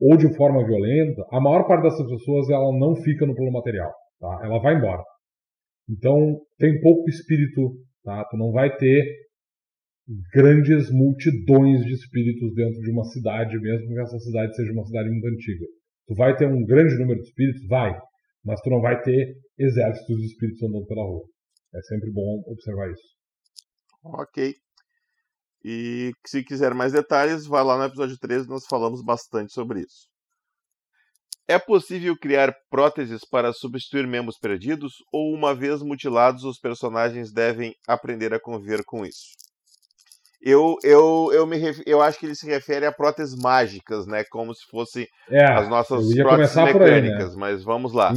ou 0.00 0.16
de 0.16 0.32
forma 0.36 0.64
violenta, 0.64 1.24
a 1.30 1.40
maior 1.40 1.66
parte 1.66 1.82
dessas 1.82 2.08
pessoas 2.08 2.48
ela 2.50 2.76
não 2.78 2.94
fica 2.96 3.26
no 3.26 3.34
plano 3.34 3.52
material, 3.52 3.92
tá? 4.20 4.40
Ela 4.44 4.60
vai 4.60 4.76
embora. 4.76 5.02
Então 5.88 6.40
tem 6.58 6.80
pouco 6.80 7.08
espírito, 7.08 7.76
tá? 8.04 8.24
Tu 8.30 8.36
não 8.36 8.52
vai 8.52 8.74
ter 8.76 9.04
grandes 10.32 10.90
multidões 10.90 11.84
de 11.84 11.92
espíritos 11.92 12.54
dentro 12.54 12.80
de 12.80 12.90
uma 12.90 13.04
cidade, 13.04 13.58
mesmo 13.58 13.88
que 13.88 14.00
essa 14.00 14.18
cidade 14.18 14.54
seja 14.54 14.72
uma 14.72 14.84
cidade 14.84 15.08
muito 15.10 15.26
antiga. 15.26 15.66
Tu 16.06 16.14
vai 16.14 16.36
ter 16.36 16.46
um 16.46 16.64
grande 16.64 16.98
número 16.98 17.20
de 17.20 17.26
espíritos, 17.26 17.66
vai, 17.66 17.98
mas 18.44 18.60
tu 18.60 18.70
não 18.70 18.80
vai 18.80 19.00
ter 19.00 19.34
exércitos 19.58 20.16
de 20.18 20.26
espíritos 20.26 20.62
andando 20.62 20.86
pela 20.86 21.02
rua. 21.02 21.24
É 21.74 21.80
sempre 21.82 22.10
bom 22.10 22.42
observar 22.46 22.90
isso. 22.90 23.14
Ok. 24.04 24.54
E 25.64 26.12
se 26.26 26.44
quiser 26.44 26.74
mais 26.74 26.92
detalhes, 26.92 27.46
vá 27.46 27.62
lá 27.62 27.78
no 27.78 27.84
episódio 27.84 28.18
13, 28.18 28.46
nós 28.46 28.66
falamos 28.66 29.02
bastante 29.02 29.52
sobre 29.52 29.80
isso. 29.80 30.06
É 31.48 31.58
possível 31.58 32.14
criar 32.18 32.54
próteses 32.70 33.22
para 33.24 33.52
substituir 33.52 34.06
membros 34.06 34.38
perdidos, 34.38 34.92
ou 35.10 35.34
uma 35.34 35.54
vez 35.54 35.82
mutilados, 35.82 36.44
os 36.44 36.58
personagens 36.58 37.32
devem 37.32 37.74
aprender 37.88 38.32
a 38.34 38.40
conviver 38.40 38.82
com 38.84 39.06
isso? 39.06 39.43
Eu, 40.46 40.76
eu, 40.84 41.30
eu, 41.32 41.46
me 41.46 41.56
ref... 41.56 41.80
eu 41.86 42.02
acho 42.02 42.18
que 42.18 42.26
ele 42.26 42.34
se 42.34 42.46
refere 42.46 42.84
a 42.84 42.92
próteses 42.92 43.34
mágicas, 43.34 44.06
né? 44.06 44.22
Como 44.30 44.54
se 44.54 44.60
fossem 44.70 45.06
é, 45.30 45.42
as 45.42 45.70
nossas 45.70 46.14
próteses 46.14 46.54
mecânicas, 46.54 47.30
aí, 47.30 47.30
né? 47.30 47.36
mas 47.38 47.64
vamos 47.64 47.94
lá. 47.94 48.12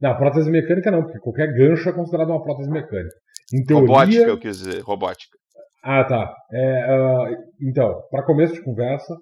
Não, 0.00 0.16
prótese 0.16 0.48
mecânica 0.48 0.92
não, 0.92 1.02
porque 1.02 1.18
qualquer 1.18 1.52
gancho 1.52 1.88
é 1.88 1.92
considerado 1.92 2.30
uma 2.30 2.40
prótese 2.42 2.70
mecânica. 2.70 3.16
Em 3.52 3.64
teoria... 3.64 3.88
Robótica, 3.88 4.22
eu 4.30 4.38
quis 4.38 4.58
dizer, 4.58 4.80
robótica. 4.82 5.36
Ah, 5.82 6.04
tá. 6.04 6.32
É, 6.52 6.96
uh, 6.96 7.36
então, 7.68 8.00
para 8.12 8.24
começo 8.24 8.54
de 8.54 8.62
conversa, 8.62 9.12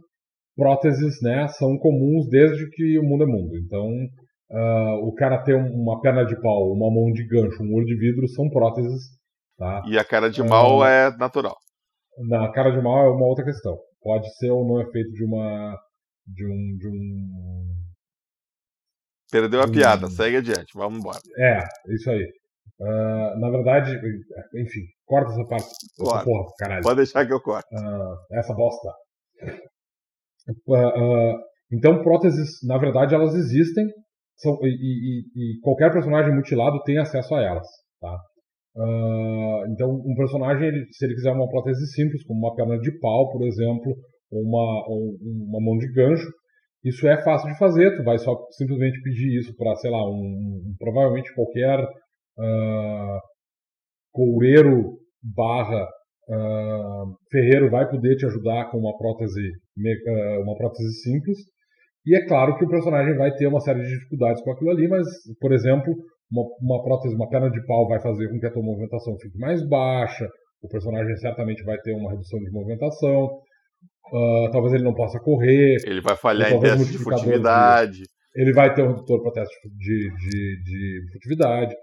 próteses 0.55 1.23
né, 1.23 1.49
são 1.49 1.79
comuns 1.79 2.29
desde 2.29 2.69
que 2.69 2.99
o 2.99 3.05
mundo 3.05 3.25
é 3.25 3.27
mundo. 3.27 3.57
Então, 3.57 3.89
uh, 4.51 5.09
o 5.09 5.15
cara 5.15 5.43
ter 5.43 5.55
uma 5.55 5.99
perna 6.03 6.25
de 6.25 6.39
pau, 6.43 6.73
uma 6.73 6.91
mão 6.93 7.11
de 7.11 7.27
gancho, 7.27 7.63
um 7.63 7.75
olho 7.75 7.87
de 7.87 7.97
vidro 7.97 8.29
são 8.29 8.51
próteses. 8.51 9.17
Tá? 9.57 9.83
E 9.87 9.99
a 9.99 10.05
cara 10.05 10.29
de 10.29 10.43
mal 10.43 10.81
uh, 10.81 10.85
é 10.85 11.17
natural. 11.17 11.57
Na 12.29 12.51
cara 12.53 12.71
de 12.71 12.83
mal 12.83 13.07
é 13.07 13.11
uma 13.11 13.27
outra 13.27 13.45
questão. 13.45 13.79
Pode 14.01 14.29
ser 14.37 14.51
ou 14.51 14.67
não 14.67 14.81
é 14.81 14.91
feito 14.91 15.11
de 15.13 15.25
uma. 15.25 15.77
de 16.27 16.47
um. 16.47 16.77
De 16.79 16.89
um 16.89 17.79
Perdeu 19.31 19.61
a 19.61 19.67
um... 19.67 19.71
piada, 19.71 20.09
segue 20.09 20.39
adiante, 20.39 20.73
vamos 20.75 21.01
embora. 21.01 21.19
É, 21.39 21.63
isso 21.95 22.11
aí. 22.11 22.33
Uh, 22.81 23.39
na 23.41 23.51
verdade, 23.51 23.99
enfim, 24.55 24.81
corta 25.05 25.33
essa 25.33 25.45
parte. 25.49 25.67
Essa 25.67 26.25
porra, 26.25 26.47
caralho. 26.59 26.83
Pode 26.83 26.97
deixar 26.97 27.27
que 27.27 27.33
eu 27.33 27.41
corto. 27.41 27.69
Uh, 27.75 28.17
essa 28.33 28.55
bosta. 28.55 28.89
Uh, 30.67 31.37
então, 31.73 32.03
próteses, 32.03 32.49
na 32.63 32.79
verdade, 32.79 33.15
elas 33.15 33.35
existem 33.35 33.85
são, 34.39 34.57
e, 34.63 34.69
e, 34.69 35.21
e, 35.35 35.61
qualquer 35.61 35.93
personagem 35.93 36.35
mutilado 36.35 36.81
tem 36.85 36.99
acesso 36.99 37.35
a 37.35 37.43
elas. 37.43 37.67
Tá? 38.01 38.17
Então, 39.71 39.91
um 39.91 40.15
personagem, 40.15 40.69
ele, 40.69 40.87
se 40.93 41.05
ele 41.05 41.15
quiser 41.15 41.33
uma 41.33 41.49
prótese 41.49 41.87
simples, 41.93 42.25
como 42.25 42.39
uma 42.39 42.55
perna 42.55 42.79
de 42.79 42.93
pau, 43.01 43.31
por 43.33 43.47
exemplo, 43.47 43.97
ou 44.31 44.43
uma, 44.43 44.89
ou 44.89 45.17
uma 45.21 45.61
mão 45.61 45.77
de 45.79 45.91
gancho, 45.93 46.29
isso 46.85 47.09
é 47.09 47.23
fácil 47.23 47.51
de 47.51 47.59
fazer. 47.59 47.97
Tu 47.97 48.05
vai 48.05 48.19
só 48.19 48.37
simplesmente 48.53 49.03
pedir 49.03 49.39
isso 49.39 49.57
para, 49.57 49.75
sei 49.77 49.91
lá, 49.91 50.09
um, 50.09 50.13
um, 50.13 50.75
provavelmente 50.79 51.35
qualquer 51.35 51.81
uh, 51.81 53.21
coureiro 54.13 54.99
barra 55.23 55.85
uh, 56.29 57.17
ferreiro 57.31 57.71
vai 57.71 57.89
poder 57.91 58.17
te 58.17 58.27
ajudar 58.27 58.71
com 58.71 58.79
uma 58.79 58.97
prótese, 58.97 59.51
uma 60.43 60.57
prótese 60.57 61.03
simples. 61.03 61.39
E 62.07 62.17
é 62.17 62.27
claro 62.27 62.57
que 62.57 62.65
o 62.65 62.69
personagem 62.69 63.17
vai 63.17 63.35
ter 63.35 63.47
uma 63.49 63.61
série 63.61 63.83
de 63.83 63.89
dificuldades 63.89 64.43
com 64.43 64.53
aquilo 64.53 64.71
ali, 64.71 64.89
mas, 64.89 65.07
por 65.41 65.53
exemplo, 65.53 65.95
uma, 66.31 66.43
uma 66.61 66.83
prótese, 66.83 67.15
uma 67.15 67.29
perna 67.29 67.51
de 67.51 67.65
pau 67.67 67.89
vai 67.89 68.01
fazer 68.01 68.29
com 68.29 68.39
que 68.39 68.47
a 68.47 68.53
tua 68.53 68.63
movimentação 68.63 69.17
fique 69.19 69.39
mais 69.39 69.67
baixa, 69.67 70.29
o 70.63 70.69
personagem 70.69 71.17
certamente 71.17 71.63
vai 71.65 71.79
ter 71.79 71.93
uma 71.95 72.11
redução 72.11 72.39
de 72.41 72.51
movimentação, 72.51 73.25
uh, 73.25 74.51
talvez 74.53 74.75
ele 74.75 74.85
não 74.85 74.95
possa 74.95 75.19
correr. 75.21 75.77
Ele 75.87 76.01
vai 76.01 76.17
falhar 76.17 76.53
em 76.53 76.61
teste 76.61 76.93
de 76.93 76.99
furtividade. 76.99 78.03
De, 78.03 78.09
ele 78.35 78.53
vai 78.53 78.75
ter 78.75 78.83
um 78.83 78.89
redutor 78.89 79.23
para 79.23 79.33
teste 79.33 79.55
de, 79.69 80.11
de, 80.17 80.63
de 80.63 81.13
furtividade. 81.13 81.75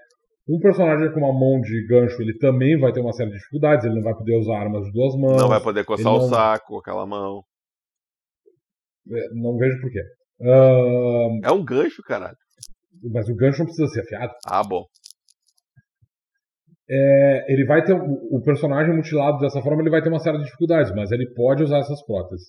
Um 0.47 0.59
personagem 0.59 1.11
com 1.11 1.19
uma 1.21 1.33
mão 1.33 1.59
de 1.59 1.87
gancho, 1.87 2.21
ele 2.21 2.37
também 2.37 2.79
vai 2.79 2.91
ter 2.91 2.99
uma 2.99 3.13
série 3.13 3.31
de 3.31 3.37
dificuldades, 3.37 3.83
ele 3.83 3.95
não 3.95 4.03
vai 4.03 4.13
poder 4.13 4.37
usar 4.37 4.59
armas 4.59 4.85
de 4.85 4.91
duas 4.91 5.15
mãos. 5.15 5.41
Não 5.41 5.49
vai 5.49 5.59
poder 5.59 5.83
coçar 5.83 6.13
o 6.13 6.21
saco 6.29 6.67
com 6.67 6.79
aquela 6.79 7.05
mão. 7.05 7.41
É, 9.11 9.33
não 9.33 9.57
vejo 9.57 9.81
por 9.81 9.89
quê. 9.89 10.01
Uh... 10.39 11.39
É 11.43 11.51
um 11.51 11.63
gancho, 11.63 12.01
caralho. 12.03 12.37
Mas 13.03 13.27
o 13.29 13.35
gancho 13.35 13.59
não 13.59 13.65
precisa 13.65 13.87
ser 13.87 14.01
afiado. 14.01 14.33
Ah, 14.45 14.63
bom. 14.63 14.85
É, 16.87 17.51
ele 17.51 17.65
vai 17.65 17.83
ter 17.83 17.93
o 17.93 18.41
personagem 18.43 18.95
mutilado 18.95 19.39
dessa 19.39 19.61
forma, 19.61 19.81
ele 19.81 19.89
vai 19.89 20.03
ter 20.03 20.09
uma 20.09 20.19
série 20.19 20.37
de 20.37 20.43
dificuldades, 20.43 20.93
mas 20.93 21.11
ele 21.11 21.33
pode 21.33 21.63
usar 21.63 21.79
essas 21.79 22.03
próteses. 22.05 22.45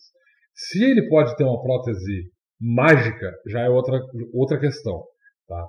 Se 0.55 0.85
ele 0.85 1.09
pode 1.09 1.35
ter 1.37 1.45
uma 1.45 1.63
prótese 1.63 2.31
mágica, 2.61 3.33
já 3.47 3.61
é 3.63 3.69
outra, 3.69 3.99
outra 4.35 4.59
questão. 4.59 5.03
Tá? 5.49 5.67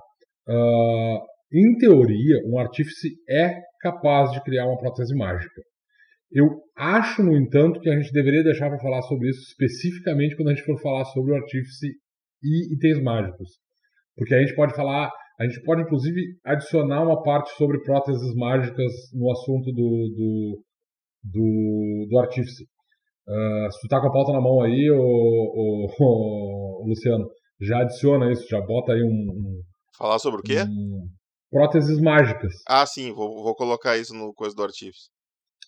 Uh, 0.48 1.18
em 1.52 1.78
teoria, 1.78 2.42
um 2.46 2.58
artífice 2.58 3.16
é 3.28 3.58
capaz 3.80 4.32
de 4.32 4.42
criar 4.42 4.66
uma 4.66 4.78
prótese 4.78 5.14
mágica. 5.14 5.62
Eu 6.30 6.60
acho, 6.76 7.22
no 7.22 7.34
entanto, 7.34 7.80
que 7.80 7.88
a 7.88 7.98
gente 7.98 8.12
deveria 8.12 8.44
deixar 8.44 8.68
para 8.68 8.80
falar 8.80 9.00
sobre 9.02 9.30
isso 9.30 9.40
especificamente 9.48 10.36
quando 10.36 10.48
a 10.48 10.54
gente 10.54 10.64
for 10.64 10.78
falar 10.80 11.06
sobre 11.06 11.32
o 11.32 11.36
artífice 11.36 11.88
e 12.42 12.74
itens 12.74 13.02
mágicos. 13.02 13.48
Porque 14.18 14.34
a 14.34 14.40
gente 14.40 14.54
pode 14.54 14.74
falar, 14.74 15.10
a 15.40 15.44
gente 15.44 15.62
pode 15.62 15.82
inclusive 15.82 16.20
adicionar 16.44 17.02
uma 17.02 17.22
parte 17.22 17.50
sobre 17.56 17.80
próteses 17.82 18.34
mágicas 18.34 18.92
no 19.14 19.30
assunto 19.30 19.72
do, 19.72 20.08
do, 20.16 20.62
do, 21.24 22.06
do 22.10 22.18
artífice. 22.18 22.64
Uh, 23.28 23.70
se 23.70 23.80
tu 23.82 23.88
tá 23.88 24.00
com 24.00 24.08
a 24.08 24.12
pauta 24.12 24.32
na 24.32 24.40
mão 24.40 24.60
aí, 24.62 24.90
o, 24.90 25.86
Luciano, 26.86 27.24
já 27.60 27.80
adiciona 27.80 28.32
isso, 28.32 28.46
já 28.48 28.60
bota 28.60 28.92
aí 28.92 29.02
um. 29.02 29.06
um 29.06 29.62
Falar 29.96 30.18
sobre 30.18 30.40
o 30.40 30.42
quê? 30.42 30.62
Um, 30.62 31.08
próteses 31.50 32.00
mágicas. 32.00 32.52
Ah, 32.68 32.86
sim, 32.86 33.12
vou, 33.12 33.42
vou 33.42 33.54
colocar 33.54 33.96
isso 33.96 34.14
no 34.14 34.32
coisa 34.34 34.54
do 34.54 34.62
artífice. 34.62 35.08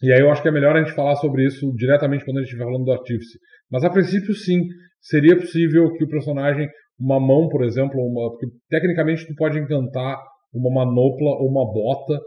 E 0.03 0.13
aí 0.13 0.21
eu 0.21 0.31
acho 0.31 0.41
que 0.41 0.49
é 0.49 0.53
melhor 0.53 0.75
a 0.75 0.83
gente 0.83 0.95
falar 0.95 1.15
sobre 1.17 1.45
isso 1.45 1.71
diretamente 1.75 2.25
quando 2.25 2.39
a 2.39 2.41
gente 2.41 2.49
estiver 2.49 2.65
falando 2.65 2.85
do 2.85 2.93
artífice. 2.93 3.39
Mas 3.71 3.85
a 3.85 3.91
princípio, 3.91 4.35
sim, 4.35 4.63
seria 5.01 5.37
possível 5.37 5.93
que 5.93 6.05
o 6.05 6.09
personagem, 6.09 6.67
uma 7.01 7.19
mão, 7.19 7.49
por 7.49 7.65
exemplo, 7.65 7.99
uma, 8.01 8.31
porque 8.31 8.47
tecnicamente 8.69 9.27
tu 9.27 9.35
pode 9.35 9.59
encantar 9.59 10.19
uma 10.53 10.85
manopla 10.85 11.31
ou 11.39 11.49
uma 11.49 11.65
bota 11.65 12.21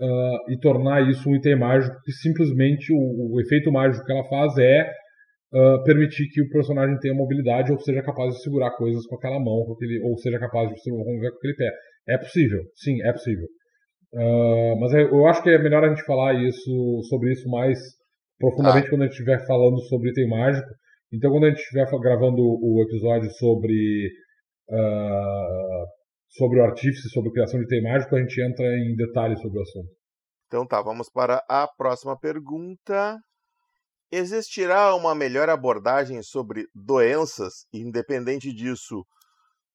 uh, 0.00 0.50
e 0.50 0.58
tornar 0.58 1.08
isso 1.08 1.28
um 1.28 1.36
item 1.36 1.56
mágico 1.56 1.96
que 2.04 2.12
simplesmente 2.12 2.92
o, 2.92 3.34
o 3.34 3.40
efeito 3.40 3.70
mágico 3.70 4.04
que 4.04 4.12
ela 4.12 4.24
faz 4.24 4.56
é 4.56 4.90
uh, 5.52 5.82
permitir 5.84 6.28
que 6.28 6.40
o 6.40 6.48
personagem 6.48 6.98
tenha 6.98 7.14
mobilidade 7.14 7.70
ou 7.70 7.78
seja 7.78 8.02
capaz 8.02 8.34
de 8.34 8.42
segurar 8.42 8.70
coisas 8.76 9.04
com 9.06 9.16
aquela 9.16 9.38
mão, 9.38 9.64
com 9.66 9.74
aquele, 9.74 10.00
ou 10.02 10.16
seja 10.18 10.38
capaz 10.38 10.70
de 10.70 10.80
se 10.80 10.90
mover 10.90 11.30
com 11.30 11.36
aquele 11.36 11.56
pé. 11.56 11.70
É 12.08 12.18
possível, 12.18 12.62
sim, 12.76 13.02
é 13.02 13.12
possível. 13.12 13.46
Uh, 14.14 14.78
mas 14.80 14.92
eu 14.94 15.26
acho 15.26 15.42
que 15.42 15.50
é 15.50 15.58
melhor 15.58 15.84
a 15.84 15.88
gente 15.88 16.04
falar 16.04 16.34
isso 16.34 17.02
sobre 17.08 17.32
isso 17.32 17.48
mais 17.50 17.78
profundamente 18.38 18.86
ah. 18.86 18.90
quando 18.90 19.02
a 19.02 19.04
gente 19.06 19.14
estiver 19.14 19.44
falando 19.46 19.80
sobre 19.88 20.10
item 20.10 20.28
mágico. 20.28 20.68
Então, 21.14 21.30
quando 21.30 21.44
a 21.44 21.50
gente 21.50 21.60
estiver 21.60 21.86
gravando 22.00 22.42
o 22.42 22.82
episódio 22.82 23.30
sobre 23.32 24.10
uh, 24.68 25.86
sobre 26.36 26.60
o 26.60 26.64
artífice, 26.64 27.08
sobre 27.10 27.30
a 27.30 27.32
criação 27.32 27.60
de 27.60 27.66
item 27.66 27.86
a 27.86 27.98
gente 27.98 28.42
entra 28.42 28.66
em 28.66 28.96
detalhes 28.96 29.40
sobre 29.40 29.58
o 29.58 29.62
assunto. 29.62 29.90
Então 30.46 30.66
tá, 30.66 30.82
vamos 30.82 31.08
para 31.08 31.42
a 31.48 31.66
próxima 31.66 32.18
pergunta. 32.18 33.18
Existirá 34.10 34.94
uma 34.94 35.14
melhor 35.14 35.48
abordagem 35.48 36.22
sobre 36.22 36.66
doenças, 36.74 37.66
independente 37.72 38.52
disso, 38.52 39.04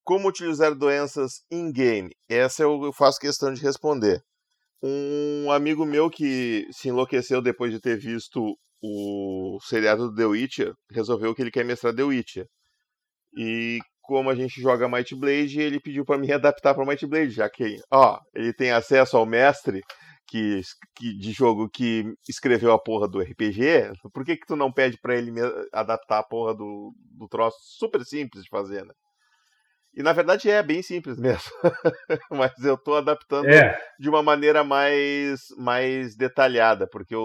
como 0.04 0.30
utilizar 0.30 0.74
doenças 0.76 1.44
in-game? 1.52 2.12
Essa 2.30 2.64
eu 2.64 2.92
faço 2.94 3.20
questão 3.20 3.52
de 3.52 3.62
responder. 3.62 4.22
Um 4.82 5.52
amigo 5.52 5.86
meu 5.86 6.10
que 6.10 6.66
se 6.72 6.88
enlouqueceu 6.88 7.42
depois 7.42 7.72
de 7.72 7.82
ter 7.82 7.98
visto 7.98 8.58
o 8.82 9.60
seriado 9.62 10.10
do 10.10 10.16
The 10.16 10.26
Witcher 10.26 10.74
resolveu 10.92 11.36
que 11.36 11.42
ele 11.42 11.52
quer 11.52 11.66
mestrar 11.66 11.96
The 11.96 12.04
Witcher. 12.04 12.46
E 13.38 13.80
como 14.02 14.30
a 14.30 14.36
gente 14.36 14.62
joga 14.62 14.90
Might 14.90 15.16
Blade, 15.16 15.62
ele 15.62 15.80
pediu 15.80 16.04
para 16.06 16.18
mim 16.20 16.32
adaptar 16.32 16.74
para 16.74 16.86
Might 16.86 17.06
Blade, 17.06 17.32
já 17.32 17.50
que, 17.50 17.78
ó, 17.92 18.20
ele 18.34 18.54
tem 18.54 18.72
acesso 18.72 19.18
ao 19.18 19.26
mestre 19.26 19.82
que, 20.28 20.62
que, 20.96 21.18
de 21.18 21.32
jogo 21.32 21.70
que 21.70 22.04
escreveu 22.28 22.72
a 22.72 22.82
porra 22.82 23.08
do 23.08 23.20
RPG, 23.20 23.92
por 24.14 24.24
que 24.24 24.38
que 24.38 24.46
tu 24.48 24.56
não 24.56 24.72
pede 24.72 24.98
para 25.02 25.16
ele 25.16 25.32
adaptar 25.74 26.20
a 26.20 26.24
porra 26.24 26.54
do, 26.56 26.94
do 27.18 27.28
troço 27.28 27.58
super 27.62 28.04
simples 28.06 28.44
de 28.44 28.50
fazer, 28.50 28.86
né? 28.86 28.94
E 29.94 30.04
na 30.04 30.14
verdade 30.14 30.50
é 30.50 30.62
bem 30.62 30.82
simples 30.82 31.18
mesmo. 31.18 31.52
Mas 32.32 32.54
eu 32.64 32.76
estou 32.76 32.96
adaptando 32.96 33.50
é. 33.50 33.78
de 34.00 34.10
uma 34.10 34.22
maneira 34.22 34.64
mais, 34.64 35.42
mais 35.58 36.16
detalhada, 36.16 36.88
porque 36.88 37.16
o, 37.16 37.22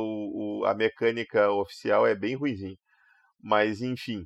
o, 0.63 0.65
a 0.65 0.75
mecânica 0.75 1.51
oficial 1.51 2.07
é 2.07 2.15
bem 2.15 2.35
ruimzinha. 2.35 2.77
Mas 3.43 3.83
enfim. 3.83 4.25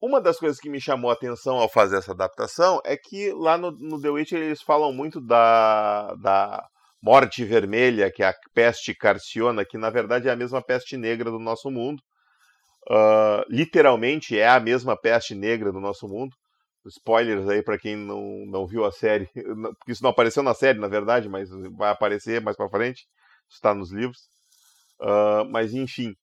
Uma 0.00 0.20
das 0.20 0.38
coisas 0.38 0.60
que 0.60 0.70
me 0.70 0.80
chamou 0.80 1.10
a 1.10 1.14
atenção 1.14 1.56
ao 1.56 1.68
fazer 1.68 1.98
essa 1.98 2.12
adaptação 2.12 2.80
é 2.84 2.96
que 2.96 3.32
lá 3.32 3.58
no, 3.58 3.72
no 3.72 4.00
The 4.00 4.10
Witcher 4.10 4.40
eles 4.40 4.62
falam 4.62 4.92
muito 4.92 5.20
da, 5.20 6.14
da 6.16 6.64
morte 7.02 7.44
vermelha, 7.44 8.10
que 8.12 8.22
é 8.22 8.28
a 8.28 8.34
peste 8.54 8.94
carciona, 8.94 9.64
que 9.64 9.76
na 9.76 9.90
verdade 9.90 10.28
é 10.28 10.30
a 10.30 10.36
mesma 10.36 10.62
peste 10.62 10.96
negra 10.96 11.30
do 11.30 11.38
nosso 11.38 11.70
mundo. 11.70 12.00
Uh, 12.90 13.42
literalmente 13.48 14.38
é 14.38 14.48
a 14.48 14.60
mesma 14.60 14.96
peste 14.96 15.34
negra 15.34 15.70
do 15.72 15.80
nosso 15.80 16.08
mundo 16.08 16.34
spoilers 16.88 17.48
aí 17.48 17.62
para 17.62 17.78
quem 17.78 17.96
não, 17.96 18.44
não 18.46 18.66
viu 18.66 18.84
a 18.84 18.92
série, 18.92 19.28
porque 19.78 19.92
isso 19.92 20.02
não 20.02 20.10
apareceu 20.10 20.42
na 20.42 20.54
série, 20.54 20.78
na 20.78 20.88
verdade, 20.88 21.28
mas 21.28 21.48
vai 21.76 21.90
aparecer 21.90 22.40
mais 22.40 22.56
para 22.56 22.68
frente, 22.68 23.06
está 23.48 23.74
nos 23.74 23.92
livros. 23.92 24.18
Uh, 25.00 25.48
mas 25.50 25.74
enfim. 25.74 26.14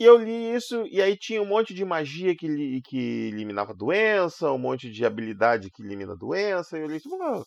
E 0.00 0.04
eu 0.04 0.16
li 0.16 0.54
isso, 0.54 0.86
e 0.86 1.02
aí 1.02 1.16
tinha 1.16 1.42
um 1.42 1.46
monte 1.46 1.74
de 1.74 1.84
magia 1.84 2.34
que, 2.36 2.80
que 2.82 3.28
eliminava 3.32 3.74
doença, 3.74 4.50
um 4.52 4.58
monte 4.58 4.90
de 4.90 5.04
habilidade 5.04 5.70
que 5.70 5.82
elimina 5.82 6.16
doença, 6.16 6.78
e 6.78 6.82
eu 6.82 6.86
li 6.86 7.00
tipo, 7.00 7.18
não, 7.18 7.44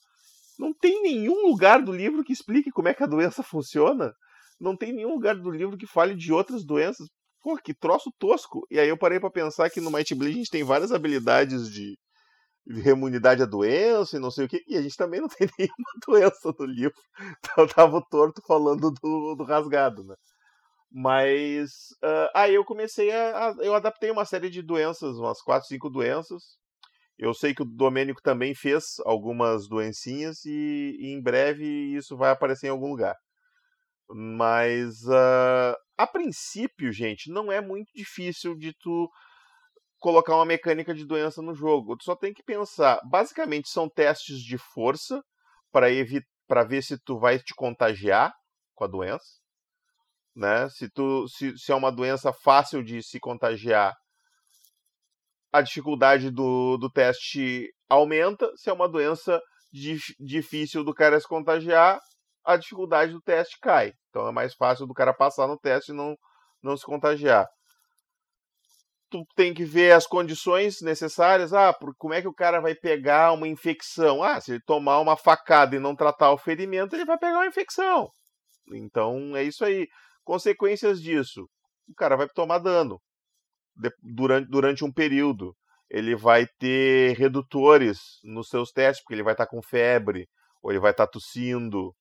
não 0.60 0.74
tem 0.74 1.02
nenhum 1.02 1.48
lugar 1.48 1.82
do 1.82 1.94
livro 1.94 2.24
que 2.24 2.34
explique 2.34 2.70
como 2.72 2.90
é 2.90 2.94
que 2.94 3.04
a 3.04 3.08
doença 3.08 3.42
funciona. 3.44 4.14
Não 4.60 4.76
tem 4.76 4.94
nenhum 4.94 5.14
lugar 5.14 5.36
do 5.36 5.50
livro 5.50 5.78
que 5.78 5.88
fale 5.88 6.14
de 6.14 6.32
outras 6.32 6.64
doenças. 6.64 7.08
Pô, 7.42 7.58
que 7.58 7.74
troço 7.74 8.12
tosco. 8.20 8.62
E 8.70 8.80
aí 8.80 8.88
eu 8.88 8.98
parei 8.98 9.20
para 9.20 9.32
pensar 9.32 9.70
que 9.72 9.82
no 9.82 9.90
Might 9.90 10.14
Blade 10.14 10.34
a 10.34 10.38
gente 10.38 10.52
tem 10.52 10.64
várias 10.64 10.92
habilidades 10.92 11.68
de, 11.72 11.98
imunidade 12.68 13.44
à 13.44 13.46
doença 13.46 14.18
e 14.18 14.20
não 14.20 14.32
sei 14.32 14.46
o 14.46 14.50
que, 14.50 14.64
e 14.68 14.78
a 14.78 14.82
gente 14.82 14.96
também 14.96 15.20
não 15.20 15.28
tem 15.30 15.48
nenhuma 15.58 15.92
doença 16.08 16.54
no 16.58 16.66
livro. 16.66 16.96
Então 17.40 17.68
tava 17.68 17.98
o 17.98 18.06
torto 18.06 18.42
falando 18.48 18.92
do, 18.92 19.36
do 19.36 19.44
rasgado, 19.44 20.04
né? 20.04 20.16
Mas 20.92 21.70
uh, 22.04 22.30
aí 22.36 22.54
eu 22.54 22.66
comecei 22.66 23.12
a, 23.12 23.50
a, 23.50 23.56
Eu 23.62 23.74
adaptei 23.74 24.12
uma 24.12 24.26
série 24.26 24.50
de 24.50 24.62
doenças, 24.62 25.18
umas 25.18 25.42
4, 25.42 25.68
5 25.68 25.90
doenças. 25.90 26.44
Eu 27.18 27.34
sei 27.34 27.54
que 27.54 27.62
o 27.62 27.66
Domênico 27.66 28.22
também 28.22 28.54
fez 28.56 28.84
algumas 29.06 29.68
doencinhas 29.68 30.44
e, 30.46 30.98
e 31.00 31.14
em 31.14 31.22
breve 31.22 31.66
isso 31.96 32.18
vai 32.18 32.32
aparecer 32.32 32.68
em 32.68 32.72
algum 32.72 32.90
lugar. 32.90 33.16
Mas 34.10 35.04
uh, 35.06 35.76
a 35.98 36.08
princípio, 36.08 36.92
gente, 36.92 37.32
não 37.32 37.52
é 37.52 37.62
muito 37.62 37.92
difícil 37.96 38.56
de 38.58 38.74
tu 38.82 39.10
colocar 40.02 40.36
uma 40.36 40.46
mecânica 40.46 40.94
de 40.94 41.06
doença 41.06 41.42
no 41.42 41.54
jogo. 41.54 41.96
Tu 41.96 42.04
só 42.04 42.16
tem 42.16 42.34
que 42.34 42.44
pensar, 42.44 43.00
basicamente 43.10 43.70
são 43.70 43.88
testes 43.88 44.40
de 44.40 44.58
força 44.58 45.22
para 45.72 45.88
para 46.48 46.64
ver 46.66 46.82
se 46.84 46.98
tu 47.06 47.18
vai 47.18 47.40
te 47.40 47.54
contagiar 47.56 48.34
com 48.76 48.84
a 48.84 48.88
doença, 48.88 49.40
né? 50.36 50.68
Se 50.70 50.90
tu 50.90 51.28
se, 51.30 51.58
se 51.58 51.72
é 51.72 51.76
uma 51.76 51.92
doença 51.92 52.34
fácil 52.34 52.84
de 52.84 53.02
se 53.02 53.20
contagiar, 53.20 53.96
a 55.54 55.62
dificuldade 55.62 56.30
do, 56.32 56.78
do 56.78 56.90
teste 56.90 57.70
aumenta. 57.88 58.52
Se 58.58 58.70
é 58.70 58.74
uma 58.74 58.90
doença 58.90 59.40
dif, 59.72 60.14
difícil 60.20 60.84
do 60.84 60.94
cara 60.94 61.20
se 61.20 61.28
contagiar, 61.28 62.00
a 62.44 62.58
dificuldade 62.58 63.14
do 63.14 63.22
teste 63.22 63.58
cai. 63.62 63.94
Então 64.10 64.28
é 64.28 64.32
mais 64.32 64.54
fácil 64.56 64.88
do 64.88 64.94
cara 64.94 65.14
passar 65.14 65.48
no 65.48 65.58
teste 65.58 65.92
e 65.92 65.96
não, 65.96 66.16
não 66.62 66.76
se 66.76 66.86
contagiar 66.86 67.48
tu 69.12 69.26
tem 69.36 69.54
que 69.54 69.66
ver 69.66 69.92
as 69.92 70.08
condições 70.08 70.82
necessárias. 70.82 71.54
Ah, 71.54 71.74
por, 71.74 71.94
como 71.98 72.14
é 72.14 72.22
que 72.22 72.28
o 72.28 72.34
cara 72.34 72.62
vai 72.62 72.74
pegar 72.74 73.34
uma 73.34 73.48
infecção? 73.48 74.24
Ah, 74.24 74.40
se 74.40 74.54
ele 74.54 74.62
tomar 74.66 75.00
uma 75.00 75.18
facada 75.18 75.76
e 75.76 75.80
não 75.80 75.96
tratar 75.96 76.32
o 76.32 76.38
ferimento, 76.38 76.96
ele 76.96 77.06
vai 77.06 77.18
pegar 77.18 77.40
uma 77.40 77.48
infecção. 77.48 78.10
Então 78.74 79.36
é 79.36 79.44
isso 79.44 79.66
aí. 79.66 79.88
Consequências 80.24 81.02
disso: 81.02 81.48
o 81.88 81.94
cara 81.94 82.16
vai 82.16 82.28
tomar 82.30 82.60
dano 82.60 83.00
de, 83.76 83.92
durante, 84.02 84.50
durante 84.50 84.86
um 84.86 84.92
período. 84.92 85.56
Ele 85.90 86.16
vai 86.16 86.48
ter 86.58 87.18
redutores 87.18 88.00
nos 88.24 88.48
seus 88.48 88.72
testes, 88.72 89.04
porque 89.04 89.16
ele 89.16 89.24
vai 89.24 89.34
estar 89.34 89.46
com 89.46 89.62
febre 89.62 90.26
ou 90.64 90.72
ele 90.72 90.80
vai 90.80 90.92
estar 90.92 91.08
tá 91.08 91.12
tossindo, 91.12 91.94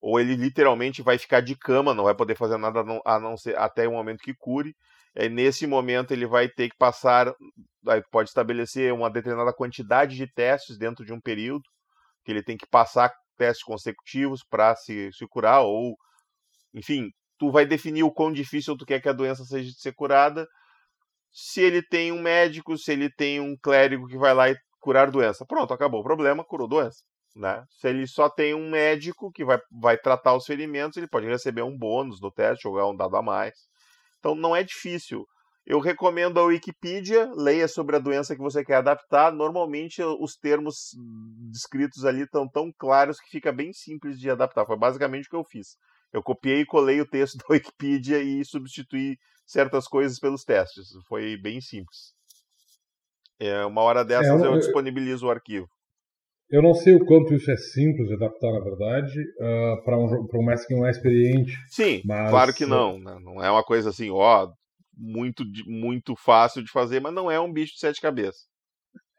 ou 0.00 0.20
ele 0.20 0.36
literalmente 0.36 1.02
vai 1.02 1.18
ficar 1.18 1.40
de 1.40 1.56
cama, 1.56 1.94
não 1.94 2.04
vai 2.04 2.14
poder 2.14 2.36
fazer 2.36 2.56
nada 2.56 2.84
a 3.04 3.18
não 3.18 3.36
ser 3.36 3.56
até 3.58 3.88
o 3.88 3.92
momento 3.92 4.22
que 4.22 4.34
cure. 4.34 4.74
É, 5.14 5.28
nesse 5.28 5.66
momento 5.66 6.12
ele 6.12 6.26
vai 6.26 6.48
ter 6.48 6.68
que 6.68 6.76
passar, 6.76 7.32
pode 8.10 8.28
estabelecer 8.28 8.92
uma 8.92 9.10
determinada 9.10 9.52
quantidade 9.52 10.16
de 10.16 10.26
testes 10.32 10.76
dentro 10.76 11.04
de 11.04 11.12
um 11.12 11.20
período, 11.20 11.62
que 12.24 12.32
ele 12.32 12.42
tem 12.42 12.56
que 12.56 12.66
passar 12.66 13.12
testes 13.36 13.64
consecutivos 13.64 14.42
para 14.48 14.74
se, 14.74 15.10
se 15.12 15.26
curar, 15.28 15.60
ou 15.62 15.94
enfim, 16.74 17.10
tu 17.38 17.50
vai 17.50 17.64
definir 17.64 18.02
o 18.02 18.12
quão 18.12 18.32
difícil 18.32 18.76
tu 18.76 18.84
quer 18.84 19.00
que 19.00 19.08
a 19.08 19.12
doença 19.12 19.44
seja 19.44 19.70
de 19.70 19.80
ser 19.80 19.94
curada. 19.94 20.46
Se 21.32 21.60
ele 21.60 21.82
tem 21.82 22.12
um 22.12 22.20
médico, 22.20 22.76
se 22.76 22.92
ele 22.92 23.10
tem 23.10 23.40
um 23.40 23.56
clérigo 23.62 24.06
que 24.06 24.18
vai 24.18 24.34
lá 24.34 24.50
e 24.50 24.56
curar 24.80 25.10
doença. 25.10 25.44
Pronto, 25.46 25.72
acabou 25.72 26.00
o 26.00 26.04
problema, 26.04 26.44
curou 26.44 26.68
doença. 26.68 27.02
Né? 27.34 27.64
Se 27.70 27.88
ele 27.88 28.06
só 28.06 28.28
tem 28.28 28.54
um 28.54 28.70
médico 28.70 29.32
que 29.32 29.44
vai, 29.44 29.58
vai 29.70 29.98
tratar 29.98 30.36
os 30.36 30.46
ferimentos, 30.46 30.96
ele 30.96 31.08
pode 31.08 31.26
receber 31.26 31.62
um 31.62 31.76
bônus 31.76 32.20
no 32.20 32.30
teste, 32.30 32.62
jogar 32.62 32.86
um 32.86 32.96
dado 32.96 33.16
a 33.16 33.22
mais. 33.22 33.54
Então 34.24 34.34
não 34.34 34.56
é 34.56 34.62
difícil. 34.62 35.26
Eu 35.66 35.78
recomendo 35.78 36.40
a 36.40 36.44
Wikipedia, 36.44 37.30
leia 37.36 37.68
sobre 37.68 37.96
a 37.96 37.98
doença 37.98 38.34
que 38.34 38.40
você 38.40 38.64
quer 38.64 38.76
adaptar. 38.76 39.30
Normalmente 39.30 40.02
os 40.02 40.34
termos 40.34 40.92
descritos 41.50 42.06
ali 42.06 42.22
estão 42.22 42.48
tão 42.48 42.72
claros 42.78 43.20
que 43.20 43.28
fica 43.28 43.52
bem 43.52 43.70
simples 43.74 44.18
de 44.18 44.30
adaptar. 44.30 44.64
Foi 44.64 44.78
basicamente 44.78 45.26
o 45.26 45.30
que 45.30 45.36
eu 45.36 45.44
fiz. 45.44 45.76
Eu 46.10 46.22
copiei 46.22 46.60
e 46.60 46.66
colei 46.66 47.02
o 47.02 47.06
texto 47.06 47.36
da 47.44 47.44
Wikipedia 47.50 48.18
e 48.18 48.42
substituí 48.46 49.18
certas 49.46 49.86
coisas 49.86 50.18
pelos 50.18 50.42
testes. 50.42 50.86
Foi 51.06 51.36
bem 51.36 51.60
simples. 51.60 52.14
É, 53.38 53.62
uma 53.66 53.82
hora 53.82 54.02
dessas 54.02 54.40
é, 54.40 54.46
eu, 54.46 54.52
eu, 54.52 54.58
disponibilizo 54.58 55.26
o 55.26 55.30
arquivo. 55.30 55.68
Eu 56.54 56.62
não 56.62 56.72
sei 56.72 56.94
o 56.94 57.04
quanto 57.04 57.34
isso 57.34 57.50
é 57.50 57.56
simples 57.56 58.06
de 58.06 58.14
adaptar, 58.14 58.52
na 58.52 58.60
verdade, 58.60 59.18
uh, 59.20 59.84
para 59.84 59.98
um, 59.98 60.06
um 60.32 60.46
mestre 60.46 60.68
que 60.68 60.74
não 60.76 60.86
é 60.86 60.90
experiente. 60.92 61.52
Sim, 61.66 62.00
mas... 62.04 62.30
claro 62.30 62.54
que 62.54 62.64
não. 62.64 62.96
Né? 62.96 63.18
Não 63.24 63.42
é 63.42 63.50
uma 63.50 63.64
coisa 63.64 63.90
assim, 63.90 64.08
ó, 64.08 64.48
muito, 64.96 65.42
muito 65.66 66.14
fácil 66.14 66.62
de 66.62 66.70
fazer, 66.70 67.00
mas 67.00 67.12
não 67.12 67.28
é 67.28 67.40
um 67.40 67.52
bicho 67.52 67.72
de 67.72 67.80
sete 67.80 68.00
cabeças. 68.00 68.42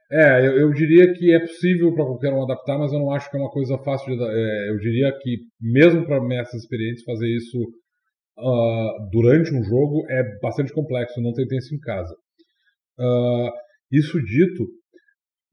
É, 0.10 0.48
eu, 0.48 0.60
eu 0.60 0.72
diria 0.72 1.12
que 1.12 1.34
é 1.34 1.40
possível 1.42 1.94
para 1.94 2.06
qualquer 2.06 2.32
um 2.32 2.42
adaptar, 2.42 2.80
mas 2.80 2.94
eu 2.94 3.00
não 3.00 3.12
acho 3.12 3.30
que 3.30 3.36
é 3.36 3.40
uma 3.42 3.52
coisa 3.52 3.78
fácil 3.80 4.16
de. 4.16 4.24
É, 4.24 4.70
eu 4.70 4.78
diria 4.78 5.12
que, 5.22 5.40
mesmo 5.60 6.06
para 6.06 6.24
mestres 6.24 6.64
experientes, 6.64 7.04
fazer 7.04 7.28
isso 7.28 7.60
uh, 8.40 9.10
durante 9.12 9.54
um 9.54 9.62
jogo 9.62 10.10
é 10.10 10.40
bastante 10.40 10.72
complexo, 10.72 11.20
não 11.20 11.34
tem 11.34 11.46
tempo 11.46 11.66
em 11.74 11.80
casa. 11.80 12.16
Uh, 12.98 13.52
isso 13.92 14.24
dito, 14.24 14.64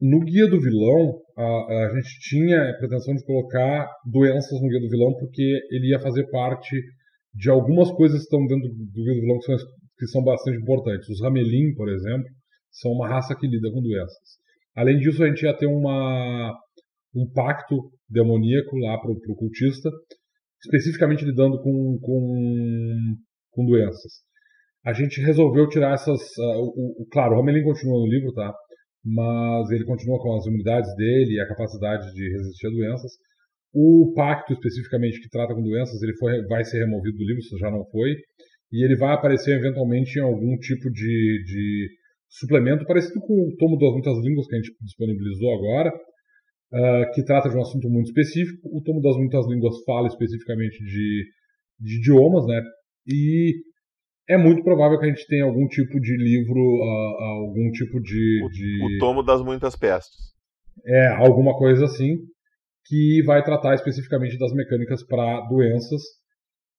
no 0.02 0.18
guia 0.18 0.48
do 0.48 0.60
vilão, 0.60 1.22
a, 1.36 1.86
a, 1.86 1.94
gente 1.94 2.18
tinha 2.28 2.70
a 2.70 2.76
pretensão 2.76 3.14
de 3.14 3.24
colocar 3.24 3.88
doenças 4.04 4.60
no 4.60 4.68
guia 4.68 4.80
do 4.80 4.88
vilão, 4.88 5.14
porque 5.14 5.60
ele 5.70 5.90
ia 5.90 6.00
fazer 6.00 6.28
parte 6.28 6.76
de 7.32 7.48
algumas 7.48 7.88
coisas 7.92 8.18
que 8.18 8.24
estão 8.24 8.44
dentro 8.46 8.68
do 8.68 8.92
guia 8.92 9.14
do 9.14 9.20
vilão 9.20 9.38
que 9.38 9.44
são, 9.44 9.56
que 9.96 10.06
são 10.08 10.24
bastante 10.24 10.58
importantes. 10.58 11.08
Os 11.08 11.22
Ramelin, 11.22 11.72
por 11.76 11.88
exemplo, 11.88 12.26
são 12.72 12.90
uma 12.90 13.08
raça 13.08 13.36
que 13.36 13.46
lida 13.46 13.70
com 13.70 13.80
doenças. 13.80 14.42
Além 14.74 14.98
disso, 14.98 15.22
a 15.22 15.28
gente 15.28 15.44
ia 15.44 15.56
ter 15.56 15.66
uma, 15.66 16.52
um 17.14 17.30
pacto 17.32 17.76
demoníaco 18.08 18.76
lá 18.78 18.98
para 18.98 19.12
o 19.12 19.36
cultista, 19.36 19.88
especificamente 20.64 21.24
lidando 21.24 21.62
com, 21.62 21.98
com, 22.02 23.16
com 23.52 23.64
doenças. 23.66 24.22
A 24.84 24.92
gente 24.92 25.20
resolveu 25.20 25.68
tirar 25.68 25.94
essas. 25.94 26.20
Uh, 26.36 26.72
o, 26.74 27.02
o, 27.02 27.06
claro, 27.12 27.34
o 27.34 27.36
Romelin 27.36 27.62
continua 27.62 28.00
no 28.00 28.10
livro, 28.10 28.32
tá? 28.32 28.52
Mas 29.04 29.70
ele 29.70 29.84
continua 29.84 30.20
com 30.20 30.36
as 30.36 30.46
imunidades 30.46 30.94
dele 30.96 31.34
e 31.34 31.40
a 31.40 31.48
capacidade 31.48 32.12
de 32.14 32.30
resistir 32.30 32.66
a 32.68 32.70
doenças. 32.70 33.10
O 33.74 34.12
pacto, 34.14 34.52
especificamente, 34.52 35.20
que 35.20 35.30
trata 35.30 35.54
com 35.54 35.62
doenças, 35.62 36.00
ele 36.02 36.14
foi, 36.18 36.44
vai 36.46 36.64
ser 36.64 36.80
removido 36.80 37.16
do 37.16 37.24
livro, 37.24 37.42
se 37.42 37.58
já 37.58 37.70
não 37.70 37.84
foi. 37.86 38.14
E 38.70 38.84
ele 38.84 38.96
vai 38.96 39.14
aparecer 39.14 39.58
eventualmente 39.58 40.18
em 40.18 40.22
algum 40.22 40.56
tipo 40.58 40.90
de, 40.90 41.42
de 41.44 41.88
suplemento 42.28 42.86
parecido 42.86 43.20
com 43.20 43.48
o 43.48 43.56
Tomo 43.56 43.78
das 43.78 43.92
Muitas 43.92 44.18
Línguas 44.24 44.46
que 44.46 44.54
a 44.54 44.58
gente 44.58 44.74
disponibilizou 44.80 45.54
agora, 45.54 45.90
uh, 45.90 47.14
que 47.14 47.24
trata 47.24 47.48
de 47.48 47.56
um 47.56 47.60
assunto 47.60 47.88
muito 47.88 48.06
específico. 48.06 48.68
O 48.72 48.82
Tomo 48.82 49.00
das 49.00 49.16
Muitas 49.16 49.46
Línguas 49.46 49.74
fala 49.84 50.06
especificamente 50.06 50.78
de, 50.84 51.24
de 51.80 51.98
idiomas, 51.98 52.46
né? 52.46 52.62
E 53.06 53.54
é 54.32 54.38
muito 54.38 54.62
provável 54.62 54.98
que 54.98 55.04
a 55.04 55.08
gente 55.08 55.26
tenha 55.26 55.44
algum 55.44 55.66
tipo 55.66 56.00
de 56.00 56.16
livro, 56.16 56.58
uh, 56.58 57.22
algum 57.22 57.70
tipo 57.70 58.00
de, 58.00 58.42
o, 58.44 58.48
de, 58.48 58.96
o, 58.96 58.98
Tomo 58.98 59.22
das 59.22 59.42
Muitas 59.42 59.76
Pestes. 59.76 60.32
É, 60.86 61.08
alguma 61.08 61.56
coisa 61.56 61.84
assim, 61.84 62.16
que 62.86 63.22
vai 63.24 63.44
tratar 63.44 63.74
especificamente 63.74 64.38
das 64.38 64.52
mecânicas 64.52 65.04
para 65.06 65.40
doenças. 65.48 66.02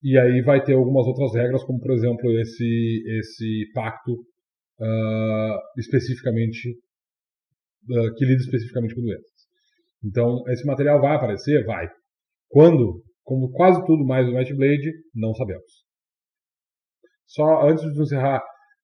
E 0.02 0.18
aí 0.18 0.42
vai 0.42 0.62
ter 0.64 0.74
algumas 0.74 1.06
outras 1.06 1.34
regras, 1.34 1.64
como 1.64 1.80
por 1.80 1.92
exemplo 1.94 2.30
esse, 2.40 3.04
esse 3.20 3.72
pacto 3.74 4.12
uh, 4.12 5.60
especificamente, 5.78 6.70
uh, 7.90 8.14
que 8.16 8.26
lida 8.26 8.42
especificamente 8.42 8.96
com 8.96 9.02
doenças. 9.02 9.32
Então, 10.04 10.44
esse 10.50 10.66
material 10.66 11.00
vai 11.00 11.16
aparecer? 11.16 11.64
Vai. 11.66 11.88
Quando? 12.50 13.02
Como 13.24 13.52
quase 13.52 13.86
tudo 13.86 14.04
mais 14.04 14.26
do 14.26 14.34
Might 14.34 14.54
Blade, 14.54 14.92
não 15.16 15.34
sabemos. 15.34 15.83
Só 17.28 17.68
antes 17.68 17.84
de 17.84 18.02
encerrar, 18.02 18.42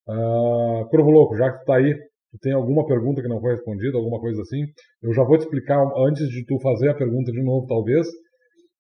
uh, 0.08 0.88
Corvo 0.90 1.12
Louco, 1.12 1.36
já 1.36 1.52
que 1.52 1.60
tu 1.60 1.66
tá 1.66 1.78
aí, 1.78 1.94
tu 1.94 2.38
tem 2.42 2.54
alguma 2.54 2.86
pergunta 2.86 3.22
que 3.22 3.28
não 3.28 3.40
foi 3.40 3.52
respondida, 3.52 3.98
alguma 3.98 4.20
coisa 4.20 4.42
assim, 4.42 4.66
eu 5.02 5.14
já 5.14 5.24
vou 5.24 5.38
te 5.38 5.42
explicar 5.42 5.80
antes 5.98 6.28
de 6.30 6.46
tu 6.46 6.60
fazer 6.60 6.90
a 6.90 6.96
pergunta 6.96 7.32
de 7.32 7.42
novo, 7.44 7.68
talvez, 7.68 8.08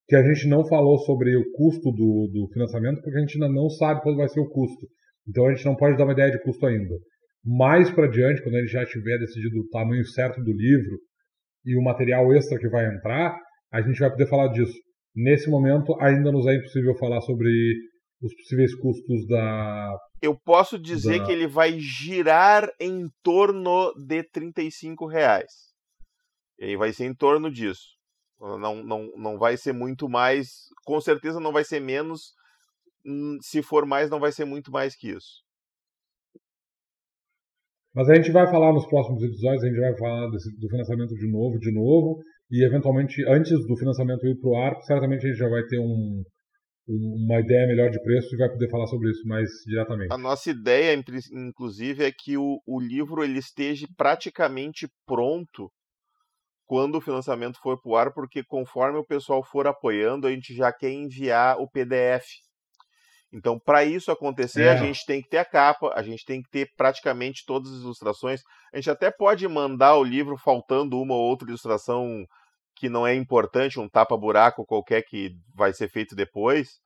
que 0.07 0.15
a 0.15 0.23
gente 0.23 0.47
não 0.47 0.65
falou 0.65 0.97
sobre 0.99 1.37
o 1.37 1.43
custo 1.51 1.91
do, 1.91 2.29
do 2.33 2.49
financiamento, 2.51 3.01
porque 3.01 3.17
a 3.17 3.21
gente 3.21 3.35
ainda 3.35 3.53
não 3.53 3.69
sabe 3.69 4.01
qual 4.01 4.15
vai 4.15 4.27
ser 4.27 4.39
o 4.39 4.49
custo. 4.49 4.87
Então 5.27 5.45
a 5.45 5.53
gente 5.53 5.65
não 5.65 5.75
pode 5.75 5.95
dar 5.97 6.05
uma 6.05 6.13
ideia 6.13 6.31
de 6.31 6.41
custo 6.41 6.65
ainda. 6.65 6.95
Mais 7.45 7.91
para 7.91 8.07
diante, 8.07 8.41
quando 8.41 8.55
a 8.55 8.59
gente 8.61 8.71
já 8.71 8.85
tiver 8.85 9.19
decidido 9.19 9.59
o 9.59 9.69
tamanho 9.69 10.03
certo 10.05 10.43
do 10.43 10.51
livro 10.51 10.97
e 11.63 11.77
o 11.77 11.83
material 11.83 12.33
extra 12.33 12.57
que 12.57 12.67
vai 12.67 12.87
entrar, 12.87 13.37
a 13.71 13.81
gente 13.81 13.99
vai 13.99 14.09
poder 14.09 14.27
falar 14.27 14.47
disso. 14.47 14.73
Nesse 15.15 15.49
momento, 15.49 15.95
ainda 16.01 16.31
nos 16.31 16.47
é 16.47 16.55
impossível 16.55 16.95
falar 16.95 17.21
sobre 17.21 17.51
os 18.21 18.35
possíveis 18.35 18.75
custos 18.75 19.27
da. 19.27 19.97
Eu 20.21 20.37
posso 20.37 20.77
dizer 20.77 21.19
da... 21.19 21.25
que 21.25 21.31
ele 21.31 21.47
vai 21.47 21.79
girar 21.79 22.69
em 22.79 23.07
torno 23.23 23.93
de 23.95 24.23
35 24.23 25.07
reais. 25.07 25.51
E 26.57 26.75
vai 26.75 26.91
ser 26.91 27.05
em 27.05 27.15
torno 27.15 27.49
disso. 27.49 27.97
Não, 28.39 28.83
não, 28.83 29.11
não 29.17 29.37
vai 29.37 29.57
ser 29.57 29.73
muito 29.73 30.09
mais. 30.09 30.67
Com 30.85 30.99
certeza 30.99 31.39
não 31.39 31.53
vai 31.53 31.63
ser 31.63 31.79
menos 31.79 32.33
Hum, 33.05 33.37
se 33.41 33.61
for 33.61 33.85
mais, 33.85 34.09
não 34.09 34.19
vai 34.19 34.31
ser 34.31 34.45
muito 34.45 34.71
mais 34.71 34.95
que 34.95 35.09
isso. 35.09 35.41
Mas 37.93 38.09
a 38.09 38.15
gente 38.15 38.31
vai 38.31 38.45
falar 38.47 38.71
nos 38.73 38.85
próximos 38.87 39.23
episódios, 39.23 39.63
a 39.63 39.67
gente 39.67 39.79
vai 39.79 39.97
falar 39.97 40.29
desse, 40.29 40.55
do 40.59 40.69
financiamento 40.69 41.15
de 41.15 41.31
novo, 41.31 41.57
de 41.57 41.73
novo, 41.73 42.21
e 42.51 42.63
eventualmente, 42.63 43.23
antes 43.27 43.65
do 43.65 43.77
financiamento 43.77 44.27
ir 44.27 44.39
para 44.39 44.49
o 44.49 44.55
ar, 44.55 44.81
certamente 44.81 45.25
a 45.25 45.29
gente 45.29 45.39
já 45.39 45.49
vai 45.49 45.63
ter 45.63 45.79
um, 45.79 46.23
uma 46.89 47.39
ideia 47.39 47.67
melhor 47.67 47.89
de 47.89 48.01
preço 48.01 48.33
e 48.33 48.37
vai 48.37 48.49
poder 48.49 48.69
falar 48.69 48.87
sobre 48.87 49.11
isso 49.11 49.27
mais 49.27 49.49
diretamente. 49.65 50.11
A 50.11 50.17
nossa 50.17 50.49
ideia, 50.49 51.01
inclusive, 51.31 52.03
é 52.03 52.11
que 52.11 52.37
o, 52.37 52.59
o 52.65 52.79
livro 52.79 53.23
ele 53.23 53.39
esteja 53.39 53.87
praticamente 53.95 54.87
pronto 55.05 55.71
quando 56.65 56.95
o 56.95 57.01
financiamento 57.01 57.59
for 57.61 57.81
para 57.81 57.91
o 57.91 57.95
ar, 57.95 58.13
porque 58.13 58.43
conforme 58.43 58.97
o 58.97 59.05
pessoal 59.05 59.43
for 59.43 59.67
apoiando, 59.67 60.27
a 60.27 60.31
gente 60.31 60.53
já 60.53 60.71
quer 60.71 60.91
enviar 60.91 61.59
o 61.59 61.69
PDF 61.69 62.25
então, 63.31 63.59
para 63.59 63.85
isso 63.85 64.11
acontecer, 64.11 64.63
é. 64.63 64.71
a 64.71 64.75
gente 64.75 65.05
tem 65.05 65.21
que 65.21 65.29
ter 65.29 65.37
a 65.37 65.45
capa, 65.45 65.93
a 65.95 66.01
gente 66.01 66.25
tem 66.25 66.41
que 66.41 66.49
ter 66.49 66.71
praticamente 66.75 67.45
todas 67.45 67.71
as 67.71 67.81
ilustrações. 67.81 68.41
A 68.73 68.77
gente 68.77 68.89
até 68.89 69.11
pode 69.11 69.47
mandar 69.47 69.95
o 69.97 70.03
livro 70.03 70.35
faltando 70.35 70.99
uma 70.99 71.13
ou 71.13 71.21
outra 71.21 71.47
ilustração 71.47 72.25
que 72.79 72.87
não 72.87 73.05
é 73.05 73.13
importante, 73.13 73.79
um 73.79 73.89
tapa-buraco 73.89 74.65
qualquer 74.65 75.01
que 75.03 75.35
vai 75.53 75.73
ser 75.73 75.89
feito 75.89 76.15
depois. 76.15 76.79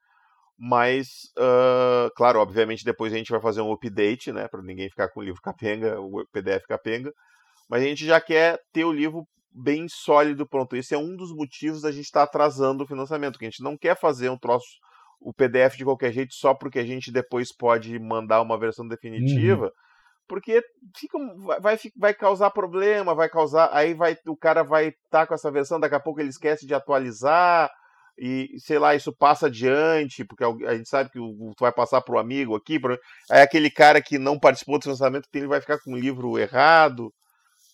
Mas, 0.58 1.32
uh, 1.38 2.10
claro, 2.16 2.40
obviamente 2.40 2.84
depois 2.84 3.14
a 3.14 3.18
gente 3.18 3.30
vai 3.32 3.40
fazer 3.40 3.62
um 3.62 3.72
update, 3.72 4.32
né, 4.32 4.48
para 4.48 4.62
ninguém 4.64 4.90
ficar 4.90 5.10
com 5.10 5.20
o 5.20 5.24
livro 5.24 5.42
capenga, 5.42 6.02
o 6.02 6.26
PDF 6.32 6.66
capenga. 6.68 7.14
Mas 7.70 7.84
a 7.84 7.86
gente 7.86 8.06
já 8.06 8.20
quer 8.20 8.60
ter 8.72 8.86
o 8.86 8.92
livro 8.92 9.28
bem 9.52 9.88
sólido 9.88 10.48
pronto. 10.48 10.76
Esse 10.76 10.96
é 10.96 10.98
um 10.98 11.16
dos 11.16 11.32
motivos 11.32 11.84
da 11.84 11.92
gente 11.92 12.06
estar 12.06 12.22
tá 12.22 12.24
atrasando 12.26 12.84
o 12.84 12.88
financiamento, 12.88 13.38
que 13.38 13.46
a 13.46 13.50
gente 13.50 13.64
não 13.64 13.78
quer 13.78 13.96
fazer 13.96 14.30
um 14.30 14.38
troço 14.38 14.66
o 15.22 15.32
PDF 15.32 15.78
de 15.78 15.86
qualquer 15.86 16.12
jeito 16.12 16.34
só 16.34 16.54
porque 16.54 16.80
a 16.80 16.86
gente 16.86 17.12
depois 17.12 17.56
pode 17.56 17.98
mandar 18.00 18.42
uma 18.42 18.58
versão 18.60 18.88
definitiva. 18.88 19.66
Uhum. 19.66 19.72
Porque 20.28 20.62
fica, 20.98 21.18
vai, 21.62 21.78
vai 21.98 22.14
causar 22.14 22.50
problema, 22.52 23.14
vai 23.14 23.30
causar. 23.30 23.70
Aí 23.74 23.94
vai, 23.94 24.18
o 24.28 24.38
cara 24.38 24.64
vai 24.64 24.88
estar 24.88 24.98
tá 25.10 25.28
com 25.28 25.34
essa 25.34 25.52
versão, 25.52 25.80
daqui 25.80 25.96
a 25.96 26.00
pouco 26.00 26.20
ele 26.20 26.30
esquece 26.30 26.66
de 26.66 26.74
atualizar, 26.74 27.70
e 28.18 28.60
sei 28.60 28.78
lá, 28.78 28.96
isso 28.96 29.12
passa 29.12 29.48
adiante, 29.48 30.24
porque 30.24 30.44
a 30.44 30.76
gente 30.76 30.88
sabe 30.88 31.10
que 31.10 31.20
tu 31.20 31.56
vai 31.60 31.72
passar 31.72 32.02
para 32.02 32.16
o 32.16 32.20
amigo 32.20 32.56
aqui. 32.56 32.80
Pro, 32.80 32.98
aí 33.30 33.42
aquele 33.42 33.72
cara 33.72 34.02
que 34.02 34.20
não 34.20 34.40
participou 34.40 34.80
do 34.80 34.90
lançamento, 34.90 35.28
ele 35.34 35.48
vai 35.48 35.60
ficar 35.60 35.80
com 35.80 35.94
o 35.94 35.98
livro 35.98 36.38
errado. 36.38 37.12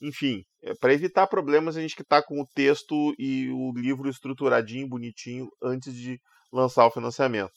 Enfim, 0.02 0.44
é 0.64 0.74
para 0.76 0.94
evitar 0.94 1.28
problemas, 1.28 1.76
a 1.76 1.82
gente 1.82 1.96
que 1.96 2.04
está 2.04 2.24
com 2.24 2.42
o 2.42 2.48
texto 2.56 3.14
e 3.20 3.50
o 3.52 3.74
livro 3.76 4.10
estruturadinho, 4.10 4.88
bonitinho, 4.88 5.50
antes 5.62 5.94
de 5.94 6.20
lançar 6.54 6.86
o 6.86 6.92
financiamento. 6.92 7.52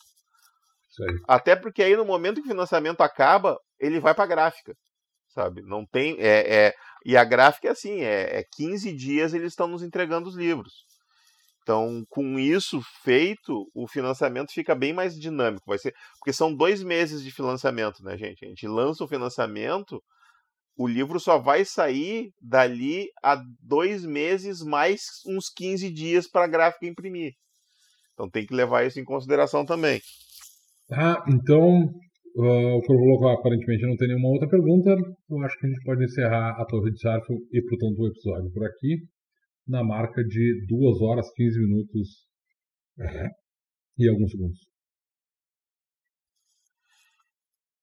Até 1.26 1.56
porque 1.56 1.82
aí 1.82 1.96
no 1.96 2.04
momento 2.04 2.42
que 2.42 2.48
o 2.48 2.50
financiamento 2.50 3.00
acaba, 3.00 3.58
ele 3.80 3.98
vai 3.98 4.14
para 4.14 4.26
gráfica, 4.26 4.74
sabe? 5.28 5.62
Não 5.62 5.86
tem 5.86 6.16
é, 6.18 6.66
é, 6.66 6.74
e 7.04 7.16
a 7.16 7.24
gráfica 7.24 7.68
é 7.68 7.70
assim, 7.70 8.00
é, 8.00 8.40
é 8.40 8.44
15 8.52 8.92
dias 8.92 9.34
eles 9.34 9.52
estão 9.52 9.66
nos 9.66 9.82
entregando 9.82 10.28
os 10.28 10.36
livros. 10.36 10.84
Então, 11.62 12.04
com 12.08 12.38
isso 12.40 12.82
feito, 13.04 13.70
o 13.72 13.86
financiamento 13.86 14.52
fica 14.52 14.74
bem 14.74 14.92
mais 14.92 15.18
dinâmico. 15.18 15.64
Vai 15.66 15.78
ser 15.78 15.94
porque 16.18 16.32
são 16.32 16.54
dois 16.54 16.82
meses 16.82 17.22
de 17.22 17.30
financiamento, 17.30 18.02
né, 18.02 18.16
gente? 18.18 18.44
A 18.44 18.48
gente 18.48 18.66
lança 18.66 19.04
o 19.04 19.08
financiamento, 19.08 20.02
o 20.76 20.88
livro 20.88 21.20
só 21.20 21.38
vai 21.38 21.64
sair 21.64 22.32
dali 22.40 23.08
a 23.22 23.40
dois 23.60 24.04
meses 24.04 24.60
mais 24.62 25.20
uns 25.26 25.48
15 25.48 25.90
dias 25.90 26.28
para 26.28 26.44
a 26.44 26.48
gráfica 26.48 26.86
imprimir. 26.86 27.34
Então 28.12 28.28
tem 28.28 28.44
que 28.44 28.54
levar 28.54 28.84
isso 28.84 28.98
em 28.98 29.04
consideração 29.04 29.64
também. 29.64 30.00
Tá, 30.92 31.24
então 31.26 31.86
uh, 32.36 32.76
o 32.76 33.18
vou 33.18 33.28
aparentemente 33.30 33.86
não 33.86 33.96
tem 33.96 34.08
nenhuma 34.08 34.28
outra 34.28 34.46
pergunta. 34.46 34.90
Eu 34.90 35.38
acho 35.42 35.58
que 35.58 35.64
a 35.64 35.70
gente 35.70 35.82
pode 35.84 36.04
encerrar 36.04 36.50
a 36.60 36.66
Torre 36.66 36.92
de 36.92 37.00
Sarfo 37.00 37.32
e 37.50 37.62
portanto 37.62 37.98
o 37.98 38.08
episódio 38.08 38.52
por 38.52 38.66
aqui 38.66 38.98
na 39.66 39.82
marca 39.82 40.22
de 40.22 40.66
2 40.68 41.00
horas 41.00 41.32
15 41.32 41.60
minutos 41.60 42.08
e 43.96 44.06
alguns 44.06 44.32
segundos. 44.32 44.58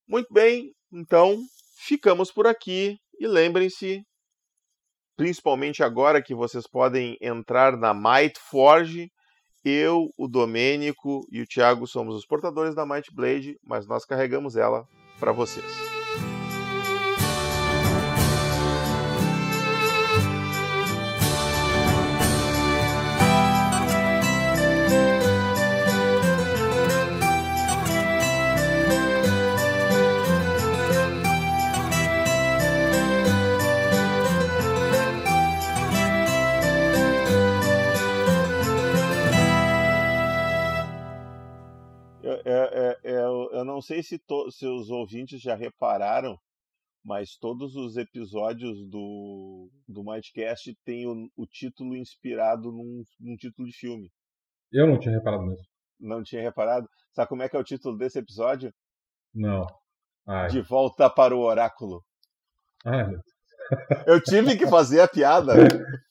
Muito 0.07 0.31
bem, 0.31 0.71
então 0.93 1.35
ficamos 1.87 2.31
por 2.31 2.45
aqui 2.45 2.95
e 3.19 3.27
lembrem-se, 3.27 4.03
principalmente 5.17 5.81
agora 5.81 6.21
que 6.21 6.35
vocês 6.35 6.69
podem 6.69 7.17
entrar 7.19 7.75
na 7.75 7.91
Might 7.91 8.39
Forge, 8.51 9.09
eu, 9.63 10.13
o 10.17 10.27
Domênico 10.27 11.27
e 11.31 11.41
o 11.41 11.47
Thiago 11.47 11.85
somos 11.85 12.15
os 12.15 12.25
portadores 12.25 12.73
da 12.73 12.85
Might 12.85 13.13
Blade, 13.13 13.59
mas 13.65 13.87
nós 13.87 14.05
carregamos 14.05 14.55
ela 14.55 14.87
para 15.19 15.31
vocês. 15.31 15.98
Não 43.79 43.81
sei 43.81 44.03
se, 44.03 44.19
to, 44.19 44.51
se 44.51 44.67
os 44.67 44.89
ouvintes 44.89 45.41
já 45.41 45.55
repararam, 45.55 46.37
mas 47.01 47.37
todos 47.37 47.77
os 47.77 47.95
episódios 47.95 48.77
do, 48.89 49.71
do 49.87 50.03
Mindcast 50.03 50.77
têm 50.83 51.07
o, 51.07 51.29
o 51.37 51.47
título 51.47 51.95
inspirado 51.95 52.73
num, 52.73 53.03
num, 53.17 53.37
título 53.37 53.65
de 53.69 53.73
filme. 53.73 54.11
Eu 54.69 54.85
não 54.85 54.99
tinha 54.99 55.15
reparado 55.15 55.43
mesmo. 55.43 55.63
Não 55.97 56.21
tinha 56.21 56.41
reparado? 56.41 56.89
Sabe 57.13 57.29
como 57.29 57.41
é 57.41 57.47
que 57.47 57.55
é 57.55 57.59
o 57.59 57.63
título 57.63 57.97
desse 57.97 58.19
episódio? 58.19 58.69
Não. 59.33 59.65
Ai. 60.27 60.49
De 60.49 60.61
volta 60.61 61.09
para 61.09 61.33
o 61.33 61.39
oráculo. 61.39 62.03
Ai, 62.85 63.05
eu 64.05 64.21
tive 64.21 64.57
que 64.57 64.67
fazer 64.67 64.99
a 64.99 65.07
piada. 65.07 65.53